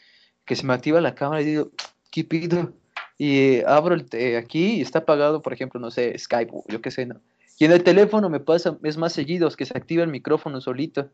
que 0.44 0.56
se 0.56 0.66
me 0.66 0.74
activa 0.74 1.00
la 1.00 1.14
cámara 1.14 1.42
y 1.42 1.46
digo, 1.46 1.70
¿qué 2.10 2.24
pido? 2.24 2.72
Y 3.18 3.38
eh, 3.38 3.64
abro 3.66 3.94
el 3.94 4.04
te- 4.06 4.36
aquí 4.36 4.76
y 4.76 4.80
está 4.82 5.00
apagado, 5.00 5.42
por 5.42 5.52
ejemplo, 5.52 5.80
no 5.80 5.90
sé, 5.90 6.18
Skype, 6.18 6.50
o 6.52 6.64
yo 6.68 6.80
qué 6.80 6.90
sé, 6.90 7.06
¿no? 7.06 7.20
Y 7.58 7.64
en 7.64 7.72
el 7.72 7.82
teléfono 7.82 8.28
me 8.28 8.40
pasa, 8.40 8.76
es 8.82 8.96
más 8.98 9.12
seguido, 9.14 9.48
es 9.48 9.56
que 9.56 9.64
se 9.64 9.76
activa 9.76 10.02
el 10.04 10.10
micrófono 10.10 10.60
solito. 10.60 11.08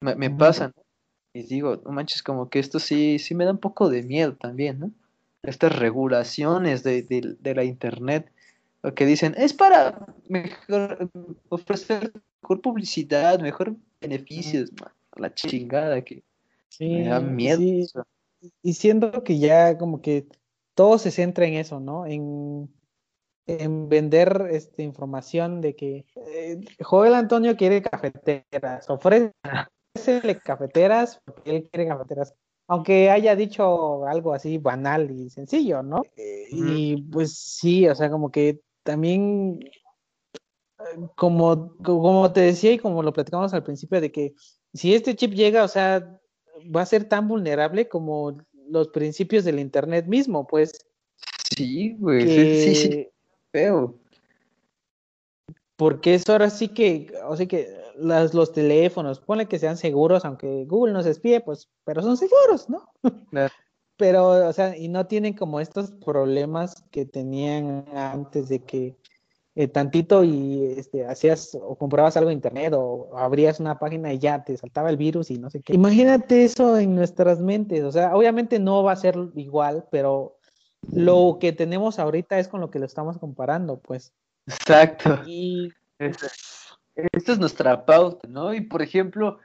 Me, 0.00 0.14
me 0.14 0.28
Ujú. 0.28 0.38
pasa, 0.38 0.68
¿no? 0.68 0.82
Y 1.34 1.42
digo, 1.42 1.80
no 1.84 1.90
manches, 1.92 2.22
como 2.22 2.48
que 2.48 2.58
esto 2.60 2.78
sí, 2.78 3.18
sí 3.18 3.34
me 3.34 3.44
da 3.44 3.50
un 3.50 3.58
poco 3.58 3.88
de 3.88 4.02
miedo 4.02 4.34
también, 4.34 4.78
¿no? 4.78 4.90
Estas 5.42 5.76
regulaciones 5.76 6.82
de, 6.84 7.02
de- 7.02 7.36
de 7.40 7.54
la 7.54 7.64
internet, 7.64 8.30
lo 8.82 8.94
que 8.94 9.04
dicen, 9.06 9.34
es 9.36 9.52
para 9.52 10.06
mejor, 10.28 11.10
ofrecer 11.48 12.12
mejor 12.42 12.60
publicidad, 12.60 13.40
mejor 13.40 13.74
beneficios, 14.00 14.70
la 15.16 15.34
chingada 15.34 16.02
que 16.02 16.22
Sí, 16.68 16.88
me 16.88 17.08
da 17.08 17.18
miedo. 17.20 17.58
sí. 17.58 17.86
y 18.62 18.74
siento 18.74 19.24
que 19.24 19.38
ya 19.38 19.76
como 19.78 20.00
que 20.00 20.26
todo 20.78 20.96
se 20.98 21.10
centra 21.10 21.44
en 21.44 21.54
eso, 21.54 21.80
¿no? 21.80 22.06
En, 22.06 22.72
en 23.48 23.88
vender 23.88 24.46
este, 24.52 24.84
información 24.84 25.60
de 25.60 25.74
que 25.74 26.06
eh, 26.14 26.60
Joel 26.80 27.14
Antonio 27.14 27.56
quiere 27.56 27.82
cafeteras, 27.82 28.88
ofrécele 28.88 29.32
cafeteras 30.40 31.20
porque 31.24 31.56
él 31.56 31.68
quiere 31.68 31.88
cafeteras, 31.88 32.32
aunque 32.68 33.10
haya 33.10 33.34
dicho 33.34 34.06
algo 34.06 34.32
así 34.32 34.58
banal 34.58 35.10
y 35.10 35.30
sencillo, 35.30 35.82
¿no? 35.82 36.02
Eh, 36.14 36.46
y 36.52 37.02
pues 37.10 37.36
sí, 37.36 37.88
o 37.88 37.94
sea, 37.96 38.08
como 38.08 38.30
que 38.30 38.60
también, 38.84 39.58
como, 41.16 41.76
como 41.78 42.32
te 42.32 42.42
decía 42.42 42.70
y 42.70 42.78
como 42.78 43.02
lo 43.02 43.12
platicamos 43.12 43.52
al 43.52 43.64
principio, 43.64 44.00
de 44.00 44.12
que 44.12 44.34
si 44.72 44.94
este 44.94 45.16
chip 45.16 45.32
llega, 45.32 45.64
o 45.64 45.68
sea, 45.68 46.20
va 46.64 46.82
a 46.82 46.86
ser 46.86 47.08
tan 47.08 47.26
vulnerable 47.26 47.88
como 47.88 48.38
los 48.68 48.88
principios 48.88 49.44
del 49.44 49.58
Internet 49.58 50.06
mismo, 50.06 50.46
pues, 50.46 50.72
Sí, 51.56 51.96
güey, 51.98 52.24
que, 52.24 52.62
sí, 52.62 52.74
sí, 52.74 53.08
feo. 53.50 53.98
porque 55.76 56.14
eso 56.14 56.32
ahora 56.32 56.50
sí 56.50 56.68
que, 56.68 57.12
o 57.26 57.36
sea 57.36 57.46
que 57.46 57.68
las, 57.96 58.34
los 58.34 58.52
teléfonos, 58.52 59.20
ponle 59.20 59.46
que 59.46 59.58
sean 59.58 59.76
seguros, 59.76 60.24
aunque 60.24 60.64
Google 60.66 60.92
nos 60.92 61.06
espíe, 61.06 61.40
pues, 61.40 61.68
pero 61.84 62.02
son 62.02 62.16
seguros, 62.16 62.68
¿no? 62.68 62.88
Claro. 63.30 63.52
Pero, 63.96 64.48
o 64.48 64.52
sea, 64.52 64.76
y 64.76 64.86
no 64.86 65.08
tienen 65.08 65.34
como 65.34 65.58
estos 65.58 65.90
problemas 65.90 66.84
que 66.92 67.04
tenían 67.04 67.84
antes 67.92 68.48
de 68.48 68.60
que 68.60 68.96
eh, 69.60 69.66
tantito 69.66 70.22
y 70.22 70.74
este, 70.76 71.04
hacías 71.04 71.58
o 71.60 71.74
comprabas 71.74 72.16
algo 72.16 72.30
en 72.30 72.36
internet 72.36 72.74
o 72.76 73.10
abrías 73.18 73.58
una 73.58 73.76
página 73.76 74.12
y 74.12 74.20
ya 74.20 74.44
te 74.44 74.56
saltaba 74.56 74.88
el 74.88 74.96
virus 74.96 75.32
y 75.32 75.38
no 75.40 75.50
sé 75.50 75.62
qué. 75.62 75.74
Imagínate 75.74 76.44
eso 76.44 76.78
en 76.78 76.94
nuestras 76.94 77.40
mentes, 77.40 77.82
o 77.82 77.90
sea, 77.90 78.14
obviamente 78.14 78.60
no 78.60 78.84
va 78.84 78.92
a 78.92 78.96
ser 78.96 79.16
igual, 79.34 79.84
pero 79.90 80.38
lo 80.92 81.38
que 81.40 81.52
tenemos 81.52 81.98
ahorita 81.98 82.38
es 82.38 82.46
con 82.46 82.60
lo 82.60 82.70
que 82.70 82.78
lo 82.78 82.86
estamos 82.86 83.18
comparando, 83.18 83.80
pues. 83.80 84.12
Exacto. 84.46 85.22
Y 85.26 85.72
Esta 85.98 87.32
es 87.32 87.38
nuestra 87.40 87.84
pauta, 87.84 88.28
¿no? 88.28 88.54
Y 88.54 88.60
por 88.60 88.80
ejemplo, 88.80 89.40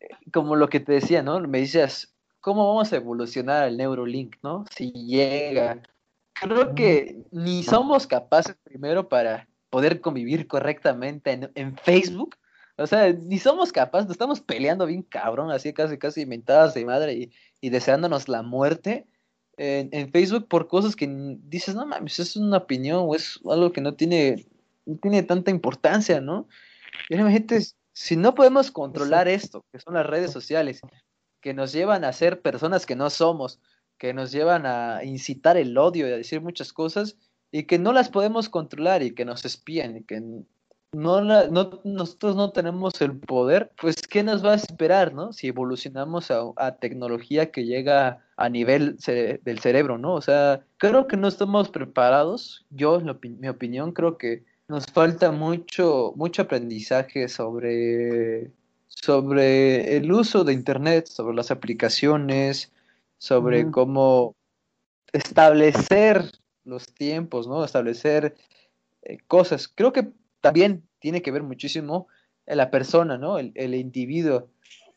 eh, 0.00 0.08
como 0.32 0.56
lo 0.56 0.70
que 0.70 0.80
te 0.80 0.92
decía, 0.92 1.22
¿no? 1.22 1.38
Me 1.40 1.58
dices, 1.58 2.14
¿cómo 2.40 2.66
vamos 2.68 2.90
a 2.94 2.96
evolucionar 2.96 3.64
al 3.64 3.76
Neurolink, 3.76 4.36
¿no? 4.42 4.64
Si 4.74 4.92
llega. 4.92 5.82
Creo 6.32 6.74
que 6.74 7.22
ni 7.32 7.62
somos 7.64 8.06
capaces 8.06 8.56
primero 8.64 9.10
para 9.10 9.46
poder 9.70 10.00
convivir 10.00 10.46
correctamente 10.46 11.32
en, 11.32 11.50
en 11.54 11.76
Facebook. 11.76 12.36
O 12.76 12.86
sea, 12.86 13.12
ni 13.12 13.38
somos 13.38 13.72
capaces, 13.72 14.06
nos 14.06 14.14
estamos 14.14 14.40
peleando 14.40 14.86
bien 14.86 15.02
cabrón, 15.02 15.50
así 15.50 15.72
casi 15.72 15.98
casi 15.98 16.22
inventadas 16.22 16.74
de 16.74 16.84
madre 16.84 17.12
y, 17.14 17.32
y 17.60 17.70
deseándonos 17.70 18.28
la 18.28 18.42
muerte 18.42 19.06
en, 19.56 19.88
en 19.92 20.10
Facebook 20.12 20.48
por 20.48 20.68
cosas 20.68 20.94
que 20.94 21.08
dices, 21.44 21.74
no 21.74 21.86
mames, 21.86 22.18
es 22.20 22.36
una 22.36 22.58
opinión 22.58 23.04
o 23.06 23.14
es 23.14 23.40
algo 23.50 23.72
que 23.72 23.80
no 23.80 23.94
tiene, 23.94 24.46
no 24.86 24.96
tiene 24.98 25.22
tanta 25.24 25.50
importancia, 25.50 26.20
¿no? 26.20 26.48
Y 27.08 27.16
imagínate, 27.16 27.66
si 27.92 28.16
no 28.16 28.34
podemos 28.34 28.70
controlar 28.70 29.26
esto, 29.28 29.64
que 29.72 29.80
son 29.80 29.94
las 29.94 30.06
redes 30.06 30.30
sociales, 30.30 30.80
que 31.40 31.54
nos 31.54 31.72
llevan 31.72 32.04
a 32.04 32.12
ser 32.12 32.40
personas 32.40 32.86
que 32.86 32.96
no 32.96 33.10
somos, 33.10 33.60
que 33.98 34.14
nos 34.14 34.30
llevan 34.30 34.66
a 34.66 35.02
incitar 35.04 35.56
el 35.56 35.76
odio 35.76 36.08
y 36.08 36.12
a 36.12 36.16
decir 36.16 36.40
muchas 36.40 36.72
cosas, 36.72 37.16
y 37.50 37.64
que 37.64 37.78
no 37.78 37.92
las 37.92 38.08
podemos 38.08 38.48
controlar 38.48 39.02
y 39.02 39.12
que 39.12 39.24
nos 39.24 39.44
espían 39.44 39.96
y 39.96 40.02
que 40.02 40.22
no, 40.92 41.20
la, 41.20 41.48
no 41.48 41.80
nosotros 41.84 42.36
no 42.36 42.50
tenemos 42.50 43.00
el 43.00 43.18
poder, 43.18 43.70
pues 43.80 43.96
¿qué 44.08 44.22
nos 44.22 44.44
va 44.44 44.52
a 44.52 44.56
esperar, 44.56 45.12
no? 45.12 45.32
Si 45.32 45.48
evolucionamos 45.48 46.30
a, 46.30 46.40
a 46.56 46.76
tecnología 46.76 47.50
que 47.50 47.66
llega 47.66 48.24
a 48.36 48.48
nivel 48.48 48.96
cere 48.98 49.40
del 49.44 49.58
cerebro, 49.58 49.98
¿no? 49.98 50.14
O 50.14 50.22
sea, 50.22 50.64
creo 50.78 51.06
que 51.06 51.16
no 51.16 51.28
estamos 51.28 51.68
preparados. 51.68 52.66
Yo, 52.70 53.00
en 53.00 53.10
opi 53.10 53.30
mi 53.30 53.48
opinión, 53.48 53.92
creo 53.92 54.16
que 54.16 54.44
nos 54.68 54.86
falta 54.86 55.30
mucho, 55.30 56.12
mucho 56.16 56.42
aprendizaje 56.42 57.28
sobre, 57.28 58.50
sobre 58.86 59.96
el 59.96 60.10
uso 60.12 60.44
de 60.44 60.52
Internet, 60.52 61.06
sobre 61.06 61.36
las 61.36 61.50
aplicaciones, 61.50 62.72
sobre 63.18 63.70
cómo 63.70 64.34
establecer 65.12 66.30
los 66.68 66.86
tiempos, 66.94 67.48
¿no? 67.48 67.64
Establecer 67.64 68.36
eh, 69.02 69.18
cosas. 69.26 69.68
Creo 69.68 69.92
que 69.92 70.08
también 70.40 70.84
tiene 70.98 71.22
que 71.22 71.30
ver 71.30 71.42
muchísimo 71.42 72.08
la 72.46 72.70
persona, 72.70 73.18
¿no? 73.18 73.38
El, 73.38 73.52
el 73.54 73.74
individuo. 73.74 74.48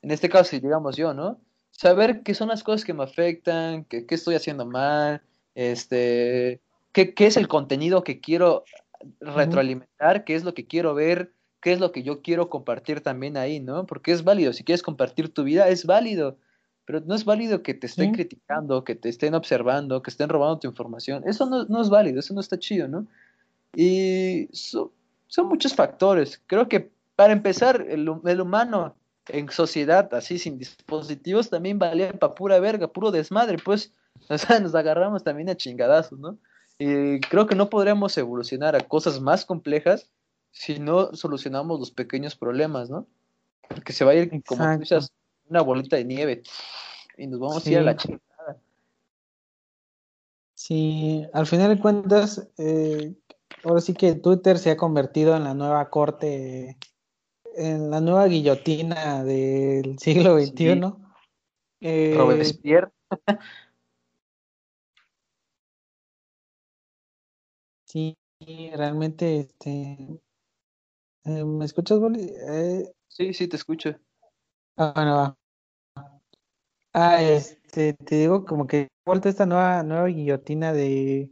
En 0.01 0.11
este 0.11 0.29
caso, 0.29 0.57
digamos 0.59 0.95
yo, 0.97 1.13
¿no? 1.13 1.39
Saber 1.71 2.21
qué 2.23 2.33
son 2.33 2.49
las 2.49 2.63
cosas 2.63 2.85
que 2.85 2.93
me 2.93 3.03
afectan, 3.03 3.85
qué, 3.85 4.05
qué 4.05 4.15
estoy 4.15 4.35
haciendo 4.35 4.65
mal, 4.65 5.21
este, 5.55 6.61
qué, 6.91 7.13
qué 7.13 7.27
es 7.27 7.37
el 7.37 7.47
contenido 7.47 8.03
que 8.03 8.19
quiero 8.19 8.63
retroalimentar, 9.19 10.23
qué 10.23 10.35
es 10.35 10.43
lo 10.43 10.53
que 10.53 10.65
quiero 10.65 10.93
ver, 10.93 11.33
qué 11.61 11.71
es 11.73 11.79
lo 11.79 11.91
que 11.91 12.03
yo 12.03 12.21
quiero 12.21 12.49
compartir 12.49 13.01
también 13.01 13.37
ahí, 13.37 13.59
¿no? 13.59 13.85
Porque 13.85 14.11
es 14.11 14.23
válido, 14.23 14.53
si 14.53 14.63
quieres 14.63 14.83
compartir 14.83 15.33
tu 15.33 15.43
vida, 15.43 15.69
es 15.69 15.85
válido, 15.85 16.37
pero 16.85 16.99
no 17.01 17.15
es 17.15 17.25
válido 17.25 17.63
que 17.63 17.73
te 17.73 17.87
estén 17.87 18.07
Sí. 18.09 18.13
criticando, 18.13 18.83
que 18.83 18.95
te 18.95 19.09
estén 19.09 19.33
observando, 19.35 20.01
que 20.01 20.09
estén 20.09 20.29
robando 20.29 20.59
tu 20.59 20.67
información, 20.67 21.23
eso 21.27 21.45
no, 21.45 21.65
no 21.65 21.81
es 21.81 21.89
válido, 21.89 22.19
eso 22.19 22.33
no 22.33 22.41
está 22.41 22.57
chido, 22.59 22.87
¿no? 22.87 23.07
Y 23.75 24.49
so- 24.51 24.91
son 25.27 25.47
muchos 25.47 25.73
factores, 25.73 26.41
creo 26.47 26.67
que 26.67 26.91
para 27.15 27.33
empezar, 27.33 27.85
el, 27.89 28.09
el 28.25 28.41
humano 28.41 28.95
en 29.27 29.49
sociedad, 29.49 30.11
así 30.13 30.39
sin 30.39 30.57
dispositivos, 30.57 31.49
también 31.49 31.77
valía 31.79 32.11
para 32.13 32.33
pura 32.33 32.59
verga, 32.59 32.87
puro 32.87 33.11
desmadre, 33.11 33.57
pues, 33.63 33.93
o 34.29 34.37
sea, 34.37 34.59
nos 34.59 34.75
agarramos 34.75 35.23
también 35.23 35.49
a 35.49 35.55
chingadazos, 35.55 36.19
¿no? 36.19 36.37
Y 36.79 37.19
creo 37.21 37.45
que 37.45 37.53
no 37.55 37.69
podremos 37.69 38.17
evolucionar 38.17 38.75
a 38.75 38.79
cosas 38.81 39.21
más 39.21 39.45
complejas 39.45 40.09
si 40.51 40.79
no 40.79 41.13
solucionamos 41.13 41.79
los 41.79 41.91
pequeños 41.91 42.35
problemas, 42.35 42.89
¿no? 42.89 43.05
Porque 43.69 43.93
se 43.93 44.03
va 44.03 44.11
a 44.11 44.15
ir, 44.15 44.43
como 44.43 44.63
tú 44.73 44.79
dices, 44.79 45.11
una 45.51 45.61
bolita 45.61 45.97
de 45.97 46.05
nieve 46.05 46.43
y 47.17 47.27
nos 47.27 47.39
vamos 47.39 47.65
a 47.65 47.69
ir 47.69 47.77
a 47.77 47.81
la 47.81 47.97
Sí. 47.97 48.07
chingada. 48.07 48.57
Sí, 50.55 51.27
al 51.33 51.45
final 51.45 51.75
de 51.75 51.81
cuentas, 51.81 52.49
eh, 52.57 53.13
ahora 53.63 53.81
sí 53.81 53.93
que 53.93 54.15
Twitter 54.15 54.57
se 54.57 54.71
ha 54.71 54.77
convertido 54.77 55.35
en 55.35 55.43
la 55.43 55.53
nueva 55.53 55.89
corte, 55.89 56.77
en 57.55 57.89
la 57.91 57.99
nueva 57.99 58.27
guillotina 58.27 59.23
del 59.23 59.99
siglo 59.99 60.39
Sí. 60.39 60.45
XXI. 60.47 60.93
Eh, 61.81 62.13
Robespierre, 62.15 62.91
sí, 67.85 68.15
realmente, 68.75 69.39
este, 69.39 69.97
eh, 71.25 71.43
¿me 71.43 71.65
escuchas, 71.65 71.99
Boli? 71.99 72.31
Eh, 72.49 72.85
sí, 73.07 73.33
sí, 73.33 73.47
te 73.47 73.55
escucho. 73.57 73.95
ah, 74.77 74.93
bueno, 74.95 75.15
va. 75.17 75.40
Ah, 76.93 77.21
este, 77.21 77.93
te 77.93 78.15
digo 78.15 78.43
como 78.43 78.67
que 78.67 78.89
vuelta 79.05 79.29
esta 79.29 79.45
nueva, 79.45 79.81
nueva 79.83 80.07
guillotina 80.07 80.73
de, 80.73 81.29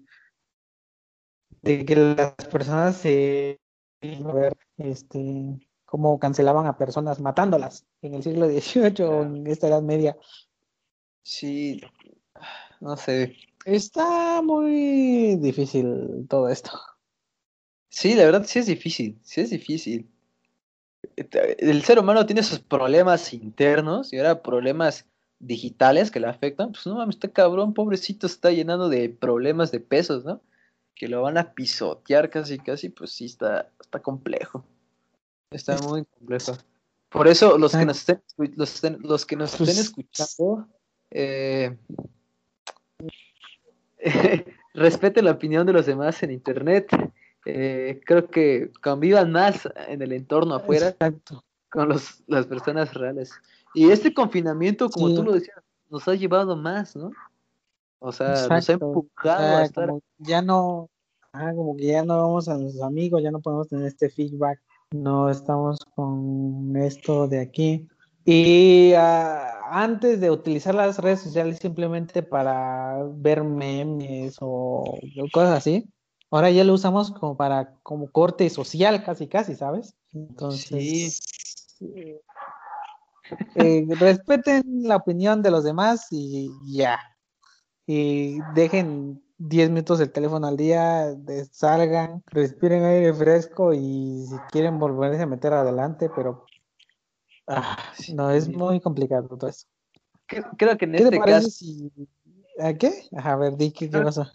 de 1.62 1.86
que 1.86 1.96
las 1.96 2.34
personas 2.50 2.96
se, 2.96 3.60
a 4.02 4.32
ver, 4.32 4.58
este, 4.78 5.60
cómo 5.86 6.18
cancelaban 6.18 6.66
a 6.66 6.78
personas 6.78 7.20
matándolas 7.20 7.86
en 8.02 8.14
el 8.14 8.24
siglo 8.24 8.48
XVIII 8.48 9.04
o 9.06 9.24
en 9.24 9.48
esta 9.48 9.68
Edad 9.68 9.82
Media. 9.82 10.18
Sí, 11.24 11.82
no 12.80 12.96
sé. 12.96 13.36
Está 13.66 14.42
muy 14.42 15.36
difícil 15.36 16.26
todo 16.30 16.48
esto. 16.48 16.72
Sí, 17.90 18.14
la 18.14 18.24
verdad 18.24 18.46
sí 18.46 18.60
es 18.60 18.68
difícil, 18.68 19.20
sí 19.24 19.42
es 19.42 19.50
difícil. 19.50 20.10
El 21.16 21.84
ser 21.84 22.00
humano 22.00 22.26
tiene 22.26 22.44
sus 22.44 22.60
problemas 22.60 23.34
internos 23.34 24.14
y 24.14 24.18
ahora 24.18 24.42
problemas 24.42 25.06
digitales 25.40 26.12
que 26.12 26.20
le 26.20 26.28
afectan. 26.28 26.72
Pues 26.72 26.86
no 26.86 26.96
mames, 26.96 27.16
este 27.16 27.32
cabrón, 27.32 27.74
pobrecito, 27.74 28.28
está 28.28 28.52
llenando 28.52 28.90
de 28.90 29.10
problemas 29.10 29.72
de 29.72 29.80
pesos, 29.80 30.26
¿no? 30.26 30.42
Que 30.96 31.08
lo 31.08 31.22
van 31.22 31.38
a 31.38 31.54
pisotear 31.54 32.30
casi, 32.30 32.60
casi, 32.60 32.90
pues 32.90 33.12
sí 33.12 33.26
está, 33.26 33.72
está 33.80 34.02
complejo. 34.02 34.66
Está 35.52 35.78
muy 35.80 36.06
complejo. 36.06 36.58
Por 37.10 37.28
eso 37.28 37.58
los 37.58 37.72
que 37.72 37.86
nos 37.86 37.98
estén, 37.98 38.22
los, 38.56 38.84
los 39.00 39.26
que 39.26 39.36
nos 39.36 39.52
estén 39.54 39.66
pues 39.66 39.80
escuchando, 39.80 40.68
eh, 41.10 41.76
respete 44.74 45.22
la 45.24 45.32
opinión 45.32 45.66
de 45.66 45.74
los 45.74 45.86
demás 45.86 46.22
en 46.22 46.32
internet. 46.32 46.90
Eh, 47.46 48.02
creo 48.06 48.30
que 48.30 48.72
convivan 48.84 49.32
más 49.32 49.68
en 49.88 50.02
el 50.02 50.12
entorno 50.12 50.56
afuera 50.56 50.96
con 51.70 51.90
los, 51.90 52.22
las 52.28 52.46
personas 52.46 52.94
reales. 52.94 53.32
Y 53.74 53.92
este 53.92 54.14
confinamiento, 54.14 54.90
como 54.90 55.14
tú 55.14 55.24
lo 55.24 55.34
decías, 55.34 55.58
nos 55.90 56.08
ha 56.08 56.16
llevado 56.16 56.56
más, 56.56 56.96
¿no? 56.96 57.12
O 58.00 58.12
sea, 58.12 58.48
nos 58.48 58.70
ha 58.70 58.74
empujado 58.74 59.58
a 59.58 59.64
estar. 59.64 59.94
Ya 60.18 60.42
no, 60.42 60.90
ah, 61.34 61.52
como 61.56 61.76
que 61.76 61.88
ya 61.88 62.04
no 62.04 62.18
vamos 62.18 62.48
a 62.48 62.58
nuestros 62.58 62.84
amigos, 62.84 63.22
ya 63.22 63.32
no 63.32 63.42
podemos 63.42 63.68
tener 63.68 63.88
este 63.88 64.10
feedback, 64.10 64.60
no 64.92 65.30
estamos 65.30 65.80
con 65.96 66.76
esto 66.78 67.28
de 67.28 67.42
aquí. 67.42 67.88
Y 68.26 68.94
ah, 68.94 69.60
antes 69.72 70.20
de 70.22 70.32
utilizar 70.32 70.76
las 70.76 71.00
redes 71.00 71.22
sociales 71.22 71.58
simplemente 71.60 72.24
para 72.24 73.04
ver 73.16 73.44
memes 73.44 74.38
o 74.40 74.98
cosas 75.32 75.58
así, 75.58 75.90
ahora 76.32 76.52
ya 76.52 76.64
lo 76.64 76.74
usamos 76.74 77.12
como 77.12 77.36
para 77.38 77.76
como 77.84 78.10
corte 78.12 78.50
social 78.50 79.04
casi 79.04 79.28
casi, 79.28 79.56
¿sabes? 79.56 79.96
Entonces 80.14 81.20
eh, 81.82 82.22
eh, 83.56 83.86
respeten 84.00 84.64
la 84.84 84.98
opinión 84.98 85.42
de 85.42 85.52
los 85.52 85.64
demás 85.64 86.08
y 86.12 86.50
ya. 86.66 87.00
Y 87.86 88.40
dejen 88.54 89.24
10 89.38 89.70
minutos 89.70 90.00
el 90.00 90.12
teléfono 90.12 90.48
al 90.48 90.58
día, 90.58 91.16
salgan, 91.52 92.24
respiren 92.28 92.84
aire 92.84 93.14
fresco 93.14 93.74
y 93.74 94.26
si 94.28 94.36
quieren 94.52 94.78
volverse 94.78 95.24
a 95.24 95.26
meter 95.26 95.54
adelante, 95.54 96.10
pero 96.16 96.46
Ah, 97.52 97.78
no, 98.14 98.30
es 98.30 98.48
muy 98.48 98.80
complicado 98.80 99.28
todo 99.28 99.50
eso. 99.50 99.66
Creo, 100.28 100.78
que 100.78 100.86
en 100.86 100.94
este 100.94 101.20
caso. 101.20 101.50
¿A 102.60 102.74
qué? 102.76 102.92
a 103.18 103.36
ver, 103.36 103.58
di 103.58 103.72
qué, 103.72 103.90
creo, 103.90 104.04
pasa. 104.04 104.32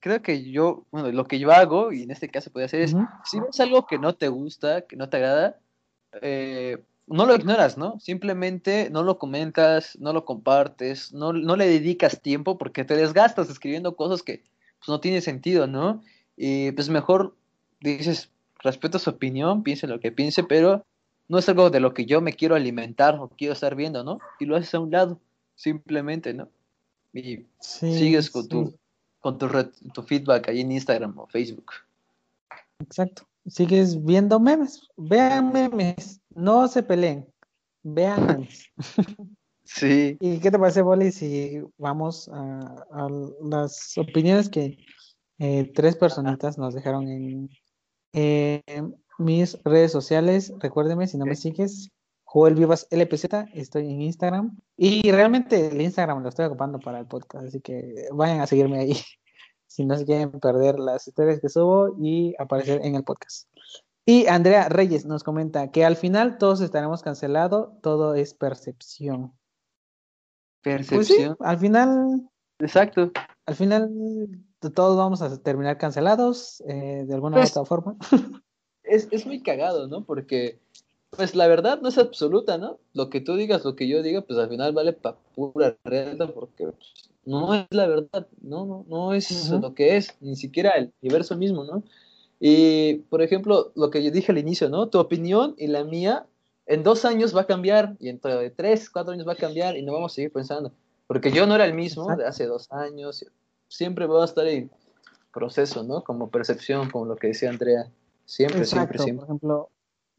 Creo, 0.00 0.22
que 0.22 0.48
yo, 0.48 0.86
bueno, 0.92 1.10
lo 1.10 1.24
que 1.24 1.40
yo 1.40 1.50
hago, 1.50 1.90
y 1.92 2.04
en 2.04 2.12
este 2.12 2.28
caso 2.28 2.52
puede 2.52 2.66
hacer 2.66 2.82
es, 2.82 2.94
si 3.24 3.40
ves 3.40 3.58
algo 3.58 3.86
que 3.86 3.98
no 3.98 4.14
te 4.14 4.28
gusta, 4.28 4.82
que 4.82 4.94
no 4.94 5.08
te 5.08 5.16
agrada, 5.16 5.58
eh, 6.22 6.84
no 7.08 7.26
lo 7.26 7.34
ignoras, 7.34 7.76
¿no? 7.76 7.98
Simplemente 8.00 8.90
no 8.90 9.02
lo 9.02 9.18
comentas, 9.18 9.98
no 9.98 10.12
lo 10.12 10.24
compartes, 10.24 11.12
no, 11.12 11.32
no 11.32 11.56
le 11.56 11.66
dedicas 11.66 12.20
tiempo 12.22 12.58
porque 12.58 12.84
te 12.84 12.96
desgastas 12.96 13.50
escribiendo 13.50 13.96
cosas 13.96 14.22
que 14.22 14.44
pues, 14.78 14.88
no 14.88 15.00
tienen 15.00 15.22
sentido, 15.22 15.66
¿no? 15.66 16.02
Y 16.36 16.72
pues 16.72 16.88
mejor 16.88 17.36
dices, 17.80 18.30
respeto 18.60 18.98
su 18.98 19.10
opinión, 19.10 19.62
piense 19.62 19.86
lo 19.86 20.00
que 20.00 20.12
piense, 20.12 20.44
pero 20.44 20.84
no 21.28 21.38
es 21.38 21.48
algo 21.48 21.70
de 21.70 21.80
lo 21.80 21.94
que 21.94 22.06
yo 22.06 22.20
me 22.20 22.32
quiero 22.32 22.54
alimentar 22.54 23.16
o 23.18 23.28
quiero 23.28 23.52
estar 23.52 23.74
viendo, 23.74 24.04
¿no? 24.04 24.18
Y 24.38 24.46
lo 24.46 24.56
haces 24.56 24.74
a 24.74 24.80
un 24.80 24.90
lado, 24.90 25.20
simplemente, 25.54 26.34
¿no? 26.34 26.48
Y 27.12 27.46
sigues 27.60 28.30
con 28.30 28.48
tu 28.48 28.74
con 29.20 29.38
tu, 29.38 29.48
tu 29.92 30.02
feedback 30.02 30.48
ahí 30.48 30.60
en 30.60 30.72
Instagram 30.72 31.18
o 31.18 31.26
Facebook. 31.26 31.72
Exacto. 32.80 33.26
Sigues 33.46 34.02
viendo 34.04 34.38
memes. 34.38 34.88
Vean 34.96 35.52
memes. 35.52 36.20
No 36.38 36.68
se 36.68 36.84
peleen. 36.84 37.26
Vean 37.82 38.46
sí. 39.64 40.16
¿Y 40.20 40.38
qué 40.38 40.50
te 40.52 40.58
parece, 40.58 40.82
Boli, 40.82 41.10
si 41.10 41.60
vamos 41.78 42.30
a, 42.32 43.08
las 43.42 43.98
opiniones 43.98 44.48
que 44.48 44.78
eh, 45.40 45.72
tres 45.74 45.96
personitas 45.96 46.56
nos 46.56 46.74
dejaron 46.74 47.08
en, 47.08 47.50
eh, 48.12 48.62
mis 49.18 49.60
redes 49.64 49.90
sociales. 49.90 50.52
Recuérdeme, 50.60 51.08
si 51.08 51.18
no 51.18 51.26
me 51.26 51.34
sigues, 51.34 51.90
Joel 52.22 52.54
Vivas 52.54 52.86
LPZ, 52.92 53.24
estoy 53.54 53.90
en 53.90 54.02
Instagram. 54.02 54.56
Y 54.76 55.10
realmente 55.10 55.66
el 55.66 55.80
Instagram 55.80 56.22
lo 56.22 56.28
estoy 56.28 56.46
ocupando 56.46 56.78
para 56.78 57.00
el 57.00 57.06
podcast, 57.06 57.46
así 57.46 57.60
que 57.60 58.06
vayan 58.12 58.40
a 58.40 58.46
seguirme 58.46 58.78
ahí 58.78 58.92
si 59.66 59.84
no 59.84 59.98
se 59.98 60.04
quieren 60.04 60.30
perder 60.38 60.78
las 60.78 61.08
historias 61.08 61.40
que 61.40 61.48
subo 61.48 61.96
y 61.98 62.36
aparecer 62.38 62.80
en 62.84 62.94
el 62.94 63.02
podcast. 63.02 63.48
Y 64.08 64.26
Andrea 64.26 64.70
Reyes 64.70 65.04
nos 65.04 65.22
comenta 65.22 65.70
que 65.70 65.84
al 65.84 65.94
final 65.94 66.38
todos 66.38 66.62
estaremos 66.62 67.02
cancelados, 67.02 67.78
todo 67.82 68.14
es 68.14 68.32
percepción. 68.32 69.34
Percepción. 70.62 71.36
Pues 71.36 71.46
al 71.46 71.58
final. 71.58 72.30
Exacto. 72.58 73.12
Al 73.44 73.54
final 73.54 73.90
todos 74.74 74.96
vamos 74.96 75.20
a 75.20 75.42
terminar 75.42 75.76
cancelados 75.76 76.62
eh, 76.66 77.04
de 77.06 77.12
alguna 77.12 77.36
u 77.36 77.40
pues 77.40 77.50
otra 77.50 77.66
forma. 77.66 77.96
es, 78.82 79.08
es 79.10 79.26
muy 79.26 79.42
cagado, 79.42 79.88
¿no? 79.88 80.06
Porque, 80.06 80.58
pues 81.10 81.34
la 81.34 81.46
verdad 81.46 81.82
no 81.82 81.90
es 81.90 81.98
absoluta, 81.98 82.56
¿no? 82.56 82.78
Lo 82.94 83.10
que 83.10 83.20
tú 83.20 83.36
digas, 83.36 83.62
lo 83.66 83.76
que 83.76 83.88
yo 83.88 84.02
diga, 84.02 84.22
pues 84.22 84.38
al 84.38 84.48
final 84.48 84.72
vale 84.72 84.94
para 84.94 85.18
pura 85.34 85.76
renta 85.84 86.32
porque 86.32 86.68
pues, 86.68 87.10
no 87.26 87.54
es 87.54 87.66
la 87.68 87.86
verdad, 87.86 88.26
no, 88.40 88.64
no, 88.64 88.86
no 88.88 89.12
es 89.12 89.50
lo 89.50 89.74
que 89.74 89.98
es, 89.98 90.16
ni 90.22 90.34
siquiera 90.34 90.70
el 90.70 90.94
universo 91.02 91.36
mismo, 91.36 91.64
¿no? 91.64 91.84
Y, 92.40 92.98
por 93.10 93.22
ejemplo, 93.22 93.72
lo 93.74 93.90
que 93.90 94.02
yo 94.02 94.10
dije 94.10 94.32
al 94.32 94.38
inicio, 94.38 94.68
¿no? 94.68 94.88
Tu 94.88 94.98
opinión 94.98 95.54
y 95.58 95.66
la 95.66 95.84
mía 95.84 96.26
en 96.66 96.82
dos 96.82 97.04
años 97.04 97.34
va 97.34 97.42
a 97.42 97.46
cambiar 97.46 97.96
y 97.98 98.12
de 98.12 98.52
tres, 98.54 98.90
cuatro 98.90 99.12
años 99.12 99.26
va 99.26 99.32
a 99.32 99.36
cambiar 99.36 99.76
y 99.76 99.82
no 99.82 99.92
vamos 99.92 100.12
a 100.12 100.14
seguir 100.14 100.32
pensando. 100.32 100.72
Porque 101.06 101.32
yo 101.32 101.46
no 101.46 101.54
era 101.54 101.64
el 101.64 101.74
mismo 101.74 102.14
de 102.14 102.26
hace 102.26 102.46
dos 102.46 102.70
años, 102.70 103.24
siempre 103.68 104.06
voy 104.06 104.20
a 104.22 104.26
estar 104.26 104.46
en 104.46 104.70
proceso, 105.32 105.82
¿no? 105.82 106.04
Como 106.04 106.30
percepción, 106.30 106.90
como 106.90 107.06
lo 107.06 107.16
que 107.16 107.28
decía 107.28 107.48
Andrea. 107.48 107.90
Siempre, 108.26 108.64
siempre, 108.66 108.98
siempre. 108.98 109.24
Por 109.24 109.24
ejemplo, 109.24 109.70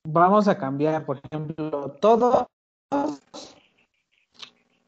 vamos 0.03 0.47
a 0.47 0.57
cambiar, 0.57 1.05
por 1.05 1.21
ejemplo, 1.23 1.95
todos 2.01 2.47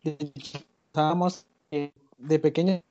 estábamos 0.03 1.45
de 1.69 2.39
pequeños 2.39 2.81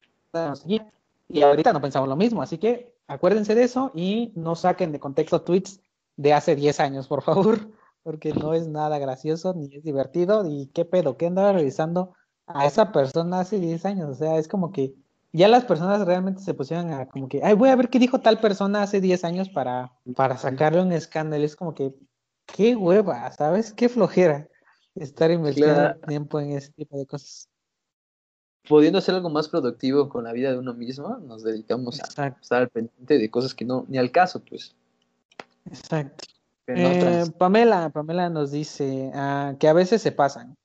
y 1.28 1.42
ahorita 1.42 1.72
no 1.72 1.80
pensamos 1.80 2.08
lo 2.08 2.14
mismo, 2.14 2.42
así 2.42 2.58
que 2.58 2.94
acuérdense 3.10 3.54
de 3.54 3.64
eso 3.64 3.90
y 3.94 4.32
no 4.36 4.54
saquen 4.54 4.92
de 4.92 5.00
contexto 5.00 5.42
tweets 5.42 5.80
de 6.16 6.32
hace 6.32 6.54
10 6.54 6.80
años, 6.80 7.08
por 7.08 7.22
favor, 7.22 7.58
porque 8.02 8.32
no 8.32 8.54
es 8.54 8.68
nada 8.68 8.98
gracioso 8.98 9.52
ni 9.54 9.74
es 9.74 9.82
divertido 9.82 10.46
y 10.46 10.68
qué 10.68 10.84
pedo, 10.84 11.16
qué 11.16 11.26
andaba 11.26 11.52
revisando 11.52 12.14
a 12.46 12.66
esa 12.66 12.92
persona 12.92 13.40
hace 13.40 13.58
10 13.58 13.84
años, 13.84 14.10
o 14.10 14.14
sea, 14.14 14.38
es 14.38 14.48
como 14.48 14.72
que 14.72 14.94
ya 15.32 15.48
las 15.48 15.64
personas 15.64 16.04
realmente 16.06 16.42
se 16.42 16.54
pusieron 16.54 16.92
a 16.92 17.06
como 17.06 17.28
que, 17.28 17.40
ay, 17.42 17.54
voy 17.54 17.68
a 17.68 17.76
ver 17.76 17.88
qué 17.88 17.98
dijo 17.98 18.20
tal 18.20 18.40
persona 18.40 18.82
hace 18.82 19.00
10 19.00 19.24
años 19.24 19.48
para, 19.48 19.92
para 20.16 20.36
sacarle 20.36 20.82
un 20.82 20.92
escándalo. 20.92 21.44
Es 21.44 21.54
como 21.54 21.74
que, 21.74 21.94
qué 22.46 22.74
hueva, 22.74 23.30
¿sabes? 23.32 23.72
Qué 23.72 23.88
flojera 23.88 24.48
estar 24.96 25.30
invirtiendo 25.30 25.94
tiempo 26.08 26.40
en 26.40 26.52
ese 26.52 26.72
tipo 26.72 26.98
de 26.98 27.06
cosas. 27.06 27.48
Pudiendo 28.68 28.98
hacer 28.98 29.14
algo 29.14 29.30
más 29.30 29.48
productivo 29.48 30.08
con 30.08 30.24
la 30.24 30.32
vida 30.32 30.52
de 30.52 30.58
uno 30.58 30.74
mismo, 30.74 31.18
nos 31.18 31.42
dedicamos 31.42 32.00
a 32.00 32.28
estar 32.40 32.62
al 32.62 32.68
pendiente 32.68 33.18
de 33.18 33.30
cosas 33.30 33.54
que 33.54 33.64
no, 33.64 33.84
ni 33.88 33.98
al 33.98 34.10
caso, 34.10 34.42
pues. 34.44 34.74
Exacto. 35.66 36.24
Eh, 36.66 37.24
Pamela, 37.38 37.90
Pamela 37.90 38.28
nos 38.28 38.52
dice 38.52 39.10
ah, 39.14 39.54
que 39.58 39.68
a 39.68 39.72
veces 39.72 40.02
se 40.02 40.12
pasan. 40.12 40.56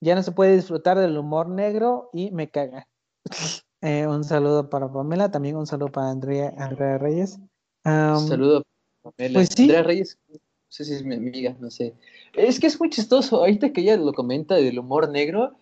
Ya 0.00 0.14
no 0.14 0.22
se 0.22 0.32
puede 0.32 0.54
disfrutar 0.54 0.98
del 0.98 1.18
humor 1.18 1.48
negro 1.48 2.10
y 2.12 2.30
me 2.30 2.50
caga. 2.50 2.88
Eh, 3.80 4.08
un 4.08 4.24
saludo 4.24 4.68
para 4.68 4.92
Pamela, 4.92 5.30
también 5.30 5.54
un 5.54 5.68
saludo 5.68 5.92
para 5.92 6.10
Andrea, 6.10 6.52
Andrea 6.58 6.98
Reyes. 6.98 7.38
un 7.84 8.26
saludo 8.26 8.64
para 9.02 9.14
Pamela. 9.14 9.34
Pues 9.34 9.50
Andrea 9.56 9.84
Reyes, 9.84 10.18
no 10.28 10.40
sé 10.66 10.84
si 10.84 10.94
es 10.94 11.04
mi 11.04 11.14
amiga, 11.14 11.54
no 11.60 11.70
sé. 11.70 11.94
Es 12.34 12.58
que 12.58 12.66
es 12.66 12.80
muy 12.80 12.90
chistoso, 12.90 13.36
ahorita 13.36 13.72
que 13.72 13.82
ella 13.82 13.96
lo 13.96 14.12
comenta 14.14 14.56
del 14.56 14.80
humor 14.80 15.08
negro, 15.10 15.56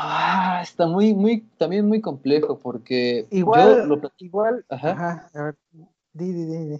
ah, 0.00 0.60
está 0.62 0.86
muy, 0.86 1.14
muy, 1.14 1.42
también 1.56 1.86
muy 1.86 2.00
complejo, 2.00 2.58
porque 2.58 3.26
igual, 3.30 3.88
yo 3.88 3.96
lo 3.96 4.12
igual, 4.18 4.64
ajá, 4.68 5.30
a 5.34 5.42
ver, 5.42 5.56
di, 6.12 6.32
di, 6.32 6.44
di, 6.44 6.78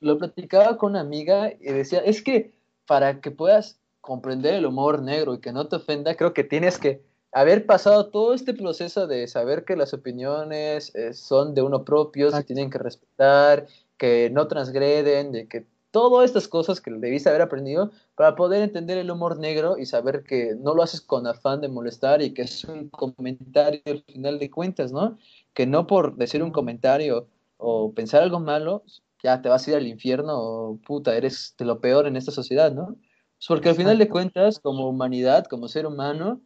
lo 0.00 0.18
platicaba 0.18 0.76
con 0.76 0.92
una 0.92 1.00
amiga 1.00 1.52
y 1.52 1.72
decía, 1.72 2.00
es 2.00 2.22
que 2.22 2.52
para 2.86 3.20
que 3.20 3.30
puedas 3.30 3.78
comprender 4.00 4.54
el 4.54 4.66
humor 4.66 5.02
negro 5.02 5.34
y 5.34 5.40
que 5.40 5.52
no 5.52 5.68
te 5.68 5.76
ofenda, 5.76 6.14
creo 6.16 6.32
que 6.32 6.44
tienes 6.44 6.78
que 6.78 7.02
haber 7.32 7.66
pasado 7.66 8.08
todo 8.08 8.34
este 8.34 8.54
proceso 8.54 9.06
de 9.06 9.28
saber 9.28 9.64
que 9.64 9.76
las 9.76 9.94
opiniones 9.94 10.94
eh, 10.94 11.12
son 11.12 11.54
de 11.54 11.62
uno 11.62 11.84
propio, 11.84 12.30
se 12.30 12.42
tienen 12.42 12.70
que 12.70 12.78
respetar, 12.78 13.66
que 13.96 14.30
no 14.30 14.48
transgreden, 14.48 15.32
de 15.32 15.46
que 15.46 15.66
todas 15.90 16.24
estas 16.24 16.48
cosas 16.48 16.80
que 16.80 16.90
debiste 16.90 17.28
haber 17.28 17.42
aprendido 17.42 17.90
para 18.14 18.36
poder 18.36 18.62
entender 18.62 18.98
el 18.98 19.10
humor 19.10 19.38
negro 19.38 19.76
y 19.78 19.86
saber 19.86 20.24
que 20.24 20.54
no 20.58 20.74
lo 20.74 20.82
haces 20.82 21.00
con 21.00 21.26
afán 21.26 21.60
de 21.60 21.68
molestar 21.68 22.22
y 22.22 22.32
que 22.34 22.42
es 22.42 22.64
un 22.64 22.88
comentario 22.90 23.82
al 23.86 24.02
final 24.04 24.38
de 24.38 24.50
cuentas, 24.50 24.92
¿no? 24.92 25.18
Que 25.54 25.66
no 25.66 25.86
por 25.86 26.16
decir 26.16 26.42
un 26.42 26.52
comentario 26.52 27.28
o 27.56 27.92
pensar 27.92 28.22
algo 28.22 28.40
malo 28.40 28.84
ya 29.22 29.42
te 29.42 29.48
vas 29.48 29.66
a 29.66 29.70
ir 29.70 29.76
al 29.76 29.86
infierno 29.86 30.32
o 30.38 30.78
puta, 30.78 31.16
eres 31.16 31.54
de 31.58 31.64
lo 31.64 31.80
peor 31.80 32.06
en 32.06 32.16
esta 32.16 32.32
sociedad, 32.32 32.72
¿no? 32.72 32.86
Pues 32.86 33.46
porque 33.48 33.68
al 33.70 33.74
final 33.74 33.98
de 33.98 34.08
cuentas, 34.08 34.60
como 34.60 34.88
humanidad, 34.88 35.46
como 35.46 35.68
ser 35.68 35.86
humano, 35.86 36.40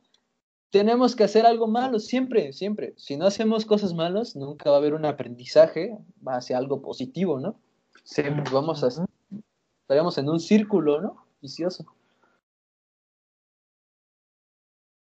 tenemos 0.70 1.14
que 1.14 1.24
hacer 1.24 1.46
algo 1.46 1.66
malo, 1.66 1.98
siempre, 1.98 2.52
siempre. 2.52 2.94
Si 2.96 3.16
no 3.16 3.26
hacemos 3.26 3.64
cosas 3.64 3.94
malas, 3.94 4.36
nunca 4.36 4.70
va 4.70 4.76
a 4.76 4.78
haber 4.78 4.94
un 4.94 5.04
aprendizaje 5.04 5.96
hacia 6.26 6.58
algo 6.58 6.82
positivo, 6.82 7.40
¿no? 7.40 7.60
Siempre 8.04 8.44
vamos 8.52 8.82
a... 8.84 9.06
Estaríamos 9.84 10.16
en 10.16 10.30
un 10.30 10.40
círculo, 10.40 10.98
¿no? 11.02 11.26
Vicioso. 11.42 11.84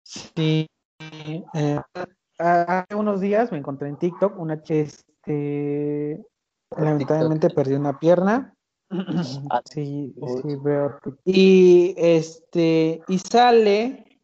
Sí. 0.03 0.67
Eh, 1.53 1.79
hace 2.37 2.95
unos 2.95 3.21
días 3.21 3.53
me 3.53 3.57
encontré 3.57 3.87
en 3.87 3.97
TikTok 3.97 4.37
una 4.37 4.61
este 4.67 6.21
lamentablemente 6.75 7.49
perdió 7.51 7.79
una 7.79 7.99
pierna. 7.99 8.53
Ah, 9.49 9.61
sí, 9.63 10.13
sí 10.43 10.55
veo. 10.61 10.99
Y 11.23 11.95
este 11.97 13.01
y 13.07 13.17
sale 13.17 14.21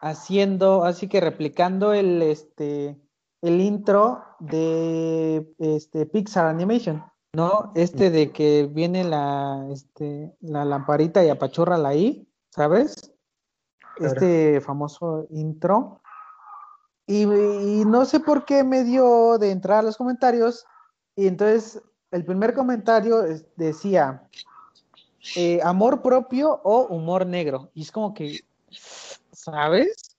haciendo, 0.00 0.84
así 0.84 1.08
que 1.08 1.20
replicando 1.20 1.92
el 1.92 2.22
este 2.22 2.96
el 3.42 3.60
intro 3.60 4.22
de 4.38 5.52
este 5.58 6.06
Pixar 6.06 6.46
Animation, 6.46 7.04
¿no? 7.32 7.72
Este 7.74 8.10
de 8.10 8.32
que 8.32 8.68
viene 8.70 9.04
la 9.04 9.66
este 9.70 10.34
la 10.40 10.64
lamparita 10.64 11.24
y 11.24 11.28
apachurra 11.28 11.78
la 11.78 11.94
I, 11.94 12.28
¿sabes? 12.50 13.12
Este 14.00 14.60
famoso 14.60 15.26
intro 15.30 16.00
y, 17.08 17.24
no 17.24 18.04
sé 18.04 18.20
por 18.20 18.44
qué 18.44 18.62
me 18.62 18.84
dio 18.84 19.38
de 19.38 19.50
entrar 19.50 19.78
a 19.78 19.82
los 19.82 19.96
comentarios. 19.96 20.66
Y 21.16 21.26
entonces 21.26 21.82
el 22.10 22.22
primer 22.22 22.52
comentario 22.52 23.24
decía, 23.56 24.28
eh, 25.34 25.58
amor 25.62 26.02
propio 26.02 26.60
o 26.62 26.86
humor 26.88 27.24
negro. 27.24 27.70
Y 27.72 27.82
es 27.82 27.90
como 27.90 28.12
que, 28.12 28.40
¿sabes? 29.32 30.16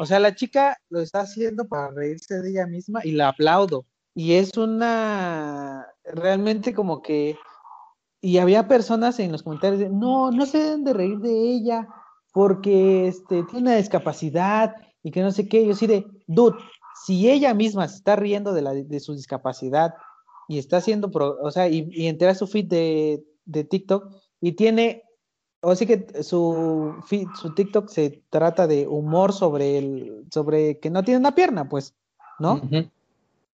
O 0.00 0.06
sea, 0.06 0.18
la 0.18 0.34
chica 0.34 0.78
lo 0.88 1.00
está 1.00 1.20
haciendo 1.20 1.68
para 1.68 1.90
reírse 1.90 2.40
de 2.40 2.48
ella 2.48 2.66
misma 2.66 3.02
y 3.04 3.12
la 3.12 3.28
aplaudo. 3.28 3.84
Y 4.18 4.32
es 4.32 4.56
una, 4.56 5.86
realmente 6.02 6.72
como 6.72 7.02
que, 7.02 7.36
y 8.22 8.38
había 8.38 8.66
personas 8.66 9.20
en 9.20 9.30
los 9.30 9.42
comentarios, 9.42 9.78
de, 9.78 9.90
no, 9.90 10.30
no 10.30 10.46
se 10.46 10.56
deben 10.56 10.84
de 10.84 10.94
reír 10.94 11.18
de 11.18 11.52
ella 11.52 11.86
porque 12.32 13.08
este, 13.08 13.42
tiene 13.42 13.68
una 13.68 13.76
discapacidad 13.76 14.74
y 15.02 15.10
que 15.10 15.20
no 15.20 15.32
sé 15.32 15.46
qué. 15.46 15.66
Yo 15.66 15.74
sí 15.74 15.86
de, 15.86 16.06
dude, 16.26 16.56
si 17.04 17.28
ella 17.28 17.52
misma 17.52 17.86
se 17.88 17.96
está 17.96 18.16
riendo 18.16 18.54
de, 18.54 18.62
la, 18.62 18.72
de 18.72 19.00
su 19.00 19.12
discapacidad 19.12 19.92
y 20.48 20.56
está 20.58 20.78
haciendo, 20.78 21.10
o 21.12 21.50
sea, 21.50 21.68
y, 21.68 21.86
y 21.92 22.06
entera 22.06 22.34
su 22.34 22.46
feed 22.46 22.68
de, 22.68 23.22
de, 23.44 23.64
TikTok 23.64 24.10
y 24.40 24.52
tiene, 24.52 25.02
o 25.60 25.74
sí 25.74 25.86
que 25.86 26.22
su 26.22 26.94
su 27.04 27.54
TikTok 27.54 27.90
se 27.90 28.22
trata 28.30 28.66
de 28.66 28.88
humor 28.88 29.34
sobre 29.34 29.76
el, 29.76 30.24
sobre 30.32 30.78
que 30.78 30.88
no 30.88 31.04
tiene 31.04 31.20
una 31.20 31.34
pierna, 31.34 31.68
pues, 31.68 31.94
¿no? 32.38 32.62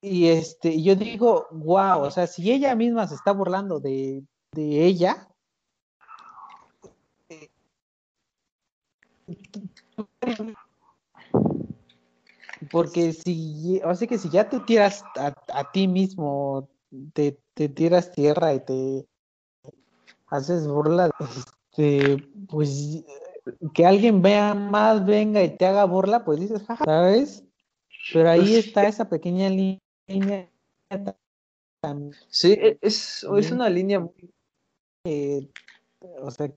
Y 0.05 0.29
este, 0.29 0.83
yo 0.83 0.97
digo, 0.97 1.47
wow, 1.53 2.01
o 2.01 2.11
sea, 2.11 2.27
si 2.27 2.51
ella 2.51 2.75
misma 2.75 3.07
se 3.07 3.15
está 3.15 3.31
burlando 3.31 3.79
de, 3.79 4.25
de 4.51 4.85
ella, 4.85 5.29
eh, 7.29 7.49
porque 12.69 13.13
si, 13.13 13.81
así 13.85 14.09
que 14.09 14.19
si 14.19 14.29
ya 14.29 14.49
te 14.49 14.59
tiras 14.59 15.05
a, 15.17 15.71
ti 15.71 15.87
mismo, 15.87 16.69
te, 17.13 17.39
tiras 17.69 18.11
tierra 18.11 18.55
y 18.55 18.61
te 18.65 19.07
haces 20.27 20.67
burla, 20.67 21.11
este, 21.21 22.17
pues 22.49 23.05
que 23.73 23.87
alguien 23.87 24.21
vea 24.21 24.55
más, 24.55 25.07
venga 25.07 25.45
y 25.45 25.57
te 25.57 25.65
haga 25.65 25.85
burla, 25.85 26.25
pues 26.25 26.41
dices, 26.41 26.65
jaja, 26.65 26.85
¿sabes? 26.85 27.45
Pero 28.13 28.31
ahí 28.31 28.41
pues 28.41 28.67
está 28.67 28.89
esa 28.89 29.09
pequeña 29.09 29.49
línea. 29.49 29.82
Sí, 32.29 32.53
e, 32.53 32.79
es, 32.81 33.25
es 33.25 33.51
una 33.51 33.69
línea 33.69 34.01
muy... 34.01 34.33
Eh, 35.05 35.49
o 36.21 36.31
sea, 36.31 36.51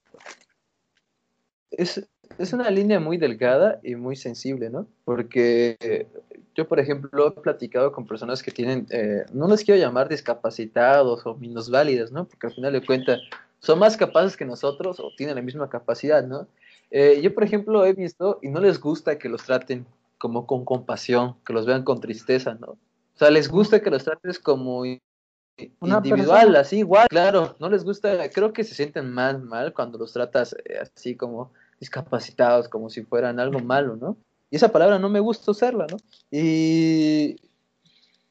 es, 1.71 2.07
es 2.37 2.53
una 2.53 2.69
línea 2.69 2.99
muy 2.99 3.17
delgada 3.17 3.79
y 3.83 3.95
muy 3.95 4.15
sensible, 4.15 4.69
¿no? 4.69 4.87
Porque 5.03 6.07
yo, 6.55 6.67
por 6.67 6.79
ejemplo, 6.79 7.27
he 7.27 7.41
platicado 7.41 7.91
con 7.91 8.07
personas 8.07 8.41
que 8.41 8.51
tienen, 8.51 8.87
eh, 8.89 9.25
no 9.33 9.47
les 9.47 9.63
quiero 9.63 9.79
llamar 9.79 10.07
discapacitados 10.07 11.25
o 11.25 11.35
minusválidas, 11.35 12.11
¿no? 12.11 12.25
Porque 12.25 12.47
al 12.47 12.53
final 12.53 12.73
de 12.73 12.85
cuentas 12.85 13.19
son 13.59 13.79
más 13.79 13.97
capaces 13.97 14.37
que 14.37 14.45
nosotros 14.45 14.99
o 14.99 15.11
tienen 15.17 15.35
la 15.35 15.41
misma 15.41 15.69
capacidad, 15.69 16.25
¿no? 16.25 16.47
Eh, 16.91 17.19
yo, 17.21 17.33
por 17.33 17.43
ejemplo, 17.43 17.85
he 17.85 17.93
visto 17.93 18.39
y 18.41 18.49
no 18.49 18.61
les 18.61 18.79
gusta 18.79 19.17
que 19.17 19.27
los 19.27 19.43
traten 19.43 19.85
como 20.17 20.47
con 20.47 20.63
compasión, 20.63 21.35
que 21.45 21.51
los 21.51 21.65
vean 21.65 21.83
con 21.83 21.99
tristeza, 21.99 22.53
¿no? 22.53 22.77
O 23.15 23.17
sea, 23.17 23.29
les 23.29 23.49
gusta 23.49 23.81
que 23.81 23.89
los 23.89 24.03
trates 24.03 24.39
como 24.39 24.83
individual, 24.85 26.55
así, 26.57 26.79
igual, 26.79 27.07
claro, 27.07 27.55
no 27.59 27.69
les 27.69 27.83
gusta, 27.85 28.29
creo 28.29 28.51
que 28.51 28.65
se 28.65 28.75
sienten 28.75 29.11
más 29.11 29.41
mal 29.41 29.73
cuando 29.73 29.97
los 29.97 30.11
tratas 30.11 30.53
eh, 30.65 30.79
así 30.81 31.15
como 31.15 31.51
discapacitados, 31.79 32.67
como 32.67 32.89
si 32.89 33.03
fueran 33.03 33.39
algo 33.39 33.59
malo, 33.59 33.95
¿no? 33.95 34.17
Y 34.51 34.57
esa 34.57 34.69
palabra 34.69 34.99
no 34.99 35.09
me 35.09 35.21
gusta 35.21 35.51
usarla, 35.51 35.87
¿no? 35.89 35.97
Y 36.29 37.37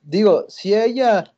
digo, 0.03 0.45
si 0.49 0.75
ella 0.75 1.33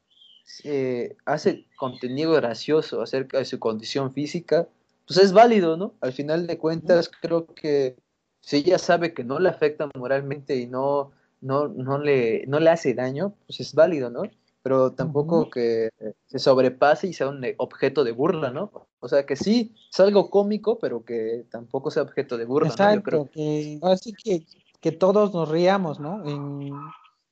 eh, 0.65 1.17
hace 1.25 1.67
contenido 1.77 2.33
gracioso 2.33 3.01
acerca 3.01 3.39
de 3.39 3.45
su 3.45 3.61
condición 3.61 4.13
física, 4.13 4.69
pues 5.07 5.21
es 5.21 5.33
válido, 5.33 5.77
¿no? 5.77 5.95
Al 6.01 6.13
final 6.13 6.49
de 6.49 6.59
cuentas, 6.59 7.09
creo 7.21 7.47
que 7.47 7.97
si 8.41 8.57
ella 8.57 8.79
sabe 8.79 9.15
que 9.15 9.25
no 9.25 9.39
le 9.39 9.49
afecta 9.49 9.89
moralmente 9.95 10.57
y 10.57 10.67
no, 10.67 11.13
no, 11.41 11.69
no, 11.69 11.99
le, 11.99 12.45
no 12.47 12.61
le 12.61 12.71
hace 12.71 12.95
daño, 12.95 13.35
pues 13.47 13.61
es 13.61 13.75
válido, 13.75 14.11
¿no? 14.11 14.23
pero 14.67 14.91
tampoco 14.91 15.49
que 15.49 15.91
se 16.27 16.41
sobrepase 16.41 17.07
y 17.07 17.13
sea 17.13 17.29
un 17.29 17.41
objeto 17.59 18.03
de 18.03 18.11
burla, 18.11 18.51
¿no? 18.51 18.89
O 18.99 19.07
sea, 19.07 19.25
que 19.25 19.37
sí, 19.37 19.77
es 19.93 20.01
algo 20.01 20.29
cómico, 20.29 20.81
pero 20.81 21.05
que 21.05 21.47
tampoco 21.53 21.93
sea 21.93 22.03
objeto 22.03 22.37
de 22.37 22.47
burla, 22.47 22.71
Exacto, 22.71 22.89
¿no? 22.89 22.97
Yo 22.97 23.03
creo. 23.05 23.31
que 23.31 23.79
así 23.83 24.13
que, 24.13 24.45
que 24.81 24.91
todos 24.91 25.33
nos 25.33 25.49
riamos, 25.49 26.01
¿no? 26.01 26.21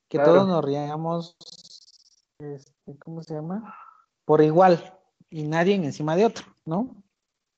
que 0.09 0.21
todos 0.21 0.47
nos 0.47 0.65
riamos, 0.65 1.37
este, 2.39 2.97
¿cómo 3.01 3.21
se 3.25 3.35
llama? 3.35 3.75
Por 4.25 4.41
igual, 4.41 4.97
y 5.29 5.43
nadie 5.43 5.75
encima 5.75 6.15
de 6.15 6.27
otro, 6.27 6.45
¿no? 6.65 7.03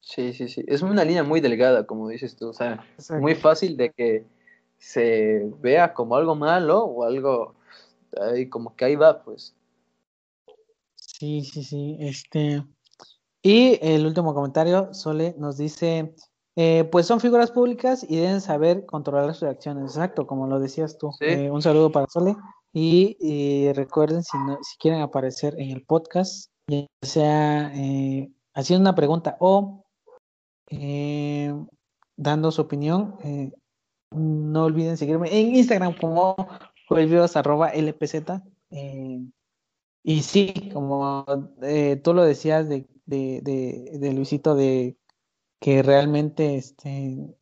Sí, 0.00 0.32
sí, 0.32 0.48
sí. 0.48 0.64
Es 0.68 0.80
una 0.80 1.04
línea 1.04 1.22
muy 1.22 1.42
delgada, 1.42 1.84
como 1.84 2.08
dices 2.08 2.34
tú, 2.34 2.48
o 2.48 2.54
sea, 2.54 2.82
muy 3.20 3.34
fácil 3.34 3.76
de 3.76 3.92
que 3.92 4.24
se 4.86 5.50
vea 5.60 5.92
como 5.92 6.14
algo 6.14 6.36
malo 6.36 6.84
o 6.84 7.02
algo 7.02 7.56
ahí 8.20 8.48
como 8.48 8.76
que 8.76 8.84
ahí 8.84 8.94
va, 8.94 9.22
pues. 9.24 9.54
Sí, 10.94 11.42
sí, 11.42 11.64
sí. 11.64 11.96
Este. 11.98 12.64
Y 13.42 13.78
el 13.82 14.06
último 14.06 14.32
comentario, 14.32 14.94
Sole 14.94 15.34
nos 15.38 15.56
dice, 15.56 16.14
eh, 16.54 16.84
pues 16.84 17.06
son 17.06 17.20
figuras 17.20 17.50
públicas 17.50 18.06
y 18.08 18.16
deben 18.16 18.40
saber 18.40 18.86
controlar 18.86 19.34
sus 19.34 19.42
reacciones. 19.42 19.92
Exacto, 19.92 20.26
como 20.26 20.46
lo 20.46 20.60
decías 20.60 20.98
tú. 20.98 21.10
Eh, 21.20 21.50
un 21.50 21.62
saludo 21.62 21.90
para 21.90 22.06
Sole. 22.06 22.36
Y, 22.72 23.72
recuerden, 23.72 24.22
si, 24.22 24.36
si 24.62 24.76
quieren 24.78 25.00
aparecer 25.00 25.58
en 25.58 25.70
el 25.70 25.82
podcast, 25.84 26.52
ya 26.68 26.86
sea 27.02 27.72
eh, 27.74 28.30
haciendo 28.54 28.82
una 28.82 28.94
pregunta 28.94 29.36
o 29.40 29.82
dando 32.16 32.50
su 32.50 32.62
opinión, 32.62 33.16
no 34.10 34.64
olviden 34.64 34.96
seguirme 34.96 35.28
en 35.30 35.54
Instagram 35.54 35.96
como 35.98 36.36
arroba 37.34 37.72
lpz. 37.74 38.14
Y 40.02 40.22
sí, 40.22 40.70
como 40.72 41.26
eh, 41.62 41.96
tú 41.96 42.14
lo 42.14 42.22
decías 42.22 42.68
de, 42.68 42.86
de, 43.06 43.40
de, 43.98 44.12
Luisito, 44.12 44.54
de 44.54 44.96
que 45.60 45.82
realmente 45.82 46.56
este, 46.56 47.36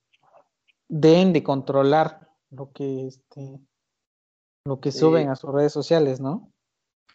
deben 0.89 1.35
de 1.35 1.43
controlar 1.43 2.31
lo 2.51 2.73
que, 2.73 3.07
este, 3.07 3.61
lo 4.65 4.81
que 4.81 4.93
suben 4.93 5.29
a 5.29 5.37
sus 5.37 5.53
redes 5.53 5.73
sociales, 5.75 6.21
¿no? 6.21 6.51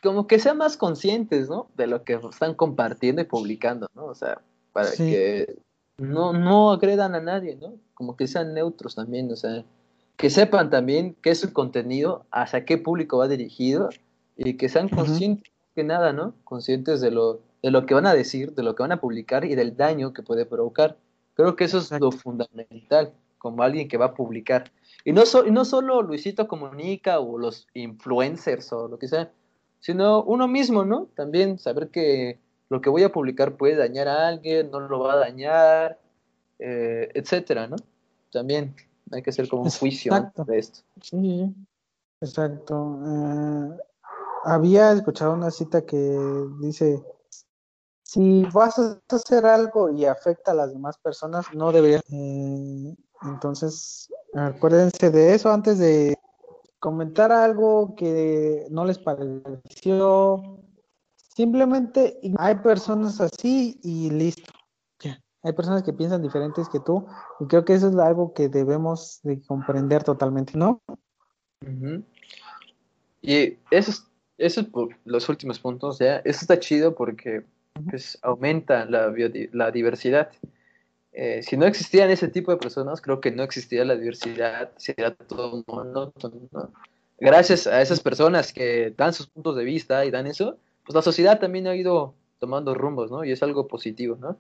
Como 0.04 0.28
que 0.28 0.38
sean 0.38 0.58
más 0.58 0.78
conscientes, 0.78 1.50
¿no? 1.50 1.72
De 1.76 1.88
lo 1.88 2.04
que 2.04 2.14
están 2.14 2.54
compartiendo 2.54 3.24
y 3.24 3.26
publicando, 3.26 3.88
¿no? 3.96 4.06
O 4.06 4.14
sea, 4.16 4.44
para 4.72 4.92
que 4.92 5.58
no, 6.00 6.34
no 6.34 6.72
agredan 6.72 7.16
a 7.16 7.22
nadie, 7.22 7.56
¿no? 7.56 7.76
Como 7.94 8.16
que 8.16 8.28
sean 8.28 8.54
neutros 8.54 8.96
también, 8.96 9.32
o 9.32 9.36
sea, 9.36 9.64
que 10.18 10.30
sepan 10.30 10.70
también 10.70 11.16
qué 11.22 11.32
es 11.32 11.40
su 11.40 11.54
contenido, 11.54 12.26
hacia 12.32 12.66
qué 12.66 12.78
público 12.78 13.18
va 13.18 13.28
dirigido 13.28 13.90
y 14.36 14.56
que 14.56 14.70
sean 14.70 14.90
conscientes 14.90 15.52
que 15.76 15.84
nada, 15.84 16.14
¿no? 16.14 16.34
Conscientes 16.44 17.02
de 17.02 17.12
lo, 17.12 17.40
de 17.62 17.72
lo 17.72 17.86
que 17.86 17.94
van 17.94 18.06
a 18.06 18.14
decir, 18.14 18.54
de 18.54 18.64
lo 18.64 18.76
que 18.76 18.84
van 18.84 18.92
a 18.92 19.02
publicar 19.02 19.46
y 19.46 19.56
del 19.56 19.78
daño 19.78 20.14
que 20.14 20.24
puede 20.24 20.46
provocar. 20.46 20.98
Creo 21.36 21.56
que 21.56 21.66
eso 21.66 21.78
es 21.78 21.92
lo 21.92 22.12
fundamental, 22.12 23.14
como 23.38 23.64
alguien 23.64 23.88
que 23.88 23.98
va 23.98 24.08
a 24.08 24.14
publicar. 24.14 24.72
Y 25.06 25.14
no, 25.14 25.24
y 25.46 25.52
no 25.52 25.64
solo 25.64 26.02
Luisito 26.02 26.48
Comunica 26.48 27.20
o 27.20 27.38
los 27.38 27.68
influencers 27.74 28.74
o 28.74 28.88
lo 28.88 29.00
que 29.00 29.08
sea, 29.08 29.32
sino 29.80 30.24
uno 30.24 30.48
mismo, 30.48 30.84
¿no? 30.84 31.08
También 31.16 31.58
saber 31.58 31.90
que, 31.90 32.40
lo 32.70 32.82
que 32.82 32.90
voy 32.90 33.04
a 33.04 33.12
publicar 33.12 33.58
puede 33.58 33.76
dañar 33.76 34.08
a 34.08 34.28
alguien, 34.28 34.72
no 34.72 34.80
lo 34.80 35.00
va 35.00 35.14
a 35.14 35.18
dañar, 35.18 36.00
eh, 36.60 37.10
etcétera, 37.14 37.68
¿no? 37.68 37.76
También 38.32 38.76
hay 39.12 39.24
que 39.24 39.32
hacer 39.32 39.50
como 39.50 39.64
un 39.64 39.72
juicio 39.72 40.14
de 40.46 40.60
esto. 40.60 40.84
Sí, 41.02 41.54
exacto. 42.22 43.00
Eh, 43.06 43.78
había 44.46 44.92
escuchado 44.92 45.34
una 45.34 45.52
cita 45.52 45.86
que 45.86 46.18
dice, 46.62 47.04
si 48.04 48.44
vas 48.54 48.78
a 48.78 49.00
hacer 49.10 49.46
algo 49.46 49.90
y 49.90 50.06
afecta 50.06 50.52
a 50.52 50.56
las 50.56 50.72
demás 50.72 50.98
personas, 50.98 51.46
no 51.54 51.72
deberías. 51.72 52.04
Eh, 52.12 52.96
entonces, 53.24 54.10
acuérdense 54.34 55.10
de 55.10 55.34
eso 55.34 55.52
antes 55.52 55.80
de 55.80 56.18
comentar 56.80 57.32
algo 57.32 57.96
que 57.96 58.68
no 58.70 58.86
les 58.86 59.00
pareció. 59.00 60.60
Simplemente 61.40 62.20
hay 62.38 62.56
personas 62.56 63.22
así 63.22 63.80
y 63.82 64.10
listo. 64.10 64.52
Hay 65.42 65.54
personas 65.54 65.84
que 65.84 65.94
piensan 65.94 66.22
diferentes 66.22 66.68
que 66.68 66.82
tú 66.82 67.08
y 67.40 67.46
creo 67.46 67.64
que 67.64 67.76
eso 67.76 67.88
es 67.88 67.96
algo 67.96 68.34
que 68.34 68.50
debemos 68.50 69.22
de 69.24 69.42
comprender 69.44 70.04
totalmente, 70.04 70.58
¿no? 70.58 70.82
Y 73.22 73.58
eso 73.72 73.92
es, 73.92 74.06
eso 74.38 74.70
por 74.70 74.90
los 75.06 75.30
últimos 75.30 75.60
puntos, 75.60 76.00
¿ya? 76.00 76.18
Eso 76.26 76.42
está 76.42 76.60
chido 76.60 76.94
porque 76.94 77.46
pues, 77.90 78.20
aumenta 78.22 78.84
la, 78.84 79.10
la 79.54 79.72
diversidad. 79.72 80.32
Eh, 81.14 81.42
si 81.42 81.56
no 81.56 81.66
existían 81.68 82.10
ese 82.10 82.28
tipo 82.28 82.52
de 82.52 82.58
personas, 82.58 83.00
creo 83.00 83.22
que 83.22 83.32
no 83.32 83.44
existiría 83.44 83.86
la 83.86 83.96
diversidad, 83.96 84.72
sería 84.76 85.16
todo 85.16 85.64
monótono. 85.68 86.74
Gracias 87.18 87.66
a 87.66 87.82
esas 87.82 88.02
personas 88.02 88.52
que 88.52 88.94
dan 88.98 89.14
sus 89.14 89.28
puntos 89.28 89.56
de 89.56 89.64
vista 89.64 90.04
y 90.04 90.12
dan 90.12 90.28
eso, 90.28 90.58
pues 90.90 90.96
la 90.96 91.02
sociedad 91.04 91.40
también 91.40 91.68
ha 91.68 91.76
ido 91.76 92.16
tomando 92.40 92.74
rumbos, 92.74 93.12
¿no? 93.12 93.24
Y 93.24 93.32
es 93.32 93.44
algo 93.44 93.68
positivo, 93.68 94.18
¿no? 94.20 94.38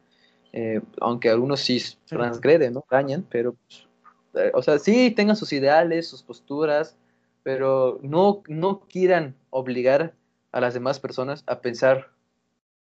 Eh, 0.51 0.81
aunque 0.99 1.29
algunos 1.29 1.59
sí 1.59 1.79
transgreden, 2.07 2.73
¿no? 2.73 2.83
Dañan, 2.89 3.23
pero, 3.29 3.53
pues, 3.53 3.87
eh, 4.33 4.49
o 4.55 4.63
sea, 4.63 4.79
sí 4.79 5.11
tengan 5.11 5.35
sus 5.35 5.53
ideales, 5.53 6.07
sus 6.07 6.23
posturas, 6.23 6.97
pero 7.43 7.99
no, 8.01 8.41
no 8.47 8.79
quieran 8.79 9.35
obligar 9.51 10.15
a 10.51 10.59
las 10.59 10.73
demás 10.73 10.99
personas 10.99 11.43
a 11.45 11.61
pensar 11.61 12.07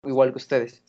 igual 0.05 0.31
que 0.31 0.37
ustedes. 0.37 0.81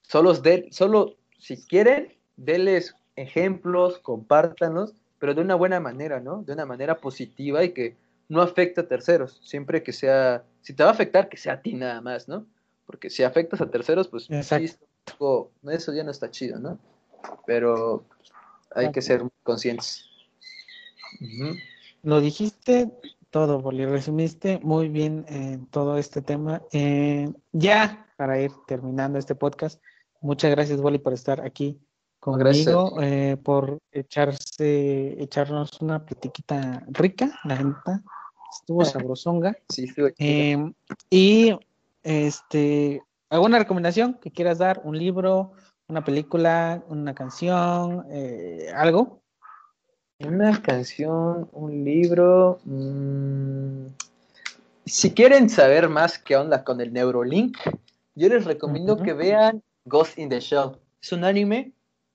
Solo, 0.00 0.32
de, 0.32 0.68
solo 0.70 1.16
si 1.36 1.58
quieren, 1.58 2.14
denles 2.38 2.96
ejemplos, 3.16 3.98
compártanlos, 3.98 4.94
pero 5.18 5.34
de 5.34 5.42
una 5.42 5.56
buena 5.56 5.78
manera, 5.78 6.20
¿no? 6.20 6.42
De 6.42 6.54
una 6.54 6.64
manera 6.64 7.02
positiva 7.02 7.62
y 7.64 7.74
que 7.74 7.96
no 8.28 8.42
afecte 8.42 8.80
a 8.80 8.88
terceros. 8.88 9.40
Siempre 9.42 9.82
que 9.82 9.92
sea, 9.92 10.44
si 10.62 10.74
te 10.74 10.82
va 10.82 10.90
a 10.90 10.92
afectar, 10.92 11.28
que 11.28 11.36
sea 11.36 11.54
a 11.54 11.62
ti 11.62 11.74
nada 11.74 12.00
más, 12.00 12.28
¿no? 12.28 12.46
Porque 12.86 13.10
si 13.10 13.22
afectas 13.22 13.60
a 13.60 13.70
terceros, 13.70 14.08
pues 14.08 14.28
eso 14.30 15.92
ya 15.92 16.04
no 16.04 16.10
está 16.10 16.30
chido, 16.30 16.58
¿no? 16.58 16.78
Pero 17.46 18.04
hay 18.74 18.92
que 18.92 19.02
ser 19.02 19.22
conscientes. 19.42 20.06
Lo 22.02 22.20
dijiste 22.20 22.92
todo, 23.30 23.60
Boli, 23.60 23.86
resumiste 23.86 24.60
muy 24.62 24.88
bien 24.88 25.24
eh, 25.28 25.58
todo 25.70 25.98
este 25.98 26.22
tema. 26.22 26.62
Eh, 26.72 27.32
ya, 27.52 28.06
para 28.16 28.40
ir 28.40 28.52
terminando 28.66 29.18
este 29.18 29.34
podcast, 29.34 29.82
muchas 30.20 30.50
gracias, 30.50 30.80
Boli, 30.80 30.98
por 30.98 31.12
estar 31.12 31.40
aquí 31.40 31.80
conmigo, 32.32 33.00
eh, 33.02 33.36
por 33.42 33.78
echarse, 33.92 35.22
echarnos 35.22 35.80
una 35.80 36.04
platiquita 36.04 36.82
rica, 36.88 37.38
la 37.44 37.56
neta, 37.56 38.02
estuvo 38.50 38.84
sabrosonga. 38.84 39.56
Sí, 39.68 39.86
y 41.10 41.54
este, 42.02 43.02
¿Alguna 43.34 43.58
recomendación 43.58 44.14
que 44.14 44.30
quieras 44.30 44.58
dar? 44.58 44.80
¿Un 44.84 44.96
libro, 44.96 45.54
una 45.88 46.04
película, 46.04 46.84
una 46.88 47.16
canción, 47.16 48.06
eh, 48.08 48.70
algo? 48.72 49.22
Una 50.20 50.62
canción, 50.62 51.48
un 51.50 51.84
libro. 51.84 52.60
Mm, 52.64 53.86
si 54.86 55.12
quieren 55.12 55.50
saber 55.50 55.88
más 55.88 56.18
qué 56.18 56.36
onda 56.36 56.62
con 56.62 56.80
el 56.80 56.92
Neurolink, 56.92 57.58
yo 58.14 58.28
les 58.28 58.44
recomiendo 58.44 58.96
que 58.98 59.14
vean 59.14 59.64
Ghost 59.84 60.16
in 60.16 60.28
the 60.28 60.38
Shell. 60.38 60.78
Es 61.02 61.10
un 61.10 61.24
anime, 61.24 61.72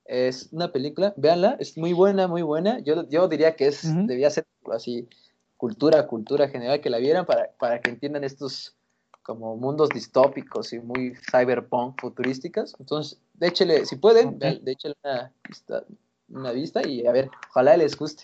es 0.09 0.49
una 0.51 0.71
película, 0.71 1.13
véanla, 1.17 1.55
es 1.59 1.77
muy 1.77 1.93
buena, 1.93 2.27
muy 2.27 2.41
buena. 2.41 2.79
Yo, 2.79 3.07
yo 3.09 3.27
diría 3.27 3.55
que 3.55 3.67
es, 3.67 3.83
debía 4.07 4.31
ser 4.31 4.45
así, 4.73 5.07
cultura, 5.55 6.07
cultura 6.07 6.49
general, 6.49 6.81
que 6.81 6.89
la 6.89 6.97
vieran 6.97 7.27
para, 7.27 7.51
para 7.59 7.79
que 7.79 7.91
entiendan 7.91 8.23
estos 8.23 8.75
como 9.21 9.55
mundos 9.55 9.89
distópicos 9.89 10.73
y 10.73 10.79
muy 10.79 11.15
cyberpunk 11.29 12.01
futurísticas. 12.01 12.75
Entonces, 12.79 13.21
déchele, 13.35 13.85
si 13.85 13.97
pueden, 13.97 14.29
okay. 14.29 14.59
déchele 14.63 14.95
una 15.03 15.31
vista, 15.47 15.83
una 16.29 16.51
vista 16.53 16.87
y 16.87 17.05
a 17.05 17.11
ver, 17.11 17.29
ojalá 17.51 17.77
les 17.77 17.95
guste. 17.95 18.23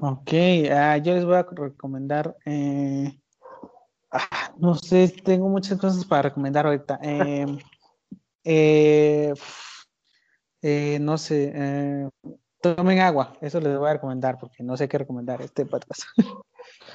Ok, 0.00 0.32
uh, 0.32 1.02
yo 1.02 1.14
les 1.14 1.24
voy 1.24 1.34
a 1.34 1.46
recomendar, 1.50 2.36
eh, 2.44 3.18
ah, 4.12 4.52
no 4.58 4.76
sé, 4.76 5.08
tengo 5.24 5.48
muchas 5.48 5.80
cosas 5.80 6.04
para 6.04 6.22
recomendar 6.22 6.64
ahorita. 6.66 7.00
Eh, 7.02 7.46
eh, 8.48 9.34
eh, 10.68 10.98
no 10.98 11.16
sé, 11.16 11.52
eh, 11.54 12.08
tomen 12.60 12.98
agua, 12.98 13.34
eso 13.40 13.60
les 13.60 13.78
voy 13.78 13.88
a 13.88 13.92
recomendar 13.92 14.36
porque 14.36 14.64
no 14.64 14.76
sé 14.76 14.88
qué 14.88 14.98
recomendar 14.98 15.40
este 15.40 15.64
podcast. 15.64 16.02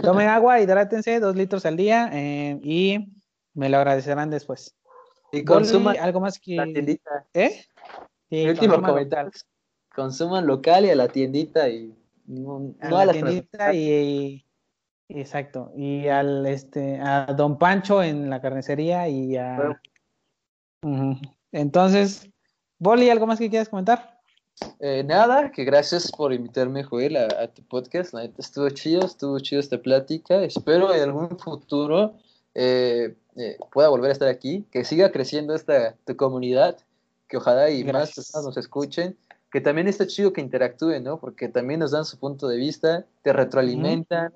Tomen 0.03 0.27
agua, 0.27 0.59
hidrátense 0.59 1.21
dos 1.21 1.37
litros 1.37 1.65
al 1.65 1.77
día 1.77 2.09
eh, 2.11 2.59
y 2.63 3.13
me 3.53 3.69
lo 3.69 3.77
agradecerán 3.77 4.29
después. 4.29 4.75
Y 5.31 5.45
consuman 5.45 5.95
algo 6.01 6.19
más 6.19 6.37
que. 6.37 6.55
La 6.55 6.65
tiendita. 6.65 7.25
¿Eh? 7.33 7.63
Sí, 8.29 8.45
último 8.45 8.81
comentario. 8.81 9.31
Consuman 9.95 10.45
local 10.45 10.83
y 10.83 10.89
a 10.89 10.95
la 10.95 11.07
tiendita 11.07 11.69
y 11.69 11.95
no, 12.25 12.75
a, 12.81 12.89
no 12.89 12.95
la 12.97 13.01
a 13.03 13.05
la 13.05 13.13
tiendita 13.13 13.73
y, 13.73 14.45
y, 15.07 15.19
exacto 15.21 15.71
y 15.77 16.09
al 16.09 16.45
este 16.45 16.99
a 16.99 17.27
Don 17.27 17.57
Pancho 17.57 18.03
en 18.03 18.29
la 18.29 18.41
carnicería 18.41 19.07
y 19.07 19.37
a 19.37 19.55
bueno. 19.55 19.79
uh 20.83 20.89
-huh. 20.89 21.35
entonces 21.51 22.31
Boli 22.81 23.11
algo 23.11 23.27
más 23.27 23.37
que 23.37 23.47
quieras 23.47 23.69
comentar 23.69 24.19
eh, 24.79 25.03
nada, 25.03 25.51
que 25.51 25.63
gracias 25.63 26.11
por 26.11 26.33
invitarme, 26.33 26.83
Joel, 26.83 27.15
a, 27.15 27.25
a, 27.43 27.47
tu 27.47 27.61
podcast. 27.63 28.13
La 28.13 28.21
neta 28.21 28.41
estuvo 28.41 28.67
chido, 28.69 29.05
estuvo 29.05 29.39
chido 29.39 29.59
esta 29.59 29.79
plática. 29.79 30.43
Espero 30.43 30.93
en 30.93 31.01
algún 31.01 31.37
futuro 31.37 32.15
eh, 32.55 33.15
eh, 33.35 33.57
pueda 33.71 33.89
volver 33.89 34.09
a 34.09 34.13
estar 34.13 34.27
aquí, 34.27 34.65
que 34.71 34.83
siga 34.83 35.11
creciendo 35.11 35.53
esta 35.53 35.95
tu 36.05 36.15
comunidad, 36.15 36.77
que 37.27 37.37
ojalá 37.37 37.69
y 37.69 37.83
gracias. 37.83 37.93
más 37.93 38.15
personas 38.15 38.45
nos 38.45 38.57
escuchen. 38.57 39.17
Que 39.51 39.61
también 39.61 39.87
está 39.87 40.07
chido 40.07 40.33
que 40.33 40.41
interactúen, 40.41 41.03
¿no? 41.03 41.19
Porque 41.19 41.49
también 41.49 41.81
nos 41.81 41.91
dan 41.91 42.05
su 42.05 42.17
punto 42.17 42.47
de 42.47 42.57
vista, 42.57 43.05
te 43.21 43.31
retroalimentan. 43.31 44.33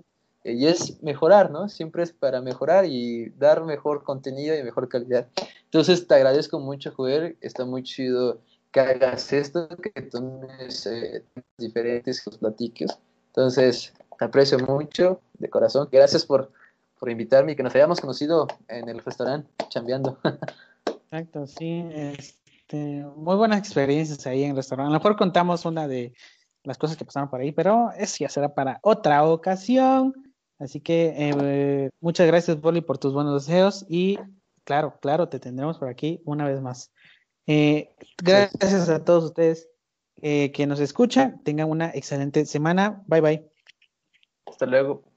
Y 0.47 0.67
es 0.67 1.01
mejorar, 1.01 1.49
¿no? 1.49 1.67
Siempre 1.69 2.03
es 2.03 2.13
para 2.13 2.39
mejorar 2.39 2.85
y 2.85 3.29
dar 3.31 3.63
mejor 3.63 4.03
contenido 4.03 4.55
y 4.55 4.61
mejor 4.61 4.87
calidad. 4.87 5.27
Entonces, 5.63 6.07
te 6.07 6.13
agradezco 6.13 6.59
mucho, 6.59 6.93
Joel. 6.95 7.35
Está 7.41 7.65
muy 7.65 7.81
chido 7.81 8.39
que 8.71 8.79
hagas 8.79 9.33
esto, 9.33 9.67
que 9.67 10.01
tomes 10.03 10.85
eh, 10.85 11.23
diferentes, 11.57 12.23
los 12.27 12.37
platiques. 12.37 12.95
Entonces, 13.27 13.91
te 14.19 14.25
aprecio 14.25 14.59
mucho, 14.59 15.19
de 15.39 15.49
corazón. 15.49 15.89
Gracias 15.91 16.25
por, 16.25 16.51
por 16.99 17.09
invitarme 17.09 17.53
y 17.53 17.55
que 17.55 17.63
nos 17.63 17.73
hayamos 17.73 17.99
conocido 17.99 18.47
en 18.67 18.87
el 18.87 18.99
restaurante, 18.99 19.49
chambeando. 19.69 20.19
Exacto, 21.05 21.47
sí. 21.47 21.89
Este, 21.91 23.03
muy 23.15 23.35
buenas 23.35 23.57
experiencias 23.57 24.27
ahí 24.27 24.43
en 24.43 24.51
el 24.51 24.57
restaurante. 24.57 24.89
A 24.89 24.93
lo 24.93 24.99
mejor 24.99 25.17
contamos 25.17 25.65
una 25.65 25.87
de 25.87 26.13
las 26.63 26.77
cosas 26.77 26.97
que 26.97 27.05
pasaron 27.05 27.29
por 27.29 27.39
ahí, 27.39 27.51
pero 27.51 27.91
eso 27.97 28.17
ya 28.19 28.29
será 28.29 28.53
para 28.53 28.79
otra 28.83 29.23
ocasión. 29.23 30.24
Así 30.59 30.79
que 30.79 31.13
eh, 31.17 31.89
muchas 31.99 32.27
gracias, 32.27 32.59
Boli, 32.61 32.81
por 32.81 32.97
tus 32.97 33.13
buenos 33.13 33.45
deseos 33.45 33.85
y 33.89 34.17
claro, 34.63 34.97
claro, 35.01 35.27
te 35.27 35.39
tendremos 35.39 35.77
por 35.77 35.89
aquí 35.89 36.21
una 36.25 36.47
vez 36.47 36.61
más. 36.61 36.91
Eh, 37.47 37.93
gracias 38.23 38.89
a 38.89 39.03
todos 39.03 39.25
ustedes 39.25 39.69
eh, 40.21 40.51
que 40.51 40.65
nos 40.65 40.79
escuchan. 40.79 41.41
Tengan 41.43 41.69
una 41.69 41.89
excelente 41.89 42.45
semana. 42.45 43.03
Bye 43.07 43.21
bye. 43.21 43.49
Hasta 44.45 44.65
luego. 44.65 45.14